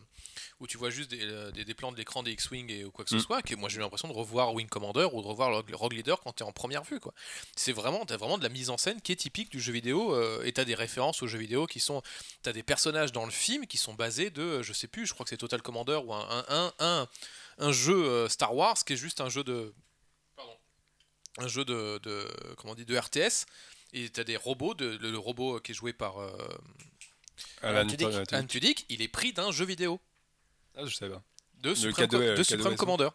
où 0.61 0.67
tu 0.67 0.77
vois 0.79 0.91
juste 0.91 1.11
des, 1.11 1.27
des- 1.55 1.65
des 1.65 1.75
plans 1.75 1.91
de 1.93 1.97
l'écran 1.97 2.23
des 2.23 2.33
X-Wing 2.33 2.71
et 2.71 2.85
ou 2.85 2.91
quoi 2.91 3.05
que 3.05 3.11
ce 3.11 3.17
Mm. 3.17 3.21
soit, 3.21 3.43
que 3.43 3.55
moi 3.55 3.69
j'ai 3.69 3.79
eu 3.79 3.81
l'impression 3.81 4.09
de 4.09 4.13
revoir 4.13 4.53
Wing 4.55 4.69
Commander 4.69 5.09
ou 5.13 5.23
de 5.23 5.27
revoir 5.27 5.51
Rogue, 5.73 5.93
Leader 5.95 6.21
quand 6.21 6.33
tu 6.35 6.43
es 6.43 6.47
en 6.47 6.53
première 6.53 6.83
vue. 6.85 7.01
quoi. 7.01 7.13
C'est 7.57 7.73
vraiment, 7.73 8.05
t'as 8.05 8.17
vraiment 8.19 8.37
de 8.39 8.43
la 8.43 8.49
mise 8.51 8.69
en 8.71 8.77
scène 8.77 9.01
qui 9.01 9.13
est 9.13 9.17
typique 9.17 9.51
du 9.51 9.61
jeu 9.61 9.73
vidéo 9.73 10.15
et 10.43 10.53
tu 10.53 10.61
as 10.61 10.65
des 10.65 10.75
références 10.75 11.23
aux 11.23 11.27
jeux 11.27 11.39
vidéo 11.39 11.67
qui 11.67 11.81
sont. 11.81 12.03
Tu 12.43 12.49
as 12.51 12.53
des 12.53 12.63
personnages 12.63 13.13
dans 13.13 13.25
le 13.25 13.31
film 13.31 13.67
qui 13.67 13.79
sont 13.79 13.95
basés 13.95 14.31
de, 14.31 14.63
je 14.63 14.73
sais 14.73 14.87
plus, 14.89 15.07
je 15.07 15.15
crois 15.15 15.25
que 15.25 15.31
c'est 15.31 15.37
Total 15.39 15.63
Commander 15.63 15.99
ou 16.05 16.13
un, 16.15 16.27
un, 16.31 16.45
un, 16.49 16.73
un, 16.79 17.09
un 17.59 17.73
jeu 17.73 18.29
Star 18.29 18.55
Wars 18.55 18.77
qui 18.85 18.93
est 18.93 18.97
juste 18.97 19.21
un 19.21 19.29
jeu 19.31 19.43
de. 19.45 19.73
Un 21.39 21.49
jeu 21.49 21.65
de, 21.65 21.99
de 22.03 22.27
comment 22.57 22.73
on 22.73 22.77
dit 22.77 22.85
de 22.85 22.97
RTS 22.99 23.47
et 23.93 24.09
tu 24.11 24.21
as 24.21 24.25
des 24.25 24.37
robots 24.37 24.75
de, 24.75 24.99
le, 25.01 25.11
le 25.11 25.19
robot 25.19 25.61
qui 25.61 25.73
est 25.73 25.75
joué 25.75 25.93
par 25.93 26.19
euh, 26.19 26.31
Alan 27.63 27.87
Tudyk. 27.87 28.09
Tudyk. 28.11 28.33
Alan 28.33 28.47
Tudyk, 28.47 28.87
il 28.89 29.03
est 29.03 29.09
pris 29.09 29.33
d'un 29.33 29.51
jeu 29.53 29.65
vidéo 29.65 30.01
Ah, 30.77 30.85
je 30.87 30.95
savais 30.95 31.13
pas. 31.15 31.23
de 31.63 31.75
Supreme, 31.75 32.07
K2, 32.07 32.11
Co- 32.11 32.17
euh, 32.23 32.37
de 32.37 32.43
K2, 32.43 32.45
Supreme 32.45 32.73
ouais, 32.73 32.77
Commander. 32.77 33.09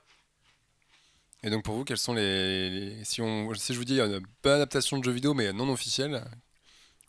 Et 1.44 1.50
donc 1.50 1.64
pour 1.64 1.76
vous, 1.76 1.84
quels 1.84 1.98
sont 1.98 2.14
les, 2.14 2.70
les- 2.70 3.04
si 3.06 3.22
on 3.22 3.54
si 3.54 3.74
je 3.74 3.78
vous 3.78 3.86
dis 3.86 4.00
une 4.00 4.20
bonne 4.42 4.54
adaptation 4.54 4.98
de 4.98 5.04
jeux 5.04 5.12
vidéo 5.12 5.34
mais 5.34 5.54
non 5.54 5.70
officielle 5.72 6.24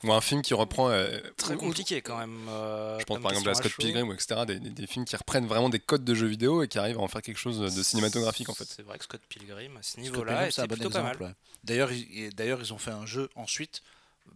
ou 0.04 0.12
un 0.12 0.20
film 0.20 0.42
qui 0.42 0.52
reprend 0.54 0.90
euh, 0.90 1.18
Très 1.36 1.56
compliqué 1.56 2.02
quand 2.02 2.18
même. 2.18 2.46
euh, 2.48 2.98
Je 2.98 3.04
pense 3.04 3.20
par 3.20 3.32
exemple 3.32 3.48
à 3.50 3.54
Scott. 3.54 3.72
Pilgrim 3.78 4.08
ou 4.08 4.12
etc. 4.12 4.42
Des, 4.46 4.58
des- 4.60 4.70
des 4.70 4.86
films 4.86 5.04
qui 5.04 5.16
reprennent 5.16 5.46
vraiment 5.46 5.68
des 5.68 5.78
codes 5.80 6.04
de 6.04 6.14
jeux 6.14 6.26
vidéo 6.26 6.62
et 6.62 6.68
qui 6.68 6.78
arrivent 6.78 6.98
à 6.98 7.02
en 7.02 7.08
faire 7.08 7.22
quelque 7.22 7.38
chose 7.38 7.58
de 7.74 7.82
cinématographique 7.82 8.48
en 8.50 8.54
fait. 8.54 8.64
C'est 8.64 8.82
vrai 8.82 8.98
que 8.98 9.04
Scott 9.04 9.22
Pilgrim, 9.28 9.76
à 9.76 9.82
ce 9.82 9.98
niveau-là, 10.00 10.50
c'est 10.50 10.62
bon 10.66 10.74
plutôt 10.74 10.90
pas 10.90 10.98
exemple. 11.00 11.18
mal. 11.22 11.28
ouais. 11.30 11.34
D'ailleurs, 11.64 11.90
ils, 11.92 12.30
d'ailleurs, 12.34 12.60
ils 12.60 12.72
ont 12.72 12.78
fait 12.78 12.90
un 12.92 13.06
jeu 13.06 13.28
ensuite 13.34 13.82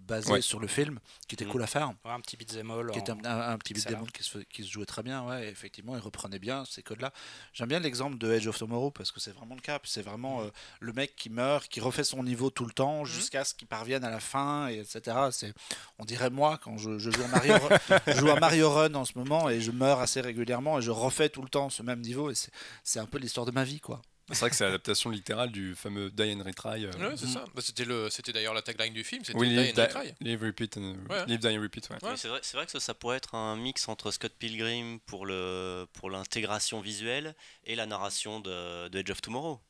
basé 0.07 0.32
Ouais. 0.32 0.40
sur 0.42 0.59
le 0.61 0.66
film 0.66 0.98
qui 1.28 1.34
était 1.34 1.44
Mm. 1.44 1.48
cool 1.51 1.62
à 1.62 1.66
faire. 1.66 1.88
Ouais, 2.05 2.11
un 2.11 2.20
petit 2.20 2.36
beat'em 2.36 2.70
all. 2.70 2.90
qui 2.90 2.98
était 2.98 3.12
un, 3.12 3.24
un- 3.24 3.53
un 3.53 3.59
petit 3.59 3.74
pixel 3.74 3.92
beat'em 3.92 4.05
all 4.07 4.12
qui 4.12 4.22
se, 4.22 4.38
qui 4.38 4.62
se 4.64 4.68
jouait 4.70 4.86
très 4.86 5.03
bien, 5.03 5.24
ouais, 5.26 5.48
effectivement, 5.48 5.94
il 5.96 6.01
reprenait 6.01 6.38
bien 6.38 6.64
ces 6.64 6.82
codes-là. 6.82 7.12
J'aime 7.53 7.68
bien 7.68 7.78
l'exemple 7.80 8.18
de 8.18 8.32
Edge 8.32 8.46
of 8.46 8.59
Tomorrow 8.59 8.90
parce 8.90 9.12
que 9.12 9.20
c'est 9.20 9.30
vraiment 9.32 9.55
le 9.55 9.61
cas. 9.61 9.78
C'est 9.84 10.03
vraiment 10.03 10.42
euh, 10.42 10.48
le 10.80 10.92
mec 10.92 11.14
qui 11.16 11.30
meurt, 11.30 11.68
qui 11.68 11.80
refait 11.80 12.05
son 12.05 12.22
niveau 12.24 12.51
tout 12.51 12.64
le 12.64 12.72
temps 12.72 13.05
jusqu'à 13.05 13.44
ce 13.44 13.55
qu'il 13.55 13.68
parvienne 13.68 14.05
à 14.05 14.11
la 14.11 14.20
fin, 14.20 14.68
et 14.68 14.78
etc. 14.80 15.16
C'est, 15.30 15.53
on 15.98 16.05
dirait 16.05 16.30
moi 16.30 16.59
quand 16.62 16.76
je, 16.78 16.98
je 16.98 17.11
joue, 17.11 17.22
à 17.22 17.28
Mario, 17.28 17.55
je 18.07 18.12
joue 18.16 18.30
à 18.30 18.40
Mario 18.40 18.70
Run 18.70 18.94
en 18.94 19.05
ce 19.05 19.12
moment 19.16 19.48
et 19.48 19.61
je 19.61 19.70
meurs 19.70 20.01
assez 20.01 20.20
régulièrement 20.20 20.78
et 20.78 20.82
je 20.82 20.90
refais 20.90 21.28
tout 21.28 21.42
le 21.42 21.48
temps 21.48 21.70
ce 21.70 21.82
même 21.82 22.01
niveau 22.01 22.30
et 22.30 22.34
c'est, 22.34 22.51
c'est 22.84 22.98
un 23.01 23.07
peu 23.07 23.18
l'histoire 23.18 23.46
de 23.46 23.53
ma 23.53 23.64
vie, 23.64 23.80
quoi. 23.80 24.01
C'est 24.33 24.41
vrai 24.41 24.51
que 24.51 24.57
c'est 24.57 24.64
l'adaptation 24.64 25.11
littérale 25.11 25.51
du 25.51 25.74
fameux 25.74 26.11
Die 26.11 26.33
and 26.35 26.43
Retry. 26.45 26.85
euh, 26.87 26.91
Ouais, 27.11 27.16
c'est 27.16 27.26
ça. 27.26 27.45
Bah, 27.55 27.62
c'était 27.64 27.85
le, 27.85 28.09
c'était 28.11 28.33
d'ailleurs 28.33 28.55
la 28.55 28.62
tagline 28.62 28.93
du 28.95 29.05
film. 29.05 29.24
C'était 29.24 29.39
oui, 29.39 29.49
Die 29.51 29.59
and 29.78 29.83
Retry. 29.83 30.14
live, 30.20 30.43
repeat, 30.43 30.76
and- 30.76 30.97
Ouais. 31.11 31.26
live, 31.26 31.39
die 31.41 31.49
and 31.57 31.61
repeat. 31.61 31.89
ouais. 31.91 31.97
C'est 32.16 32.28
vrai, 32.28 32.41
c'est 32.43 32.57
vrai 32.57 32.66
que 32.66 32.72
ça, 32.72 32.81
ça 32.81 32.95
pourrait 32.95 33.16
être 33.16 33.35
un 33.35 33.57
mix 33.57 33.89
entre 33.89 34.11
Scott 34.11 34.33
Pilgrim 34.39 35.01
pour 35.07 35.26
le 35.26 35.87
pour 35.95 36.11
l'intégration 36.11 36.81
visuelle 36.81 37.35
et 37.64 37.74
la 37.74 37.87
narration 37.87 38.41
de, 38.41 38.89
de 38.89 38.99
Edge 38.99 39.11
of 39.11 39.20
Tomorrow. 39.20 39.61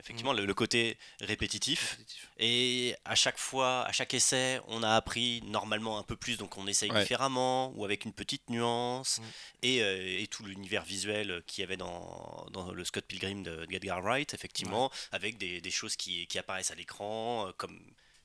Effectivement, 0.00 0.32
le, 0.32 0.46
le 0.46 0.54
côté 0.54 0.96
répétitif. 1.20 1.98
Et 2.38 2.94
à 3.04 3.14
chaque 3.14 3.36
fois, 3.38 3.82
à 3.84 3.92
chaque 3.92 4.14
essai, 4.14 4.60
on 4.68 4.82
a 4.82 4.94
appris 4.94 5.42
normalement 5.44 5.98
un 5.98 6.02
peu 6.04 6.14
plus, 6.16 6.36
donc 6.38 6.56
on 6.56 6.66
essaye 6.66 6.90
Ouais. 6.92 7.02
différemment 7.02 7.72
ou 7.76 7.84
avec 7.84 8.04
une 8.04 8.12
petite 8.12 8.48
nuance. 8.48 9.18
Mm. 9.18 9.22
Et, 9.64 9.82
euh, 9.82 10.20
et 10.20 10.26
tout 10.28 10.44
l'univers 10.44 10.84
visuel 10.84 11.42
qu'il 11.46 11.62
y 11.62 11.64
avait 11.64 11.76
dans, 11.76 12.46
dans 12.52 12.70
le 12.72 12.84
Scott 12.84 13.04
Pilgrim 13.06 13.42
de 13.42 13.66
Edgar 13.70 14.00
Wright, 14.02 14.32
effectivement, 14.34 14.90
avec 15.12 15.36
des, 15.36 15.60
des 15.60 15.70
choses 15.70 15.96
qui, 15.96 16.26
qui 16.28 16.38
apparaissent 16.38 16.70
à 16.70 16.74
l'écran, 16.76 17.48
euh, 17.48 17.52
comme, 17.56 17.78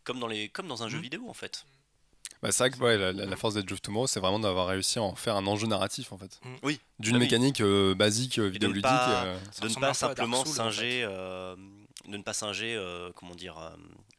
comme, 0.03 0.19
dans 0.19 0.27
les, 0.27 0.49
comme 0.49 0.67
dans 0.67 0.83
un 0.83 0.89
jeu 0.89 0.99
Mm. 0.99 1.01
vidéo 1.01 1.29
en 1.29 1.33
fait. 1.33 1.65
Bah, 2.43 2.51
c'est 2.51 2.63
vrai 2.63 2.69
que 2.71 2.77
ouais, 2.83 2.97
la, 2.97 3.11
la- 3.13 3.25
la 3.25 3.35
force 3.35 3.53
d'Edge 3.55 3.71
of 3.71 3.81
Tomorrow, 3.81 4.05
c'est 4.07 4.19
vraiment 4.19 4.39
d'avoir 4.39 4.67
réussi 4.67 4.99
à 4.99 5.01
en 5.03 5.15
faire 5.15 5.35
un 5.35 5.47
enjeu 5.47 5.65
narratif 5.65 6.11
en 6.11 6.17
fait. 6.17 6.39
Mm. 6.43 6.55
Oui, 6.63 6.79
D'une 6.99 7.15
oui. 7.15 7.21
mécanique 7.21 7.61
euh, 7.61 7.95
basique, 7.95 8.37
euh, 8.37 8.43
de 8.43 8.47
ne 8.47 8.51
vidéoludique. 8.51 8.83
pas- 8.83 9.23
euh, 9.25 9.39
de 9.61 9.67
ne 9.69 9.73
pas 9.75 9.79
Dark 9.79 9.95
simplement 9.95 10.43
singer, 10.45 11.03
euh, 11.07 11.55
de 12.07 12.17
ne 12.17 12.21
pas 12.21 12.33
singer, 12.33 12.75
euh, 12.75 13.11
comment 13.15 13.33
dire, 13.33 13.57
euh, 13.57 13.69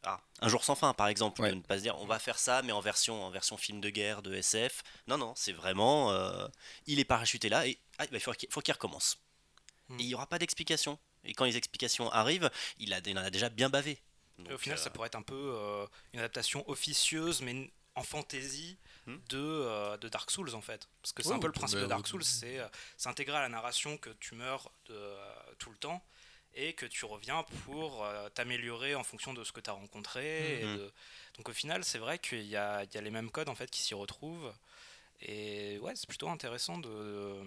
ah, 0.03 0.19
un 0.41 0.47
jour 0.49 0.63
sans 0.63 0.75
fin 0.75 0.93
par 0.93 1.07
exemple, 1.07 1.41
Ouais. 1.41 1.51
de 1.51 1.55
ne 1.55 1.61
pas 1.61 1.77
se 1.77 1.83
dire 1.83 1.95
on 1.99 2.05
va 2.05 2.17
faire 2.19 2.37
ça 2.39 2.61
mais 2.63 2.71
en 2.71 2.79
version, 2.81 3.23
en 3.23 3.29
version 3.29 3.57
film 3.57 3.79
de 3.79 3.89
guerre, 3.89 4.21
de 4.23 4.33
SF. 4.33 4.81
Non 5.07 5.17
non, 5.17 5.33
c'est 5.35 5.53
vraiment, 5.53 6.11
euh, 6.11 6.47
il 6.87 6.99
est 6.99 7.05
parachuté 7.05 7.47
là 7.47 7.67
et 7.67 7.77
ah, 7.99 8.03
bah, 8.05 8.09
il 8.13 8.19
faut 8.19 8.31
qu'il 8.33 8.49
faut 8.51 8.61
qu'il 8.61 8.73
recommence. 8.73 9.17
Hmm. 9.89 9.99
Et 9.99 10.03
il 10.03 10.07
n'y 10.07 10.15
aura 10.15 10.25
pas 10.27 10.39
d'explication. 10.39 10.97
Et 11.25 11.33
quand 11.33 11.45
les 11.45 11.57
explications 11.57 12.11
arrivent, 12.11 12.49
il, 12.79 12.91
a, 12.93 12.99
il 13.05 13.17
en 13.19 13.23
a 13.23 13.29
déjà 13.29 13.49
bien 13.49 13.69
bavé. 13.69 13.99
Et 14.49 14.53
au 14.53 14.57
final, 14.57 14.77
euh, 14.77 14.81
ça 14.81 14.89
pourrait 14.89 15.07
être 15.07 15.15
un 15.15 15.21
peu 15.21 15.35
euh, 15.55 15.85
une 16.13 16.19
adaptation 16.19 16.67
officieuse, 16.69 17.41
mais 17.41 17.71
en 17.95 18.03
fantasy 18.03 18.77
Hmm. 19.07 19.17
de, 19.29 19.37
euh, 19.37 19.97
de 19.97 20.09
Dark 20.09 20.31
Souls 20.31 20.55
en 20.55 20.61
fait. 20.61 20.87
Parce 21.03 21.13
que 21.13 21.21
c'est 21.21 21.31
un 21.31 21.37
peu 21.37 21.45
ou- 21.45 21.47
le 21.49 21.53
principe 21.53 21.77
bah, 21.77 21.83
de 21.83 21.89
Dark 21.89 22.05
ou- 22.05 22.07
Souls, 22.07 22.23
c'est 22.23 22.57
euh, 22.59 22.67
s'intégrer 22.97 23.37
à 23.37 23.41
la 23.41 23.49
narration 23.49 23.97
que 23.97 24.09
tu 24.19 24.33
meurs 24.33 24.71
de, 24.87 24.95
euh, 24.95 25.35
tout 25.59 25.69
le 25.69 25.77
temps 25.77 26.03
et 26.55 26.73
que 26.73 26.87
tu 26.87 27.05
reviens 27.05 27.43
pour 27.65 28.03
euh, 28.03 28.29
t'améliorer 28.29 28.95
en 28.95 29.03
fonction 29.03 29.33
de 29.35 29.43
ce 29.43 29.51
que 29.51 29.59
tu 29.59 29.69
as 29.69 29.73
rencontré. 29.73 30.61
et 30.61 30.65
Mhm. 30.65 30.77
de- 30.77 30.93
Donc 31.37 31.49
au 31.49 31.53
final, 31.53 31.83
c'est 31.83 31.99
vrai 31.99 32.17
qu'il 32.17 32.47
y 32.47 32.55
a, 32.55 32.83
il 32.83 32.93
y 32.93 32.97
a 32.97 33.01
les 33.01 33.11
mêmes 33.11 33.29
codes 33.29 33.49
en 33.49 33.53
fait 33.55 33.69
qui 33.69 33.81
s'y 33.83 33.93
retrouvent. 33.93 34.51
Et 35.21 35.77
ouais, 35.79 35.95
c'est 35.95 36.07
plutôt 36.09 36.29
intéressant 36.29 36.77
de, 36.79 37.43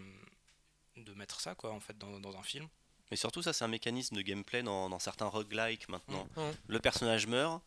de 0.96 1.14
mettre 1.14 1.40
ça 1.40 1.54
quoi 1.56 1.72
en 1.72 1.80
fait 1.80 1.96
dans, 1.98 2.20
dans 2.20 2.36
un 2.36 2.42
film. 2.42 2.68
Mais 3.10 3.16
surtout, 3.16 3.42
ça, 3.42 3.52
c'est 3.52 3.64
un 3.64 3.68
mécanisme 3.68 4.14
de 4.16 4.22
gameplay 4.22 4.62
dans, 4.62 4.88
dans 4.90 4.98
certains 5.00 5.26
roguelikes 5.26 5.88
maintenant. 5.88 6.28
Mhm. 6.36 6.54
Le 6.68 6.78
personnage 6.78 7.26
meurt, 7.26 7.62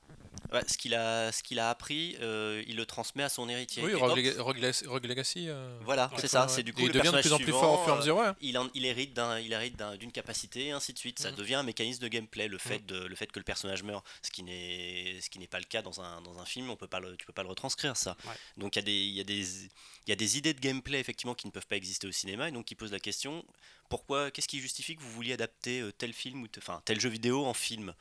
ce 0.68 0.78
qu'il 0.78 0.94
a, 0.94 1.32
ce 1.32 1.44
qu'il 1.44 1.60
a 1.60 1.70
appris, 1.70 2.18
euh, 2.20 2.62
il 2.68 2.76
le 2.76 2.86
transmet 2.86 3.24
à 3.24 3.30
son 3.30 3.48
héritier. 3.48 3.82
Oui, 3.84 3.94
Rogue, 3.94 5.06
Legacy. 5.06 5.48
euh, 5.48 5.78
Voilà, 5.84 6.10
Ouais, 6.14 6.18
c'est 6.20 6.28
ça. 6.28 6.44
ouais. 6.44 6.48
C'est 6.50 6.64
du 6.64 6.74
coup 6.74 6.82
il 6.82 6.88
le 6.88 6.94
devient 6.94 7.12
de 7.16 7.22
plus 7.22 7.32
en 7.34 7.38
plus 7.38 7.52
fort 7.52 7.80
au 7.80 7.84
fur 7.84 7.94
et 7.94 7.96
à 7.96 8.00
mesure. 8.00 8.18
ouais. 8.18 8.32
il, 8.42 8.58
en- 8.58 8.70
il 8.74 8.86
hérite 8.86 9.14
d'un 9.14 9.40
il 9.40 9.54
hérite 9.54 9.78
d'un- 9.78 9.96
d'une 9.96 10.12
capacité 10.12 10.68
et 10.68 10.72
ainsi 10.72 10.92
de 10.94 10.98
suite 11.00 11.20
ça 11.20 11.32
Mhm. 11.32 11.38
devient 11.38 11.56
un 11.56 11.64
mécanisme 11.64 12.02
de 12.04 12.08
gameplay 12.10 12.48
le 12.50 12.58
fait 12.58 12.86
de 12.86 12.98
le 13.06 13.16
fait 13.16 13.32
que 13.32 13.40
le 13.40 13.44
personnage 13.46 13.84
meurt 13.84 14.06
ce 14.24 14.30
qui 14.32 14.44
n'est 14.44 15.20
ce 15.22 15.30
qui 15.30 15.40
n'est 15.40 15.48
pas 15.48 15.60
le 15.60 15.66
cas 15.66 15.82
dans 15.82 16.02
un, 16.02 16.22
dans 16.22 16.38
un 16.40 16.46
film 16.46 16.70
on 16.70 16.76
peut 16.76 16.88
pas 16.88 17.00
le, 17.00 17.16
tu 17.18 17.26
peux 17.26 17.34
pas 17.34 17.44
le 17.44 17.50
retranscrire 17.50 17.96
ça 17.96 18.18
donc 18.58 18.76
il 18.76 18.80
y 18.80 18.82
a 18.82 18.84
des 18.84 18.92
il 18.92 19.14
y 19.16 19.22
a 19.22 19.24
des 19.24 19.42
il 19.64 20.10
y 20.10 20.12
a 20.12 20.16
des 20.16 20.38
idées 20.38 20.54
de 20.54 20.60
gameplay 20.60 21.00
effectivement 21.00 21.36
qui 21.36 21.48
ne 21.48 21.52
peuvent 21.52 21.68
pas 21.68 21.78
exister 21.78 22.08
au 22.08 22.12
cinéma 22.12 22.50
et 22.50 22.52
donc 22.52 22.66
qui 22.66 22.76
posent 22.76 22.92
la 22.92 23.00
question 23.00 23.46
pourquoi 23.90 24.32
qu'est-ce 24.32 24.48
qui 24.48 24.60
justifie 24.60 24.96
que 24.96 25.02
vous 25.02 25.12
vouliez 25.12 25.34
adapter 25.34 25.82
euh, 25.82 25.92
tel 25.92 26.12
film 26.14 26.44
ou 26.44 26.48
enfin 26.58 26.82
tel 26.86 27.00
jeu 27.00 27.10
vidéo 27.10 27.46
en 27.46 27.54
film? 27.54 27.94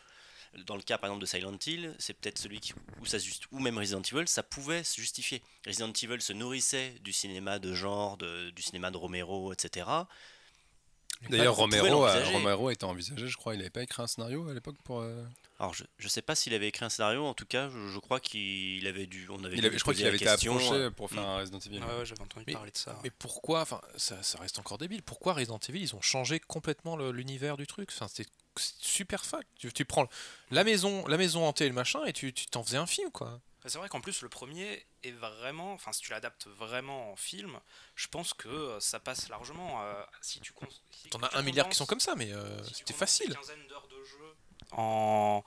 Dans 0.66 0.74
le 0.76 0.82
cas 0.82 0.98
par 0.98 1.09
exemple 1.11 1.20
de 1.22 1.26
Silent 1.26 1.57
Hill, 1.64 1.94
c'est 2.01 2.12
peut-être 2.14 2.38
celui 2.38 2.59
qui, 2.59 2.72
où 3.01 3.07
ça 3.07 3.18
juste, 3.18 3.44
ou 3.53 3.61
même 3.61 3.78
Resident 3.78 4.03
Evil, 4.03 4.26
ça 4.26 4.42
pouvait 4.42 4.82
se 4.82 5.01
justifier. 5.01 5.42
Resident 5.64 5.92
Evil 5.92 6.20
se 6.20 6.32
nourrissait 6.32 6.96
du 7.03 7.12
cinéma 7.12 7.59
de 7.61 7.72
genre, 7.72 8.16
de- 8.16 8.51
du 8.51 8.61
cinéma 8.62 8.90
de 8.90 8.96
Romero, 8.96 9.53
etc. 9.53 9.86
D'ailleurs, 11.28 11.55
Romero, 11.55 11.86
l'envisager. 11.86 12.32
Romero 12.32 12.70
été 12.70 12.84
envisagé, 12.86 13.28
je 13.28 13.36
crois. 13.36 13.55
Il 13.55 13.59
n'avait 13.59 13.68
pas 13.68 13.82
écrit 13.82 14.03
un 14.03 14.07
scénario 14.07 14.48
à 14.48 14.55
l'époque 14.55 14.76
pour. 14.84 15.01
euh, 15.01 15.22
Alors 15.59 15.74
je, 15.74 15.84
je 15.98 16.09
sais 16.09 16.22
pas 16.22 16.34
s'il 16.34 16.55
avait 16.55 16.68
écrit 16.68 16.84
un 16.86 16.88
scénario, 16.88 17.26
en 17.26 17.34
tout 17.34 17.44
cas, 17.44 17.68
je, 17.68 17.88
je 17.88 17.98
crois 17.98 18.20
qu'il 18.20 18.86
avait 18.86 19.07
dû, 19.07 19.28
on 19.28 19.44
avait 19.44 19.57
il 19.59 19.66
avait, 19.66 19.76
je 19.76 19.82
crois 19.82 19.92
qu'il 19.92 20.07
avait 20.07 20.16
été 20.16 20.28
approché 20.28 20.72
euh, 20.72 20.90
pour 20.90 21.11
faire 21.11 21.22
mm. 21.22 21.26
un 21.26 21.36
Resident 21.36 21.59
Evil. 21.59 21.78
Ouais, 21.80 21.98
ouais, 21.98 22.07
j'avais 22.07 22.22
entendu 22.22 22.44
Mais- 22.46 22.55
parler 22.55 22.70
de 22.70 22.76
ça. 22.76 22.98
Mais 23.05 23.11
pourquoi, 23.11 23.61
enfin, 23.61 23.82
ça, 23.98 24.22
ça 24.22 24.38
reste 24.38 24.59
encore 24.59 24.78
débile. 24.78 25.03
Pourquoi 25.03 25.34
Resident 25.34 25.61
Evil, 25.68 25.80
ils 25.82 25.94
ont 25.94 26.01
changé 26.01 26.40
complètement 26.40 26.96
l'univers 26.96 27.59
du 27.59 27.66
truc? 27.66 27.90
Enfin, 27.92 28.07
c'est 28.11 28.26
super 28.57 29.24
fun. 29.24 29.40
Tu, 29.59 29.72
tu 29.72 29.84
prends 29.84 30.09
la 30.51 30.64
maison, 30.64 31.07
la 31.07 31.16
maison 31.16 31.46
hantée 31.46 31.66
et 31.66 31.68
le 31.68 31.74
machin, 31.74 32.05
et 32.05 32.12
tu 32.12 32.32
t'en 32.32 32.62
faisais 32.62 32.76
un 32.76 32.86
film, 32.86 33.11
quoi. 33.11 33.40
C'est 33.66 33.76
vrai 33.76 33.90
qu'en 33.90 34.01
plus 34.01 34.22
le 34.22 34.30
premier 34.30 34.86
est 35.03 35.11
vraiment, 35.11 35.74
enfin 35.74 35.92
si 35.92 36.01
tu 36.01 36.11
l'adaptes 36.12 36.46
vraiment 36.46 37.12
en 37.12 37.16
film, 37.16 37.61
je 37.94 38.09
pense 38.09 38.32
que 38.32 38.48
euh, 38.48 38.80
ça 38.80 39.01
passe 39.01 39.28
largement. 39.28 39.82
euh, 39.82 40.03
si 40.22 40.40
tu 40.40 40.55
si 40.90 41.11
T'en 41.11 41.22
as 41.22 41.36
un 41.36 41.42
milliard 41.42 41.68
qui 41.68 41.76
sont 41.76 41.84
comme 41.84 42.01
ça, 42.01 42.14
mais 42.14 42.32
euh, 42.32 42.64
si 42.64 42.76
c'était 42.76 42.94
facile. 42.94 43.28
Une 43.28 43.34
quinzaine 43.34 43.66
d'heures 43.68 43.88
de 43.88 44.03
jeu 44.05 44.34
en 44.72 45.44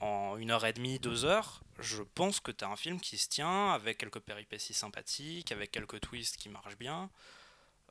en 0.00 0.36
une 0.36 0.50
heure 0.50 0.64
et 0.64 0.72
demie, 0.72 0.98
deux 0.98 1.24
heures, 1.24 1.62
je 1.78 2.02
pense 2.02 2.38
que 2.38 2.52
tu 2.52 2.64
as 2.64 2.68
un 2.68 2.76
film 2.76 3.00
qui 3.00 3.18
se 3.18 3.28
tient 3.28 3.72
avec 3.72 3.98
quelques 3.98 4.20
péripéties 4.20 4.74
sympathiques, 4.74 5.50
avec 5.50 5.72
quelques 5.72 6.00
twists 6.00 6.36
qui 6.36 6.48
marchent 6.50 6.78
bien. 6.78 7.10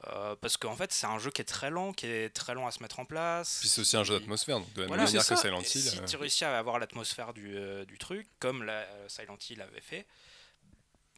Euh, 0.06 0.36
parce 0.40 0.58
qu'en 0.58 0.76
fait, 0.76 0.94
c'est 0.94 1.08
un 1.08 1.18
jeu 1.18 1.32
qui 1.32 1.42
est 1.42 1.46
très 1.46 1.72
lent, 1.72 1.92
qui 1.92 2.06
est 2.06 2.30
très 2.30 2.54
long 2.54 2.68
à 2.68 2.72
se 2.72 2.84
mettre 2.84 3.00
en 3.00 3.06
place. 3.06 3.58
Puis 3.62 3.68
c'est 3.70 3.82
aussi 3.82 3.98
un 3.98 4.04
jeu 4.04 4.20
d'atmosphère, 4.20 4.60
donc 4.60 4.72
de 4.74 4.82
la 4.82 4.88
Voilà, 4.88 5.04
même 5.04 5.12
manière 5.14 5.28
que. 5.28 5.36
Silent 5.36 5.60
et 5.62 5.64
Hill. 5.64 5.82
Si 5.82 5.98
euh, 6.00 6.06
tu 6.06 6.18
réussis 6.18 6.46
à 6.46 6.58
avoir 6.60 6.78
l'atmosphère 6.78 7.34
du, 7.34 7.56
euh, 7.58 7.84
du 7.84 7.98
truc, 7.98 8.28
comme 8.40 8.62
la, 8.64 8.74
euh, 8.74 9.10
Silent 9.10 9.38
Hill 9.50 9.60
avait 9.62 9.82
fait, 9.82 10.06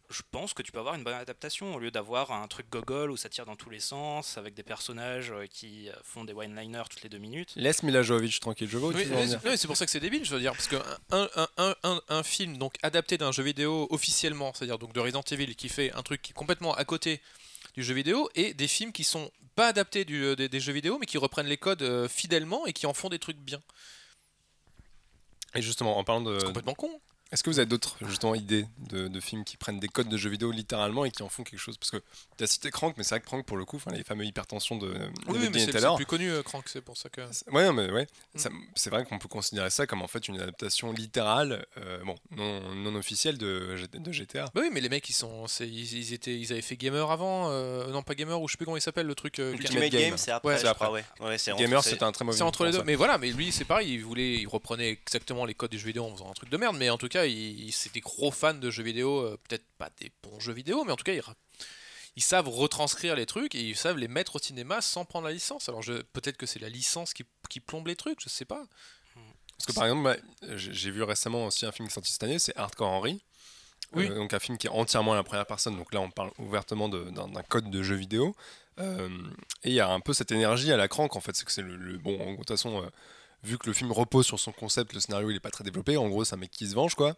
je 0.10 0.22
pense 0.32 0.54
que 0.56 0.64
tu 0.64 0.72
peux 0.72 0.80
avoir 0.80 0.96
une 0.96 1.04
bonne 1.04 1.14
adaptation 1.14 1.76
au 1.76 1.80
lieu 1.80 1.92
d'avoir 1.92 2.32
un 2.32 2.48
truc 2.48 2.68
gogol 2.72 3.12
où 3.12 3.18
ça 3.18 3.30
tire 3.30 3.46
dans 3.46 3.56
tous 3.58 3.70
les 3.70 3.80
sens 3.82 4.38
avec 4.40 4.56
des 4.56 4.64
personnages 4.64 5.30
euh, 5.32 5.46
qui 5.46 5.90
font 6.04 6.24
des 6.24 6.34
one-liners 6.34 6.84
toutes 6.90 7.04
les 7.04 7.10
deux 7.10 7.20
minutes. 7.20 7.52
Laisse 7.58 7.84
Mila 7.84 8.02
Jovovich 8.02 8.40
tranquille, 8.40 8.68
je 8.70 8.78
veux 8.78 8.88
Oui, 8.88 9.06
dire. 9.06 9.06
c'est- 9.20 9.36
non, 9.36 9.40
mais 9.44 9.58
c'est 9.58 9.68
pour 9.68 9.78
ça 9.78 9.86
que 9.86 9.92
c'est 9.92 10.00
débile, 10.00 10.24
je 10.26 10.34
veux 10.34 10.40
dire, 10.40 10.54
parce 10.54 10.68
que 10.68 10.78
un, 11.12 11.30
un, 11.36 11.48
un, 11.58 11.76
un, 11.84 12.02
un 12.10 12.24
film 12.24 12.58
donc 12.58 12.76
adapté 12.82 13.18
d'un 13.20 13.32
jeu 13.34 13.44
vidéo 13.44 13.88
officiellement, 13.92 14.52
c'est-à-dire 14.56 14.80
donc 14.80 14.94
de 14.94 15.00
Resident 15.02 15.22
Evil 15.30 15.54
qui 15.56 15.68
fait 15.70 15.92
un 15.92 16.02
truc 16.02 16.22
qui 16.24 16.32
est 16.32 16.34
complètement 16.34 16.74
à 16.74 16.86
côté 16.86 17.22
du 17.74 17.84
jeu 17.84 17.94
vidéo, 17.94 18.30
et 18.36 18.54
des 18.54 18.68
films 18.68 18.92
qui 18.92 19.04
sont 19.04 19.32
pas 19.56 19.68
adaptés 19.68 20.06
du, 20.06 20.24
euh, 20.24 20.36
des, 20.36 20.50
des 20.50 20.60
jeux 20.60 20.74
vidéo, 20.74 20.98
mais 21.00 21.06
qui 21.06 21.18
reprennent 21.18 21.48
les 21.48 21.58
codes 21.58 21.82
euh, 21.82 22.08
fidèlement 22.08 22.66
et 22.66 22.74
qui 22.74 22.86
en 22.86 22.94
font 22.94 23.10
des 23.10 23.20
trucs 23.20 23.38
bien. 23.38 23.60
Et 25.56 25.62
justement, 25.62 25.98
en 25.98 26.04
parlant 26.04 26.22
de. 26.22 26.40
C'est 26.40 26.46
complètement 26.46 26.76
con. 26.76 27.02
Est-ce 27.32 27.44
que 27.44 27.50
vous 27.52 27.60
avez 27.60 27.68
d'autres 27.68 27.96
justement 28.08 28.34
idées 28.34 28.66
de, 28.90 29.08
de 29.08 29.20
films 29.20 29.44
qui 29.44 29.56
prennent 29.56 29.80
des 29.80 29.88
codes 29.88 30.10
de 30.10 30.18
jeux 30.18 30.32
vidéo 30.32 30.52
littéralement 30.52 31.06
et 31.06 31.12
qui 31.12 31.22
en 31.22 31.30
font 31.30 31.44
quelque 31.44 31.60
chose? 31.60 31.78
Parce 31.78 31.92
que 31.92 31.98
tu 32.38 32.44
as 32.44 32.48
cité 32.48 32.72
Crank, 32.72 32.96
mais 32.98 33.04
c'est 33.04 33.10
vrai 33.16 33.20
que 33.20 33.26
Crank, 33.28 33.46
pour 33.46 33.58
le 33.58 33.66
coup, 33.66 33.80
les 33.92 34.04
fameux 34.04 34.26
hypertensions 34.26 34.78
de, 34.78 34.88
de 34.94 35.00
Oui, 35.28 35.38
mais 35.54 35.60
c'est 35.60 35.96
plus 35.96 36.06
connu, 36.08 36.32
euh, 36.32 36.42
Crank, 36.42 36.64
c'est 36.68 36.82
pour 36.82 36.98
ça 36.98 37.10
que. 37.10 37.22
Ouais, 37.52 37.66
non, 37.66 37.74
mais 37.74 37.92
ouais. 37.92 38.08
Mm. 38.34 38.40
C'est 38.76 38.90
vrai 38.90 39.06
qu'on 39.06 39.20
peut 39.20 39.28
considérer 39.28 39.70
ça 39.70 39.86
comme 39.86 40.02
en 40.02 40.08
fait 40.08 40.28
une 40.28 40.40
adaptation 40.42 40.92
littérale, 40.92 41.66
euh, 41.78 42.04
bon, 42.04 42.16
non, 42.32 42.74
non 42.76 42.96
officielle 42.96 43.38
de, 43.38 43.76
de 43.94 44.12
GTA. 44.12 44.46
Bah 44.56 44.62
oui, 44.62 44.70
mais 44.74 44.82
les 44.82 44.90
mecs, 44.90 45.08
ils 45.10 45.14
sont, 45.14 45.46
ils, 45.60 45.94
ils 45.98 46.14
étaient, 46.14 46.36
ils 46.38 46.52
avaient 46.52 46.62
fait 46.64 46.78
Gamer 46.78 47.12
avant, 47.12 47.50
euh, 47.52 47.92
non 47.92 48.02
pas 48.02 48.16
Gamer, 48.16 48.42
ou 48.42 48.48
je 48.48 48.54
sais 48.54 48.58
plus 48.58 48.66
comment 48.66 48.78
il 48.78 48.82
s'appelle 48.82 49.06
le 49.06 49.14
truc. 49.16 49.38
euh, 49.40 49.54
Ultimate 49.54 49.90
Game. 49.92 50.02
Game, 50.02 50.18
c'est 50.18 50.32
après, 50.32 50.54
Ouais, 50.54 50.60
je 50.60 50.66
c'est 50.66 50.74
crois, 50.74 50.92
ouais. 50.92 51.06
Ouais, 51.20 51.38
c'est 51.38 51.52
entre- 51.52 51.62
Gamer, 51.62 51.84
c'est- 51.84 51.92
c'était 51.92 52.04
un 52.04 52.12
très 52.12 52.26
mauvais 52.26 52.38
C'est 52.38 52.44
entre 52.44 52.66
les 52.66 52.72
deux. 52.72 52.82
Mais 52.84 52.96
voilà, 52.96 53.18
mais 53.20 53.30
lui, 53.32 53.52
c'est 53.52 53.66
pareil, 53.66 53.94
il 53.94 54.04
voulait, 54.04 54.38
il 54.38 54.48
reprenait 54.48 54.90
exactement 54.90 55.46
les 55.46 55.54
codes 55.54 55.70
du 55.72 55.78
jeu 55.78 55.86
vidéo 55.88 56.06
en 56.06 56.14
faisant 56.14 56.32
un 56.32 56.34
truc 56.34 56.50
de 56.50 56.58
merde. 56.58 56.76
Mais 56.80 56.90
en 56.90 56.98
tout 56.98 57.08
cas, 57.08 57.19
il, 57.26 57.68
il- 57.68 57.72
c'est 57.72 57.94
des 57.94 58.00
gros 58.02 58.32
fans 58.32 58.54
de 58.54 58.70
jeux 58.70 58.84
vidéo, 58.84 59.20
euh, 59.22 59.38
peut-être 59.48 59.66
pas 59.78 59.90
des 60.00 60.12
bons 60.24 60.40
jeux 60.40 60.54
vidéo, 60.54 60.84
mais 60.86 60.92
en 60.92 60.96
tout 60.96 61.04
cas, 61.04 61.14
ils, 62.16 62.24
savent 62.24 62.50
retranscrire 62.50 63.16
les 63.16 63.26
trucs 63.26 63.56
et 63.56 63.62
ils 63.62 63.76
savent 63.78 63.98
les 63.98 64.08
mettre 64.08 64.36
au 64.36 64.40
cinéma 64.40 64.82
sans 64.82 65.06
prendre 65.06 65.28
la 65.28 65.34
licence. 65.34 65.70
Alors 65.70 65.82
peut-être 66.14 66.38
que 66.38 66.46
c'est 66.46 66.60
la 66.60 66.70
licence 66.70 67.14
qui, 67.14 67.24
qui 67.50 67.60
plombe 67.60 67.88
les 67.88 67.96
trucs, 67.96 68.20
je 68.22 68.30
sais 68.30 68.46
pas. 68.46 68.64
Parce 69.58 69.66
que 69.68 69.74
par 69.74 69.86
exemple, 69.86 70.22
j'ai 70.56 70.92
vu 70.92 71.04
récemment 71.04 71.46
aussi 71.46 71.66
un 71.66 71.72
film 71.72 71.88
qui 71.88 71.92
est 71.92 71.96
sorti 71.96 72.12
cette 72.14 72.24
année, 72.24 72.40
c'est 72.40 72.56
Hardcore 72.58 72.90
Henry. 72.90 73.22
Oui. 73.94 74.08
Euh, 74.10 74.16
donc 74.16 74.34
un 74.34 74.40
film 74.40 74.58
qui 74.58 74.68
est 74.68 74.70
entièrement 74.70 75.14
à 75.14 75.16
la 75.16 75.24
première 75.24 75.46
personne. 75.46 75.76
Donc 75.76 75.94
là, 75.94 76.00
on 76.00 76.12
parle 76.12 76.32
ouvertement 76.38 76.88
d'un 76.90 77.44
code 77.44 77.70
de 77.70 77.82
jeu 77.84 77.96
vidéo. 77.96 78.36
Euh, 78.80 79.10
et 79.64 79.70
il 79.70 79.74
y 79.74 79.80
a 79.82 79.90
un 79.90 80.00
peu 80.00 80.14
cette 80.14 80.32
énergie 80.32 80.72
à 80.72 80.78
la 80.78 80.88
crank 80.88 81.16
en 81.16 81.20
fait. 81.20 81.36
C'est 81.36 81.44
que 81.44 81.52
c'est 81.52 81.62
le, 81.62 81.76
le- 81.76 81.98
bon. 81.98 82.18
En 82.22 82.32
de 82.34 82.38
toute 82.38 82.48
façon, 82.50 82.84
euh, 82.84 82.88
vu 83.44 83.58
que 83.58 83.68
le 83.68 83.74
film 83.74 83.92
repose 83.92 84.26
sur 84.26 84.40
son 84.40 84.52
concept, 84.52 84.94
le 84.94 85.00
scénario 85.00 85.30
il 85.30 85.36
est 85.36 85.40
pas 85.40 85.52
très 85.52 85.64
développé. 85.64 85.98
En 85.98 86.08
gros, 86.10 86.24
c'est 86.26 86.36
un 86.36 86.38
mec 86.40 86.52
qui 86.52 86.68
se 86.68 86.76
venge 86.76 86.96
quoi. 86.96 87.16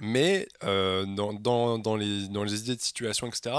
Mais 0.00 0.46
euh, 0.64 1.06
dans, 1.06 1.32
dans, 1.32 1.78
dans 1.78 1.96
les, 1.96 2.28
dans 2.28 2.44
les 2.44 2.60
idées 2.60 2.76
de 2.76 2.80
situation, 2.82 3.26
etc. 3.26 3.54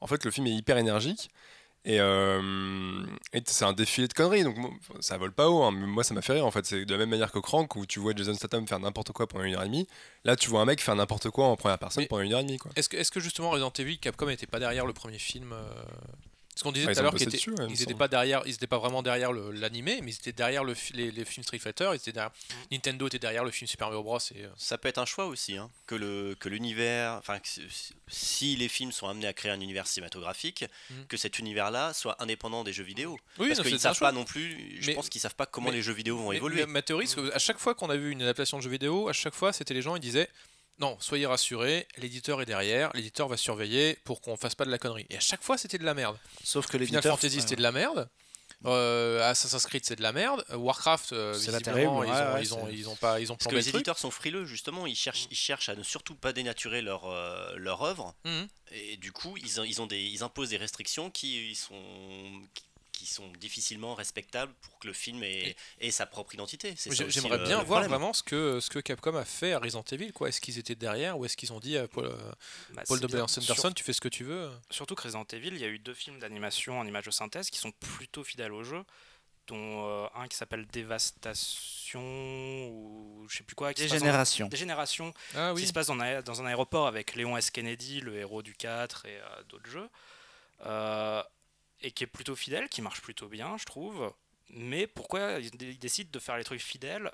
En 0.00 0.06
fait, 0.06 0.24
le 0.24 0.30
film 0.30 0.46
est 0.46 0.54
hyper 0.54 0.76
énergique. 0.78 1.30
Et, 1.86 2.00
euh, 2.00 3.04
et 3.34 3.42
c'est 3.44 3.66
un 3.66 3.74
défilé 3.74 4.08
de 4.08 4.14
conneries, 4.14 4.42
donc 4.42 4.56
ça 5.00 5.18
vole 5.18 5.32
pas 5.32 5.50
haut, 5.50 5.64
hein, 5.64 5.70
mais 5.70 5.86
moi 5.86 6.02
ça 6.02 6.14
m'a 6.14 6.22
fait 6.22 6.32
rire 6.32 6.46
en 6.46 6.50
fait. 6.50 6.64
C'est 6.64 6.86
de 6.86 6.92
la 6.92 6.96
même 6.96 7.10
manière 7.10 7.30
que 7.30 7.38
Crank 7.38 7.76
où 7.76 7.84
tu 7.84 8.00
vois 8.00 8.14
Jason 8.16 8.32
Statham 8.32 8.66
faire 8.66 8.80
n'importe 8.80 9.12
quoi 9.12 9.26
pendant 9.26 9.44
une 9.44 9.54
heure 9.54 9.64
et 9.64 9.66
demie. 9.66 9.86
Là, 10.24 10.34
tu 10.34 10.48
vois 10.48 10.62
un 10.62 10.64
mec 10.64 10.80
faire 10.80 10.96
n'importe 10.96 11.28
quoi 11.28 11.44
en 11.46 11.56
première 11.56 11.78
personne 11.78 12.04
Mais- 12.04 12.08
pendant 12.08 12.22
une 12.22 12.32
heure 12.32 12.40
et 12.40 12.44
demie. 12.44 12.58
Est-ce 12.74 12.88
que, 12.88 12.96
est-ce 12.96 13.10
que 13.10 13.20
justement 13.20 13.50
Resident 13.50 13.70
Evil, 13.78 13.98
Capcom 13.98 14.24
n'était 14.28 14.46
pas 14.46 14.60
derrière 14.60 14.86
le 14.86 14.94
premier 14.94 15.18
film 15.18 15.52
euh, 15.52 15.66
Parce 16.54 16.62
qu'on 16.62 16.70
disait 16.72 16.86
Ah, 16.88 16.92
tout 16.92 16.96
ils 16.96 16.98
à 17.00 17.02
l'heure 17.02 17.12
qu'ils 17.14 17.22
étaient, 17.24 17.36
dessus, 17.36 17.50
ouais, 17.50 17.56
il 17.58 17.64
me 17.64 17.70
ils 17.70 17.74
étaient 17.82 17.84
semble. 17.86 17.98
pas 17.98 18.06
derrière, 18.08 18.42
ils 18.46 18.54
étaient 18.54 18.68
pas 18.68 18.78
vraiment 18.78 19.02
derrière 19.02 19.32
l'animé, 19.32 19.98
mais 20.02 20.12
ils 20.12 20.14
étaient 20.14 20.32
derrière 20.32 20.62
le, 20.62 20.74
les, 20.92 21.10
les 21.10 21.24
films 21.24 21.42
Street 21.42 21.58
Fighter, 21.58 21.88
ils 21.92 21.96
étaient 21.96 22.12
derrière, 22.12 22.30
Nintendo 22.70 23.08
était 23.08 23.18
derrière 23.18 23.42
le 23.44 23.50
film 23.50 23.66
Super 23.66 23.88
Mario 23.88 24.04
Bros. 24.04 24.18
Et, 24.34 24.44
euh, 24.44 24.48
Ça 24.56 24.78
peut 24.78 24.88
être 24.88 24.98
un 24.98 25.04
choix 25.04 25.26
aussi, 25.26 25.56
hein, 25.56 25.68
que 25.88 25.96
le 25.96 26.36
que 26.38 26.48
l'univers, 26.48 27.14
enfin 27.14 27.40
que 27.40 27.48
si- 28.06 28.54
les 28.56 28.68
films 28.68 28.92
sont 28.92 29.08
amenés 29.08 29.26
à 29.26 29.32
créer 29.32 29.50
un 29.50 29.60
univers 29.60 29.86
cinématographique, 29.88 30.64
Mhm. 30.90 31.06
que 31.08 31.16
cet 31.16 31.40
univers-là 31.40 31.92
soit 31.92 32.22
indépendant 32.22 32.62
des 32.62 32.72
jeux 32.72 32.84
vidéo. 32.84 33.18
Oui, 33.38 33.48
Parce 33.48 33.66
qu'ils 33.68 33.80
savent 33.80 33.98
pas 33.98 34.12
non 34.12 34.24
plus. 34.24 34.76
Je 34.80 34.86
Mais- 34.88 34.94
pense 34.94 35.08
qu'ils 35.08 35.20
savent 35.20 35.34
pas 35.34 35.46
comment 35.46 35.70
mais- 35.70 35.76
les 35.76 35.82
jeux 35.82 35.92
vidéo 35.92 36.16
vont 36.18 36.30
Mais- 36.30 36.36
évoluer. 36.36 36.60
mais 36.66 36.74
Ma 36.74 36.82
théorie, 36.82 37.08
c'est 37.08 37.16
qu'à 37.30 37.38
chaque 37.40 37.58
fois 37.58 37.74
qu'on 37.74 37.90
a 37.90 37.96
vu 37.96 38.10
une 38.12 38.22
adaptation 38.22 38.58
de 38.58 38.62
jeu 38.62 38.70
vidéo, 38.70 39.08
à 39.08 39.12
chaque 39.12 39.34
fois, 39.34 39.52
c'était 39.52 39.74
les 39.74 39.82
gens, 39.82 39.96
ils 39.96 40.00
disaient 40.00 40.28
non, 40.78 40.96
soyez 41.00 41.26
rassurés, 41.26 41.86
l'éditeur 41.98 42.42
est 42.42 42.46
derrière, 42.46 42.90
l'éditeur 42.94 43.28
va 43.28 43.36
surveiller 43.36 43.96
pour 44.04 44.20
qu'on 44.20 44.36
fasse 44.36 44.54
pas 44.54 44.64
de 44.64 44.70
la 44.70 44.78
connerie. 44.78 45.06
Et 45.10 45.16
à 45.16 45.20
chaque 45.20 45.42
fois, 45.42 45.56
c'était 45.58 45.78
de 45.78 45.84
la 45.84 45.94
merde. 45.94 46.18
Sauf 46.42 46.66
que 46.66 46.72
Final 46.72 46.86
l'éditeur. 46.86 47.14
Fantasy, 47.16 47.36
ouais, 47.36 47.42
c'était 47.42 47.56
de 47.56 47.62
la 47.62 47.72
merde. 47.72 48.08
Euh, 48.66 49.20
Assassin's 49.30 49.66
Creed, 49.66 49.84
c'est 49.84 49.96
de 49.96 50.02
la 50.02 50.12
merde. 50.12 50.42
Warcraft, 50.54 51.12
euh, 51.12 51.34
C'est 51.34 51.50
la 51.52 51.58
visiblement, 51.58 52.00
terrible, 52.02 52.06
ils, 52.06 52.10
ouais, 52.10 52.28
ont, 52.30 52.34
ouais, 52.34 52.42
ils, 52.42 52.54
ont, 52.54 52.66
c'est- 52.66 52.72
ils 52.74 52.88
ont 52.88 52.96
pas, 52.96 53.20
ils 53.20 53.30
ont 53.30 53.36
Parce 53.36 53.50
que 53.50 53.56
les 53.56 53.62
truc. 53.62 53.74
éditeurs 53.74 53.98
sont 53.98 54.10
frileux, 54.10 54.46
justement, 54.46 54.86
ils 54.86 54.96
cherchent, 54.96 55.26
ils 55.30 55.36
cherchent 55.36 55.68
à 55.68 55.74
ne 55.76 55.82
surtout 55.82 56.14
pas 56.14 56.32
dénaturer 56.32 56.80
leur, 56.80 57.04
euh, 57.10 57.52
leur 57.56 57.82
œuvre. 57.82 58.14
Mhm. 58.24 58.48
Et 58.72 58.96
du 58.96 59.12
coup, 59.12 59.36
ils, 59.36 59.60
ont- 59.60 59.64
ils, 59.64 59.82
ont 59.82 59.86
des, 59.86 60.00
ils 60.02 60.22
imposent 60.22 60.48
des 60.50 60.56
restrictions 60.56 61.10
qui, 61.10 61.50
ils 61.50 61.56
sont, 61.56 61.74
qui, 62.54 62.64
qui 62.94 63.06
sont 63.06 63.28
difficilement 63.40 63.94
respectables 63.94 64.52
pour 64.62 64.78
que 64.78 64.86
le 64.86 64.92
film 64.92 65.22
ait, 65.24 65.56
ait 65.80 65.90
sa 65.90 66.06
propre 66.06 66.32
identité. 66.34 66.74
J'aimerais 67.08 67.38
bien 67.38 67.58
le 67.58 67.64
voir 67.64 67.80
problème. 67.80 67.88
vraiment 67.90 68.12
ce 68.12 68.22
que, 68.22 68.60
ce 68.60 68.70
que 68.70 68.78
Capcom 68.78 69.14
a 69.16 69.24
fait 69.24 69.52
à 69.52 69.58
Resident 69.58 69.84
Evil. 69.90 70.12
quoi. 70.12 70.28
Est-ce 70.28 70.40
qu'ils 70.40 70.58
étaient 70.58 70.74
derrière 70.76 71.18
ou 71.18 71.24
est-ce 71.24 71.36
qu'ils 71.36 71.52
ont 71.52 71.60
dit 71.60 71.76
à 71.76 71.88
Paul, 71.88 72.06
euh, 72.06 72.16
Bah, 72.72 72.82
Paul 72.86 73.00
W. 73.00 73.20
Anderson, 73.20 73.40
Sur- 73.40 73.74
tu 73.74 73.82
fais 73.82 73.92
ce 73.92 74.00
que 74.00 74.08
tu 74.08 74.22
veux 74.24 74.48
Surtout 74.70 74.94
que 74.94 75.02
Resident 75.02 75.26
Evil, 75.32 75.48
il 75.48 75.58
y 75.60 75.64
a 75.64 75.68
eu 75.68 75.78
deux 75.80 75.94
films 75.94 76.18
d'animation 76.20 76.78
en 76.78 76.86
images 76.86 77.04
de 77.06 77.10
synthèse 77.10 77.50
qui 77.50 77.58
sont 77.58 77.72
plutôt 77.72 78.22
fidèles 78.24 78.52
au 78.52 78.62
jeu, 78.62 78.84
dont 79.48 79.86
euh, 79.86 80.06
un 80.14 80.28
qui 80.28 80.36
s'appelle 80.36 80.64
Dévastation 80.68 82.00
ou 82.68 83.26
je 83.28 83.36
sais 83.38 83.44
plus 83.44 83.54
quoi. 83.54 83.74
Qui 83.74 83.82
se 83.82 83.86
passe 83.88 83.92
en- 83.92 83.96
Dégénération. 84.00 84.48
Dégénération, 84.48 85.14
Ah 85.34 85.52
qui 85.56 85.66
se 85.66 85.72
passe 85.72 85.86
dans 85.88 85.98
un, 86.00 86.22
dans 86.22 86.40
un 86.42 86.46
aéroport 86.46 86.86
avec 86.86 87.14
Léon 87.14 87.36
S. 87.36 87.50
Kennedy, 87.50 88.00
le 88.00 88.16
héros 88.16 88.42
du 88.42 88.54
4 88.54 89.06
et 89.06 89.16
euh, 89.18 89.42
d'autres 89.48 89.68
jeux, 89.70 89.88
euh, 90.66 91.22
et 91.84 91.90
qui 91.90 92.04
est 92.04 92.08
plutôt 92.08 92.34
fidèle, 92.34 92.68
qui 92.68 92.82
marche 92.82 93.02
plutôt 93.02 93.28
bien, 93.28 93.56
je 93.58 93.64
trouve. 93.64 94.12
Mais 94.50 94.86
pourquoi 94.86 95.38
ils, 95.38 95.78
décident 95.78 96.10
de 96.12 96.18
faire 96.18 96.36
les 96.36 96.44
trucs 96.44 96.60
fidèles 96.60 97.10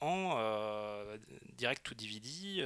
en 0.00 0.34
euh, 0.36 1.16
direct 1.56 1.84
to 1.84 1.94
DVD 1.94 2.62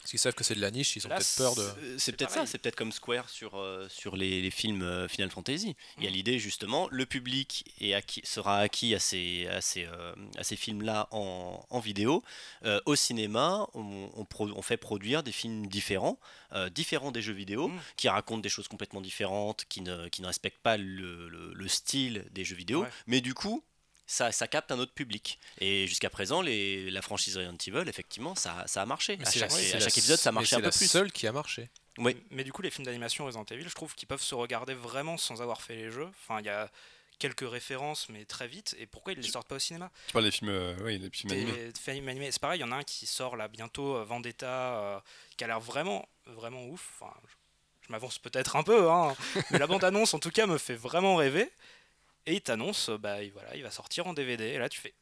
Parce 0.00 0.10
qu'ils 0.10 0.18
savent 0.18 0.34
que 0.34 0.44
c'est 0.44 0.54
de 0.54 0.60
la 0.62 0.70
niche, 0.70 0.96
ils 0.96 1.06
ont 1.06 1.10
peut-être 1.10 1.36
peur 1.36 1.54
de. 1.54 1.98
C'est- 1.98 2.12
peut-être 2.12 2.30
ça, 2.30 2.46
c'est 2.46 2.58
peut-être 2.58 2.74
comme 2.76 2.90
Square 2.90 3.28
sur, 3.28 3.56
euh, 3.58 3.86
sur 3.90 4.16
les, 4.16 4.40
les 4.40 4.50
films 4.50 4.82
euh, 4.82 5.06
Final 5.08 5.30
Fantasy. 5.30 5.76
Il 5.98 6.04
y 6.04 6.06
a 6.06 6.10
Mm. 6.10 6.12
l'idée 6.14 6.38
justement, 6.38 6.88
le 6.90 7.04
public 7.06 7.64
est 7.80 7.92
acquis- 7.92 8.22
sera 8.24 8.58
acquis 8.60 8.94
à 8.94 8.98
ces, 8.98 9.46
à 9.48 9.60
ces, 9.60 9.84
euh, 9.84 10.14
à 10.38 10.42
ces 10.42 10.56
films-là 10.56 11.06
en, 11.10 11.64
en 11.68 11.80
vidéo. 11.80 12.22
Euh, 12.64 12.80
au 12.86 12.96
cinéma, 12.96 13.66
on, 13.74 14.10
on 14.14 14.24
pro- 14.24 14.50
on 14.56 14.62
fait 14.62 14.78
produire 14.78 15.22
des 15.22 15.32
films 15.32 15.66
différents, 15.66 16.18
euh, 16.54 16.70
différents 16.70 17.12
des 17.12 17.20
jeux 17.22 17.34
vidéo, 17.34 17.68
Mm. 17.68 17.80
qui 17.96 18.08
racontent 18.08 18.40
des 18.40 18.48
choses 18.48 18.68
complètement 18.68 19.02
différentes, 19.02 19.66
qui 19.68 19.82
ne, 19.82 20.08
qui 20.08 20.22
ne 20.22 20.26
respectent 20.26 20.62
pas 20.62 20.78
le, 20.78 21.28
le- 21.28 21.52
le 21.52 21.68
style 21.68 22.24
des 22.32 22.44
jeux 22.44 22.56
vidéo. 22.56 22.82
Ouais. 22.84 22.88
Mais 23.06 23.20
du 23.20 23.34
coup, 23.34 23.62
ça, 24.10 24.32
ça 24.32 24.48
capte 24.48 24.72
un 24.72 24.78
autre 24.80 24.92
public. 24.92 25.38
Et 25.60 25.86
jusqu'à 25.86 26.10
présent, 26.10 26.42
les, 26.42 26.90
la 26.90 27.00
franchise 27.00 27.36
Resident 27.36 27.56
Evil, 27.64 27.88
effectivement, 27.88 28.34
ça, 28.34 28.64
ça 28.66 28.82
a 28.82 28.86
marché. 28.86 29.16
Mais 29.18 29.26
À 29.26 29.30
c'est 29.30 29.38
chaque, 29.38 29.50
la- 29.50 29.56
à 29.56 29.58
c'est 29.60 29.70
chaque 29.72 29.80
la- 29.80 29.86
épisode, 29.88 30.18
ça 30.18 30.32
marchait 30.32 30.56
un 30.56 30.58
c'est 30.58 30.62
peu 30.62 30.66
la 30.68 30.72
plus. 30.76 30.90
seule 30.90 31.12
qui 31.12 31.26
a 31.28 31.32
marché. 31.32 31.68
Oui. 31.98 32.16
Mais 32.30 32.42
du 32.42 32.52
coup, 32.52 32.62
les 32.62 32.70
films 32.70 32.86
d'animation 32.86 33.24
Resident 33.26 33.44
Evil, 33.50 33.68
je 33.68 33.74
trouve 33.74 33.94
qu'ils 33.94 34.08
peuvent 34.08 34.20
se 34.22 34.34
regarder 34.34 34.74
vraiment 34.74 35.16
sans 35.16 35.42
avoir 35.42 35.62
fait 35.62 35.76
les 35.76 35.90
jeux. 35.90 36.08
Enfin, 36.24 36.40
il 36.40 36.46
y 36.46 36.48
a 36.48 36.68
quelques 37.20 37.48
références, 37.48 38.08
mais 38.08 38.24
très 38.24 38.48
vite. 38.48 38.74
Et 38.80 38.86
pourquoi 38.86 39.12
ils 39.12 39.20
les 39.20 39.28
sortent 39.28 39.46
pas 39.48 39.56
au 39.56 39.58
cinéma? 39.60 39.90
Tu 40.06 40.12
parles 40.12 40.24
des 40.24 40.30
films, 40.30 40.50
euh, 40.50 40.74
oui, 40.82 40.98
des 40.98 41.10
films 41.10 41.32
animés. 41.32 41.52
Des 41.52 41.72
films 41.78 42.08
animés. 42.08 42.32
C'est 42.32 42.40
pareil, 42.40 42.58
il 42.58 42.62
y 42.62 42.64
en 42.64 42.72
a 42.72 42.76
un 42.76 42.82
qui 42.82 43.06
sort 43.06 43.36
là 43.36 43.46
bientôt, 43.48 43.94
euh, 43.96 44.04
Vendetta, 44.04 44.80
euh, 44.80 45.00
qui 45.36 45.44
a 45.44 45.46
l'air 45.46 45.60
vraiment, 45.60 46.08
vraiment 46.26 46.64
ouf. 46.66 46.88
Enfin, 46.98 47.12
je, 47.28 47.86
je 47.86 47.92
m'avance 47.92 48.18
peut-être 48.18 48.56
un 48.56 48.62
peu, 48.62 48.90
hein, 48.90 49.14
mais 49.50 49.58
la 49.58 49.66
bande-annonce 49.66 50.14
en 50.14 50.18
tout 50.18 50.30
cas 50.30 50.46
me 50.46 50.58
fait 50.58 50.74
vraiment 50.74 51.14
rêver. 51.16 51.50
Et 52.26 52.34
il 52.34 52.40
t'annonce, 52.42 52.88
euh, 52.90 52.98
bah 52.98 53.22
il- 53.22 53.32
voilà, 53.32 53.54
il 53.56 53.62
va 53.62 53.70
sortir 53.70 54.06
en 54.06 54.12
DVD. 54.14 54.44
Et 54.44 54.58
là 54.58 54.68
tu 54.68 54.80
fais, 54.80 54.94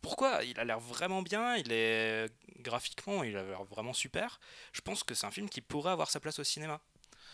pourquoi? 0.00 0.42
Il 0.44 0.58
a 0.58 0.64
l'air 0.64 0.80
vraiment 0.80 1.22
bien, 1.22 1.56
il 1.56 1.70
est 1.72 2.28
graphiquement, 2.60 3.22
il 3.22 3.36
a 3.36 3.42
l'air 3.42 3.64
vraiment 3.64 3.92
super. 3.92 4.40
Je 4.72 4.80
pense 4.80 5.04
que 5.04 5.14
c'est 5.14 5.26
un 5.26 5.30
film 5.30 5.48
qui 5.48 5.60
pourrait 5.60 5.92
avoir 5.92 6.10
sa 6.10 6.18
place 6.20 6.38
au 6.38 6.44
cinéma. 6.44 6.80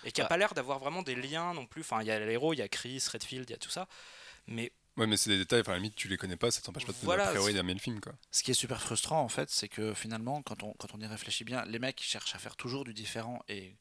Et 0.05 0.13
qui 0.13 0.21
a 0.21 0.25
Bah. 0.25 0.29
pas 0.29 0.37
l'air 0.37 0.55
d'avoir 0.55 0.79
vraiment 0.79 1.03
des 1.03 1.17
liens 1.17 1.55
non 1.55 1.67
plus. 1.67 1.81
Enfin, 1.81 2.01
il 2.03 2.07
y 2.07 2.11
a 2.11 2.21
l'héros, 2.21 2.53
il 2.53 2.59
y 2.59 2.63
a 2.63 2.69
Chris, 2.69 3.03
Redfield, 3.13 3.49
il 3.49 3.53
y 3.53 3.55
a 3.55 3.59
tout 3.59 3.71
ça. 3.71 3.89
Mais 4.47 4.71
Ouais, 4.97 5.07
mais 5.07 5.17
c'est 5.17 5.31
des 5.31 5.39
détails, 5.39 5.61
enfin, 5.61 5.73
à 5.73 5.75
la 5.77 5.81
limite, 5.81 5.95
tu 5.95 6.09
les 6.09 6.17
connais 6.17 6.37
pas, 6.37 6.51
ça 6.51 6.61
t'empêche 6.61 6.85
pas 6.85 6.93
de 6.93 6.99
te 6.99 7.05
Voilà, 7.05 7.27
a 7.29 7.31
priori 7.31 7.55
d'aimer 7.55 7.73
le 7.75 7.79
film, 7.79 8.01
quoi. 8.01 8.13
Ce 8.33 8.43
qui 8.43 8.51
est 8.51 8.55
super 8.55 8.81
frustrant 8.83 9.21
en 9.23 9.29
fait, 9.29 9.49
c'est 9.49 9.69
que 9.69 9.95
finalement, 9.95 10.43
quand 10.43 10.65
on, 10.65 10.73
quand 10.73 10.89
on 10.93 11.01
y 11.01 11.07
réfléchit 11.07 11.45
bien, 11.45 11.65
les 11.67 11.79
mecs 11.79 12.01
ils 12.03 12.07
cherchent 12.09 12.35
à 12.35 12.39
faire 12.41 12.57
toujours 12.57 12.83
du 12.85 12.93
différent 12.93 13.41
et 13.49 13.77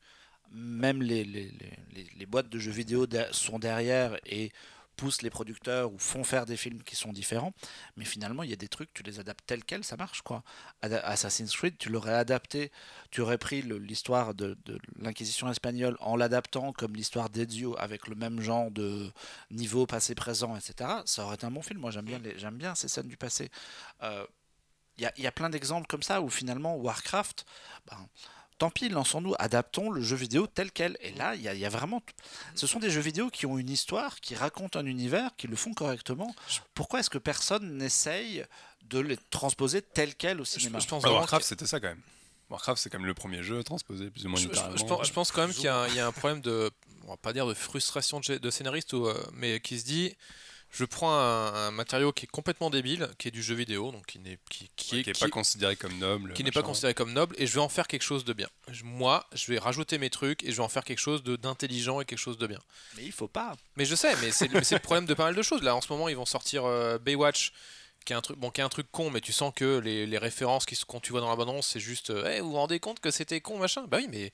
même 0.52 1.02
les, 1.02 1.24
les, 1.24 1.46
les- 1.50 1.80
les- 1.92 2.10
les 2.16 2.26
boîtes 2.28 2.50
de 2.50 2.60
jeux 2.60 2.72
vidéo 2.72 3.08
de- 3.08 3.26
sont 3.32 3.58
derrière 3.58 4.18
et 4.28 4.52
poussent 4.98 5.22
les 5.22 5.30
producteurs 5.30 5.94
ou 5.94 5.98
font 5.98 6.24
faire 6.24 6.46
des 6.46 6.58
films 6.58 6.84
qui 6.84 6.96
sont 6.96 7.14
différents. 7.14 7.54
Mais 7.96 8.04
finalement, 8.04 8.44
il 8.44 8.50
y 8.50 8.54
a 8.54 8.58
des 8.58 8.68
trucs, 8.68 8.94
tu 8.94 9.04
les 9.04 9.20
adaptes 9.20 9.46
tels 9.46 9.64
quels, 9.64 9.84
ça 9.84 9.96
marche 9.96 10.22
quoi. 10.24 10.44
Assassin's 10.82 11.56
Creed, 11.56 11.78
tu 11.78 11.90
l'aurais 11.90 12.16
adapté, 12.16 12.72
tu 13.12 13.22
aurais 13.22 13.38
pris 13.38 13.62
l'histoire 13.62 14.34
de, 14.34 14.58
l'Inquisition 15.00 15.50
espagnole 15.50 15.96
en 16.02 16.16
l'adaptant 16.16 16.74
comme 16.74 16.96
l'histoire 16.96 17.30
d'Ezio 17.30 17.78
avec 17.80 18.08
le 18.08 18.16
même 18.16 18.42
genre 18.42 18.72
de 18.72 19.10
niveau 19.52 19.86
passé, 19.86 20.16
présent, 20.16 20.56
etc. 20.56 20.90
Ça 21.06 21.24
aurait 21.24 21.36
été 21.36 21.46
un 21.46 21.52
bon 21.52 21.62
film. 21.62 21.80
Moi, 21.80 21.92
j'aime 21.92 22.06
bien, 22.06 22.20
bien 22.52 22.76
ces 22.76 22.88
scènes 22.88 23.08
du 23.08 23.18
passé. 23.18 23.50
Euh, 24.04 24.26
il 24.98 25.04
y 25.04 25.06
a, 25.06 25.14
y 25.18 25.28
a 25.28 25.32
plein 25.32 25.50
d'exemples 25.50 25.86
comme 25.88 26.02
ça 26.02 26.22
où 26.22 26.30
finalement 26.30 26.76
Warcraft, 26.76 27.46
ben, 27.86 27.98
tant 28.58 28.70
pis, 28.70 28.90
lançons-nous, 28.90 29.34
adaptons 29.40 29.90
le 29.90 30.02
jeu 30.02 30.16
vidéo 30.16 30.48
tel 30.48 30.72
quel. 30.72 30.98
Et 31.02 31.12
là, 31.14 31.36
il 31.36 31.42
y 31.42 31.48
a, 31.48 31.54
il 31.54 31.60
y 31.60 31.66
a 31.66 31.70
vraiment. 31.70 32.02
Ce 32.56 32.68
sont 32.68 32.80
des 32.80 32.90
jeux 32.90 33.02
vidéo 33.02 33.30
qui 33.30 33.46
ont 33.46 33.58
une 33.58 33.70
histoire, 33.70 34.20
qui 34.20 34.36
racontent 34.36 34.80
un 34.80 34.86
univers, 34.86 35.32
qui 35.38 35.48
le 35.48 35.56
font 35.56 35.74
correctement. 35.74 36.34
Pourquoi 36.74 37.00
est-ce 37.00 37.10
que 37.10 37.18
personne 37.18 37.78
n'essaye 37.78 38.44
de 38.86 39.00
les 39.00 39.18
transposer 39.30 39.82
tel 39.82 40.16
quel 40.16 40.40
au 40.42 40.46
cinéma? 40.46 40.80
je 40.80 40.88
pense 40.88 41.04
Warcraft, 41.04 41.46
c'était 41.46 41.68
ça 41.68 41.80
quand 41.80 41.90
même. 41.90 42.02
Warcraft, 42.50 42.82
c'est 42.82 42.90
quand 42.90 42.98
même 43.00 43.08
le 43.08 43.14
premier 43.14 43.44
jeu 43.44 43.62
transposé 43.64 44.10
plus 44.10 44.26
ou 44.26 44.30
moins 44.30 44.40
je, 44.40 44.48
je- 44.48 44.84
pense, 44.86 45.06
je 45.08 45.12
pense 45.14 45.32
quand 45.34 45.42
même 45.42 45.54
qu'il 45.54 45.66
y, 45.66 45.68
a 45.68 45.76
un- 45.82 45.88
il 45.90 45.96
y 45.96 46.00
a 46.00 46.08
un 46.08 46.14
problème 46.14 46.40
de, 46.40 46.72
on 47.04 47.10
va 47.10 47.18
pas 47.18 47.34
dire 47.34 47.46
de 47.46 47.54
frustration 47.54 48.22
de 48.22 48.50
scénariste, 48.50 48.94
ou, 48.94 49.06
euh, 49.06 49.22
mais 49.34 49.60
qui 49.60 49.78
se 49.80 49.84
dit, 49.86 50.16
je 50.72 50.86
prends 50.86 51.12
un, 51.12 51.54
un 51.68 51.72
matériau 51.72 52.12
qui 52.12 52.26
est 52.26 52.30
complètement 52.30 52.70
débile, 52.70 53.10
qui 53.18 53.28
est 53.30 53.32
du 53.32 53.42
jeu 53.42 53.56
vidéo, 53.56 53.92
donc 53.92 54.06
qui 54.06 54.20
n'est 54.20 54.38
qui, 54.50 54.70
qui 54.76 54.96
Ouais, 54.96 55.00
est, 55.02 55.04
qui 55.04 55.10
est 55.10 55.14
qui- 55.14 55.20
pas 55.22 55.30
considéré 55.30 55.76
comme 55.76 55.98
noble. 55.98 56.34
qui 56.34 56.44
n'est 56.44 56.52
pas 56.52 56.62
considéré 56.64 56.94
comme 56.94 57.14
noble, 57.14 57.36
et 57.40 57.48
je 57.48 57.54
vais 57.54 57.62
en 57.62 57.70
faire 57.70 57.88
quelque 57.88 58.04
chose 58.04 58.26
de 58.26 58.34
bien. 58.34 58.50
Je- 58.70 58.84
Moi, 58.84 59.26
je 59.34 59.52
vais 59.52 59.60
rajouter 59.60 59.98
mes 59.98 60.10
trucs 60.10 60.44
et 60.44 60.52
je 60.52 60.58
vais 60.58 60.64
en 60.64 60.70
faire 60.70 60.84
quelque 60.84 61.00
chose 61.00 61.24
de- 61.24 61.36
d'intelligent 61.38 62.02
et 62.02 62.06
quelque 62.06 62.20
chose 62.20 62.38
de 62.38 62.48
bien. 62.48 62.60
Mais 62.98 63.04
il 63.06 63.12
faut 63.12 63.28
pas. 63.28 63.56
Mais 63.76 63.86
je 63.86 63.96
sais, 63.96 64.16
mais 64.22 64.32
c'est 64.32 64.48
le 64.52 64.80
problème 64.80 65.06
de 65.06 65.14
pas 65.14 65.24
mal 65.26 65.36
de 65.36 65.42
choses. 65.42 65.62
Là, 65.64 65.76
en 65.76 65.82
ce 65.82 65.92
moment, 65.92 66.10
ils 66.10 66.16
vont 66.18 66.26
sortir 66.26 66.66
euh, 66.66 66.98
Baywatch, 67.00 67.54
qui 68.06 68.14
est 68.14 68.16
un 68.16 68.22
truc, 68.22 68.38
bon, 68.38 68.52
qui 68.52 68.62
est 68.62 68.64
un 68.64 68.70
truc 68.70 68.88
con, 68.92 69.10
mais 69.10 69.20
tu 69.22 69.34
sens 69.34 69.52
que 69.56 69.80
les, 69.80 70.06
les 70.06 70.18
références 70.18 70.66
qui, 70.66 70.78
quand 70.88 71.00
tu 71.02 71.12
vois 71.12 71.22
dans 71.22 71.30
l'abondance, 71.30 71.68
c'est 71.68 71.80
juste, 71.82 72.10
euh, 72.10 72.32
Eh, 72.36 72.40
vous 72.42 72.52
vous 72.52 72.56
rendez 72.56 72.80
compte 72.80 73.00
que 73.00 73.12
c'était 73.12 73.42
con, 73.42 73.58
machin? 73.58 73.86
Bah 73.88 73.98
oui, 74.00 74.08
mais 74.10 74.32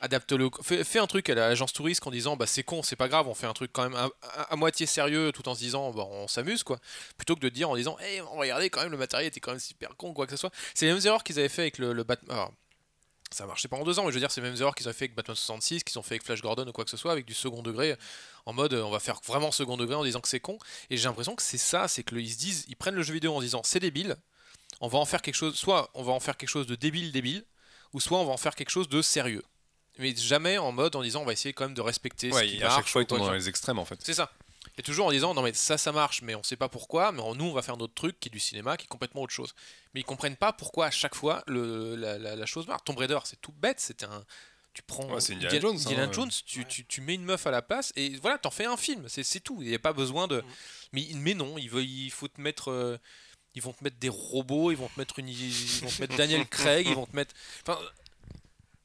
adapte-le, 0.00 0.50
fais, 0.62 0.98
un 0.98 1.06
truc 1.06 1.28
à 1.30 1.34
l'agence 1.34 1.72
touriste 1.72 2.06
en 2.06 2.10
disant, 2.10 2.36
bah 2.36 2.46
c'est 2.46 2.62
con, 2.62 2.82
c'est 2.82 2.96
pas 2.96 3.08
grave, 3.08 3.28
on 3.28 3.34
fait 3.34 3.46
un 3.46 3.52
truc 3.52 3.70
quand 3.72 3.88
même 3.88 4.10
à, 4.22 4.56
moitié 4.56 4.86
sérieux, 4.86 5.32
tout 5.32 5.48
en 5.48 5.54
se 5.54 5.60
disant, 5.60 5.90
bah 5.92 6.06
on 6.10 6.28
s'amuse 6.28 6.62
quoi, 6.62 6.78
plutôt 7.16 7.34
que 7.34 7.40
de 7.40 7.48
dire 7.48 7.70
en 7.70 7.76
disant, 7.76 7.96
Eh, 8.06 8.20
regardez 8.20 8.70
quand 8.70 8.82
même 8.82 8.90
le 8.90 8.98
matériel 8.98 9.28
était 9.28 9.40
quand 9.40 9.52
même 9.52 9.60
super 9.60 9.96
con, 9.96 10.12
quoi 10.12 10.26
que 10.26 10.32
ce 10.32 10.36
soit. 10.36 10.50
C'est 10.74 10.86
les 10.86 10.92
mêmes 10.92 11.04
erreurs 11.04 11.24
qu'ils 11.24 11.38
avaient 11.38 11.48
fait 11.48 11.62
avec 11.62 11.78
le, 11.78 12.02
Batman. 12.04 12.48
ça 13.30 13.46
pendant 13.70 13.84
deux 13.84 13.98
ans, 13.98 14.04
mais 14.04 14.10
je 14.10 14.14
veux 14.14 14.20
dire, 14.20 14.30
c'est 14.30 14.40
les 14.40 14.48
mêmes 14.48 14.60
erreurs 14.60 14.74
qu'ils 14.74 14.86
avaient 14.86 14.96
fait 14.96 15.04
avec 15.06 15.14
Batman 15.14 15.36
66, 15.36 15.84
qu'ils 15.84 15.98
ont 15.98 16.02
fait 16.02 16.14
avec 16.14 16.24
Flash 16.24 16.42
Gordon 16.42 16.66
ou 16.66 16.72
quoi 16.72 16.84
que 16.84 16.90
ce 16.90 16.96
soit, 16.96 17.12
avec 17.12 17.24
du 17.24 17.34
second 17.34 17.62
degré, 17.62 17.96
en 18.46 18.52
mode 18.52 18.74
euh, 18.74 18.82
on 18.82 18.90
va 18.90 19.00
faire 19.00 19.20
vraiment 19.26 19.52
second 19.52 19.76
degré 19.76 19.94
en 19.94 20.04
disant 20.04 20.20
que 20.20 20.28
c'est 20.28 20.40
con. 20.40 20.58
Et 20.90 20.96
j'ai 20.96 21.04
l'impression 21.04 21.34
que 21.34 21.42
c'est 21.42 21.58
ça, 21.58 21.88
c'est 21.88 22.04
disent, 22.12 22.64
ils 22.68 22.76
prennent 22.76 22.94
le 22.94 23.02
jeu 23.02 23.14
vidéo 23.14 23.34
en 23.34 23.40
disant 23.40 23.62
c'est 23.64 23.80
débile, 23.80 24.16
on 24.80 24.88
va 24.88 24.98
en 24.98 25.04
faire 25.04 25.22
quelque 25.22 25.34
chose, 25.34 25.54
soit 25.54 25.90
on 25.94 26.02
va 26.02 26.12
en 26.12 26.20
faire 26.20 26.36
quelque 26.36 26.48
chose 26.48 26.66
de 26.66 26.74
débile, 26.74 27.12
débile, 27.12 27.44
ou 27.92 28.00
soit 28.00 28.18
on 28.18 28.24
va 28.24 28.32
en 28.32 28.36
faire 28.36 28.54
quelque 28.54 28.70
chose 28.70 28.88
de 28.88 29.02
sérieux. 29.02 29.42
Mais 29.98 30.14
jamais 30.16 30.58
en 30.58 30.72
mode 30.72 30.96
en 30.96 31.02
disant 31.02 31.22
on 31.22 31.24
va 31.24 31.32
essayer 31.32 31.52
quand 31.52 31.64
même 31.64 31.74
de 31.74 31.80
respecter 31.80 32.30
ce 32.30 32.34
Ouais, 32.36 32.46
qui 32.48 32.56
et 32.56 32.62
à 32.62 32.68
chaque 32.68 32.78
marche 32.78 32.92
fois, 32.92 33.02
ils 33.02 33.06
tombent 33.06 33.18
dans 33.20 33.28
ce 33.28 33.32
les 33.32 33.48
extrêmes 33.48 33.78
en 33.78 33.84
fait. 33.84 33.98
c'est 34.02 34.14
ça. 34.14 34.32
Et 34.76 34.82
toujours 34.82 35.06
en 35.06 35.12
disant 35.12 35.34
non 35.34 35.42
mais 35.42 35.52
ça 35.52 35.78
ça 35.78 35.92
marche 35.92 36.22
mais 36.22 36.34
on 36.34 36.42
sait 36.42 36.56
pas 36.56 36.68
pourquoi 36.68 37.12
mais 37.12 37.22
nous 37.36 37.44
on 37.44 37.52
va 37.52 37.62
faire 37.62 37.76
notre 37.76 37.94
truc 37.94 38.18
qui 38.18 38.28
est 38.28 38.32
du 38.32 38.40
cinéma 38.40 38.76
qui 38.76 38.84
est 38.84 38.88
complètement 38.88 39.22
autre 39.22 39.32
chose. 39.32 39.54
Mais 39.94 40.00
ils 40.00 40.04
comprennent 40.04 40.36
pas 40.36 40.52
pourquoi 40.52 40.86
à 40.86 40.90
chaque 40.90 41.14
fois 41.14 41.44
le, 41.46 41.94
la, 41.94 42.18
la- 42.18 42.34
la 42.34 42.46
chose 42.46 42.66
marche. 42.66 42.82
Tomb 42.84 42.96
Raider 42.98 43.18
c'est 43.24 43.40
tout 43.40 43.52
bête 43.52 43.78
c'était 43.78 44.06
un 44.06 44.24
tu 44.72 44.82
prends 44.82 45.04
Ouais, 45.12 45.20
c'est 45.20 45.34
Indiana 45.34 45.54
Indiana 45.54 45.68
Jones, 45.68 45.76
Indiana 45.86 46.02
hein. 46.04 46.12
Jones, 46.12 46.30
tu, 46.44 46.58
Ouais. 46.60 46.64
tu, 46.68 46.84
tu 46.86 47.00
mets 47.00 47.14
une 47.14 47.24
meuf 47.24 47.46
à 47.46 47.52
la 47.52 47.62
place 47.62 47.92
et 47.94 48.16
voilà 48.16 48.38
t'en 48.38 48.50
fais 48.50 48.64
un 48.64 48.76
film 48.76 49.04
c'est 49.08 49.22
c'est 49.22 49.38
tout 49.38 49.58
il 49.62 49.68
n'y 49.68 49.74
a 49.74 49.78
pas 49.78 49.92
besoin 49.92 50.26
de 50.26 50.40
Mm. 50.40 50.44
mais 50.92 51.06
mais 51.14 51.34
non 51.34 51.56
il 51.58 51.70
veut 51.70 51.84
il 51.84 52.10
faut 52.10 52.26
te 52.26 52.40
mettre 52.40 52.72
euh, 52.72 52.98
ils 53.54 53.62
vont 53.62 53.72
te 53.72 53.84
mettre 53.84 53.98
des 53.98 54.08
robots 54.08 54.72
ils 54.72 54.76
vont 54.76 54.88
te 54.88 54.98
mettre 54.98 55.20
une 55.20 55.28
ils 55.28 55.80
vont 55.82 55.88
te 55.88 56.00
mettre 56.00 56.16
Daniel 56.16 56.44
Craig 56.48 56.88
ils 56.88 56.96
vont 56.96 57.06
te 57.06 57.14
mettre 57.14 57.32
enfin 57.62 57.78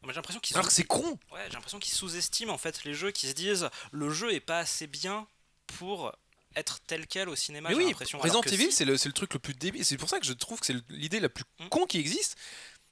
j'ai 0.08 0.14
l'impression 0.14 0.40
qu'ils 0.40 0.56
alors 0.56 0.68
que 0.68 0.74
c'est 0.74 0.84
con 0.84 1.18
Ouais, 1.32 1.42
j'ai 1.48 1.54
l'impression 1.54 1.80
qu'ils 1.80 1.94
sous-estiment 1.94 2.54
en 2.54 2.58
fait 2.58 2.84
les 2.84 2.94
jeux, 2.94 3.12
qui 3.12 3.28
se 3.28 3.34
disent 3.34 3.70
le 3.92 4.10
jeu 4.10 4.34
est 4.34 4.40
pas 4.40 4.60
assez 4.60 4.88
bien 4.88 5.28
pour 5.68 6.12
être 6.56 6.80
tel 6.88 7.06
quel 7.08 7.30
au 7.30 7.36
cinéma. 7.36 7.70
Mais 7.70 7.76
j'ai 7.76 7.82
oui, 7.82 7.88
l'impression. 7.90 8.18
Resident 8.20 8.42
Evil, 8.42 8.66
si- 8.66 8.72
c'est 8.72 8.86
le, 8.86 8.98
c'est 8.98 9.10
le 9.10 9.14
truc 9.14 9.34
le 9.34 9.40
plus 9.40 9.54
débile. 9.54 9.86
C'est 9.86 9.98
pour 9.98 10.10
ça 10.10 10.20
que 10.20 10.26
je 10.26 10.34
trouve 10.34 10.60
que 10.60 10.66
c'est 10.66 10.76
l'idée 10.90 11.20
la 11.20 11.30
plus 11.30 11.44
Mm. 11.60 11.70
con 11.70 11.86
qui 11.86 12.00
existe. 12.00 12.36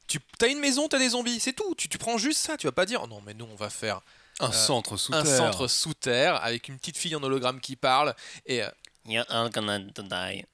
Tu 0.08 0.20
as 0.41 0.47
une 0.47 0.60
maison, 0.60 0.88
tu 0.88 0.95
as 0.95 0.99
des 0.99 1.10
zombies, 1.10 1.39
c'est 1.39 1.53
tout. 1.53 1.74
Tu, 1.76 1.89
tu 1.89 1.97
prends 1.97 2.18
juste 2.18 2.39
ça. 2.39 2.55
Tu 2.58 2.68
vas 2.68 2.72
pas 2.72 2.86
dire 2.86 3.01
oh 3.03 3.08
non, 3.08 3.22
mais 3.22 3.34
nous 3.34 3.45
on 3.45 3.55
va 3.55 3.70
faire 3.70 4.01
Un 4.39 4.49
Euh, 4.49 4.51
centre 4.51 4.95
sous 4.97 5.14
un 5.14 5.24
terre. 5.24 5.38
centre 5.38 5.68
sous 5.68 5.93
terre 5.95 6.36
avec 6.43 6.68
une 6.68 6.78
petite 6.78 6.97
fille 6.97 7.16
en 7.16 7.24
hologramme 7.24 7.60
qui 7.60 7.76
parle. 7.76 8.16
Et 8.45 8.62
euh, 8.64 8.70
You're 9.08 9.26
all 9.30 9.49
gonna 9.49 9.80
die. 9.80 10.45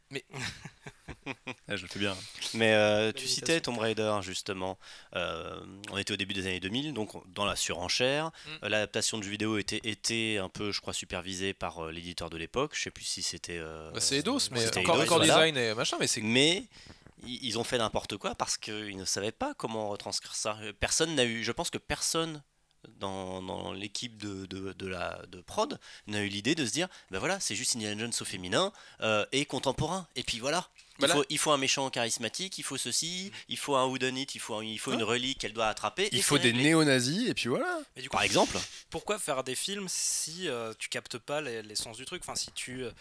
Ouais, 1.26 1.78
je 1.78 1.82
le 1.82 1.88
fais 1.88 1.99
bien. 1.99 2.16
Mais 2.54 2.74
euh, 2.74 3.12
tu 3.12 3.28
citais 3.28 3.62
Tomb 3.62 3.78
Raider 3.78 4.20
justement. 4.22 4.78
Euh, 5.16 5.60
on 5.91 5.97
était 5.97 6.14
au 6.14 6.18
début 6.18 6.34
des 6.34 6.45
années 6.45 6.60
2000, 6.60 6.93
donc 6.93 7.12
dans 7.34 7.45
la 7.45 7.56
surenchère. 7.56 8.28
Mm. 8.28 8.49
Euh, 8.64 8.70
L'adaptation 8.70 9.18
de 9.18 9.24
jeux 9.24 9.32
vidéo 9.32 9.58
était, 9.58 9.82
était 9.84 10.38
un 10.41 10.49
peu, 10.49 10.72
je 10.72 10.82
crois, 10.82 10.93
supervisée 10.93 11.54
par 11.54 11.86
euh, 11.86 11.91
l'éditeur 11.91 12.30
de 12.30 12.38
l'époque. 12.38 12.72
Je 12.76 12.82
sais 12.84 12.91
plus 12.91 13.06
si 13.06 13.24
c'était. 13.24 13.58
euh, 13.58 13.91
bah, 13.91 13.99
c'est 13.99 14.18
Eidos, 14.18 14.49
mais 14.51 14.60
c'était 14.60 14.80
encore, 14.80 14.95
Eidos, 14.95 15.06
encore 15.06 15.18
voilà. 15.26 15.34
design 15.34 15.58
et 15.58 15.74
machin. 15.74 15.97
Mais 15.99 16.08
c'est 16.08 16.22
Mais 16.22 16.66
ils 17.26 17.58
ont 17.58 17.64
fait 17.64 17.78
n'importe 17.78 18.18
quoi 18.18 18.36
parce 18.36 18.58
qu'ils 18.58 18.97
ne 18.97 19.06
savaient 19.06 19.32
pas 19.32 19.54
comment 19.56 19.89
retranscrire 19.89 20.36
ça. 20.36 20.58
Personne 20.80 21.16
n'a 21.16 21.24
eu. 21.24 21.43
Je 21.43 21.51
pense 21.51 21.70
que 21.70 21.78
personne 21.78 22.43
dans, 22.99 23.41
dans 23.41 23.71
l'équipe 23.73 24.17
de, 24.17 24.45
de, 24.45 24.73
de 24.73 24.88
la 24.88 25.21
de 25.31 25.41
prod 25.41 25.79
n'a 26.07 26.21
eu 26.21 26.27
l'idée 26.27 26.55
de 26.55 26.65
se 26.65 26.71
dire 26.71 26.88
ben 27.11 27.19
voilà 27.19 27.39
c'est 27.39 27.55
juste 27.55 27.75
Indiana 27.75 27.99
Jones 28.01 28.13
au 28.19 28.25
féminin 28.25 28.71
euh, 29.01 29.25
et 29.31 29.45
contemporain 29.45 30.07
et 30.15 30.23
puis 30.23 30.39
voilà 30.39 30.67
il, 30.99 30.99
Voilà. 30.99 31.15
faut, 31.15 31.25
il 31.29 31.38
faut 31.39 31.51
un 31.51 31.57
méchant 31.57 31.89
charismatique 31.89 32.57
il 32.57 32.63
faut 32.63 32.77
ceci 32.77 33.31
il 33.49 33.57
faut 33.57 33.75
un 33.75 33.86
whodunit 33.86 34.27
il 34.36 34.39
faut 34.39 34.55
un- 34.55 34.63
il 34.63 34.77
faut 34.79 34.93
une 34.93 35.01
relique 35.03 35.39
qu'elle 35.39 35.53
doit 35.53 35.67
attraper 35.67 36.09
Il 36.11 36.21
faut 36.23 36.38
des 36.38 36.53
néo-nazis 36.53 37.29
et 37.29 37.34
puis 37.34 37.47
voilà. 37.49 37.79
Du 37.97 38.09
coup, 38.09 38.13
par 38.17 38.23
exemple 38.23 38.57
pourquoi 38.89 39.17
faire 39.17 39.43
des 39.43 39.55
films 39.55 39.88
si 39.89 40.47
euh, 40.47 40.73
tu 40.77 40.89
captes 40.89 41.17
pas 41.17 41.41
les- 41.41 41.63
l'essence 41.63 41.97
du 41.97 42.05
truc? 42.05 42.21
Enfin, 42.23 42.36
si 42.36 42.51
tu 42.51 42.84
euh, 42.84 42.91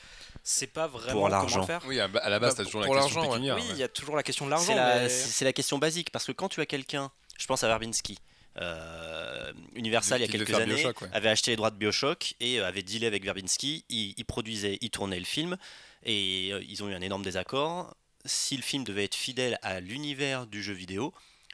sais 0.42 0.66
pas 0.66 0.86
vraiment 0.86 1.12
comment 1.22 1.28
l'argent. 1.28 1.66
faire. 1.66 1.82
Oui, 1.86 2.00
à 2.00 2.08
la 2.08 2.38
base, 2.38 2.52
Bah, 2.56 2.58
t'as 2.58 2.64
toujours 2.64 2.84
pour 2.84 2.94
la 2.94 3.02
question 3.02 3.20
l'argent, 3.20 3.30
ouais. 3.32 3.36
pécuniaire. 3.38 3.56
Oui, 3.56 3.64
il 3.70 3.76
y 3.76 3.82
a 3.82 3.88
toujours 3.88 4.16
la 4.16 4.22
question 4.22 4.46
de 4.46 4.50
c'est 4.56 4.74
l'argent. 4.74 4.74
la, 4.74 5.00
mais- 5.02 5.08
c'est- 5.08 5.28
c'est 5.28 5.44
la 5.44 5.52
question 5.52 5.78
basique 5.78 6.10
parce 6.10 6.24
que 6.24 6.32
quand 6.32 6.48
tu 6.48 6.60
as 6.60 6.66
quelqu'un 6.66 7.10
je 7.38 7.46
pense 7.46 7.62
à 7.64 7.68
Verbinski 7.68 8.18
euh, 8.60 9.52
Universal 9.74 10.20
il 10.20 10.26
y 10.26 10.28
a 10.28 10.30
quelques 10.32 10.54
années 10.54 10.74
Bioshock, 10.74 11.00
ouais. 11.02 11.08
avait 11.12 11.28
acheté 11.30 11.50
les 11.52 11.56
droits 11.56 11.70
de 11.70 11.76
Bioshock 11.76 12.34
et 12.40 12.60
euh, 12.60 12.66
avait 12.66 12.82
dealé 12.82 13.06
avec 13.06 13.24
Verbinski 13.24 13.84
il, 13.88 14.14
il 14.16 14.24
produisait 14.24 14.78
il 14.80 14.90
tournait 14.90 15.18
le 15.18 15.24
film 15.24 15.56
et 16.04 16.50
euh, 16.52 16.62
ils 16.68 16.82
ont 16.82 16.88
eu 16.88 16.94
un 16.94 17.00
énorme 17.00 17.22
désaccord 17.22 17.96
si 18.24 18.56
le 18.56 18.62
film 18.62 18.84
devait 18.84 19.04
être 19.04 19.14
fidèle 19.14 19.58
à 19.62 19.80
l'univers 19.80 20.46
du 20.46 20.62
jeu 20.62 20.74
vidéo 20.74 21.12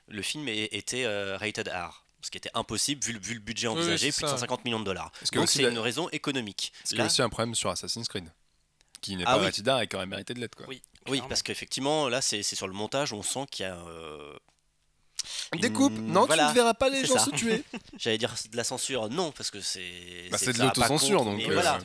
le 0.08 0.22
film 0.22 0.48
était 0.48 1.04
euh, 1.04 1.36
rated 1.36 1.68
R 1.68 2.04
ce 2.20 2.30
qui 2.32 2.38
était 2.38 2.50
impossible 2.54 3.04
vu 3.04 3.12
le, 3.12 3.20
vu 3.20 3.34
le 3.34 3.40
budget 3.40 3.68
oui, 3.68 3.74
envisagé, 3.74 4.10
c'est 4.10 4.16
plus 4.16 4.24
de 4.24 4.30
ça. 4.30 4.38
150 4.38 4.64
millions 4.64 4.80
de 4.80 4.84
dollars. 4.84 5.12
Parce 5.12 5.30
que 5.30 5.36
Donc 5.36 5.44
aussi 5.44 5.58
c'est 5.58 5.62
la- 5.62 5.68
une 5.68 5.78
raison 5.78 6.08
économique. 6.10 6.72
Ce 6.82 6.88
qui 6.90 6.94
est 6.96 6.98
Là- 6.98 7.06
aussi 7.06 7.22
un 7.22 7.28
problème 7.28 7.54
sur 7.54 7.70
Assassin's 7.70 8.08
Creed. 8.08 8.24
Qui 9.00 9.14
n'est 9.14 9.22
Ah 9.24 9.34
pas 9.34 9.38
oui. 9.38 9.44
rated 9.44 9.68
R 9.68 9.80
et 9.82 9.86
qui 9.86 9.94
aurait 9.94 10.06
mérité 10.06 10.34
de 10.34 10.40
l'être. 10.40 10.56
quoi. 10.56 10.66
Oui, 11.06 11.22
parce 11.28 11.44
qu'effectivement, 11.44 12.08
là, 12.08 12.20
c'est 12.20 12.42
c'est 12.42 12.56
sur 12.56 12.66
le 12.66 12.72
montage, 12.74 13.12
on 13.12 13.22
sent 13.22 13.46
qu'il 13.52 13.66
y 13.66 13.68
a. 13.68 13.76
euh, 13.76 14.36
Découpe 15.60 15.92
une- 15.96 16.12
Non, 16.12 16.26
voilà, 16.26 16.44
tu 16.44 16.48
ne 16.50 16.54
verras 16.54 16.74
pas 16.74 16.88
les 16.88 17.04
gens 17.04 17.18
ça. 17.18 17.24
se 17.24 17.30
tuer 17.30 17.64
J'allais 17.98 18.18
dire 18.18 18.34
de 18.50 18.56
la 18.56 18.64
censure, 18.64 19.08
non, 19.08 19.32
parce 19.32 19.50
que 19.50 19.60
c'est. 19.60 20.28
Bah, 20.30 20.38
c'est 20.38 20.52
de 20.52 20.58
l'autocensure, 20.62 21.24
donc, 21.24 21.40
euh, 21.40 21.52
voilà, 21.52 21.78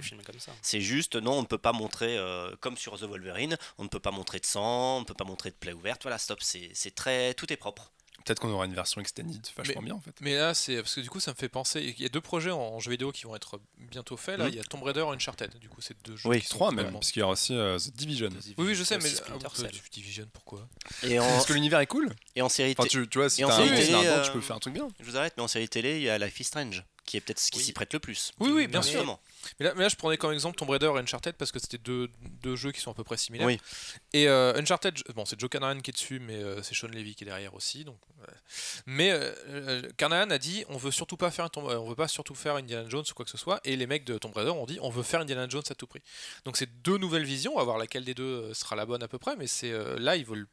c'est 0.61 0.81
juste, 0.81 1.15
non, 1.15 1.33
on 1.33 1.41
ne 1.41 1.47
peut 1.47 1.57
pas 1.57 1.73
montrer, 1.73 2.17
euh, 2.17 2.55
comme 2.59 2.77
sur 2.77 2.97
The 2.99 3.03
Wolverine, 3.03 3.57
on 3.77 3.83
ne 3.83 3.89
peut 3.89 3.99
pas 3.99 4.11
montrer 4.11 4.39
de 4.39 4.45
sang, 4.45 4.97
on 4.97 4.99
ne 5.01 5.05
peut 5.05 5.13
pas 5.13 5.23
montrer 5.25 5.49
de 5.49 5.55
plaie 5.55 5.73
ouverte. 5.73 6.03
Voilà, 6.03 6.17
stop, 6.17 6.39
c'est 6.41 6.69
c'est 6.73 6.93
très. 6.95 7.33
Tout 7.33 7.51
est 7.51 7.57
propre. 7.57 7.91
Peut-être 8.25 8.39
qu'on 8.39 8.49
aura 8.51 8.65
une 8.65 8.73
version 8.73 9.01
extended 9.01 9.45
vachement 9.57 9.81
bien 9.81 9.95
en 9.95 9.99
fait. 9.99 10.15
Mais 10.21 10.35
là, 10.37 10.53
c'est 10.53 10.77
parce 10.77 10.95
que 10.95 11.01
du 11.01 11.09
coup, 11.09 11.19
ça 11.19 11.31
me 11.31 11.35
fait 11.35 11.49
penser. 11.49 11.93
Il 11.97 12.01
y 12.01 12.05
a 12.05 12.09
deux 12.09 12.21
projets 12.21 12.51
en, 12.51 12.59
en 12.59 12.79
jeux 12.79 12.91
vidéo 12.91 13.11
qui 13.11 13.23
vont 13.23 13.35
être 13.35 13.59
bientôt 13.77 14.15
faits. 14.17 14.37
Là, 14.37 14.45
Mhm. 14.45 14.49
il 14.51 14.55
y 14.55 14.59
a 14.59 14.63
Tomb 14.63 14.81
Raider 14.83 15.01
et 15.01 15.13
Uncharted. 15.15 15.57
Du 15.59 15.67
coup, 15.69 15.81
c'est 15.81 15.95
deux 16.05 16.15
jeux. 16.15 16.29
Oui, 16.29 16.39
qui 16.41 16.47
sont 16.47 16.55
Trois 16.55 16.71
même, 16.71 16.91
parce 16.93 17.11
qu'il 17.11 17.19
y 17.19 17.23
aura 17.23 17.33
aussi 17.33 17.53
euh, 17.53 17.77
The 17.77 17.89
Division. 17.95 18.29
Oui, 18.57 18.65
oui, 18.67 18.75
je 18.75 18.83
sais, 18.83 18.97
mais 18.97 19.09
ah, 19.43 19.49
Cell. 19.53 19.71
Division, 19.91 20.25
pourquoi? 20.31 20.67
Et 21.03 21.19
en, 21.19 21.27
Parce 21.27 21.45
que 21.45 21.53
l'univers 21.53 21.79
est 21.81 21.87
cool. 21.87 22.09
et 22.35 22.41
en 22.41 22.49
série 22.49 22.73
Enfin, 22.77 22.87
télé, 22.87 23.03
tu, 23.03 23.09
tu 23.09 23.17
vois, 23.17 23.29
si 23.29 23.41
Et 23.41 23.45
en 23.45 23.49
t'as 23.49 23.61
un 23.61 23.67
télé, 23.67 23.93
euh, 23.93 24.23
tu 24.25 24.31
peux 24.31 24.41
faire 24.41 24.55
un 24.55 24.59
truc 24.59 24.73
bien. 24.73 24.87
je 24.99 25.05
vous 25.05 25.17
arrête, 25.17 25.33
mais 25.37 25.43
en 25.43 25.47
série 25.47 25.67
télé, 25.69 25.97
il 25.97 26.03
y 26.03 26.09
a 26.09 26.17
Life 26.17 26.39
is 26.39 26.45
Strange, 26.45 26.83
qui 27.05 27.17
est 27.17 27.21
peut-être 27.21 27.39
ce 27.39 27.51
qui 27.51 27.57
Oui. 27.59 27.63
s'y 27.65 27.73
prête 27.73 27.91
le 27.93 27.99
plus. 27.99 28.31
Oui, 28.39 28.51
oui, 28.51 28.67
bien 28.67 28.81
sûr. 28.81 29.19
Mais 29.59 29.65
là, 29.65 29.73
mais 29.75 29.83
là, 29.83 29.89
je 29.89 29.95
prenais 29.95 30.17
comme 30.17 30.33
exemple 30.33 30.57
Tomb 30.57 30.69
Raider 30.69 30.91
et 30.95 30.99
Uncharted 30.99 31.35
parce 31.35 31.51
que 31.51 31.59
c'était 31.59 31.77
deux, 31.77 32.09
deux 32.41 32.55
jeux 32.55 32.71
qui 32.71 32.81
sont 32.81 32.91
à 32.91 32.93
peu 32.93 33.03
près 33.03 33.17
similaires. 33.17 33.47
Oui. 33.47 33.59
Et 34.13 34.27
euh, 34.27 34.53
Uncharted, 34.55 34.95
bon, 35.15 35.25
c'est 35.25 35.39
Joe 35.39 35.49
Carnahan 35.49 35.79
qui 35.79 35.91
est 35.91 35.93
dessus, 35.93 36.19
mais 36.19 36.35
euh, 36.35 36.61
c'est 36.63 36.75
Sean 36.75 36.87
Levy 36.87 37.15
qui 37.15 37.23
est 37.23 37.27
derrière 37.27 37.53
aussi. 37.53 37.83
Donc. 37.83 37.99
Mais 38.85 39.11
euh, 39.11 39.81
Carnahan 39.97 40.29
a 40.29 40.37
dit 40.37 40.65
on 40.69 40.77
veut 40.77 40.91
surtout 40.91 41.17
pas 41.17 41.31
faire 41.31 41.45
un 41.45 41.49
on 41.55 41.89
veut 41.89 41.95
pas 41.95 42.07
surtout 42.07 42.35
faire 42.35 42.55
Indiana 42.55 42.87
Jones 42.89 43.03
ou 43.09 43.13
quoi 43.13 43.25
que 43.25 43.31
ce 43.31 43.37
soit. 43.37 43.59
Et 43.63 43.75
les 43.75 43.87
mecs 43.87 44.05
de 44.05 44.17
Tomb 44.17 44.33
Raider 44.33 44.51
ont 44.51 44.65
dit 44.65 44.79
on 44.81 44.89
veut 44.89 45.03
faire 45.03 45.21
Indiana 45.21 45.47
Jones 45.49 45.63
à 45.69 45.75
tout 45.75 45.87
prix. 45.87 46.01
Donc 46.45 46.57
c'est 46.57 46.81
deux 46.81 46.97
nouvelles 46.97 47.25
visions, 47.25 47.53
on 47.55 47.57
va 47.57 47.63
voir 47.63 47.77
laquelle 47.77 48.05
des 48.05 48.13
deux 48.13 48.53
sera 48.53 48.75
la 48.75 48.85
bonne 48.85 49.03
à 49.03 49.07
peu 49.07 49.17
près. 49.17 49.35
Mais 49.35 49.47
c'est 49.47 49.71
là 49.99 50.15
ils 50.15 50.25
veulent 50.25 50.47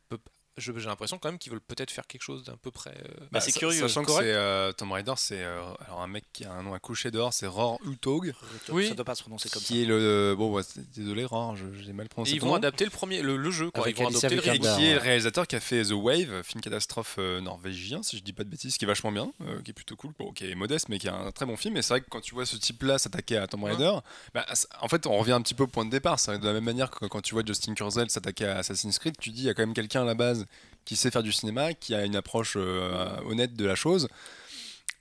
j'ai 0.59 0.73
l'impression 0.73 1.19
quand 1.19 1.29
même 1.31 1.39
qu'ils 1.39 1.53
veulent 1.53 1.61
peut-être 1.61 1.91
faire 1.91 2.07
quelque 2.07 2.23
chose 2.23 2.45
d'un 2.45 2.57
peu 2.57 2.71
près. 2.71 2.91
euh, 2.91 3.27
Bah, 3.33 3.41
c'est 3.41 3.51
sa- 3.51 3.59
curieux. 3.61 3.81
Sachant 3.81 4.03
Correct. 4.03 4.27
euh, 4.27 4.73
Tomb 4.73 4.93
Raider, 4.93 5.15
c'est 5.17 5.43
euh, 5.43 5.63
alors 5.87 6.03
un 6.03 6.07
mec 6.07 6.25
qui 6.33 6.45
a 6.45 6.53
un 6.53 6.63
nom 6.63 6.75
à 6.75 6.79
coucher 6.79 7.11
dehors, 7.11 7.33
c'est 7.33 7.47
Roar 7.47 7.79
Utog, 7.87 8.33
Oui. 8.71 8.89
Ça 8.89 8.95
doit 8.95 9.05
pas 9.05 9.15
se 9.15 9.23
prononcer 9.23 9.49
comme 9.49 9.63
ça. 9.63 9.67
qui 9.69 9.83
est 9.83 9.87
le 9.87 10.35
bon, 10.37 10.53
ouais, 10.53 10.63
désolé 10.95 11.25
Roar, 11.25 11.57
je- 11.57 11.73
j'ai 11.81 11.93
mal 11.93 12.07
Et 12.07 12.09
prononcé. 12.09 12.33
ils 12.33 12.41
vont 12.41 12.49
nom. 12.49 12.55
adapter 12.57 12.85
le 12.85 12.91
premier, 12.91 13.23
le, 13.23 13.37
le 13.37 13.51
jeu, 13.51 13.71
quoi. 13.71 13.89
Ils 13.89 13.95
vont 13.95 14.09
adopter 14.09 14.29
le 14.29 14.47
Et 14.55 14.59
qui 14.59 14.87
est 14.87 14.95
le 14.95 14.99
réalisateur 15.01 15.47
qui 15.47 15.57
a 15.57 15.61
fait 15.61 15.83
The 15.85 15.93
Wave, 15.93 16.43
film 16.43 16.61
catastrophe 16.61 17.17
euh, 17.19 17.41
norvégien, 17.41 18.03
si 18.03 18.19
je 18.19 18.23
dis 18.23 18.33
pas 18.33 18.45
de 18.45 18.49
bêtises, 18.51 18.77
qui 18.77 18.85
est 18.85 18.89
vachement 18.89 19.13
bien, 19.13 19.33
euh, 19.43 19.61
qui 19.63 19.71
est 19.71 19.75
plutôt 19.75 19.97
cool, 19.97 20.13
bon, 20.19 20.33
qui 20.33 20.51
est 20.51 20.55
modeste, 20.55 20.89
mais 20.89 20.99
qui 20.99 21.07
est 21.07 21.11
un 21.11 21.31
très 21.33 21.47
bon 21.47 21.57
film. 21.57 21.77
Et 21.77 21.83
c'est 21.83 21.95
vrai 21.95 22.01
que 22.01 22.09
quand 22.11 22.21
tu 22.21 22.35
vois 22.35 22.45
ce 22.47 22.57
type-là 22.57 22.99
s'attaquer 22.99 23.37
à 23.39 23.47
Tomb 23.47 23.65
Raider, 23.65 23.93
bah, 24.35 24.45
en 24.81 24.89
fait, 24.89 25.07
on 25.07 25.17
revient 25.17 25.33
un 25.33 25.43
petit 25.43 25.55
peu 25.55 25.63
au 25.63 25.69
point 25.69 25.85
de 25.85 25.91
départ. 25.91 26.19
C'est 26.21 26.39
de 26.39 26.47
la 26.47 26.53
même 26.53 26.65
manière 26.65 26.91
que 26.91 27.07
quand 27.07 27.21
tu 27.23 27.35
vois 27.35 27.43
Justin 27.47 27.75
Kurzel 27.75 28.11
s'attaquer 28.11 28.47
à 28.47 28.59
Assassin's 28.59 28.99
Creed, 28.99 29.17
tu 29.19 29.31
dis 29.31 29.43
il 29.43 29.47
y 29.47 29.49
a 29.49 29.55
quand 29.55 29.63
même 29.63 29.75
quelqu'un 29.75 30.03
à 30.03 30.05
la 30.05 30.15
base 30.15 30.40
qui 30.85 30.97
sait 30.97 31.11
faire 31.11 31.23
du 31.23 31.33
cinéma, 31.33 31.75
qui 31.75 31.95
a 31.95 32.05
une 32.05 32.17
approche 32.17 32.55
euh, 32.57 33.17
honnête 33.27 33.55
de 33.55 33.65
la 33.67 33.75
chose. 33.75 34.09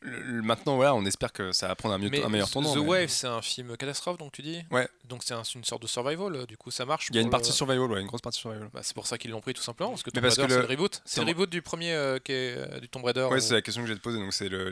Le- 0.02 0.22
le- 0.22 0.42
maintenant, 0.42 0.78
voilà, 0.78 0.96
on 0.96 1.04
espère 1.06 1.34
que 1.34 1.52
ça 1.52 1.68
va 1.68 1.76
prendre 1.76 1.94
un, 1.94 1.98
mieux, 1.98 2.10
Mais 2.10 2.24
un 2.24 2.30
meilleur 2.30 2.48
The- 2.48 2.54
tournant. 2.54 2.74
The 2.74 2.78
mais- 2.78 2.86
Wave, 2.88 3.10
c'est 3.10 3.28
un 3.28 3.42
film 3.42 3.76
catastrophe, 3.76 4.18
donc 4.18 4.32
tu 4.32 4.42
dis? 4.42 4.62
Ouais. 4.72 4.88
Donc 5.10 5.24
c'est 5.26 5.34
un- 5.34 5.44
une 5.44 5.66
sorte 5.66 5.82
de 5.82 5.88
survival, 5.88 6.36
euh, 6.38 6.46
du 6.46 6.56
coup 6.56 6.72
ça 6.72 6.86
marche. 6.86 7.08
Il 7.10 7.18
y 7.18 7.20
a 7.20 7.22
une 7.22 7.30
partie 7.30 7.50
le- 7.50 7.56
survival, 7.56 7.92
ouais, 7.92 8.00
une 8.00 8.08
grosse 8.08 8.22
partie 8.22 8.40
survival. 8.40 8.70
Bah, 8.74 8.80
c'est 8.82 8.94
pour 8.94 9.08
ça 9.08 9.18
qu'ils 9.18 9.32
l'ont 9.32 9.42
pris 9.42 9.54
tout 9.54 9.62
simplement, 9.62 9.90
parce 9.90 10.04
que 10.04 10.10
Tomb 10.10 10.24
Raider, 10.24 10.36
c'est 10.38 10.48
le- 10.48 10.66
reboot. 10.66 11.02
C'est 11.04 11.20
le 11.22 11.28
reboot 11.28 11.50
du 11.50 11.62
premier 11.62 11.92
euh, 11.92 12.18
qui 12.18 12.32
est, 12.32 12.56
euh, 12.56 12.80
du 12.80 12.88
Tomb 12.88 13.04
Raider. 13.04 13.28
Ouais, 13.30 13.42
c'est 13.42 13.54
la 13.56 13.62
question 13.62 13.82
que 13.82 13.90
j'ai 13.90 13.96
te 13.96 14.00
poser. 14.00 14.20
Donc, 14.20 14.32
c'est 14.34 14.48
le, 14.48 14.70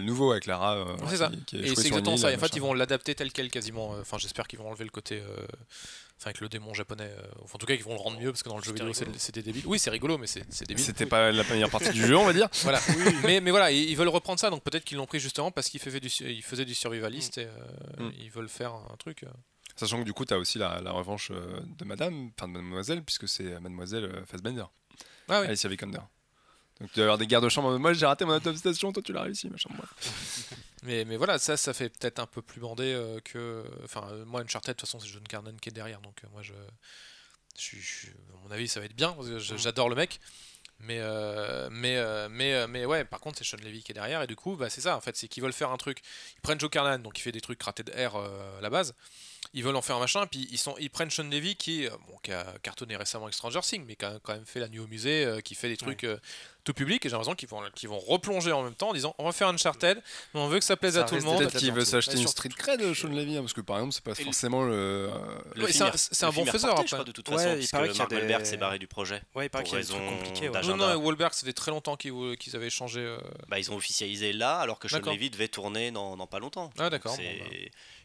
nouveau 0.00 0.30
avec 0.32 0.46
Lara. 0.46 0.76
euh, 0.76 0.96
c'est 1.10 1.16
ça. 1.18 1.28
qui- 1.28 1.44
qui 1.44 1.56
est 1.56 1.58
Et 1.60 1.74
c'est 1.76 1.86
exactement 1.88 2.16
ça. 2.16 2.32
En 2.32 2.38
fait, 2.38 2.56
ils 2.56 2.62
vont 2.62 2.72
l'adapter 2.72 3.14
tel 3.14 3.32
quel 3.32 3.50
quasiment. 3.50 3.92
euh, 3.94 4.00
Enfin, 4.00 4.16
j'espère 4.16 4.48
qu'ils 4.48 4.60
vont 4.60 4.68
enlever 4.68 4.84
le 4.84 4.90
côté. 4.90 5.22
Enfin, 6.20 6.28
avec 6.30 6.40
le 6.42 6.50
démon 6.50 6.74
japonais. 6.74 7.10
euh, 7.16 7.22
enfin, 7.42 7.54
en 7.54 7.58
tout 7.58 7.64
cas, 7.64 7.72
ils 7.72 7.82
vont 7.82 7.94
le 7.94 7.98
rendre 8.00 8.20
mieux 8.20 8.30
parce 8.30 8.42
que 8.42 8.50
dans 8.50 8.58
le 8.58 8.62
jeu 8.62 8.74
C'était 8.76 8.84
vidéo, 8.84 9.32
des 9.32 9.42
débiles. 9.42 9.62
Oui, 9.66 9.78
c'est 9.78 9.88
rigolo, 9.88 10.18
mais 10.18 10.26
c'est 10.26 10.44
débile. 10.66 10.84
C'était 10.84 11.06
pas 11.06 11.32
la 11.32 11.44
première 11.44 11.70
partie 11.70 11.90
du 11.92 12.06
jeu, 12.06 12.14
on 12.16 12.26
va 12.26 12.34
dire. 12.34 12.46
Voilà. 12.62 12.78
mais, 13.24 13.40
mais 13.40 13.50
voilà, 13.50 13.70
ils, 13.72 13.88
ils 13.88 13.96
veulent 13.96 14.08
reprendre 14.08 14.38
ça, 14.38 14.50
donc 14.50 14.62
peut-être 14.62 14.84
qu'ils 14.84 14.98
l'ont 14.98 15.06
pris 15.06 15.18
justement 15.18 15.50
parce 15.50 15.70
qu'ils 15.70 15.80
faisaient 15.80 15.98
du, 15.98 16.08
ils 16.08 16.42
faisaient 16.42 16.66
du 16.66 16.74
survivaliste 16.74 17.38
et 17.38 17.46
euh, 17.46 17.50
Mm. 17.98 18.12
ils 18.20 18.30
veulent 18.30 18.48
faire 18.50 18.74
un 18.74 18.96
truc. 18.98 19.22
euh. 19.24 19.28
Sachant 19.76 19.98
que 19.98 20.04
du 20.04 20.12
coup, 20.12 20.26
tu 20.26 20.34
as 20.34 20.38
aussi 20.38 20.58
la, 20.58 20.82
la 20.82 20.92
revanche 20.92 21.30
de 21.32 21.84
madame, 21.86 22.30
enfin 22.38 22.48
de 22.48 22.52
mademoiselle, 22.52 23.02
puisque 23.02 23.26
c'est 23.26 23.58
mademoiselle 23.60 24.22
Fassbender, 24.26 24.64
Ah 25.28 25.40
oui. 25.40 25.46
Alicia 25.46 25.70
Vikander. 25.70 26.00
Donc, 26.80 26.90
tu 26.90 26.96
dois 26.96 27.04
avoir 27.04 27.18
des 27.18 27.26
gardes 27.26 27.44
de 27.44 27.48
chambre. 27.48 27.78
Moi, 27.78 27.94
j'ai 27.94 28.04
raté 28.04 28.26
mon 28.26 28.32
attestation, 28.32 28.92
toi, 28.92 29.02
tu 29.02 29.12
l'as 29.14 29.22
réussi, 29.22 29.48
machin. 29.48 29.70
Mais, 30.82 31.04
mais 31.04 31.16
voilà, 31.16 31.38
ça, 31.38 31.56
ça 31.56 31.74
fait 31.74 31.90
peut-être 31.90 32.18
un 32.20 32.26
peu 32.26 32.40
plus 32.42 32.60
bandé 32.60 32.84
euh, 32.94 33.20
que. 33.20 33.64
Enfin, 33.84 34.08
euh, 34.12 34.24
moi, 34.24 34.40
Uncharted, 34.40 34.74
de 34.74 34.80
toute 34.80 34.88
façon, 34.88 34.98
c'est 34.98 35.08
John 35.08 35.22
Carnan 35.28 35.56
qui 35.60 35.68
est 35.68 35.72
derrière, 35.72 36.00
donc 36.00 36.24
euh, 36.24 36.28
moi, 36.32 36.42
je, 36.42 36.54
je, 37.58 38.06
à 38.08 38.38
mon 38.44 38.50
avis, 38.50 38.68
ça 38.68 38.80
va 38.80 38.86
être 38.86 38.96
bien, 38.96 39.12
parce 39.12 39.28
que 39.28 39.38
je- 39.38 39.56
j'adore 39.56 39.88
le 39.88 39.96
mec. 39.96 40.20
Mais, 40.82 40.98
mais, 41.70 41.98
euh, 41.98 42.28
mais, 42.30 42.66
mais 42.68 42.86
ouais, 42.86 43.04
par 43.04 43.20
contre, 43.20 43.36
c'est 43.38 43.44
Sean 43.44 43.58
Levy 43.58 43.82
qui 43.82 43.92
est 43.92 43.94
derrière, 43.94 44.22
et 44.22 44.26
du 44.26 44.36
coup, 44.36 44.56
bah, 44.56 44.70
c'est 44.70 44.80
ça, 44.80 44.96
en 44.96 45.00
fait, 45.02 45.14
c'est 45.14 45.28
qu'ils 45.28 45.42
veulent 45.42 45.52
faire 45.52 45.70
un 45.70 45.76
truc. 45.76 46.00
Ils 46.36 46.40
prennent 46.40 46.58
Joe 46.58 46.70
Carnan, 46.70 46.98
donc 47.02 47.18
il 47.18 47.22
fait 47.22 47.32
des 47.32 47.42
trucs 47.42 47.62
ratés 47.62 47.82
de 47.82 47.92
R 47.92 48.16
à 48.16 48.60
la 48.62 48.70
base. 48.70 48.94
Ils 49.52 49.64
veulent 49.64 49.74
en 49.74 49.82
faire 49.82 49.96
un 49.96 50.00
machin, 50.00 50.26
puis 50.28 50.46
ils, 50.52 50.58
sont, 50.58 50.76
ils 50.78 50.90
prennent 50.90 51.10
Sean 51.10 51.24
Levy 51.24 51.56
qui, 51.56 51.84
euh, 51.86 51.90
bon, 52.08 52.16
qui 52.22 52.30
a 52.32 52.46
cartonné 52.62 52.94
récemment 52.94 53.24
avec 53.24 53.34
Stranger 53.34 53.58
Things, 53.62 53.84
mais 53.84 53.96
qui 53.96 54.04
a 54.04 54.20
quand 54.22 54.32
même 54.32 54.46
fait 54.46 54.60
la 54.60 54.68
nuit 54.68 54.78
au 54.78 54.86
musée, 54.86 55.24
euh, 55.24 55.40
qui 55.40 55.56
fait 55.56 55.68
des 55.68 55.76
trucs 55.76 56.04
euh, 56.04 56.18
tout 56.62 56.72
public, 56.72 57.04
et 57.04 57.08
j'ai 57.08 57.14
l'impression 57.14 57.34
qu'ils 57.34 57.48
vont, 57.48 57.60
qu'ils 57.74 57.88
vont 57.88 57.98
replonger 57.98 58.52
en 58.52 58.62
même 58.62 58.76
temps 58.76 58.90
en 58.90 58.92
disant 58.92 59.12
on 59.18 59.24
va 59.24 59.32
faire 59.32 59.48
Uncharted, 59.48 60.00
mais 60.34 60.40
on 60.40 60.46
veut 60.46 60.60
que 60.60 60.64
ça 60.64 60.76
plaise 60.76 60.94
Ça 60.94 61.00
à 61.00 61.02
tout 61.04 61.16
le 61.16 61.22
monde. 61.22 61.38
Peut-être 61.40 61.56
qu'il 61.58 61.72
veut 61.72 61.84
s'acheter 61.84 62.14
Ouais, 62.14 62.22
une 62.22 62.28
street 62.28 62.50
cred, 62.56 62.94
Sean 62.94 63.08
Levy, 63.08 63.38
hein, 63.38 63.40
parce 63.40 63.52
que 63.52 63.60
par 63.60 63.78
exemple, 63.78 63.92
c'est 63.94 64.04
pas 64.04 64.12
Et 64.12 64.22
forcément 64.24 64.62
le. 64.62 65.10
Le 65.56 65.64
Ouais, 65.64 65.72
c'est 65.72 65.82
un- 66.24 66.30
bon 66.30 66.44
faiseur, 66.46 66.70
reporté, 66.70 66.86
je 66.88 66.94
après. 66.94 66.96
crois, 66.98 67.04
de 67.04 67.10
toute 67.12 67.28
Ouais, 67.30 67.36
façon, 67.36 67.48
il 67.54 67.58
parce 67.58 67.70
paraît 67.72 67.88
que 67.88 67.92
qu'il 67.92 67.98
y 67.98 68.02
a 68.02 68.04
Mark 68.04 68.10
des- 68.10 68.16
Wahlberg 68.18 68.44
s'est 68.44 68.56
barré 68.56 68.78
du 68.78 68.86
projet. 68.86 69.20
Ouais, 69.34 69.46
il 69.46 69.50
paraît 69.50 69.64
Pour 69.64 69.70
qu'il 69.72 69.78
y 69.80 69.82
a 69.82 69.84
des 69.84 69.88
trucs 69.88 70.00
raison 70.00 70.16
compliqués. 70.16 70.46
ouais. 70.48 70.54
d'agenda. 70.54 70.86
Non, 70.86 70.94
non, 70.94 71.04
Wahlberg, 71.04 71.32
ça 71.32 71.44
fait 71.44 71.52
très 71.52 71.72
longtemps 71.72 71.96
qu'ils 71.96 72.36
avaient 72.54 72.70
changé. 72.70 73.16
Bah, 73.48 73.58
ils 73.58 73.68
ont 73.72 73.76
officialisé 73.76 74.32
là, 74.32 74.58
alors 74.60 74.78
que 74.78 74.86
Sean. 74.86 75.00
Levy 75.00 75.28
devait 75.30 75.48
tourner 75.48 75.90
dans, 75.90 76.16
pas 76.28 76.38
longtemps. 76.38 76.70
Ah, 76.78 76.88
d'accord, 76.88 77.16
bah. 77.16 77.22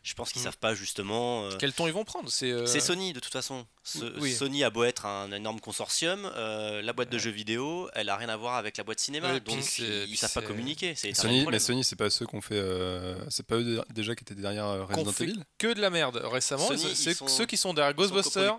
Je 0.06 0.14
pense 0.14 0.32
qu'ils 0.32 0.42
Mm. 0.42 0.46
savent 0.46 0.58
pas 0.60 0.76
justement. 0.76 1.46
euh, 1.46 1.52
Quel 1.60 1.74
ton 1.74 1.88
ils 1.88 1.94
vont 1.94 2.06
prendre 2.06 2.30
C'est 2.30 2.52
euh, 2.52 2.68
Sony 2.68 3.12
de 3.12 3.20
toute 3.20 3.34
façon. 3.34 3.66
Ce- 3.84 4.20
Oui. 4.20 4.32
Sony 4.34 4.64
a 4.64 4.70
beau 4.70 4.84
être 4.84 5.08
un 5.08 5.32
énorme 5.32 5.60
consortium, 5.60 6.32
euh, 6.36 6.84
la 6.84 6.94
boîte 6.94 7.10
de 7.10 7.18
jeux 7.18 7.32
vidéo, 7.32 7.90
elle 7.94 8.10
a 8.10 8.16
rien 8.16 8.30
à 8.30 8.38
voir 8.38 8.56
avec 8.56 8.78
la 8.78 8.84
boîte 8.84 9.00
cinéma, 9.00 9.40
donc 9.40 9.58
ils, 9.80 10.16
savent 10.16 10.32
pas 10.32 10.44
communiquer. 10.44 10.94
Sony, 11.16 11.46
mais. 11.50 11.58
Sony, 11.58 11.84
c'est 11.84 11.96
pas 11.96 12.12
ceux 12.12 12.28
qu'on 12.28 12.42
fait. 12.42 12.54
euh, 12.56 13.16
c'est 13.32 13.46
pas 13.48 13.56
eux 13.56 13.84
déjà 13.90 14.14
qui 14.16 14.24
étaient 14.24 14.36
derrière 14.36 14.88
Resident 14.88 15.12
fait 15.12 15.24
Evil 15.24 15.44
que 15.58 15.74
de 15.74 15.82
la 15.82 15.90
merde 15.90 16.18
récemment. 16.24 16.68
Sony, 16.68 16.80
c'est- 16.82 16.90
ils 16.92 16.96
c'est 16.96 17.14
sont- 17.16 17.28
ceux 17.28 17.48
qui 17.48 17.58
sont 17.58 17.74
derrière 17.74 17.96
Ghostbusters. 17.96 18.56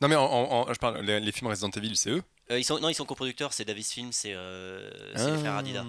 Non, 0.00 0.08
mais 0.08 0.16
en, 0.16 0.24
en- 0.24 0.66
en- 0.68 0.72
je 0.72 0.78
parle, 0.80 1.00
les, 1.02 1.20
les 1.20 1.30
films 1.32 1.46
Resident 1.48 1.70
Evil, 1.70 1.94
c'est 1.96 2.10
eux. 2.10 2.22
Euh, 2.50 2.58
ils 2.58 2.64
sont, 2.64 2.80
non, 2.80 2.88
ils 2.88 2.94
sont 2.96 3.04
coproducteurs, 3.06 3.52
c'est 3.52 3.64
Davis 3.64 3.92
Films, 3.92 4.10
c'est 4.12 4.34
euh, 4.34 4.90
c'est 5.14 5.30
les 5.30 5.38
frères 5.38 5.54
Adida. 5.54 5.84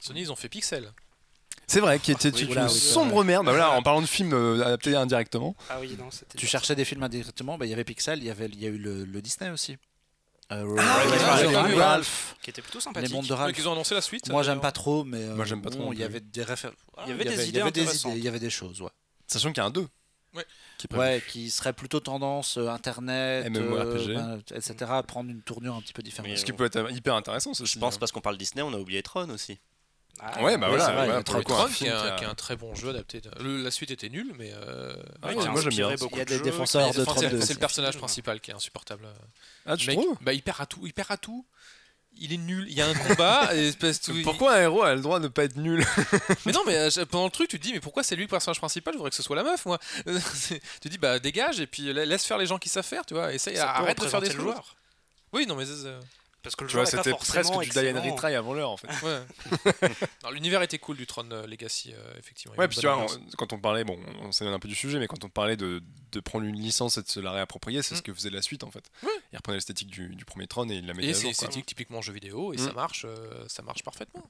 Sony, 0.00 0.20
ils 0.20 0.30
ont 0.32 0.36
fait 0.36 0.48
Pixel. 0.48 0.92
C'est 1.70 1.78
vrai, 1.78 2.00
qui 2.00 2.10
était 2.10 2.32
Oui, 2.34 2.42
une 2.52 2.62
oui, 2.64 2.68
sombre 2.68 3.22
merde. 3.22 3.46
Bah 3.46 3.52
voilà, 3.52 3.70
en 3.70 3.80
parlant 3.80 4.02
de 4.02 4.06
films 4.06 4.32
euh, 4.32 4.64
adaptés 4.66 4.96
indirectement. 4.96 5.54
Ah 5.68 5.78
oui, 5.80 5.96
non, 5.96 6.10
c'était. 6.10 6.36
Tu 6.36 6.48
cherchais 6.48 6.74
des 6.74 6.84
films 6.84 7.04
indirectement, 7.04 7.58
bah, 7.58 7.64
il 7.64 7.68
y 7.68 7.72
avait 7.72 7.84
Pixel, 7.84 8.18
il 8.18 8.24
y, 8.24 8.30
avait, 8.30 8.46
il 8.46 8.60
y 8.60 8.66
a 8.66 8.70
eu 8.70 8.76
le, 8.76 9.04
le 9.04 9.22
Disney 9.22 9.50
aussi. 9.50 9.76
Euh, 10.50 10.76
Ah, 10.80 11.36
Ralph, 11.76 12.34
Qui 12.42 12.50
était 12.50 12.60
plutôt 12.60 12.78
les 12.78 12.82
sympathique. 12.82 13.12
mondes 13.12 13.28
de 13.28 13.32
Ralph. 13.34 13.56
ils 13.56 13.68
ont 13.68 13.72
annoncé 13.72 13.94
la 13.94 14.00
suite. 14.00 14.28
Moi 14.30 14.42
j'aime 14.42 14.54
d'ailleurs. 14.54 14.62
pas 14.62 14.72
trop, 14.72 15.04
mais 15.04 15.22
euh, 15.22 15.36
Moi, 15.36 15.44
j'aime 15.44 15.62
pas 15.62 15.70
trop 15.70 15.84
bon, 15.84 15.92
il 15.92 16.00
y 16.00 16.02
avait 16.02 16.18
des 16.18 16.42
références. 16.42 16.76
Il 17.06 17.10
y 17.10 17.12
avait 17.12 17.24
des 17.24 17.48
idées 17.48 17.48
il 17.50 17.56
y 17.56 17.60
avait 17.60 17.70
des 17.70 17.96
idées, 17.96 18.16
il 18.16 18.24
y 18.24 18.28
avait 18.28 18.40
des 18.40 18.50
choses, 18.50 18.82
ouais. 18.82 18.90
Sachant 19.28 19.50
qu'il 19.52 19.58
y 19.58 19.64
a 19.64 19.66
un 19.66 19.70
2. 19.70 19.86
Ouais. 20.34 20.44
Qui. 20.76 20.88
Ouais, 20.92 21.22
serait 21.50 21.72
plutôt 21.72 22.00
tendance 22.00 22.56
euh, 22.56 22.68
internet, 22.68 23.48
MMORPG. 23.48 24.14
ben, 24.14 24.40
etc. 24.52 24.74
prendre 25.06 25.30
une 25.30 25.42
tournure 25.42 25.76
un 25.76 25.82
petit 25.82 25.92
peu 25.92 26.02
différente. 26.02 26.28
Mais, 26.30 26.36
Ce 26.36 26.44
qui 26.44 26.50
euh, 26.50 26.56
peut 26.56 26.64
être 26.64 26.90
hyper 26.90 27.14
intéressant, 27.14 27.52
Je 27.54 27.78
pense 27.78 27.94
hein. 27.94 27.98
parce 28.00 28.10
qu'on 28.10 28.20
parle 28.20 28.38
Disney, 28.38 28.62
on 28.62 28.72
a 28.72 28.78
oublié 28.78 29.04
Tron 29.04 29.30
aussi. 29.30 29.60
Ah, 30.18 30.42
Ouais, 30.42 30.58
bah 30.58 30.68
Ouais, 30.70 30.76
voilà, 30.76 31.06
vrai, 31.06 31.22
pour 31.24 31.36
le 31.36 31.42
coup, 31.44 31.52
qui, 31.68 31.84
est 31.84 31.86
qui 31.86 31.88
un, 31.88 31.98
a- 31.98 32.10
qui 32.16 32.24
est 32.24 32.26
un 32.26 32.34
très 32.34 32.56
bon 32.56 32.74
jeu 32.74 32.90
adapté. 32.90 33.20
de- 33.20 33.30
le- 33.42 33.62
la 33.62 33.70
suite 33.70 33.90
était 33.90 34.08
nulle, 34.10 34.34
mais. 34.38 34.52
euh, 34.52 34.92
Ouais, 35.24 35.34
qui 35.36 35.46
a 35.46 35.50
moi, 35.50 35.60
j'aime 35.62 35.70
bien. 35.70 35.94
beaucoup 35.94 36.14
Il 36.16 36.18
y 36.18 36.20
a 36.20 36.24
de 36.24 36.30
des 36.30 36.36
jeux, 36.38 36.42
défenseurs 36.44 36.88
de 36.90 36.94
c'est- 36.98 37.04
32. 37.04 37.40
C'est 37.40 37.54
le 37.54 37.58
personnage 37.58 37.96
principal 37.96 38.40
qui 38.40 38.50
est 38.50 38.54
insupportable. 38.54 39.06
Ah, 39.66 39.76
tu 39.76 39.86
trouves? 39.88 40.16
bah, 40.20 40.32
il 40.34 40.42
perd 40.42 40.60
à 40.60 40.66
tout. 40.66 40.80
Il 40.86 40.92
perd 40.92 41.10
à 41.12 41.16
tout. 41.16 41.44
Il 42.18 42.32
est 42.34 42.38
nul. 42.38 42.66
Il 42.68 42.74
y 42.74 42.82
a 42.82 42.86
un 42.88 42.92
combat. 42.94 43.48
et 43.54 43.68
espèce 43.68 44.00
tout- 44.00 44.14
Pourquoi 44.24 44.56
un 44.56 44.60
héros 44.62 44.82
a 44.82 44.94
le 44.94 45.00
droit 45.00 45.20
de 45.20 45.28
pas 45.28 45.44
être 45.44 45.56
nul? 45.56 45.82
Mais 46.44 46.52
non, 46.52 46.60
mais 46.66 46.76
euh, 46.76 47.04
pendant 47.06 47.24
le 47.26 47.30
truc, 47.30 47.48
tu 47.48 47.58
te 47.58 47.62
dis, 47.64 47.72
mais 47.72 47.80
pourquoi 47.80 48.02
c'est 48.02 48.16
lui 48.16 48.24
le 48.24 48.28
personnage 48.28 48.58
principal? 48.58 48.92
Je 48.92 48.98
voudrais 48.98 49.10
que 49.10 49.16
ce 49.16 49.22
soit 49.22 49.36
la 49.36 49.44
meuf, 49.44 49.64
moi. 49.64 49.78
C'est- 50.34 50.60
tu 50.60 50.80
te 50.80 50.88
dis, 50.88 50.98
bah 50.98 51.18
dégage 51.18 51.60
et 51.60 51.66
puis 51.66 51.92
la- 51.94 52.04
laisse 52.04 52.26
faire 52.26 52.36
les 52.36 52.46
gens 52.46 52.58
qui 52.58 52.68
savent 52.68 52.84
faire, 52.84 53.06
tu 53.06 53.14
vois. 53.14 53.32
Essaye, 53.32 53.56
arrête 53.58 53.96
de 53.96 54.02
faire 54.02 54.20
des 54.20 54.26
représenter 54.26 54.28
le 54.28 54.34
choses. 54.34 54.42
joueur. 54.54 54.76
Oui, 55.32 55.46
non, 55.46 55.54
mais 55.54 55.64
c'est- 55.64 55.86
Parce 56.42 56.56
que 56.56 56.64
le 56.64 56.70
Tu 56.70 56.76
vois, 56.76 56.86
c'était 56.86 57.12
presque 57.12 57.52
du 57.60 57.68
Die 57.68 57.78
and 57.78 57.82
excellent. 57.82 58.14
Retry 58.14 58.34
avant 58.34 58.54
l'heure 58.54 58.70
en 58.70 58.76
fait. 58.78 58.88
ouais. 59.02 59.20
L'univers 60.32 60.62
était 60.62 60.78
cool 60.78 60.96
du 60.96 61.06
Tron 61.06 61.28
euh, 61.32 61.46
Legacy, 61.46 61.92
euh, 61.92 62.14
effectivement. 62.18 62.54
Ouais, 62.56 62.66
puis 62.68 62.78
tu 62.78 62.86
vois, 62.86 63.04
on- 63.04 63.36
quand 63.36 63.52
on 63.52 63.58
parlait, 63.58 63.84
bon, 63.84 63.98
on 64.22 64.32
s'éloigne 64.32 64.54
un 64.54 64.58
peu 64.58 64.68
du 64.68 64.74
sujet, 64.74 64.98
mais 64.98 65.06
quand 65.06 65.22
on 65.24 65.28
parlait 65.28 65.56
de, 65.56 65.82
de 66.12 66.20
prendre 66.20 66.44
une 66.46 66.56
licence 66.58 66.96
et 66.98 67.02
de 67.02 67.08
se 67.08 67.20
la 67.20 67.32
réapproprier, 67.32 67.82
c'est 67.82 67.94
Mm. 67.94 67.98
ce 67.98 68.02
que 68.02 68.14
faisait 68.14 68.30
la 68.30 68.42
suite 68.42 68.64
en 68.64 68.70
fait. 68.70 68.84
Ouais. 69.02 69.10
Il 69.32 69.36
reprenait 69.36 69.56
l'esthétique 69.58 69.88
du, 69.90 70.14
du 70.14 70.24
premier 70.24 70.46
Tron 70.46 70.68
et 70.70 70.76
il 70.76 70.86
la 70.86 70.94
mettait 70.94 71.08
Et 71.08 71.10
à 71.10 71.14
c'est 71.14 71.28
esthétique 71.28 71.66
typiquement 71.66 72.00
jeu 72.00 72.12
vidéo 72.12 72.52
et 72.54 72.58
ça 72.58 72.70
Mm. 72.72 72.74
marche, 72.74 73.04
euh, 73.08 73.44
ça 73.48 73.62
marche 73.62 73.82
parfaitement. 73.82 74.24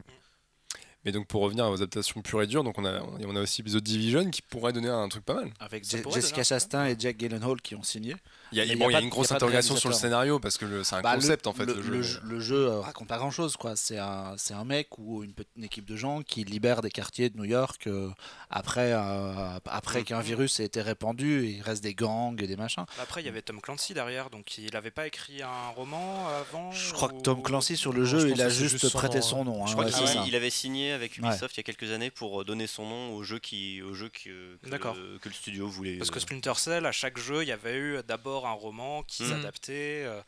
Mais 1.05 1.13
donc 1.13 1.29
pour 1.29 1.41
revenir 1.41 1.65
aux 1.67 1.75
adaptations 1.77 2.21
pures 2.21 2.43
et 2.43 2.47
dures, 2.47 2.63
donc 2.63 2.77
on 2.79 2.85
a, 2.85 3.01
on 3.01 3.35
a 3.37 3.41
aussi 3.41 3.63
The 3.63 3.77
Division 3.79 4.29
qui 4.31 4.43
pourrait 4.43 4.75
donner 4.75 4.89
un 4.91 5.09
truc 5.09 5.25
pas 5.25 5.33
mal. 5.35 5.51
Avec 5.59 5.85
Ça 5.87 5.97
Jessica 6.13 6.43
Chastain 6.45 6.87
et 6.89 6.97
Jack 6.99 7.17
Gyllenhaal 7.19 7.61
qui 7.63 7.75
ont 7.75 7.83
signé. 7.83 8.17
Il 8.53 8.59
y 8.59 8.61
a, 8.73 8.77
bon, 8.77 8.91
y 8.91 8.95
a 8.95 8.99
y 8.99 9.03
a 9.03 9.05
une 9.05 9.09
grosse 9.11 9.31
interrogation 9.33 9.77
sur 9.77 9.89
le 9.89 9.95
scénario 9.95 10.39
parce 10.41 10.59
que 10.59 10.65
le- 10.65 10.83
c'est 10.85 10.97
un 10.97 11.01
Bah, 11.03 11.15
le- 11.15 11.21
concept 11.21 11.47
en 11.47 11.53
fait. 11.53 11.67
Le, 11.67 12.03
jeu. 12.03 12.21
le 12.25 12.41
jeu, 12.41 12.67
euh, 12.69 12.81
raconte 12.81 13.09
pas 13.09 13.19
grand 13.19 13.31
chose 13.31 13.57
quoi. 13.57 13.77
C'est 13.77 13.99
un, 13.99 14.35
c'est 14.37 14.55
un 14.55 14.65
mec 14.65 14.99
ou 14.99 15.23
une, 15.23 15.33
petite- 15.33 15.51
une 15.57 15.65
équipe 15.65 15.85
de 15.85 15.97
gens 15.97 16.23
qui 16.23 16.45
libère 16.45 16.83
des 16.83 16.91
quartiers 16.91 17.31
de 17.31 17.37
New 17.37 17.45
York 17.45 17.87
euh, 17.87 18.11
après, 18.51 18.93
euh, 18.93 19.59
après 19.67 20.03
qu'un 20.03 20.21
virus 20.21 20.61
ait 20.61 20.65
été 20.65 20.83
répandu. 20.83 21.47
Il 21.47 21.63
reste 21.63 21.83
des 21.83 21.95
gangs 21.95 22.41
et 22.43 22.47
des 22.47 22.57
machins. 22.57 22.85
Après, 23.01 23.23
il 23.23 23.27
y 23.27 23.29
avait 23.29 23.43
Tom 23.43 23.61
Clancy 23.61 23.95
derrière, 23.95 24.31
donc 24.31 24.59
il 24.59 24.73
n'avait 24.73 24.91
pas 24.91 25.07
écrit 25.07 25.43
un 25.43 25.69
roman 25.77 26.27
avant 26.29 26.71
Je 26.73 26.93
crois 26.93 27.09
que 27.09 27.21
Tom 27.23 27.43
Clancy 27.43 27.77
sur 27.77 27.93
le 27.93 28.01
Non, 28.01 28.05
jeu, 28.07 28.31
il 28.31 28.41
a 28.43 28.49
juste, 28.49 28.91
prêté 28.93 29.21
son 29.23 29.45
nom. 29.45 29.67
Je 29.67 29.71
hein, 29.71 29.75
crois 29.75 29.85
ouais, 29.85 29.91
qu'il 29.93 30.07
c'est 30.09 30.15
ça. 30.15 30.25
il 30.27 30.35
avait 30.35 30.51
signé 30.51 30.93
avec 30.93 31.17
Ubisoft 31.19 31.55
il 31.57 31.59
y 31.59 31.61
a 31.61 31.63
quelques 31.63 31.91
années 31.93 32.11
pour 32.11 32.45
donner 32.45 32.67
son 32.67 32.87
nom 32.87 33.15
au 33.15 33.23
jeu, 33.23 33.39
qui, 33.39 33.81
au 33.83 33.95
jeu 33.95 34.09
qui, 34.09 34.31
euh, 34.31 34.57
que, 34.63 34.69
D'accord. 34.71 34.97
que 35.21 35.29
le 35.29 35.35
studio 35.35 35.69
voulait. 35.69 35.97
Parce 35.99 36.11
que 36.11 36.19
Splinter 36.21 36.55
Cell, 36.57 36.87
à 36.87 36.93
chaque 36.93 37.19
jeu, 37.19 37.43
il 37.43 37.49
y 37.49 37.53
avait 37.53 37.77
eu 37.77 37.99
d'abord 38.07 38.40
un 38.47 38.53
roman 38.53 39.03
qui 39.05 39.23
Mhm. 39.25 39.31
s'adaptait. 39.31 40.03
euh, 40.07 40.21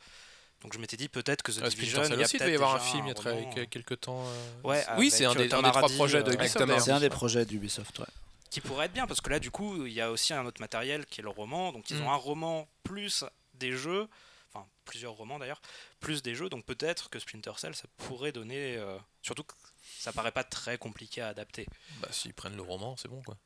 donc 0.61 0.73
je 0.73 0.79
m'étais 0.79 0.95
dit 0.97 1.09
peut-être 1.09 1.41
que 1.43 1.51
The 1.51 1.59
Ah, 1.63 1.69
Division, 1.69 2.03
il 2.05 2.09
y 2.09 2.13
a 2.13 2.23
aussi, 2.23 2.35
il 2.35 2.39
peut-être 2.39 2.41
devait 2.41 2.51
y 2.51 2.55
avoir 2.55 2.75
un 2.75 2.79
film 2.79 3.05
il 3.07 3.09
y 3.09 3.59
a 3.59 3.61
euh, 3.61 3.65
quelques 3.69 3.99
temps. 3.99 4.25
euh, 4.25 4.61
Ouais, 4.63 4.85
oui, 4.97 5.11
c'est 5.11 5.25
un 5.25 5.31
avec, 5.31 5.49
des, 5.49 5.53
euh, 5.53 5.57
un 5.59 5.61
des 5.61 5.69
trois 5.71 5.89
projets 5.89 6.23
de 6.23 6.27
avec 6.29 6.39
Ubisoft. 6.39 6.57
Tom 6.59 6.67
d'ailleurs. 6.67 6.79
Hardy. 6.79 6.85
C'est 6.85 6.91
un 6.95 6.99
des 7.01 7.09
projets 7.09 7.45
d'Ubisoft. 7.45 7.99
Ouais. 7.99 8.05
qui 8.49 8.61
pourrait 8.61 8.85
être 8.85 8.93
bien 8.93 9.07
parce 9.07 9.19
que 9.19 9.29
là 9.31 9.39
du 9.39 9.49
coup 9.49 9.85
il 9.87 9.93
y 9.93 9.99
a 9.99 10.11
aussi 10.11 10.31
un 10.31 10.45
autre 10.45 10.61
matériel 10.61 11.07
qui 11.07 11.21
est 11.21 11.23
le 11.23 11.29
roman 11.31 11.71
donc 11.73 11.89
ils 11.89 11.97
Mm. 11.97 12.03
ont 12.05 12.11
un 12.11 12.15
roman 12.15 12.67
plus 12.83 13.25
des 13.55 13.71
jeux 13.71 14.07
enfin 14.53 14.67
plusieurs 14.85 15.13
romans 15.13 15.39
d'ailleurs 15.39 15.59
plus 15.99 16.21
des 16.21 16.35
jeux 16.35 16.49
donc 16.49 16.63
peut-être 16.63 17.09
que 17.09 17.17
Splinter 17.17 17.53
Cell 17.57 17.73
ça 17.73 17.85
pourrait 17.97 18.31
donner 18.31 18.77
euh, 18.77 18.95
surtout 19.23 19.43
que 19.43 19.55
ça 19.97 20.13
paraît 20.13 20.31
pas 20.31 20.43
très 20.43 20.77
compliqué 20.77 21.19
à 21.21 21.29
adapter 21.29 21.65
Bah, 21.99 22.09
s'ils 22.11 22.35
prennent 22.35 22.55
le 22.55 22.61
roman, 22.61 22.95
c'est 22.95 23.07
bon 23.07 23.23
quoi. 23.23 23.37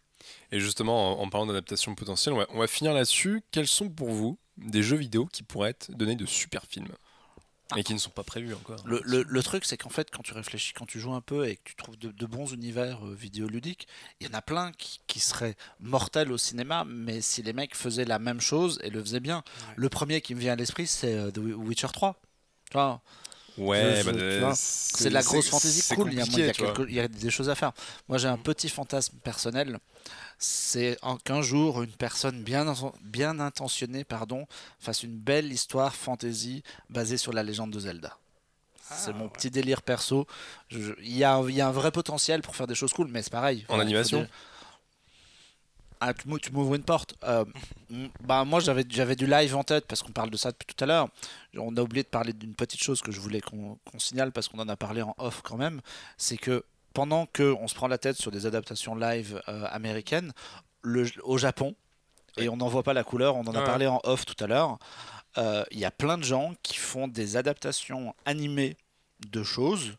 Et 0.51 0.59
justement, 0.59 1.19
en, 1.19 1.23
en 1.23 1.29
parlant 1.29 1.47
d'adaptation 1.47 1.95
potentielle, 1.95 2.33
on 2.33 2.37
va, 2.37 2.47
on 2.49 2.59
va 2.59 2.67
finir 2.67 2.93
là-dessus. 2.93 3.41
Quels 3.51 3.67
sont 3.67 3.89
pour 3.89 4.09
vous 4.09 4.37
des 4.57 4.81
jeux 4.83 4.97
vidéo 4.97 5.25
qui 5.27 5.43
pourraient 5.43 5.69
être 5.71 5.91
donner 5.91 6.15
de 6.15 6.25
super 6.25 6.65
films 6.65 6.87
et 7.75 7.83
qui 7.83 7.93
ne 7.93 7.99
sont 7.99 8.09
pas 8.11 8.23
prévus 8.23 8.53
encore 8.53 8.79
Le, 8.85 9.01
le- 9.03 9.23
le 9.23 9.43
truc, 9.43 9.65
c'est 9.65 9.75
qu'en 9.75 9.89
fait, 9.89 10.09
quand 10.09 10.23
tu 10.23 10.33
réfléchis, 10.33 10.71
quand 10.73 10.85
tu 10.85 11.01
joues 11.01 11.13
un 11.13 11.19
peu 11.21 11.49
et 11.49 11.57
que 11.57 11.61
tu 11.65 11.75
trouves 11.75 11.97
de, 11.97 12.11
de 12.11 12.25
bons 12.25 12.53
univers 12.53 13.05
euh, 13.05 13.13
vidéoludiques, 13.13 13.89
il 14.21 14.27
y 14.27 14.29
en 14.29 14.33
a 14.33 14.41
plein 14.41 14.71
qui, 14.71 15.01
qui 15.05 15.19
seraient 15.19 15.55
mortels 15.81 16.31
au 16.31 16.37
cinéma, 16.37 16.85
mais 16.87 17.19
si 17.19 17.43
les 17.43 17.51
mecs 17.51 17.75
faisaient 17.75 18.05
la 18.05 18.19
même 18.19 18.39
chose 18.39 18.79
et 18.83 18.89
le 18.89 19.01
faisaient 19.03 19.19
bien. 19.19 19.37
Ouais. 19.67 19.73
Le 19.75 19.89
premier 19.89 20.21
qui 20.21 20.33
me 20.33 20.39
vient 20.39 20.53
à 20.53 20.55
l'esprit, 20.55 20.87
c'est 20.87 21.13
euh, 21.13 21.29
The 21.29 21.39
Witcher 21.39 21.89
3. 21.91 22.15
Tu 22.69 22.73
vois, 22.73 23.01
Ouais, 23.57 24.03
bah, 24.03 24.11
de- 24.11 24.51
c'est 24.55 25.09
de 25.09 25.13
la 25.13 25.21
grosse 25.23 25.49
fantasy 25.49 25.81
c'est 25.81 25.95
cool. 25.95 26.13
Il 26.13 26.19
y, 26.19 26.21
a, 26.21 26.25
moi, 26.25 26.39
il 26.39 26.45
y 26.45 26.49
a 26.49 26.53
compliqué, 26.53 26.57
tu 26.57 26.63
vois. 26.63 26.73
quelque- 26.75 26.89
il 26.89 26.95
y 26.95 26.99
a 26.99 27.07
des 27.07 27.29
choses 27.31 27.49
à 27.49 27.55
faire. 27.55 27.71
Moi, 28.07 28.17
j'ai 28.17 28.27
un 28.27 28.37
petit 28.37 28.69
fantasme 28.69 29.17
personnel. 29.23 29.79
C'est 30.39 30.97
qu'un 31.25 31.41
jour, 31.41 31.81
une 31.81 31.91
personne 31.91 32.43
bien, 32.43 32.71
bien 33.01 33.39
intentionnée 33.39 34.03
pardon, 34.03 34.45
fasse 34.79 35.03
une 35.03 35.17
belle 35.17 35.51
histoire 35.51 35.95
fantasy 35.95 36.61
basée 36.89 37.17
sur 37.17 37.33
la 37.33 37.41
légende 37.43 37.71
de 37.71 37.79
Zelda. 37.79 38.17
c'est 38.89 39.09
Ah, 39.09 39.13
mon 39.13 39.25
ouais. 39.25 39.29
petit 39.31 39.49
délire 39.51 39.81
perso. 39.81 40.27
Il 40.71 40.95
y, 41.01 41.17
y 41.17 41.23
a 41.25 41.33
un 41.35 41.71
vrai 41.71 41.91
potentiel 41.91 42.41
pour 42.41 42.55
faire 42.55 42.67
des 42.67 42.75
choses 42.75 42.93
cool, 42.93 43.07
mais 43.09 43.21
c'est 43.21 43.31
pareil. 43.31 43.65
En 43.69 43.79
animation 43.79 44.27
ah, 45.99 46.13
tu 46.13 46.27
m'ou- 46.27 46.39
tu 46.39 46.51
m'ouvres 46.51 46.75
une 46.75 46.83
porte. 46.83 47.15
Euh, 47.23 47.45
bah, 48.23 48.43
moi, 48.45 48.59
j'avais 48.59 48.83
j'avais 48.89 49.15
du 49.15 49.25
live 49.27 49.55
en 49.55 49.63
tête 49.63 49.85
parce 49.87 50.01
qu'on 50.03 50.11
parle 50.11 50.29
de 50.29 50.37
ça 50.37 50.51
depuis 50.51 50.65
tout 50.73 50.83
à 50.83 50.87
l'heure. 50.87 51.07
On 51.57 51.75
a 51.77 51.81
oublié 51.81 52.03
de 52.03 52.07
parler 52.09 52.33
d'une 52.33 52.53
petite 52.55 52.81
chose 52.81 53.01
que 53.01 53.11
je 53.11 53.19
voulais 53.19 53.41
qu'on 53.41 53.77
qu'on 53.89 53.99
signale 53.99 54.31
parce 54.31 54.47
qu'on 54.47 54.59
en 54.59 54.69
a 54.69 54.75
parlé 54.75 55.01
en 55.01 55.15
off 55.17 55.41
quand 55.43 55.57
même. 55.57 55.81
C'est 56.17 56.37
que 56.37 56.63
pendant 56.93 57.25
que 57.27 57.55
on 57.59 57.67
se 57.67 57.75
prend 57.75 57.87
la 57.87 57.97
tête 57.97 58.17
sur 58.17 58.31
des 58.31 58.45
adaptations 58.45 58.95
live 58.95 59.41
euh, 59.47 59.65
américaines, 59.71 60.31
le- 60.81 61.07
au 61.23 61.37
Japon, 61.37 61.75
et 62.37 62.49
on 62.49 62.57
n'en 62.57 62.67
voit 62.67 62.83
pas 62.83 62.93
la 62.93 63.03
couleur, 63.03 63.35
on 63.35 63.41
en 63.47 63.53
a 63.55 63.59
Ouais. 63.59 63.65
parlé 63.65 63.87
en 63.87 63.99
off 64.03 64.25
tout 64.25 64.41
à 64.43 64.47
l'heure, 64.47 64.77
euh, 65.37 65.63
il 65.71 65.79
y 65.79 65.85
a 65.85 65.91
plein 65.91 66.17
de 66.17 66.23
gens 66.23 66.53
qui 66.63 66.75
font 66.77 67.07
des 67.07 67.35
adaptations 67.37 68.15
animées 68.25 68.77
de 69.31 69.43
choses. 69.43 69.95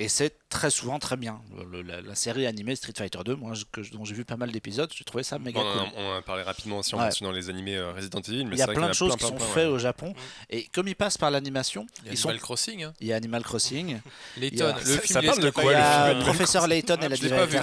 Et 0.00 0.08
c'est 0.08 0.32
très 0.48 0.70
souvent 0.70 1.00
très 1.00 1.16
bien. 1.16 1.40
Le- 1.72 1.82
la, 1.82 2.00
la 2.00 2.14
série 2.14 2.46
animée 2.46 2.76
Street 2.76 2.92
Fighter 2.96 3.18
2, 3.24 3.34
moi, 3.34 3.54
je- 3.54 3.64
que, 3.72 3.82
je- 3.82 3.90
dont 3.90 4.04
j'ai 4.04 4.14
vu 4.14 4.24
pas 4.24 4.36
mal 4.36 4.52
d'épisodes, 4.52 4.88
j'ai 4.94 5.02
trouvé 5.04 5.24
ça 5.24 5.40
méga 5.40 5.58
on, 5.58 5.62
cool. 5.72 5.80
a, 5.80 5.84
on 5.96 6.12
en 6.12 6.16
a 6.18 6.22
parlé 6.22 6.44
rapidement 6.44 6.78
aussi 6.78 6.94
en 6.94 6.98
Ouais. 6.98 7.06
mentionnant 7.06 7.32
les 7.32 7.50
animés 7.50 7.76
euh, 7.76 7.92
Resident 7.92 8.20
Evil. 8.20 8.44
Mais 8.46 8.54
Il 8.54 8.58
y 8.60 8.62
a 8.62 8.68
plein 8.68 8.86
de 8.88 8.92
choses 8.92 9.10
qui 9.14 9.18
plein, 9.18 9.28
sont 9.28 9.34
plein, 9.34 9.44
faites 9.46 9.56
ouais. 9.66 9.72
au 9.74 9.78
Japon. 9.78 10.14
Et 10.50 10.68
comme 10.72 10.86
ils 10.86 10.94
passent 10.94 11.18
par 11.18 11.32
l'animation, 11.32 11.84
Il 12.02 12.06
y 12.06 12.08
a 12.10 12.12
ils 12.12 12.16
sont. 12.16 12.28
Animal 12.28 12.42
Crossing, 12.42 12.84
hein. 12.84 12.94
Il 13.00 13.08
y 13.08 13.12
a 13.12 13.16
Animal 13.16 13.42
Crossing. 13.42 13.98
Layton, 14.36 14.66
a- 14.66 14.78
le 14.78 14.84
ça- 14.84 15.00
film 15.00 15.04
ça 15.20 15.22
parle 15.22 15.40
de 15.40 15.46
Il 15.48 15.52
quoi, 15.52 15.64
y 15.64 15.66
le 15.74 15.80
a 15.80 16.14
Professeur 16.20 16.68
Layton 16.68 16.96
et 17.02 17.08
la 17.08 17.16
diva 17.16 17.36
pas 17.36 17.46
vu. 17.46 17.56
Le 17.56 17.60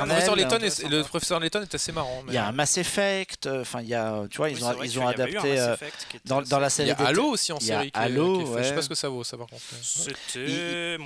professeur 1.03 1.40
Layton, 1.40 1.62
est, 1.64 1.74
assez 1.76 1.91
marrant. 1.94 2.22
Il 2.28 2.34
y 2.34 2.38
a 2.38 2.48
un 2.48 2.52
Mass 2.52 2.78
Effect. 2.78 3.45
euh, 3.48 3.62
Enfin, 3.62 3.80
il 3.82 3.88
y 3.88 3.94
a. 3.95 4.26
Tu 4.30 4.36
vois, 4.38 4.49
ils 4.49 4.62
ont, 4.66 4.84
ils 4.84 4.99
adapté. 5.02 5.36
Mass 5.36 5.45
euh, 5.45 5.74
Effect 5.76 6.07
qui 6.10 6.18
était 6.18 6.28
dans, 6.28 6.41
dans 6.41 6.60
la 6.60 6.66
assez- 6.68 6.84
Il 6.84 6.88
série. 6.88 7.02
y 7.02 7.06
a 7.06 7.07
Halo 7.07 7.24
aussi 7.28 7.53
en 7.53 7.62
série. 7.62 7.91
Halo. 7.94 8.41
Je 8.41 8.45
sais 8.45 8.70
ouais. 8.72 8.76
pas 8.76 8.82
ce 8.82 8.90
que 8.90 8.95
ça 8.95 9.07
vaut, 9.07 9.24
ça 9.24 9.38
par 9.38 9.48
contre. 9.48 9.62
c'était 9.82 10.98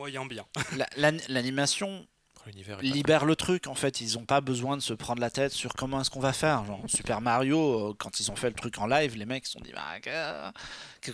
moyen 0.00 0.24
bien 0.26 0.44
la- 0.76 0.88
la- 0.96 1.12
L'animation 1.28 2.06
libère 2.82 3.26
le 3.26 3.36
truc 3.36 3.66
en 3.66 3.74
fait. 3.74 4.00
Ils 4.00 4.14
n'ont 4.14 4.24
pas 4.24 4.40
besoin 4.40 4.78
de 4.78 4.82
se 4.82 4.94
prendre 4.94 5.20
la 5.20 5.28
tête 5.30 5.52
sur 5.52 5.74
comment 5.74 6.00
est-ce 6.00 6.08
qu'on 6.08 6.20
va 6.20 6.32
faire. 6.32 6.64
Genre 6.64 6.80
Super 6.88 7.20
Mario, 7.20 7.90
euh, 7.90 7.94
quand 7.98 8.18
ils 8.18 8.30
ont 8.30 8.34
fait 8.34 8.48
le 8.48 8.54
truc 8.54 8.78
en 8.78 8.86
live, 8.86 9.14
les 9.14 9.26
mecs 9.26 9.44
se 9.44 9.52
sont 9.52 9.60
dit 9.60 9.72
bah, 9.72 10.00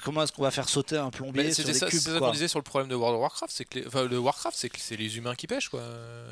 comment 0.05 0.23
est-ce 0.23 0.31
qu'on 0.33 0.43
va 0.45 0.53
faire 0.53 0.69
sauter 0.69 0.97
un 0.97 1.11
plombier 1.11 1.53
sur 1.53 1.65
des 1.65 1.75
ça, 1.75 1.89
cubes 1.89 1.99
c'est 1.99 2.13
ça 2.13 2.19
quoi. 2.19 2.29
qu'on 2.29 2.33
disait 2.33 2.47
sur 2.47 2.61
le 2.61 2.63
problème 2.63 2.89
de 2.89 2.95
World 2.95 3.17
of 3.17 3.23
Warcraft, 3.23 3.53
c'est 3.53 3.65
que 3.65 3.81
les, 3.81 3.87
enfin, 3.89 4.05
le 4.05 4.19
Warcraft, 4.19 4.57
c'est 4.57 4.69
que 4.69 4.79
c'est 4.79 4.97
les 4.97 5.17
humains 5.19 5.35
qui 5.35 5.49
pêchent 5.49 5.69
quoi. 5.69 5.83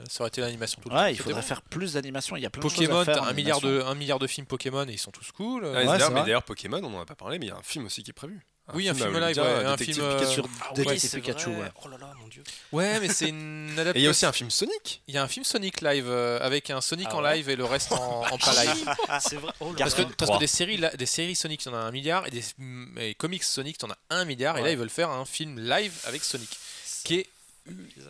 Ça 0.08 0.22
aurait 0.22 0.28
été 0.28 0.40
l'animation 0.40 0.80
tout 0.80 0.88
le 0.88 0.94
temps. 0.94 1.00
Ouais, 1.02 1.12
il 1.12 1.18
faudrait 1.18 1.40
bon. 1.40 1.46
faire 1.46 1.62
plus 1.62 1.94
d'animation. 1.94 2.36
Il 2.36 2.42
y 2.44 2.46
a 2.46 2.50
plein 2.50 2.62
Pokémon, 2.62 2.82
de 2.86 2.90
choses 2.90 3.00
à 3.00 3.04
faire. 3.04 3.14
t'as 3.16 3.26
en 3.26 3.30
un 3.30 3.32
milliard 3.32 3.60
de 3.60 3.82
un 3.82 3.94
milliard 3.96 4.20
de 4.20 4.28
films 4.28 4.46
Pokémon 4.46 4.86
et 4.86 4.92
ils 4.92 4.98
sont 4.98 5.10
tous 5.10 5.32
cool. 5.32 5.64
Ouais, 5.64 5.86
Ouais, 5.88 5.98
mais 6.12 6.22
d'ailleurs, 6.22 6.44
Pokémon, 6.44 6.80
on 6.84 6.90
n'en 6.90 7.00
a 7.00 7.04
pas 7.06 7.16
parlé, 7.16 7.40
mais 7.40 7.46
il 7.46 7.48
y 7.48 7.52
a 7.52 7.56
un 7.56 7.62
film 7.62 7.86
aussi 7.86 8.04
qui 8.04 8.10
est 8.10 8.14
prévu. 8.14 8.46
Oui, 8.72 8.88
un 8.88 8.94
film 8.94 9.14
à 9.16 9.28
live, 9.28 9.36
ouais, 9.38 9.46
un 9.46 9.70
Détective 9.72 9.94
film, 9.96 10.06
euh, 10.06 10.14
Pikachu. 10.18 10.32
sur 10.34 10.48
Ah 10.62 10.72
Détective 10.74 11.10
c'est 11.10 11.20
Pikachu. 11.20 11.48
ouais. 11.50 11.70
oh 11.84 11.88
là 11.88 11.98
là 11.98 12.14
mon 12.18 12.28
dieu 12.28 12.42
Ouais, 12.72 12.98
mais 12.98 13.08
c'est 13.08 13.28
une 13.28 13.68
adaptation. 13.72 13.92
Et 13.94 14.00
il 14.00 14.04
y 14.04 14.06
a 14.06 14.10
aussi 14.10 14.24
un 14.24 14.32
film 14.32 14.48
Sonic. 14.50 15.02
Il 15.06 15.14
y 15.14 15.18
a 15.18 15.22
un 15.22 15.28
film 15.28 15.44
Sonic 15.44 15.82
live 15.82 16.06
euh, 16.08 16.38
avec 16.40 16.70
un 16.70 16.80
Sonic 16.80 17.08
Ah 17.10 17.16
en 17.16 17.22
ouais 17.22 17.36
live 17.36 17.50
et 17.50 17.56
le 17.56 17.64
reste 17.66 17.92
en, 17.92 18.24
en 18.24 18.38
pas 18.38 18.64
live. 18.64 18.88
c'est 19.20 19.36
vrai 19.36 19.52
oh 19.60 19.74
Parce 19.76 19.92
que, 19.94 20.02
parce 20.02 20.30
que 20.30 20.38
des 20.38 20.46
séries, 20.46 20.78
la- 20.78 20.96
des 20.96 21.04
séries 21.06 21.36
Sonic, 21.36 21.62
t'en 21.62 21.74
as 21.74 21.78
un 21.78 21.90
milliard 21.90 22.26
et 22.26 22.30
des 22.30 22.42
et 22.98 23.14
comics 23.14 23.44
Sonic, 23.44 23.76
t'en 23.76 23.90
as 23.90 23.98
un 24.08 24.24
milliard. 24.24 24.56
Et 24.56 24.60
là, 24.60 24.66
Ouais. 24.68 24.72
ils 24.72 24.78
veulent 24.78 24.88
faire 24.88 25.10
un 25.10 25.26
film 25.26 25.60
live 25.60 25.92
avec 26.06 26.24
Sonic, 26.24 26.48
qui 27.04 27.16
est. 27.20 27.26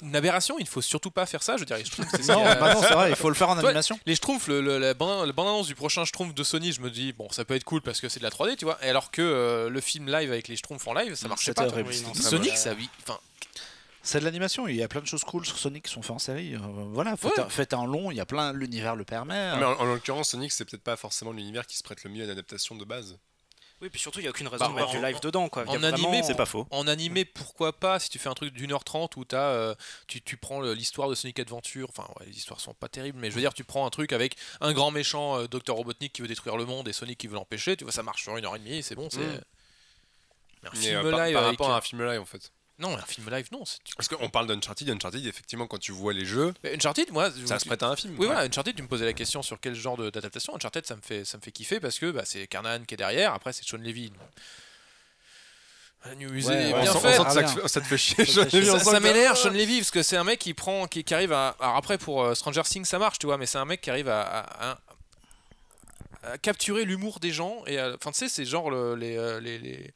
une 0.02 0.16
aberration. 0.16 0.56
Il 0.58 0.64
ne 0.64 0.68
faut 0.68 0.82
surtout 0.82 1.10
pas 1.10 1.26
faire 1.26 1.42
ça. 1.42 1.54
Je 1.56 1.60
veux 1.60 1.66
dire, 1.66 1.76
les 1.76 1.84
Schtroumpfs, 1.84 2.10
c'est 2.12 2.28
Non, 2.32 2.42
bah 2.44 2.74
non, 2.74 2.82
c'est 2.82 2.92
vrai, 2.94 3.10
il 3.10 3.16
faut 3.16 3.28
le 3.28 3.34
faire 3.34 3.48
en 3.50 3.54
Toi, 3.58 3.68
animation. 3.70 3.98
les 4.06 4.14
Schtroumpfs, 4.14 4.48
le, 4.48 4.60
le- 4.60 4.78
la 4.78 4.94
bande- 4.94 5.26
la 5.26 5.32
bande-annonce 5.32 5.66
du 5.66 5.74
prochain 5.74 6.04
Schtroumpf 6.04 6.34
de 6.34 6.42
Sony, 6.42 6.72
je 6.72 6.80
me 6.80 6.90
dis, 6.90 7.12
bon, 7.12 7.28
ça 7.30 7.44
peut 7.44 7.54
être 7.54 7.64
cool 7.64 7.80
parce 7.82 8.00
que 8.00 8.08
c'est 8.08 8.18
de 8.20 8.24
la 8.24 8.30
3D, 8.30 8.56
tu 8.56 8.64
vois. 8.64 8.78
Et 8.84 8.88
alors 8.88 9.10
que 9.10 9.22
euh, 9.22 9.68
le 9.70 9.80
film 9.80 10.06
live 10.06 10.30
avec 10.32 10.48
les 10.48 10.56
Schtroumpfs 10.56 10.86
en 10.88 10.94
live, 10.94 11.14
ça 11.14 11.28
marchait 11.28 11.54
pas. 11.54 11.66
horrible. 11.66 11.88
Oui, 11.90 12.02
non, 12.02 12.14
Sonic, 12.14 12.56
ça, 12.56 12.74
oui. 12.74 12.88
Enfin, 13.02 13.18
C'est 14.02 14.20
de 14.20 14.24
l'animation, 14.24 14.66
il 14.68 14.76
y 14.76 14.82
a 14.82 14.88
plein 14.88 15.00
de 15.00 15.06
choses 15.06 15.24
cool 15.24 15.46
sur 15.46 15.56
Sonic 15.56 15.84
qui 15.84 15.92
sont 15.92 16.02
faites 16.02 16.10
en 16.10 16.18
série. 16.18 16.54
euh, 16.54 16.58
voilà, 16.92 17.16
faites, 17.16 17.36
Ouais. 17.38 17.40
un, 17.44 17.48
faites 17.48 17.72
un 17.74 17.86
long, 17.86 18.10
il 18.10 18.16
y 18.16 18.20
a 18.20 18.26
plein, 18.26 18.52
l'univers 18.52 18.96
le 18.96 19.04
permet. 19.04 19.56
Mais 19.56 19.64
en, 19.64 19.72
en 19.80 19.84
l'occurrence, 19.84 20.30
Sonic, 20.30 20.52
c'est 20.52 20.64
peut-être 20.64 20.82
pas 20.82 20.96
forcément 20.96 21.32
l'univers 21.32 21.66
qui 21.66 21.76
se 21.76 21.82
prête 21.82 22.04
le 22.04 22.10
mieux 22.10 22.22
à 22.22 22.24
une 22.24 22.30
adaptation 22.30 22.74
de 22.74 22.84
base. 22.84 23.18
Oui 23.84 23.90
puis 23.90 24.00
surtout 24.00 24.18
il 24.20 24.24
y 24.24 24.26
a 24.26 24.30
aucune 24.30 24.48
raison 24.48 24.64
Bah, 24.64 24.70
de 24.70 24.74
mettre 24.74 24.88
en- 24.88 24.92
du 24.92 25.00
live 25.04 25.20
dedans 25.20 25.48
quoi 25.48 25.64
en 25.68 25.82
animé, 25.82 26.08
vraiment- 26.08 26.22
C'est 26.24 26.34
pas 26.34 26.46
faux. 26.46 26.66
en 26.70 26.86
animé, 26.88 27.24
pourquoi 27.24 27.72
pas 27.72 28.00
si 28.00 28.08
tu 28.08 28.18
fais 28.18 28.28
un 28.28 28.34
truc 28.34 28.52
d'une 28.52 28.72
heure 28.72 28.82
trente 28.84 29.16
où 29.16 29.24
as, 29.32 29.36
euh, 29.36 29.74
tu, 30.06 30.20
tu 30.22 30.36
prends 30.36 30.60
l'histoire 30.62 31.08
de 31.08 31.14
Sonic 31.14 31.38
Adventure, 31.38 31.88
enfin 31.90 32.08
ouais, 32.18 32.26
les 32.26 32.36
histoires 32.36 32.60
sont 32.60 32.74
pas 32.74 32.88
terribles, 32.88 33.18
mais 33.20 33.30
je 33.30 33.34
veux 33.34 33.40
dire, 33.40 33.54
tu 33.54 33.62
prends 33.64 33.86
un 33.86 33.90
truc 33.90 34.12
avec 34.12 34.36
un 34.60 34.72
grand 34.72 34.90
méchant 34.90 35.38
euh, 35.38 35.46
Docteur 35.46 35.76
Robotnik 35.76 36.12
qui 36.12 36.22
veut 36.22 36.28
détruire 36.28 36.56
le 36.56 36.64
monde 36.64 36.88
et 36.88 36.92
Sonic 36.92 37.18
qui 37.18 37.26
veut 37.26 37.34
l'empêcher, 37.34 37.76
tu 37.76 37.84
vois, 37.84 37.92
ça 37.92 38.02
marche 38.02 38.22
sur 38.22 38.36
une 38.36 38.44
heure 38.44 38.56
et 38.56 38.58
demie, 38.58 38.82
c'est 38.82 38.94
bon, 38.94 39.08
c'est. 39.10 39.18
Mm. 39.20 39.40
Mais 40.62 40.68
un 40.68 40.72
Mais 40.72 40.80
film 40.80 40.96
euh, 41.06 41.10
par, 41.10 41.24
live 41.26 41.34
par 41.34 41.44
avec- 41.44 41.58
rapport 41.60 41.70
à 41.74 41.76
un 41.76 41.80
film 41.82 42.02
live, 42.04 42.20
en 42.20 42.24
fait. 42.24 42.50
Non, 42.80 42.96
un 42.96 43.02
film 43.02 43.30
live, 43.30 43.46
non. 43.52 43.64
c'est- 43.64 43.78
Parce 43.96 44.08
qu'on 44.08 44.28
parle 44.28 44.48
d'Uncharted, 44.48 44.88
Uncharted, 44.90 45.24
effectivement, 45.24 45.68
quand 45.68 45.78
tu 45.78 45.92
vois 45.92 46.12
les 46.12 46.24
jeux, 46.24 46.52
Mais 46.64 46.74
Uncharted, 46.74 47.12
moi. 47.12 47.30
ça 47.46 47.58
se 47.60 47.66
prête 47.66 47.82
à 47.84 47.88
un 47.88 47.94
film. 47.96 48.14
Oui, 48.14 48.20
Ouais. 48.20 48.26
voilà, 48.26 48.40
Uncharted, 48.40 48.74
tu 48.74 48.82
me 48.82 48.88
posais 48.88 49.04
la 49.04 49.12
question 49.12 49.42
sur 49.42 49.60
quel 49.60 49.74
genre 49.76 49.96
de- 49.96 50.10
d'adaptation. 50.10 50.56
Uncharted, 50.56 50.84
ça 50.84 50.96
me 50.96 51.00
fait, 51.00 51.24
ça 51.24 51.36
me 51.38 51.42
fait 51.42 51.52
kiffer 51.52 51.78
parce 51.78 52.00
que 52.00 52.10
bah, 52.10 52.22
c'est 52.24 52.48
Carnahan 52.48 52.82
qui 52.84 52.94
est 52.94 52.96
derrière, 52.96 53.32
après 53.32 53.52
c'est 53.52 53.64
Sean 53.64 53.76
Levy. 53.78 54.12
Un 56.06 56.16
musée 56.16 56.50
Ouais, 56.50 56.66
bien 56.66 56.82
ouais, 56.82 56.88
on 56.90 57.00
fait. 57.00 57.16
Ah, 57.18 57.30
ça, 57.30 57.40
bien. 57.40 57.54
te 57.54 57.60
fait- 57.60 57.68
ça 57.68 57.80
te 57.80 57.86
fait 57.86 57.96
chier. 57.96 58.24
Ça 58.26 58.78
Ça, 58.78 59.00
m'énerve 59.00 59.36
Sean 59.38 59.50
Levy 59.50 59.78
parce 59.78 59.90
que 59.90 60.02
c'est 60.02 60.16
un 60.18 60.24
mec 60.24 60.38
qui 60.38 60.52
prend, 60.52 60.86
qui, 60.86 61.02
qui 61.02 61.14
arrive 61.14 61.32
à. 61.32 61.56
Alors 61.60 61.76
après 61.76 61.96
pour 61.96 62.22
euh, 62.24 62.34
Stranger 62.34 62.62
Things 62.64 62.84
ça 62.84 62.98
marche, 62.98 63.18
tu 63.18 63.26
vois, 63.26 63.38
mais 63.38 63.46
c'est 63.46 63.56
un 63.58 63.64
mec 63.64 63.80
qui 63.80 63.88
arrive 63.88 64.08
à, 64.08 64.20
à- 64.20 64.72
à- 64.72 64.78
à 66.32 66.38
capturer 66.38 66.84
l'humour 66.84 67.20
des 67.20 67.30
gens 67.30 67.62
et 67.66 67.80
enfin 67.80 68.10
tu 68.12 68.18
sais 68.18 68.28
c'est 68.28 68.44
genre 68.44 68.70
le- 68.70 68.96
les, 68.96 69.16
euh, 69.16 69.40
les, 69.40 69.58
les- 69.58 69.94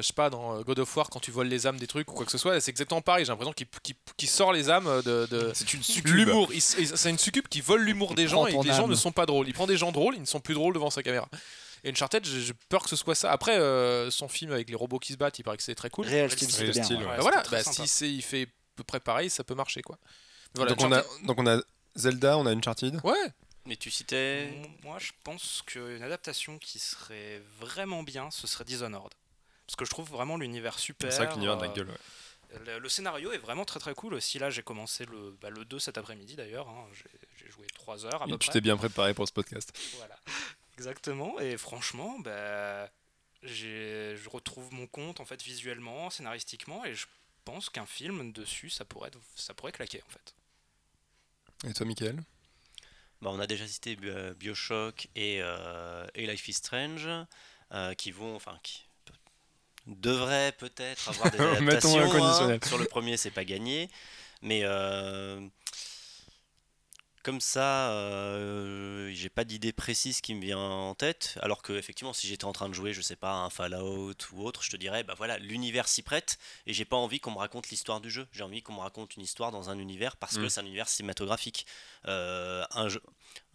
je 0.00 0.06
sais 0.06 0.12
pas 0.12 0.30
dans 0.30 0.56
euh, 0.58 0.62
God 0.62 0.78
of 0.78 0.96
War 0.96 1.10
quand 1.10 1.20
tu 1.20 1.30
voles 1.30 1.48
les 1.48 1.66
âmes 1.66 1.76
des 1.78 1.86
trucs 1.86 2.10
ou 2.10 2.14
quoi 2.14 2.24
que 2.24 2.32
ce 2.32 2.38
soit, 2.38 2.60
c'est 2.60 2.70
exactement 2.70 3.02
pareil. 3.02 3.24
J'ai 3.24 3.32
l'impression 3.32 3.52
qu'il 4.16 4.28
sort 4.28 4.52
les 4.52 4.70
âmes 4.70 5.02
de, 5.02 5.26
de- 5.30 5.50
C'est 5.54 5.74
une 5.74 5.82
succube. 5.82 6.14
l'humour. 6.14 6.48
C'est 6.58 7.10
une 7.10 7.18
succube 7.18 7.48
qui 7.48 7.60
vole 7.60 7.82
l'humour 7.82 8.14
des 8.14 8.28
gens 8.28 8.46
et 8.46 8.52
les 8.62 8.72
gens 8.72 8.88
ne 8.88 8.94
sont 8.94 9.12
pas 9.12 9.26
drôles. 9.26 9.48
Il 9.48 9.54
prend 9.54 9.66
des 9.66 9.76
gens 9.76 9.92
drôles, 9.92 10.14
ils 10.14 10.20
ne 10.20 10.26
sont 10.26 10.40
plus 10.40 10.54
drôles 10.54 10.74
devant 10.74 10.90
sa 10.90 11.02
caméra. 11.02 11.28
Et 11.84 11.90
Uncharted, 11.90 12.24
j'ai 12.24 12.40
j'ai 12.40 12.54
peur 12.68 12.82
que 12.84 12.88
ce 12.88 12.94
soit 12.96 13.16
ça. 13.16 13.32
Après, 13.32 13.58
euh, 13.58 14.08
son 14.10 14.28
film 14.28 14.52
avec 14.52 14.68
les 14.68 14.76
robots 14.76 15.00
qui 15.00 15.12
se 15.14 15.18
battent, 15.18 15.40
il 15.40 15.42
paraît 15.42 15.56
que 15.56 15.64
c'est 15.64 15.74
très 15.74 15.90
cool. 15.90 16.06
Ouais. 16.06 16.28
ouais. 16.98 17.16
Bah 17.16 17.22
voilà, 17.22 17.42
bah, 17.50 17.58
si 17.72 17.88
c'est 17.88 18.08
il 18.12 18.22
fait 18.22 18.42
à 18.44 18.46
peu 18.76 18.84
près 18.84 19.00
pareil, 19.00 19.28
ça 19.30 19.42
peut 19.42 19.56
marcher 19.56 19.82
quoi. 19.82 19.98
Voilà, 20.54 20.74
donc, 20.74 20.80
on 20.86 20.92
a, 20.92 21.02
donc 21.26 21.38
on 21.40 21.46
a 21.48 21.60
Zelda, 21.96 22.38
on 22.38 22.46
a 22.46 22.50
Uncharted. 22.52 23.00
Ouais, 23.02 23.32
Mais 23.66 23.74
tu 23.76 23.90
citais. 23.90 24.52
Moi, 24.84 24.98
je 25.00 25.10
pense 25.24 25.62
qu'une 25.66 26.02
adaptation 26.02 26.58
qui 26.58 26.78
serait 26.78 27.42
vraiment 27.58 28.02
bien, 28.04 28.30
ce 28.30 28.46
serait 28.46 28.64
Dishonored. 28.64 29.12
Parce 29.66 29.76
que 29.76 29.84
je 29.84 29.90
trouve 29.90 30.08
vraiment 30.10 30.36
l'univers 30.36 30.78
super. 30.78 31.10
C'est 31.12 31.18
vrai 31.18 31.28
que 31.28 31.34
l'univers 31.34 31.56
de 31.56 31.64
la 31.64 31.70
euh, 31.70 31.74
gueule. 31.74 31.88
ouais. 31.88 32.58
Le, 32.66 32.78
le 32.80 32.88
scénario 32.90 33.32
est 33.32 33.38
vraiment 33.38 33.64
très 33.64 33.80
très 33.80 33.94
cool 33.94 34.12
aussi. 34.14 34.38
Là, 34.38 34.50
j'ai 34.50 34.62
commencé 34.62 35.06
le, 35.06 35.30
bah, 35.40 35.48
le 35.50 35.64
2 35.64 35.78
cet 35.78 35.96
après-midi 35.96 36.36
d'ailleurs. 36.36 36.68
hein. 36.68 36.86
J'ai- 36.92 37.50
joué 37.50 37.66
3 37.74 38.06
heures 38.06 38.22
à 38.22 38.26
peu 38.26 38.32
Et 38.32 38.38
tu 38.38 38.48
t'es 38.48 38.62
bien 38.62 38.76
préparé 38.78 39.12
pour 39.12 39.28
ce 39.28 39.32
podcast. 39.32 39.78
Voilà. 39.98 40.16
Exactement. 40.78 41.38
Et 41.40 41.56
franchement, 41.58 42.18
bah, 42.20 42.88
j'ai- 43.42 44.16
je 44.16 44.28
retrouve 44.30 44.72
mon 44.72 44.86
compte 44.86 45.20
en 45.20 45.24
fait 45.26 45.42
visuellement, 45.42 46.08
scénaristiquement, 46.10 46.84
et 46.86 46.94
je 46.94 47.06
pense 47.44 47.68
qu'un 47.68 47.84
film 47.86 48.32
dessus, 48.32 48.70
ça 48.70 48.84
pourrait, 48.86 49.08
être- 49.08 49.18
ça 49.36 49.52
pourrait 49.54 49.72
claquer 49.72 50.02
en 50.06 50.10
fait. 50.10 50.34
Et 51.68 51.74
toi, 51.74 51.84
Michael? 51.86 52.22
Bah, 53.20 53.30
on 53.32 53.38
a 53.40 53.46
déjà 53.46 53.66
cité 53.68 53.96
euh, 54.04 54.34
Bioshock 54.34 55.08
et, 55.14 55.38
euh, 55.42 56.06
et 56.14 56.26
Life 56.26 56.48
is 56.48 56.54
Strange, 56.54 57.08
euh, 57.72 57.94
qui 57.94 58.10
vont, 58.12 58.34
enfin, 58.34 58.58
qui 58.62 58.84
devraient 59.86 60.52
peut-être 60.52 61.08
avoir 61.08 61.30
des 61.30 61.38
adaptations. 61.40 61.98
hein. 62.50 62.58
Sur 62.66 62.78
le 62.78 62.84
premier, 62.86 63.16
c'est 63.16 63.30
pas 63.30 63.44
gagné, 63.44 63.88
mais 64.40 64.60
euh, 64.64 65.40
comme 67.22 67.40
ça, 67.40 67.90
euh, 67.92 69.12
j'ai 69.14 69.28
pas 69.28 69.44
d'idée 69.44 69.72
précise 69.72 70.20
qui 70.20 70.34
me 70.34 70.40
vient 70.40 70.58
en 70.58 70.94
tête. 70.96 71.38
Alors 71.40 71.62
que 71.62 71.72
effectivement, 71.72 72.12
si 72.12 72.26
j'étais 72.26 72.44
en 72.46 72.52
train 72.52 72.68
de 72.68 72.74
jouer, 72.74 72.92
je 72.92 73.00
sais 73.00 73.14
pas, 73.14 73.32
un 73.32 73.48
Fallout 73.50 74.12
ou 74.32 74.42
autre, 74.44 74.64
je 74.64 74.70
te 74.70 74.76
dirais, 74.76 75.04
bah 75.04 75.14
voilà, 75.16 75.38
l'univers 75.38 75.86
s'y 75.86 76.02
prête, 76.02 76.38
et 76.66 76.72
j'ai 76.72 76.84
pas 76.84 76.96
envie 76.96 77.20
qu'on 77.20 77.30
me 77.30 77.38
raconte 77.38 77.68
l'histoire 77.70 78.00
du 78.00 78.10
jeu. 78.10 78.26
J'ai 78.32 78.42
envie 78.42 78.62
qu'on 78.62 78.72
me 78.72 78.80
raconte 78.80 79.14
une 79.14 79.22
histoire 79.22 79.52
dans 79.52 79.70
un 79.70 79.78
univers 79.78 80.16
parce 80.16 80.36
que 80.36 80.42
Mm. 80.46 80.48
c'est 80.50 80.60
un 80.60 80.66
univers 80.66 80.88
cinématographique. 80.88 81.64
Euh, 82.08 82.64
un, 82.72 82.88
jeu, 82.88 83.00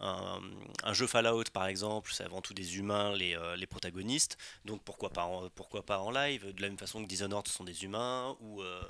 un, 0.00 0.92
jeu 0.92 1.06
Fallout, 1.06 1.44
par 1.52 1.66
exemple, 1.66 2.12
c'est 2.12 2.24
avant 2.24 2.40
tout 2.40 2.54
des 2.54 2.78
humains 2.78 3.14
les, 3.14 3.36
euh, 3.36 3.56
les 3.56 3.66
protagonistes. 3.66 4.36
Donc 4.64 4.82
pourquoi 4.82 5.10
pas, 5.10 5.24
en, 5.24 5.48
pourquoi 5.50 5.84
pas 5.84 5.98
en 5.98 6.10
live? 6.10 6.52
De 6.54 6.62
la 6.62 6.68
même 6.68 6.78
façon 6.78 7.02
que 7.02 7.08
Dishonored, 7.08 7.48
sont 7.48 7.64
des 7.64 7.84
humains, 7.84 8.36
ou, 8.40 8.62
euh, 8.62 8.82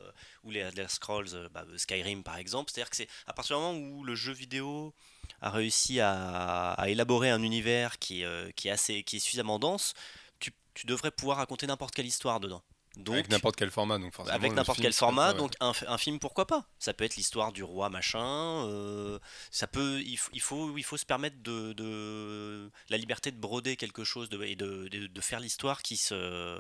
ou 0.44 0.50
les 0.50 0.60
Elder 0.60 0.86
Scrolls, 0.88 1.28
euh, 1.34 1.48
bah, 1.48 1.64
Skyrim, 1.76 2.22
par 2.22 2.36
exemple. 2.36 2.70
C'est-à-dire 2.70 2.90
que 2.90 2.96
c'est 2.96 3.08
à 3.26 3.32
partir 3.32 3.56
du 3.56 3.62
moment 3.62 3.78
où 3.78 4.04
le 4.04 4.14
jeu 4.14 4.32
vidéo 4.32 4.94
a 5.40 5.50
réussi 5.50 6.00
à, 6.00 6.72
à 6.72 6.88
élaborer 6.88 7.30
un 7.30 7.42
univers 7.42 7.98
qui, 7.98 8.24
qui, 8.56 8.68
est 8.68 8.70
assez, 8.70 9.02
qui 9.02 9.16
est 9.16 9.20
suffisamment 9.20 9.58
dense, 9.58 9.94
tu, 10.40 10.52
tu 10.74 10.86
devrais 10.86 11.10
pouvoir 11.10 11.38
raconter 11.38 11.66
n'importe 11.66 11.94
quelle 11.94 12.06
histoire 12.06 12.40
dedans. 12.40 12.62
Donc, 12.98 13.14
Avec 13.14 13.28
n'importe 13.30 13.54
quel 13.54 13.70
format, 13.70 13.96
donc 13.98 14.12
forcément. 14.12 14.34
avec 14.34 14.52
n'importe 14.52 14.80
quel 14.80 14.92
format, 14.92 15.32
donc 15.32 15.54
un, 15.60 15.72
film 15.98 16.18
pourquoi 16.18 16.48
pas 16.48 16.68
Ça 16.80 16.92
peut 16.92 17.04
être 17.04 17.14
l'histoire 17.14 17.52
du 17.52 17.62
roi 17.62 17.88
machin. 17.90 18.66
euh, 18.66 19.20
ça 19.52 19.68
peut, 19.68 20.00
il, 20.00 20.18
il 20.32 20.40
faut, 20.40 20.76
il 20.76 20.82
faut 20.82 20.96
se 20.96 21.06
permettre 21.06 21.40
de, 21.40 21.72
de- 21.74 22.70
la 22.88 22.96
liberté 22.96 23.30
de 23.30 23.38
broder 23.38 23.76
quelque 23.76 24.02
chose 24.02 24.28
de, 24.28 24.42
et 24.42 24.56
de, 24.56 24.88
de- 24.88 25.06
de 25.06 25.20
faire 25.20 25.38
l'histoire 25.38 25.82
qui 25.82 25.96
se, 25.96 26.58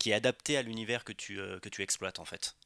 qui 0.00 0.10
est 0.10 0.14
adaptée 0.14 0.56
à 0.56 0.62
l'univers 0.62 1.04
que 1.04 1.12
tu, 1.12 1.38
euh, 1.38 1.60
que 1.60 1.68
tu 1.68 1.82
exploites 1.82 2.18
en 2.18 2.24
fait. 2.24 2.56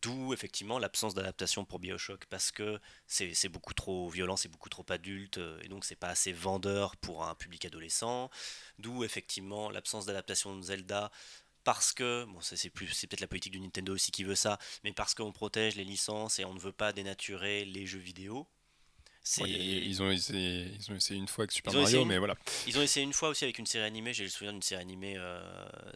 D'où 0.00 0.32
effectivement 0.32 0.78
l'absence 0.78 1.12
d'adaptation 1.12 1.66
pour 1.66 1.78
Bioshock 1.78 2.24
parce 2.30 2.50
que 2.50 2.80
c'est 3.06 3.34
c'est 3.34 3.50
beaucoup 3.50 3.74
trop 3.74 4.08
violent, 4.08 4.38
c'est 4.38 4.48
beaucoup 4.48 4.70
trop 4.70 4.86
adulte 4.88 5.36
euh, 5.36 5.60
et 5.62 5.68
donc 5.68 5.84
c'est 5.84 5.96
pas 5.96 6.08
assez 6.08 6.32
vendeur 6.32 6.96
pour 6.96 7.24
un 7.26 7.34
public 7.34 7.66
adolescent. 7.66 8.30
D'où 8.78 9.04
effectivement 9.04 9.68
l'absence 9.68 10.06
d'adaptation 10.06 10.56
de 10.56 10.62
Zelda 10.62 11.10
parce 11.64 11.92
que 11.92 12.24
bon 12.24 12.40
ça 12.40 12.56
c'est 12.56 12.70
plus 12.70 12.88
c'est 12.88 13.06
peut-être 13.06 13.20
la 13.20 13.26
politique 13.28 13.52
de 13.54 13.58
Nintendo 13.58 13.92
aussi 13.94 14.10
qui 14.10 14.24
veut 14.24 14.34
ça, 14.34 14.58
mais 14.84 14.92
parce 14.92 15.14
qu'on 15.14 15.32
protège 15.32 15.76
les 15.76 15.84
licences 15.84 16.38
et 16.38 16.44
on 16.44 16.54
ne 16.54 16.60
veut 16.60 16.72
pas 16.72 16.92
dénaturer 16.92 17.64
les 17.64 17.86
jeux 17.86 17.98
vidéo. 17.98 18.46
C'est 19.24 19.42
Ouais, 19.44 19.50
ils, 19.50 20.02
ont 20.02 20.10
essayé, 20.10 20.66
ils 20.80 20.90
ont 20.90 20.96
essayé 20.96 21.20
une 21.20 21.28
fois 21.28 21.42
avec 21.44 21.52
Super 21.52 21.72
Mario, 21.72 21.86
essayé 21.86 22.04
mais 22.04 22.18
voilà. 22.18 22.34
ils 22.66 22.76
ont 22.76 22.82
essayé 22.82 23.06
une 23.06 23.12
fois 23.12 23.28
aussi 23.28 23.44
avec 23.44 23.56
une 23.60 23.66
série 23.66 23.84
animée, 23.84 24.12
j'ai 24.12 24.24
le 24.24 24.28
souvenir 24.28 24.50
d'une 24.52 24.62
série 24.62 24.82
animée 24.82 25.14
euh, 25.16 25.40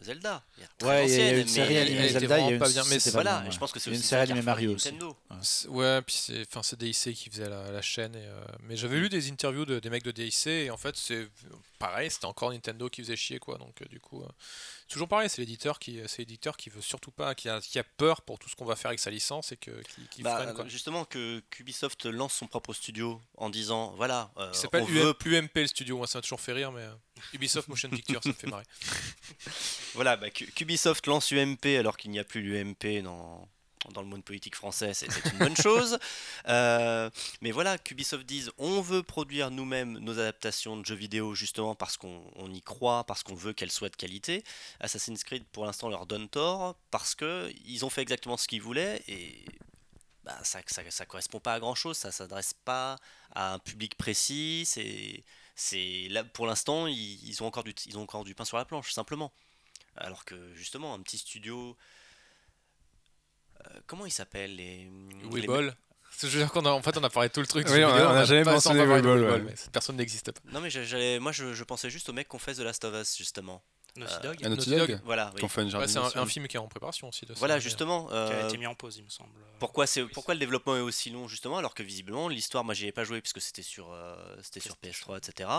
Zelda. 0.01 0.45
Il 0.55 0.61
y 0.61 0.63
a 0.63 0.67
très 0.77 0.87
Ouais, 0.87 1.05
il 1.09 1.11
y 1.13 1.21
a 1.21 1.29
une 1.31 1.37
mais- 1.39 1.47
série 1.47 1.77
animée 1.77 2.07
Zelda, 2.07 2.39
il 2.39 2.45
y 2.45 2.47
a 2.47 2.51
une 2.51 2.57
pas 2.59 2.69
bien, 2.69 2.83
mais 2.85 2.91
c'était 2.91 2.99
c'est- 3.01 3.11
pas 3.11 3.23
Voilà, 3.23 3.43
ouais. 3.43 3.51
je 3.51 3.57
pense 3.57 3.73
que 3.73 3.79
c'est 3.81 3.89
une 3.89 3.97
aussi 3.97 4.07
série 4.07 4.21
animée 4.21 4.41
Mario 4.43 4.75
aussi. 4.75 4.93
Ouais, 5.67 6.01
puis 6.03 6.15
c'est, 6.15 6.41
enfin, 6.47 6.63
c'est 6.63 6.79
DIC 6.79 7.13
qui 7.15 7.29
faisait 7.29 7.49
la, 7.49 7.69
la 7.69 7.81
chaîne. 7.81 8.15
Et, 8.15 8.19
euh, 8.25 8.45
mais 8.61 8.77
j'avais 8.77 8.97
lu 8.97 9.09
des 9.09 9.29
interviews 9.29 9.65
de, 9.65 9.79
des 9.79 9.89
mecs 9.89 10.03
de 10.05 10.11
DIC 10.11 10.47
et 10.47 10.71
en 10.71 10.77
fait, 10.77 10.95
c'est 10.95 11.27
pareil, 11.79 12.09
c'était 12.09 12.27
encore 12.27 12.51
Nintendo 12.51 12.87
qui 12.89 13.01
faisait 13.01 13.17
chier, 13.17 13.39
quoi. 13.39 13.57
Donc, 13.57 13.81
euh, 13.81 13.85
du 13.89 13.99
coup, 13.99 14.23
euh, 14.23 14.27
toujours 14.87 15.07
pareil, 15.07 15.29
c'est 15.29 15.41
l'éditeur 15.41 15.79
qui, 15.79 15.99
c'est 16.07 16.19
l'éditeur 16.19 16.55
qui 16.57 16.69
veut 16.69 16.81
surtout 16.81 17.11
pas, 17.11 17.35
qui 17.35 17.49
a, 17.49 17.59
qui 17.61 17.77
a 17.79 17.83
peur 17.83 18.21
pour 18.21 18.39
tout 18.39 18.49
ce 18.49 18.55
qu'on 18.55 18.65
va 18.65 18.75
faire 18.75 18.89
avec 18.89 18.99
sa 18.99 19.09
licence 19.11 19.51
et 19.51 19.57
que, 19.57 19.71
qui, 19.83 20.07
qui 20.09 20.23
Bah, 20.23 20.41
freine, 20.41 20.53
quoi. 20.55 20.67
justement 20.67 21.05
que 21.05 21.43
Ubisoft 21.59 22.05
lance 22.05 22.33
son 22.33 22.47
propre 22.47 22.73
studio 22.73 23.21
en 23.37 23.49
disant 23.49 23.93
voilà 23.97 24.31
euh, 24.37 24.51
Qui 24.51 24.59
s'appelle 24.59 24.83
veut 24.85 25.13
UM- 25.25 25.43
UMP 25.45 25.55
le 25.55 25.67
studio, 25.67 25.97
moi 25.97 26.07
ça 26.07 26.17
m'a 26.19 26.21
toujours 26.21 26.41
fait 26.41 26.53
rire, 26.53 26.71
mais 26.71 26.81
euh, 26.81 26.93
Ubisoft 27.33 27.67
Motion 27.67 27.89
Picture, 27.89 28.21
ça 28.23 28.29
me 28.29 28.33
fait 28.33 28.47
marrer. 28.47 28.65
voilà 29.93 30.17
bah, 30.17 30.29
qu'Ubisoft 30.29 31.05
lance 31.07 31.31
UMP 31.31 31.65
alors 31.79 31.97
qu'il 31.97 32.11
n'y 32.11 32.19
a 32.19 32.23
plus 32.23 32.41
l'UMP 32.41 33.01
dans 33.03 33.47
dans 33.93 34.01
le 34.01 34.07
monde 34.07 34.23
politique 34.23 34.55
français, 34.55 34.93
c'est 34.93 35.07
une 35.31 35.39
bonne 35.39 35.57
chose. 35.57 35.97
Euh, 36.47 37.09
mais 37.41 37.51
voilà, 37.51 37.77
qu'Ubisoft 37.77 38.25
dise 38.25 38.51
on 38.57 38.79
veut 38.79 39.03
produire 39.03 39.51
nous-mêmes 39.51 39.97
nos 39.97 40.13
adaptations 40.19 40.77
de 40.77 40.85
jeux 40.85 40.95
vidéo 40.95 41.35
justement 41.35 41.75
parce 41.75 41.97
qu'on 41.97 42.23
on 42.35 42.51
y 42.53 42.61
croit, 42.61 43.03
parce 43.03 43.23
qu'on 43.23 43.35
veut 43.35 43.51
qu'elles 43.51 43.71
soient 43.71 43.89
de 43.89 43.95
qualité. 43.95 44.43
Assassin's 44.79 45.23
Creed 45.23 45.43
pour 45.51 45.65
l'instant 45.65 45.89
leur 45.89 46.05
donne 46.05 46.29
tort 46.29 46.75
parce 46.89 47.15
que 47.15 47.51
ils 47.65 47.83
ont 47.83 47.89
fait 47.89 48.01
exactement 48.01 48.37
ce 48.37 48.47
qu'ils 48.47 48.61
voulaient 48.61 49.03
et 49.07 49.43
bah, 50.23 50.37
ça, 50.43 50.59
ça 50.67 51.05
correspond 51.05 51.39
pas 51.39 51.55
à 51.55 51.59
grand 51.59 51.75
chose, 51.75 51.97
ça 51.97 52.11
s'adresse 52.11 52.53
pas 52.53 52.97
à 53.33 53.53
un 53.53 53.59
public 53.59 53.95
précis. 53.95 54.63
C'est, 54.65 55.23
c'est 55.55 56.07
là 56.09 56.23
pour 56.23 56.45
l'instant 56.47 56.87
ils, 56.87 57.27
ils 57.27 57.43
ont 57.43 57.47
encore 57.47 57.63
du, 57.63 57.73
ils 57.87 57.97
ont 57.97 58.03
encore 58.03 58.23
du 58.23 58.35
pain 58.35 58.45
sur 58.45 58.57
la 58.57 58.65
planche 58.65 58.93
simplement. 58.93 59.33
Alors 59.97 60.23
que 60.23 60.53
justement 60.53 60.93
un 60.93 61.01
petit 61.01 61.17
studio, 61.17 61.75
comment 63.85 64.05
ils 64.05 64.11
s'appellent 64.11 64.55
les, 64.55 64.89
les- 64.89 65.29
Weeball. 65.29 65.75
Je 66.19 66.25
veux 66.27 66.39
dire 66.39 66.51
qu'on 66.51 66.65
a, 66.65 66.71
en 66.71 66.81
fait, 66.81 66.97
on 66.97 67.03
a 67.03 67.09
parlé 67.11 67.29
de 67.29 67.33
tout 67.33 67.41
le 67.41 67.47
truc. 67.47 67.67
Oui, 67.69 67.83
on 67.83 67.89
a- 67.89 67.91
vidéo, 67.93 68.07
on 68.07 68.11
a 68.15 68.25
jamais 68.25 68.43
Weeball, 68.43 68.87
Weeball, 68.87 69.23
ouais. 69.23 69.39
mais 69.41 69.55
cette 69.55 69.71
personne 69.71 69.97
n'existe 69.97 70.31
pas. 70.31 70.41
Non 70.51 70.61
mais 70.61 70.69
j'allais, 70.69 71.19
moi 71.19 71.31
je, 71.31 71.53
je 71.53 71.63
pensais 71.63 71.89
juste 71.89 72.09
aux 72.09 72.13
mecs 72.13 72.27
qu'on 72.27 72.39
fait 72.39 72.55
The 72.55 72.59
Last 72.59 72.83
of 72.85 72.95
Us 72.95 73.17
justement. 73.17 73.61
Naughty 73.95 74.13
Euh, 74.13 74.19
Dog, 74.21 74.45
Un 74.45 74.49
Naughty 74.49 74.69
Dog, 74.69 74.79
Dog. 74.91 75.01
Voilà. 75.05 75.31
oui. 75.33 75.41
qu'on 75.41 75.47
fait 75.47 75.63
une 75.63 75.75
Ouais, 75.75 75.87
c'est 75.87 75.97
un, 75.97 76.25
film 76.27 76.47
qui 76.47 76.55
est 76.55 76.59
en 76.59 76.67
préparation 76.67 77.09
aussi. 77.09 77.25
De 77.25 77.33
ça, 77.33 77.39
Voilà 77.39 77.57
justement. 77.57 78.05
qui 78.05 78.13
a 78.13 78.17
euh, 78.17 78.47
été 78.47 78.57
mis 78.59 78.67
en 78.67 78.75
pause, 78.75 78.97
il 78.97 79.03
me 79.03 79.09
semble. 79.09 79.31
Pourquoi, 79.59 79.87
c'est, 79.87 80.03
pourquoi 80.05 80.35
le 80.35 80.39
développement 80.39 80.77
est 80.77 80.81
aussi 80.81 81.09
long 81.09 81.27
justement 81.27 81.57
alors 81.57 81.73
que 81.73 81.81
visiblement 81.81 82.27
l'histoire, 82.29 82.63
moi 82.63 82.75
j'y 82.75 82.85
ai 82.85 82.91
pas 82.91 83.03
joué 83.05 83.21
puisque 83.21 83.41
c'était 83.41 83.63
sur, 83.63 83.91
euh, 83.91 84.15
c'était 84.43 84.59
sur 84.59 84.75
PS3 84.75 85.17
etc. 85.17 85.49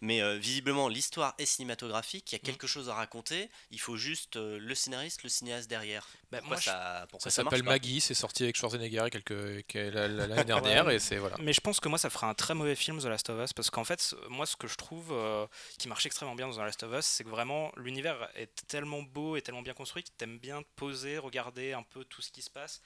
Mais 0.00 0.22
euh, 0.22 0.36
visiblement 0.36 0.86
l'histoire 0.88 1.34
est 1.38 1.44
cinématographique, 1.46 2.30
il 2.30 2.36
y 2.36 2.36
a 2.36 2.38
quelque 2.38 2.68
chose 2.68 2.88
à 2.88 2.94
raconter, 2.94 3.50
il 3.72 3.80
faut 3.80 3.96
juste 3.96 4.36
euh, 4.36 4.58
le 4.60 4.74
scénariste, 4.76 5.24
le 5.24 5.28
cinéaste 5.28 5.68
derrière. 5.68 6.06
Bah, 6.30 6.38
Pourquoi 6.40 6.56
moi, 6.56 6.60
ça, 6.62 7.06
pourquoi 7.10 7.30
Ça 7.30 7.42
s'appelle 7.42 7.62
Maggie, 7.62 8.02
c'est 8.02 8.12
sorti 8.12 8.42
avec 8.42 8.54
Schwarzenegger 8.56 9.06
quelques, 9.10 9.30
l'année 9.74 10.44
dernière 10.44 10.90
et 10.90 10.98
c'est 10.98 11.16
voilà. 11.16 11.36
Mais 11.40 11.54
je 11.54 11.60
pense 11.62 11.80
que 11.80 11.88
moi 11.88 11.96
ça 11.96 12.10
ferait 12.10 12.26
un 12.26 12.34
très 12.34 12.52
mauvais 12.54 12.74
film 12.76 12.98
The 13.00 13.04
Last 13.06 13.30
of 13.30 13.42
Us 13.42 13.54
parce 13.54 13.70
qu'en 13.70 13.84
fait 13.84 14.14
moi 14.28 14.44
ce 14.44 14.54
que 14.56 14.66
je 14.68 14.74
trouve 14.74 15.08
euh, 15.12 15.46
qui 15.78 15.88
marche 15.88 16.04
extrêmement 16.04 16.34
bien 16.34 16.46
dans 16.46 16.54
The 16.56 16.58
Last 16.58 16.82
of 16.82 16.92
Us 16.98 17.06
c'est 17.06 17.24
que 17.24 17.30
vraiment 17.30 17.72
l'univers 17.76 18.28
est 18.34 18.50
tellement 18.66 19.00
beau 19.02 19.36
et 19.36 19.42
tellement 19.42 19.62
bien 19.62 19.72
construit 19.72 20.02
que 20.02 20.10
t'aimes 20.18 20.38
bien 20.38 20.60
te 20.62 20.68
poser, 20.76 21.16
regarder 21.16 21.72
un 21.72 21.82
peu 21.82 22.04
tout 22.04 22.20
ce 22.20 22.30
qui 22.30 22.42
se 22.42 22.50
passe. 22.50 22.82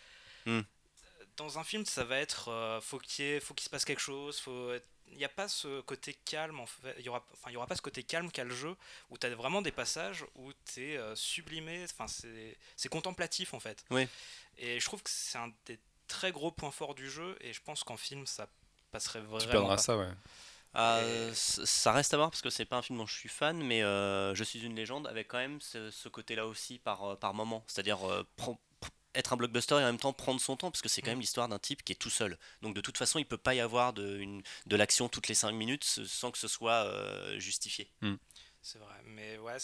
Hmm. 0.46 0.60
Dans 1.36 1.58
un 1.58 1.64
film 1.64 1.84
ça 1.84 2.04
va 2.04 2.18
être 2.18 2.48
euh, 2.48 2.80
faut 2.80 2.98
qu'il 2.98 3.40
faut 3.40 3.54
qu'il 3.54 3.64
se 3.64 3.70
passe 3.70 3.84
quelque 3.84 4.02
chose, 4.02 4.38
faut 4.38 4.72
être- 4.72 4.86
il 5.12 5.18
n'y 5.18 5.24
a 5.24 5.28
pas 5.28 5.48
ce 5.48 5.80
côté 5.82 6.14
calme 6.24 6.58
en 6.60 6.66
fait, 6.66 6.94
il 6.98 7.04
y 7.04 7.08
aura 7.08 7.24
enfin 7.32 7.50
il 7.50 7.54
y 7.54 7.56
aura 7.56 7.66
pas 7.66 7.76
ce 7.76 7.82
côté 7.82 8.02
calme 8.02 8.30
qu'a 8.30 8.44
le 8.44 8.54
jeu 8.54 8.74
où 9.10 9.18
tu 9.18 9.26
as 9.26 9.30
vraiment 9.34 9.62
des 9.62 9.72
passages 9.72 10.24
où 10.36 10.52
tu 10.72 10.92
es 10.94 11.00
sublimé, 11.16 11.84
enfin 11.84 12.08
c'est 12.08 12.56
c'est 12.76 12.88
contemplatif 12.88 13.54
en 13.54 13.60
fait. 13.60 13.84
Oui. 13.90 14.08
Et 14.58 14.80
je 14.80 14.84
trouve 14.84 15.02
que 15.02 15.10
c'est 15.10 15.38
un 15.38 15.52
des 15.66 15.78
très 16.08 16.32
gros 16.32 16.50
points 16.50 16.70
forts 16.70 16.94
du 16.94 17.08
jeu 17.10 17.36
et 17.40 17.52
je 17.52 17.60
pense 17.62 17.84
qu'en 17.84 17.96
film 17.96 18.26
ça 18.26 18.48
passerait 18.90 19.20
vraiment 19.20 19.38
Tu 19.38 19.48
perdras 19.48 19.76
pas. 19.76 19.82
ça, 19.82 19.96
ouais. 19.96 20.08
Et- 20.74 21.34
c- 21.34 21.62
ça 21.66 21.92
reste 21.92 22.14
à 22.14 22.16
voir 22.16 22.30
parce 22.30 22.40
que 22.42 22.48
c'est 22.50 22.64
pas 22.64 22.76
un 22.76 22.82
film 22.82 22.98
dont 22.98 23.06
je 23.06 23.14
suis 23.14 23.28
fan, 23.28 23.62
mais 23.62 23.82
euh, 23.82 24.34
Je 24.34 24.42
suis 24.44 24.60
une 24.64 24.74
légende 24.74 25.06
avec 25.06 25.28
quand 25.28 25.38
même 25.38 25.60
ce, 25.60 25.90
ce 25.90 26.08
côté-là 26.08 26.46
aussi 26.46 26.78
par, 26.78 27.04
euh, 27.04 27.14
par 27.16 27.34
moment. 27.34 27.62
C'est-à-dire 27.66 28.10
euh, 28.10 28.26
être 29.14 29.32
un 29.32 29.36
blockbuster 29.36 29.74
et 29.74 29.78
en 29.78 29.86
même 29.86 29.98
temps 29.98 30.12
prendre 30.12 30.40
son 30.40 30.56
temps 30.56 30.70
parce 30.70 30.82
que 30.82 30.88
c'est 30.88 31.02
quand 31.02 31.10
même 31.10 31.20
l'histoire 31.20 31.48
d'un 31.48 31.58
type 31.58 31.82
qui 31.84 31.92
est 31.92 31.96
tout 31.96 32.10
seul. 32.10 32.38
Donc 32.62 32.74
de 32.74 32.80
toute 32.80 32.96
façon, 32.98 33.18
il 33.18 33.26
peut 33.26 33.36
pas 33.38 33.54
y 33.54 33.60
avoir 33.60 33.92
de, 33.92 34.18
une- 34.18 34.42
de 34.66 34.76
l'action 34.76 35.08
toutes 35.08 35.28
les 35.28 35.34
5 35.34 35.52
minutes 35.52 35.84
sans 35.84 36.30
que 36.30 36.38
ce 36.38 36.48
soit 36.48 36.84
euh, 36.86 37.38
justifié. 37.38 37.90
C'est 38.62 38.78
vrai, 38.78 38.94
mais 39.04 39.38
ouais, 39.38 39.58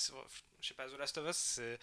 je 0.61 0.69
sais 0.69 0.75
pas, 0.75 0.89
The 0.89 0.99
Last 0.99 1.19
of 1.19 1.29
Us, 1.31 1.37
c'est 1.37 1.79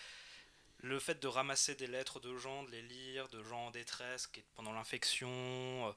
le 0.79 0.99
fait 0.99 1.19
de 1.21 1.27
ramasser 1.27 1.73
des 1.75 1.87
lettres 1.87 2.19
de 2.19 2.35
gens, 2.37 2.63
de 2.63 2.71
les 2.71 2.81
lire, 2.81 3.27
de 3.29 3.41
gens 3.43 3.67
en 3.67 3.71
détresse 3.71 4.27
qui, 4.27 4.43
pendant 4.55 4.73
l'infection, 4.73 5.29
euh, 5.29 5.91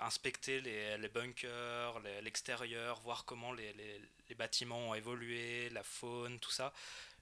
inspecter 0.00 0.60
les, 0.60 0.98
les 0.98 1.08
bunkers, 1.08 2.00
l'extérieur, 2.22 3.00
voir 3.00 3.24
comment 3.24 3.52
les, 3.52 3.72
les- 3.74 4.00
les 4.28 4.34
bâtiments 4.34 4.88
ont 4.90 4.94
évolué, 4.94 5.70
la 5.70 5.82
faune, 5.84 6.40
tout 6.40 6.50
ça. 6.50 6.72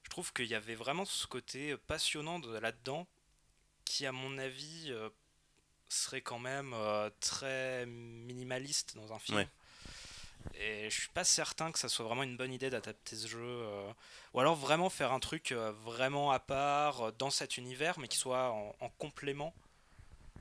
Je 0.04 0.08
trouve 0.10 0.32
qu'il 0.32 0.46
y 0.46 0.54
avait 0.54 0.74
vraiment 0.74 1.04
ce 1.04 1.26
côté 1.26 1.76
passionnant 1.76 2.38
de- 2.38 2.58
là-dedans 2.58 3.06
qui, 3.92 4.06
à 4.06 4.12
mon 4.12 4.38
avis, 4.38 4.86
euh, 4.88 5.10
serait 5.88 6.22
quand 6.22 6.38
même 6.38 6.72
euh, 6.72 7.10
très 7.20 7.84
minimaliste 7.86 8.96
dans 8.96 9.12
un 9.12 9.18
film. 9.18 9.38
Ouais. 9.38 9.48
Et 10.54 10.90
je 10.90 11.00
suis 11.00 11.10
pas 11.10 11.24
certain 11.24 11.70
que 11.70 11.78
ça 11.78 11.88
soit 11.88 12.06
vraiment 12.06 12.22
une 12.22 12.38
bonne 12.38 12.52
idée 12.52 12.70
d'adapter 12.70 13.16
ce 13.16 13.28
jeu. 13.28 13.38
euh, 13.42 13.92
ou 14.32 14.40
alors 14.40 14.56
vraiment 14.56 14.88
faire 14.90 15.12
un 15.12 15.20
truc 15.20 15.52
euh, 15.52 15.72
vraiment 15.84 16.30
à 16.32 16.40
part 16.40 17.02
euh, 17.02 17.12
dans 17.18 17.30
cet 17.30 17.58
univers, 17.58 17.98
mais 17.98 18.08
qui 18.08 18.16
soit 18.16 18.50
en, 18.50 18.74
en 18.80 18.88
complément. 18.98 19.52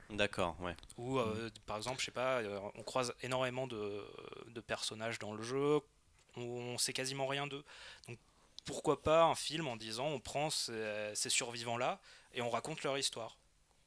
D'accord, 0.08 0.56
ouais. 0.60 0.74
Ou 0.96 1.20
par 1.66 1.76
exemple, 1.76 2.00
je 2.00 2.06
sais 2.06 2.10
pas, 2.10 2.42
on 2.74 2.82
croise 2.82 3.14
énormément 3.22 3.66
de, 3.66 4.04
de 4.48 4.60
personnages 4.60 5.18
dans 5.18 5.32
le 5.32 5.42
jeu, 5.42 5.80
on, 6.36 6.42
on 6.42 6.78
sait 6.78 6.92
quasiment 6.92 7.26
rien 7.26 7.46
d'eux. 7.46 7.64
Donc 8.08 8.18
pourquoi 8.64 9.02
pas 9.02 9.24
un 9.24 9.34
film 9.34 9.68
en 9.68 9.76
disant 9.76 10.06
on 10.08 10.20
prend 10.20 10.50
ces, 10.50 11.12
ces 11.14 11.30
survivants-là 11.30 11.98
et 12.34 12.42
on 12.42 12.50
raconte 12.50 12.82
leur 12.82 12.98
histoire. 12.98 13.36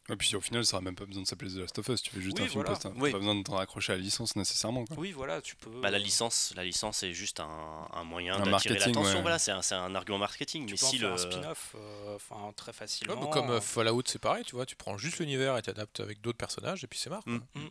Et 0.08 0.16
puis 0.16 0.36
au 0.36 0.42
final, 0.42 0.64
ça 0.66 0.74
n'aura 0.78 0.84
même 0.84 0.96
pas 0.96 1.06
besoin 1.06 1.24
de 1.24 1.28
s'appeler 1.28 1.52
The 1.52 1.56
Last 1.58 1.80
of 1.80 1.88
Us. 1.90 2.02
Tu 2.04 2.12
fais 2.12 2.22
juste 2.22 2.38
Oui, 2.38 2.44
un 2.46 2.48
film 2.48 2.62
voilà. 2.62 2.70
post. 2.78 2.86
hein. 2.86 2.94
Oui. 2.98 3.12
Pas 3.12 3.18
besoin 3.18 3.34
de 3.36 3.42
t'en 3.44 3.56
raccrocher 3.56 3.94
à 3.94 3.96
la 3.96 4.02
licence 4.04 4.36
nécessairement. 4.36 4.86
Quoi. 4.86 4.98
Oui, 5.00 5.12
voilà, 5.12 5.42
tu 5.42 5.56
peux. 5.56 5.82
Bah, 5.82 5.90
la 5.90 5.98
licence, 5.98 6.54
la 6.56 6.64
licence 6.64 7.02
est 7.02 7.14
juste 7.14 7.40
un, 7.40 7.88
un 7.92 8.04
moyen 8.04 8.34
Un 8.36 8.38
d'attirer 8.46 8.52
marketing, 8.76 8.80
l'attention. 8.94 9.16
ouais. 9.16 9.22
Voilà, 9.22 9.40
c'est 9.40 9.52
un, 9.52 9.62
c'est 9.64 9.74
un 9.76 9.96
argument 9.96 10.20
marketing. 10.20 10.68
tu 10.68 10.74
mais 10.74 10.78
peux 10.78 10.86
en 10.86 10.90
si 10.90 11.00
faire 11.00 11.08
le 11.10 11.14
un 11.16 11.18
spin-off, 11.18 11.76
euh, 11.76 12.16
enfin 12.16 12.54
très 12.56 12.72
facilement. 12.72 13.20
Ouais, 13.20 13.30
comme 13.32 13.50
euh, 13.50 13.60
Fallout, 13.62 14.04
c'est 14.06 14.20
pareil, 14.20 14.44
tu 14.44 14.56
vois, 14.56 14.68
tu 14.68 14.76
prends 14.76 14.96
juste 14.98 15.18
l'univers 15.20 15.58
et 15.58 15.64
t'adaptes 15.64 16.00
avec 16.00 16.22
d'autres 16.22 16.38
personnages 16.38 16.84
et 16.84 16.88
puis 16.88 17.00
c'est 17.00 17.10
marre. 17.10 17.24
quoi. 17.24 17.34
Mm. 17.34 17.70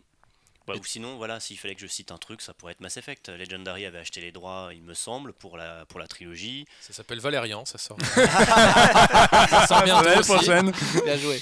Ouais, 0.67 0.79
ou 0.79 0.85
sinon, 0.85 1.17
voilà, 1.17 1.41
s'il 1.41 1.59
fallait 1.59 1.75
que 1.75 1.81
je 1.83 1.87
cite 1.87 2.11
un 2.11 2.17
truc, 2.17 2.41
ça 2.41 2.55
pourrait 2.55 2.73
être 2.73 2.81
Mass 2.81 2.97
Effect. 2.97 3.29
Legendary 3.29 3.85
avait 3.85 3.99
acheté 3.99 4.21
les 4.21 4.33
droits, 4.33 4.71
il 4.73 4.83
me 4.83 4.95
semble, 4.95 5.33
pour 5.35 5.57
la, 5.59 5.85
pour 5.87 6.01
la 6.01 6.07
trilogie. 6.07 6.67
Ça 6.81 6.93
s'appelle 6.95 7.21
Valérian, 7.21 7.65
ça 7.65 7.77
sort. 7.79 7.99
ça 8.15 9.67
sort 9.67 9.85
aussi. 10.19 10.33
prochaine. 10.33 10.73
Bien 11.05 11.17
joué. 11.19 11.41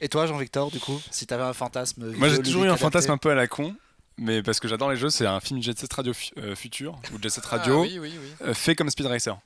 Et 0.00 0.08
toi, 0.08 0.26
Jean-Victor, 0.26 0.70
du 0.70 0.80
coup, 0.80 1.00
si 1.10 1.26
t'avais 1.26 1.42
un 1.42 1.52
fantasme. 1.52 2.12
Moi, 2.16 2.28
j'ai 2.30 2.42
toujours 2.42 2.64
eu 2.64 2.68
un 2.68 2.70
adapté 2.70 2.82
fantasme 2.84 3.10
un 3.10 3.18
peu 3.18 3.30
à 3.30 3.34
la 3.34 3.46
con. 3.46 3.74
Mais 4.16 4.42
parce 4.42 4.60
que 4.60 4.68
j'adore 4.68 4.90
les 4.90 4.96
jeux, 4.96 5.08
c'est 5.08 5.26
un 5.26 5.40
film 5.40 5.62
Jet 5.62 5.78
Set 5.78 5.90
Radio 5.94 6.12
euh, 6.36 6.54
Futur 6.54 6.98
ou 7.14 7.22
Jet 7.22 7.30
Set 7.30 7.44
Ah, 7.46 7.56
Radio 7.56 7.82
oui, 7.82 7.98
oui, 7.98 8.12
oui. 8.20 8.28
euh, 8.42 8.52
fait 8.52 8.74
comme 8.74 8.90
Speed 8.90 9.06
Racer. 9.06 9.38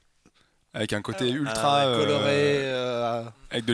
Avec 0.75 0.93
un 0.93 1.03
côté 1.03 1.21
Ah 1.21 1.25
ouais. 1.27 1.31
ultra. 1.33 1.55
Ah 1.83 1.87
ouais, 1.87 1.93
euh, 1.95 1.99
Coloré. 2.05 2.33
euh, 2.35 3.23
avec 3.51 3.65
de 3.65 3.73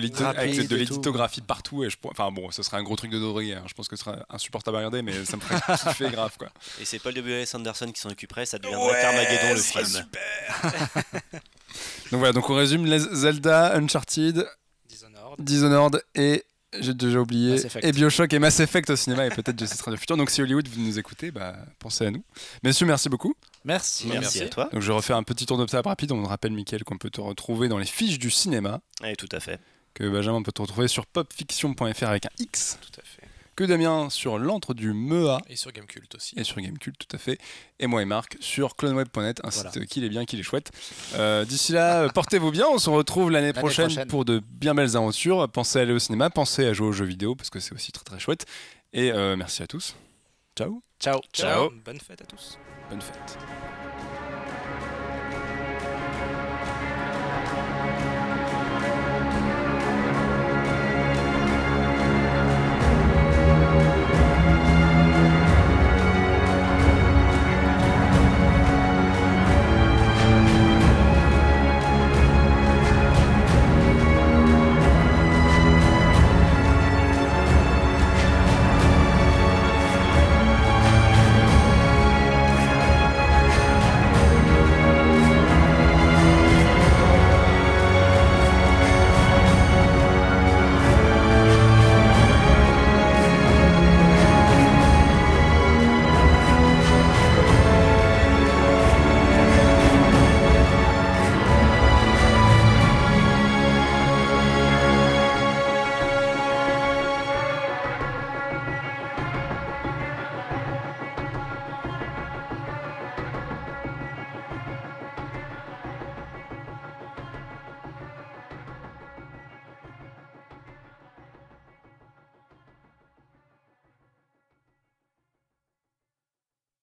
l'éditographie 0.77 1.41
partout. 1.41 1.83
Et 1.83 1.89
je, 1.91 1.97
pourrais- 1.97 2.13
enfin 2.13 2.31
bon, 2.31 2.51
ce 2.51 2.63
serait 2.63 2.77
un 2.77 2.83
gros 2.83 2.95
truc 2.97 3.11
de 3.11 3.19
Dodori. 3.19 3.55
hein. 3.55 3.63
Je 3.67 3.73
pense 3.73 3.89
que 3.89 3.97
ce 3.97 4.05
serait 4.05 4.19
insupportable 4.29 4.77
à 4.77 4.81
regarder, 4.81 5.01
mais 5.01 5.25
ça 5.25 5.37
me 5.39 5.41
ferait 5.41 5.61
kiffer 5.89 6.11
grave 6.11 6.35
quoi. 6.39 6.49
Et 6.81 6.85
c'est 6.85 6.99
Paul 6.99 7.15
W.S. 7.15 7.55
Anderson 7.55 7.91
qui 7.91 8.01
s'en 8.01 8.11
occuperait, 8.11 8.45
ça 8.45 8.59
deviendrait 8.59 9.01
Carmageddon 9.01 9.55
le 9.55 9.61
film. 9.61 10.07
Donc 12.11 12.19
voilà, 12.19 12.33
donc 12.33 12.51
on 12.51 12.55
résume 12.55 12.85
les 12.87 12.99
Zelda, 12.99 13.75
Uncharted, 13.77 14.45
Dishonored. 14.89 15.41
Dishonored 15.41 16.03
et 16.17 16.45
j'ai 16.79 16.95
déjà 16.95 17.19
oublié 17.21 17.61
et 17.83 17.93
Bioshock 17.93 18.33
et 18.33 18.39
Mass 18.39 18.59
Effect 18.61 18.91
au 18.91 18.97
cinéma 18.97 19.27
et 19.27 19.31
peut-être 19.31 19.65
Set 19.65 19.81
Radio 19.81 19.97
Futur. 19.99 20.17
Donc 20.17 20.31
si 20.31 20.43
Hollywood 20.43 20.67
vous 20.69 20.81
nous 20.81 20.99
écoutez, 20.99 21.31
bah 21.31 21.55
pensez 21.79 22.07
à 22.07 22.11
nous. 22.11 22.23
Messieurs, 22.65 22.87
merci 22.87 23.09
beaucoup. 23.09 23.35
Merci. 23.65 24.07
Merci, 24.07 24.21
Merci. 24.21 24.43
à 24.43 24.49
toi. 24.49 24.69
Donc 24.73 24.81
je 24.83 24.93
refais 24.93 25.13
un 25.13 25.23
petit 25.23 25.47
tour 25.47 25.59
de 25.59 25.67
table 25.67 25.89
rapide. 25.89 26.13
On 26.13 26.23
rappelle, 26.25 26.53
Mickaël, 26.53 26.83
qu'on 26.85 26.99
peut 26.99 27.11
te 27.11 27.21
retrouver 27.21 27.69
dans 27.69 27.79
les 27.79 27.85
fiches 27.87 28.19
du 28.19 28.31
cinéma, 28.31 28.81
Oui, 29.03 29.15
tout 29.17 29.29
à 29.33 29.41
fait. 29.41 29.61
que 29.95 30.09
Benjamin 30.09 30.43
peut 30.43 30.53
te 30.53 30.63
retrouver 30.63 30.89
sur 30.89 31.07
popfiction.fr 31.07 32.05
avec 32.05 32.27
un 32.27 32.31
X, 32.39 32.79
Tout 32.81 33.01
à 33.01 33.05
fait. 33.05 33.23
que 33.57 33.65
Damien 33.65 34.09
sur 34.09 34.39
l'antre 34.39 34.73
du 34.73 34.95
MEA 34.95 35.39
Et 35.49 35.57
sur 35.57 35.71
Gamecult 35.73 36.15
aussi. 36.15 36.35
et 36.39 36.45
sur 36.45 36.57
Gamecult, 36.63 36.97
tout 36.99 37.15
à 37.15 37.19
fait, 37.19 37.39
et 37.79 37.87
moi 37.87 38.01
et 38.01 38.07
Marc 38.07 38.37
sur 38.41 38.77
cloneweb.net, 38.77 39.41
un 39.45 39.51
Voilà. 39.51 39.71
site 39.73 39.85
qu'il 39.87 40.05
est 40.05 40.09
bien, 40.09 40.25
qu'il 40.25 40.41
est 40.41 40.45
chouette. 40.45 40.71
Euh, 41.15 41.45
D'ici 41.45 41.73
là, 41.73 42.03
euh, 42.05 42.09
portez-vous 42.09 42.51
bien. 42.53 42.67
On 42.73 42.79
se 42.79 42.89
retrouve 42.89 43.31
l'année 43.31 43.53
prochaine, 43.53 43.87
prochaine. 43.89 44.09
pour 44.09 44.25
de 44.25 44.39
bien 44.39 44.75
belles 44.75 44.97
aventures. 44.97 45.47
Pensez 45.51 45.79
à 45.81 45.83
aller 45.83 45.93
au 45.93 45.99
cinéma, 45.99 46.31
pensez 46.31 46.65
à 46.65 46.73
jouer 46.73 46.87
aux 46.87 46.93
jeux 46.93 47.05
vidéo 47.05 47.35
parce 47.35 47.51
que 47.51 47.61
c'est 47.61 47.75
aussi 47.75 47.93
très 47.93 48.05
très 48.05 48.19
chouette. 48.19 48.47
Et 48.95 49.13
euh, 49.13 49.37
merci 49.37 49.63
à 49.63 49.67
tous. 49.67 49.95
Ciao, 50.57 50.83
Ciao. 50.99 51.21
Ciao. 51.35 51.71
Bonne 51.85 52.01
fête 52.01 52.23
à 52.23 52.25
tous. 52.25 52.59
Bonne 52.91 53.01
fête. 53.01 53.39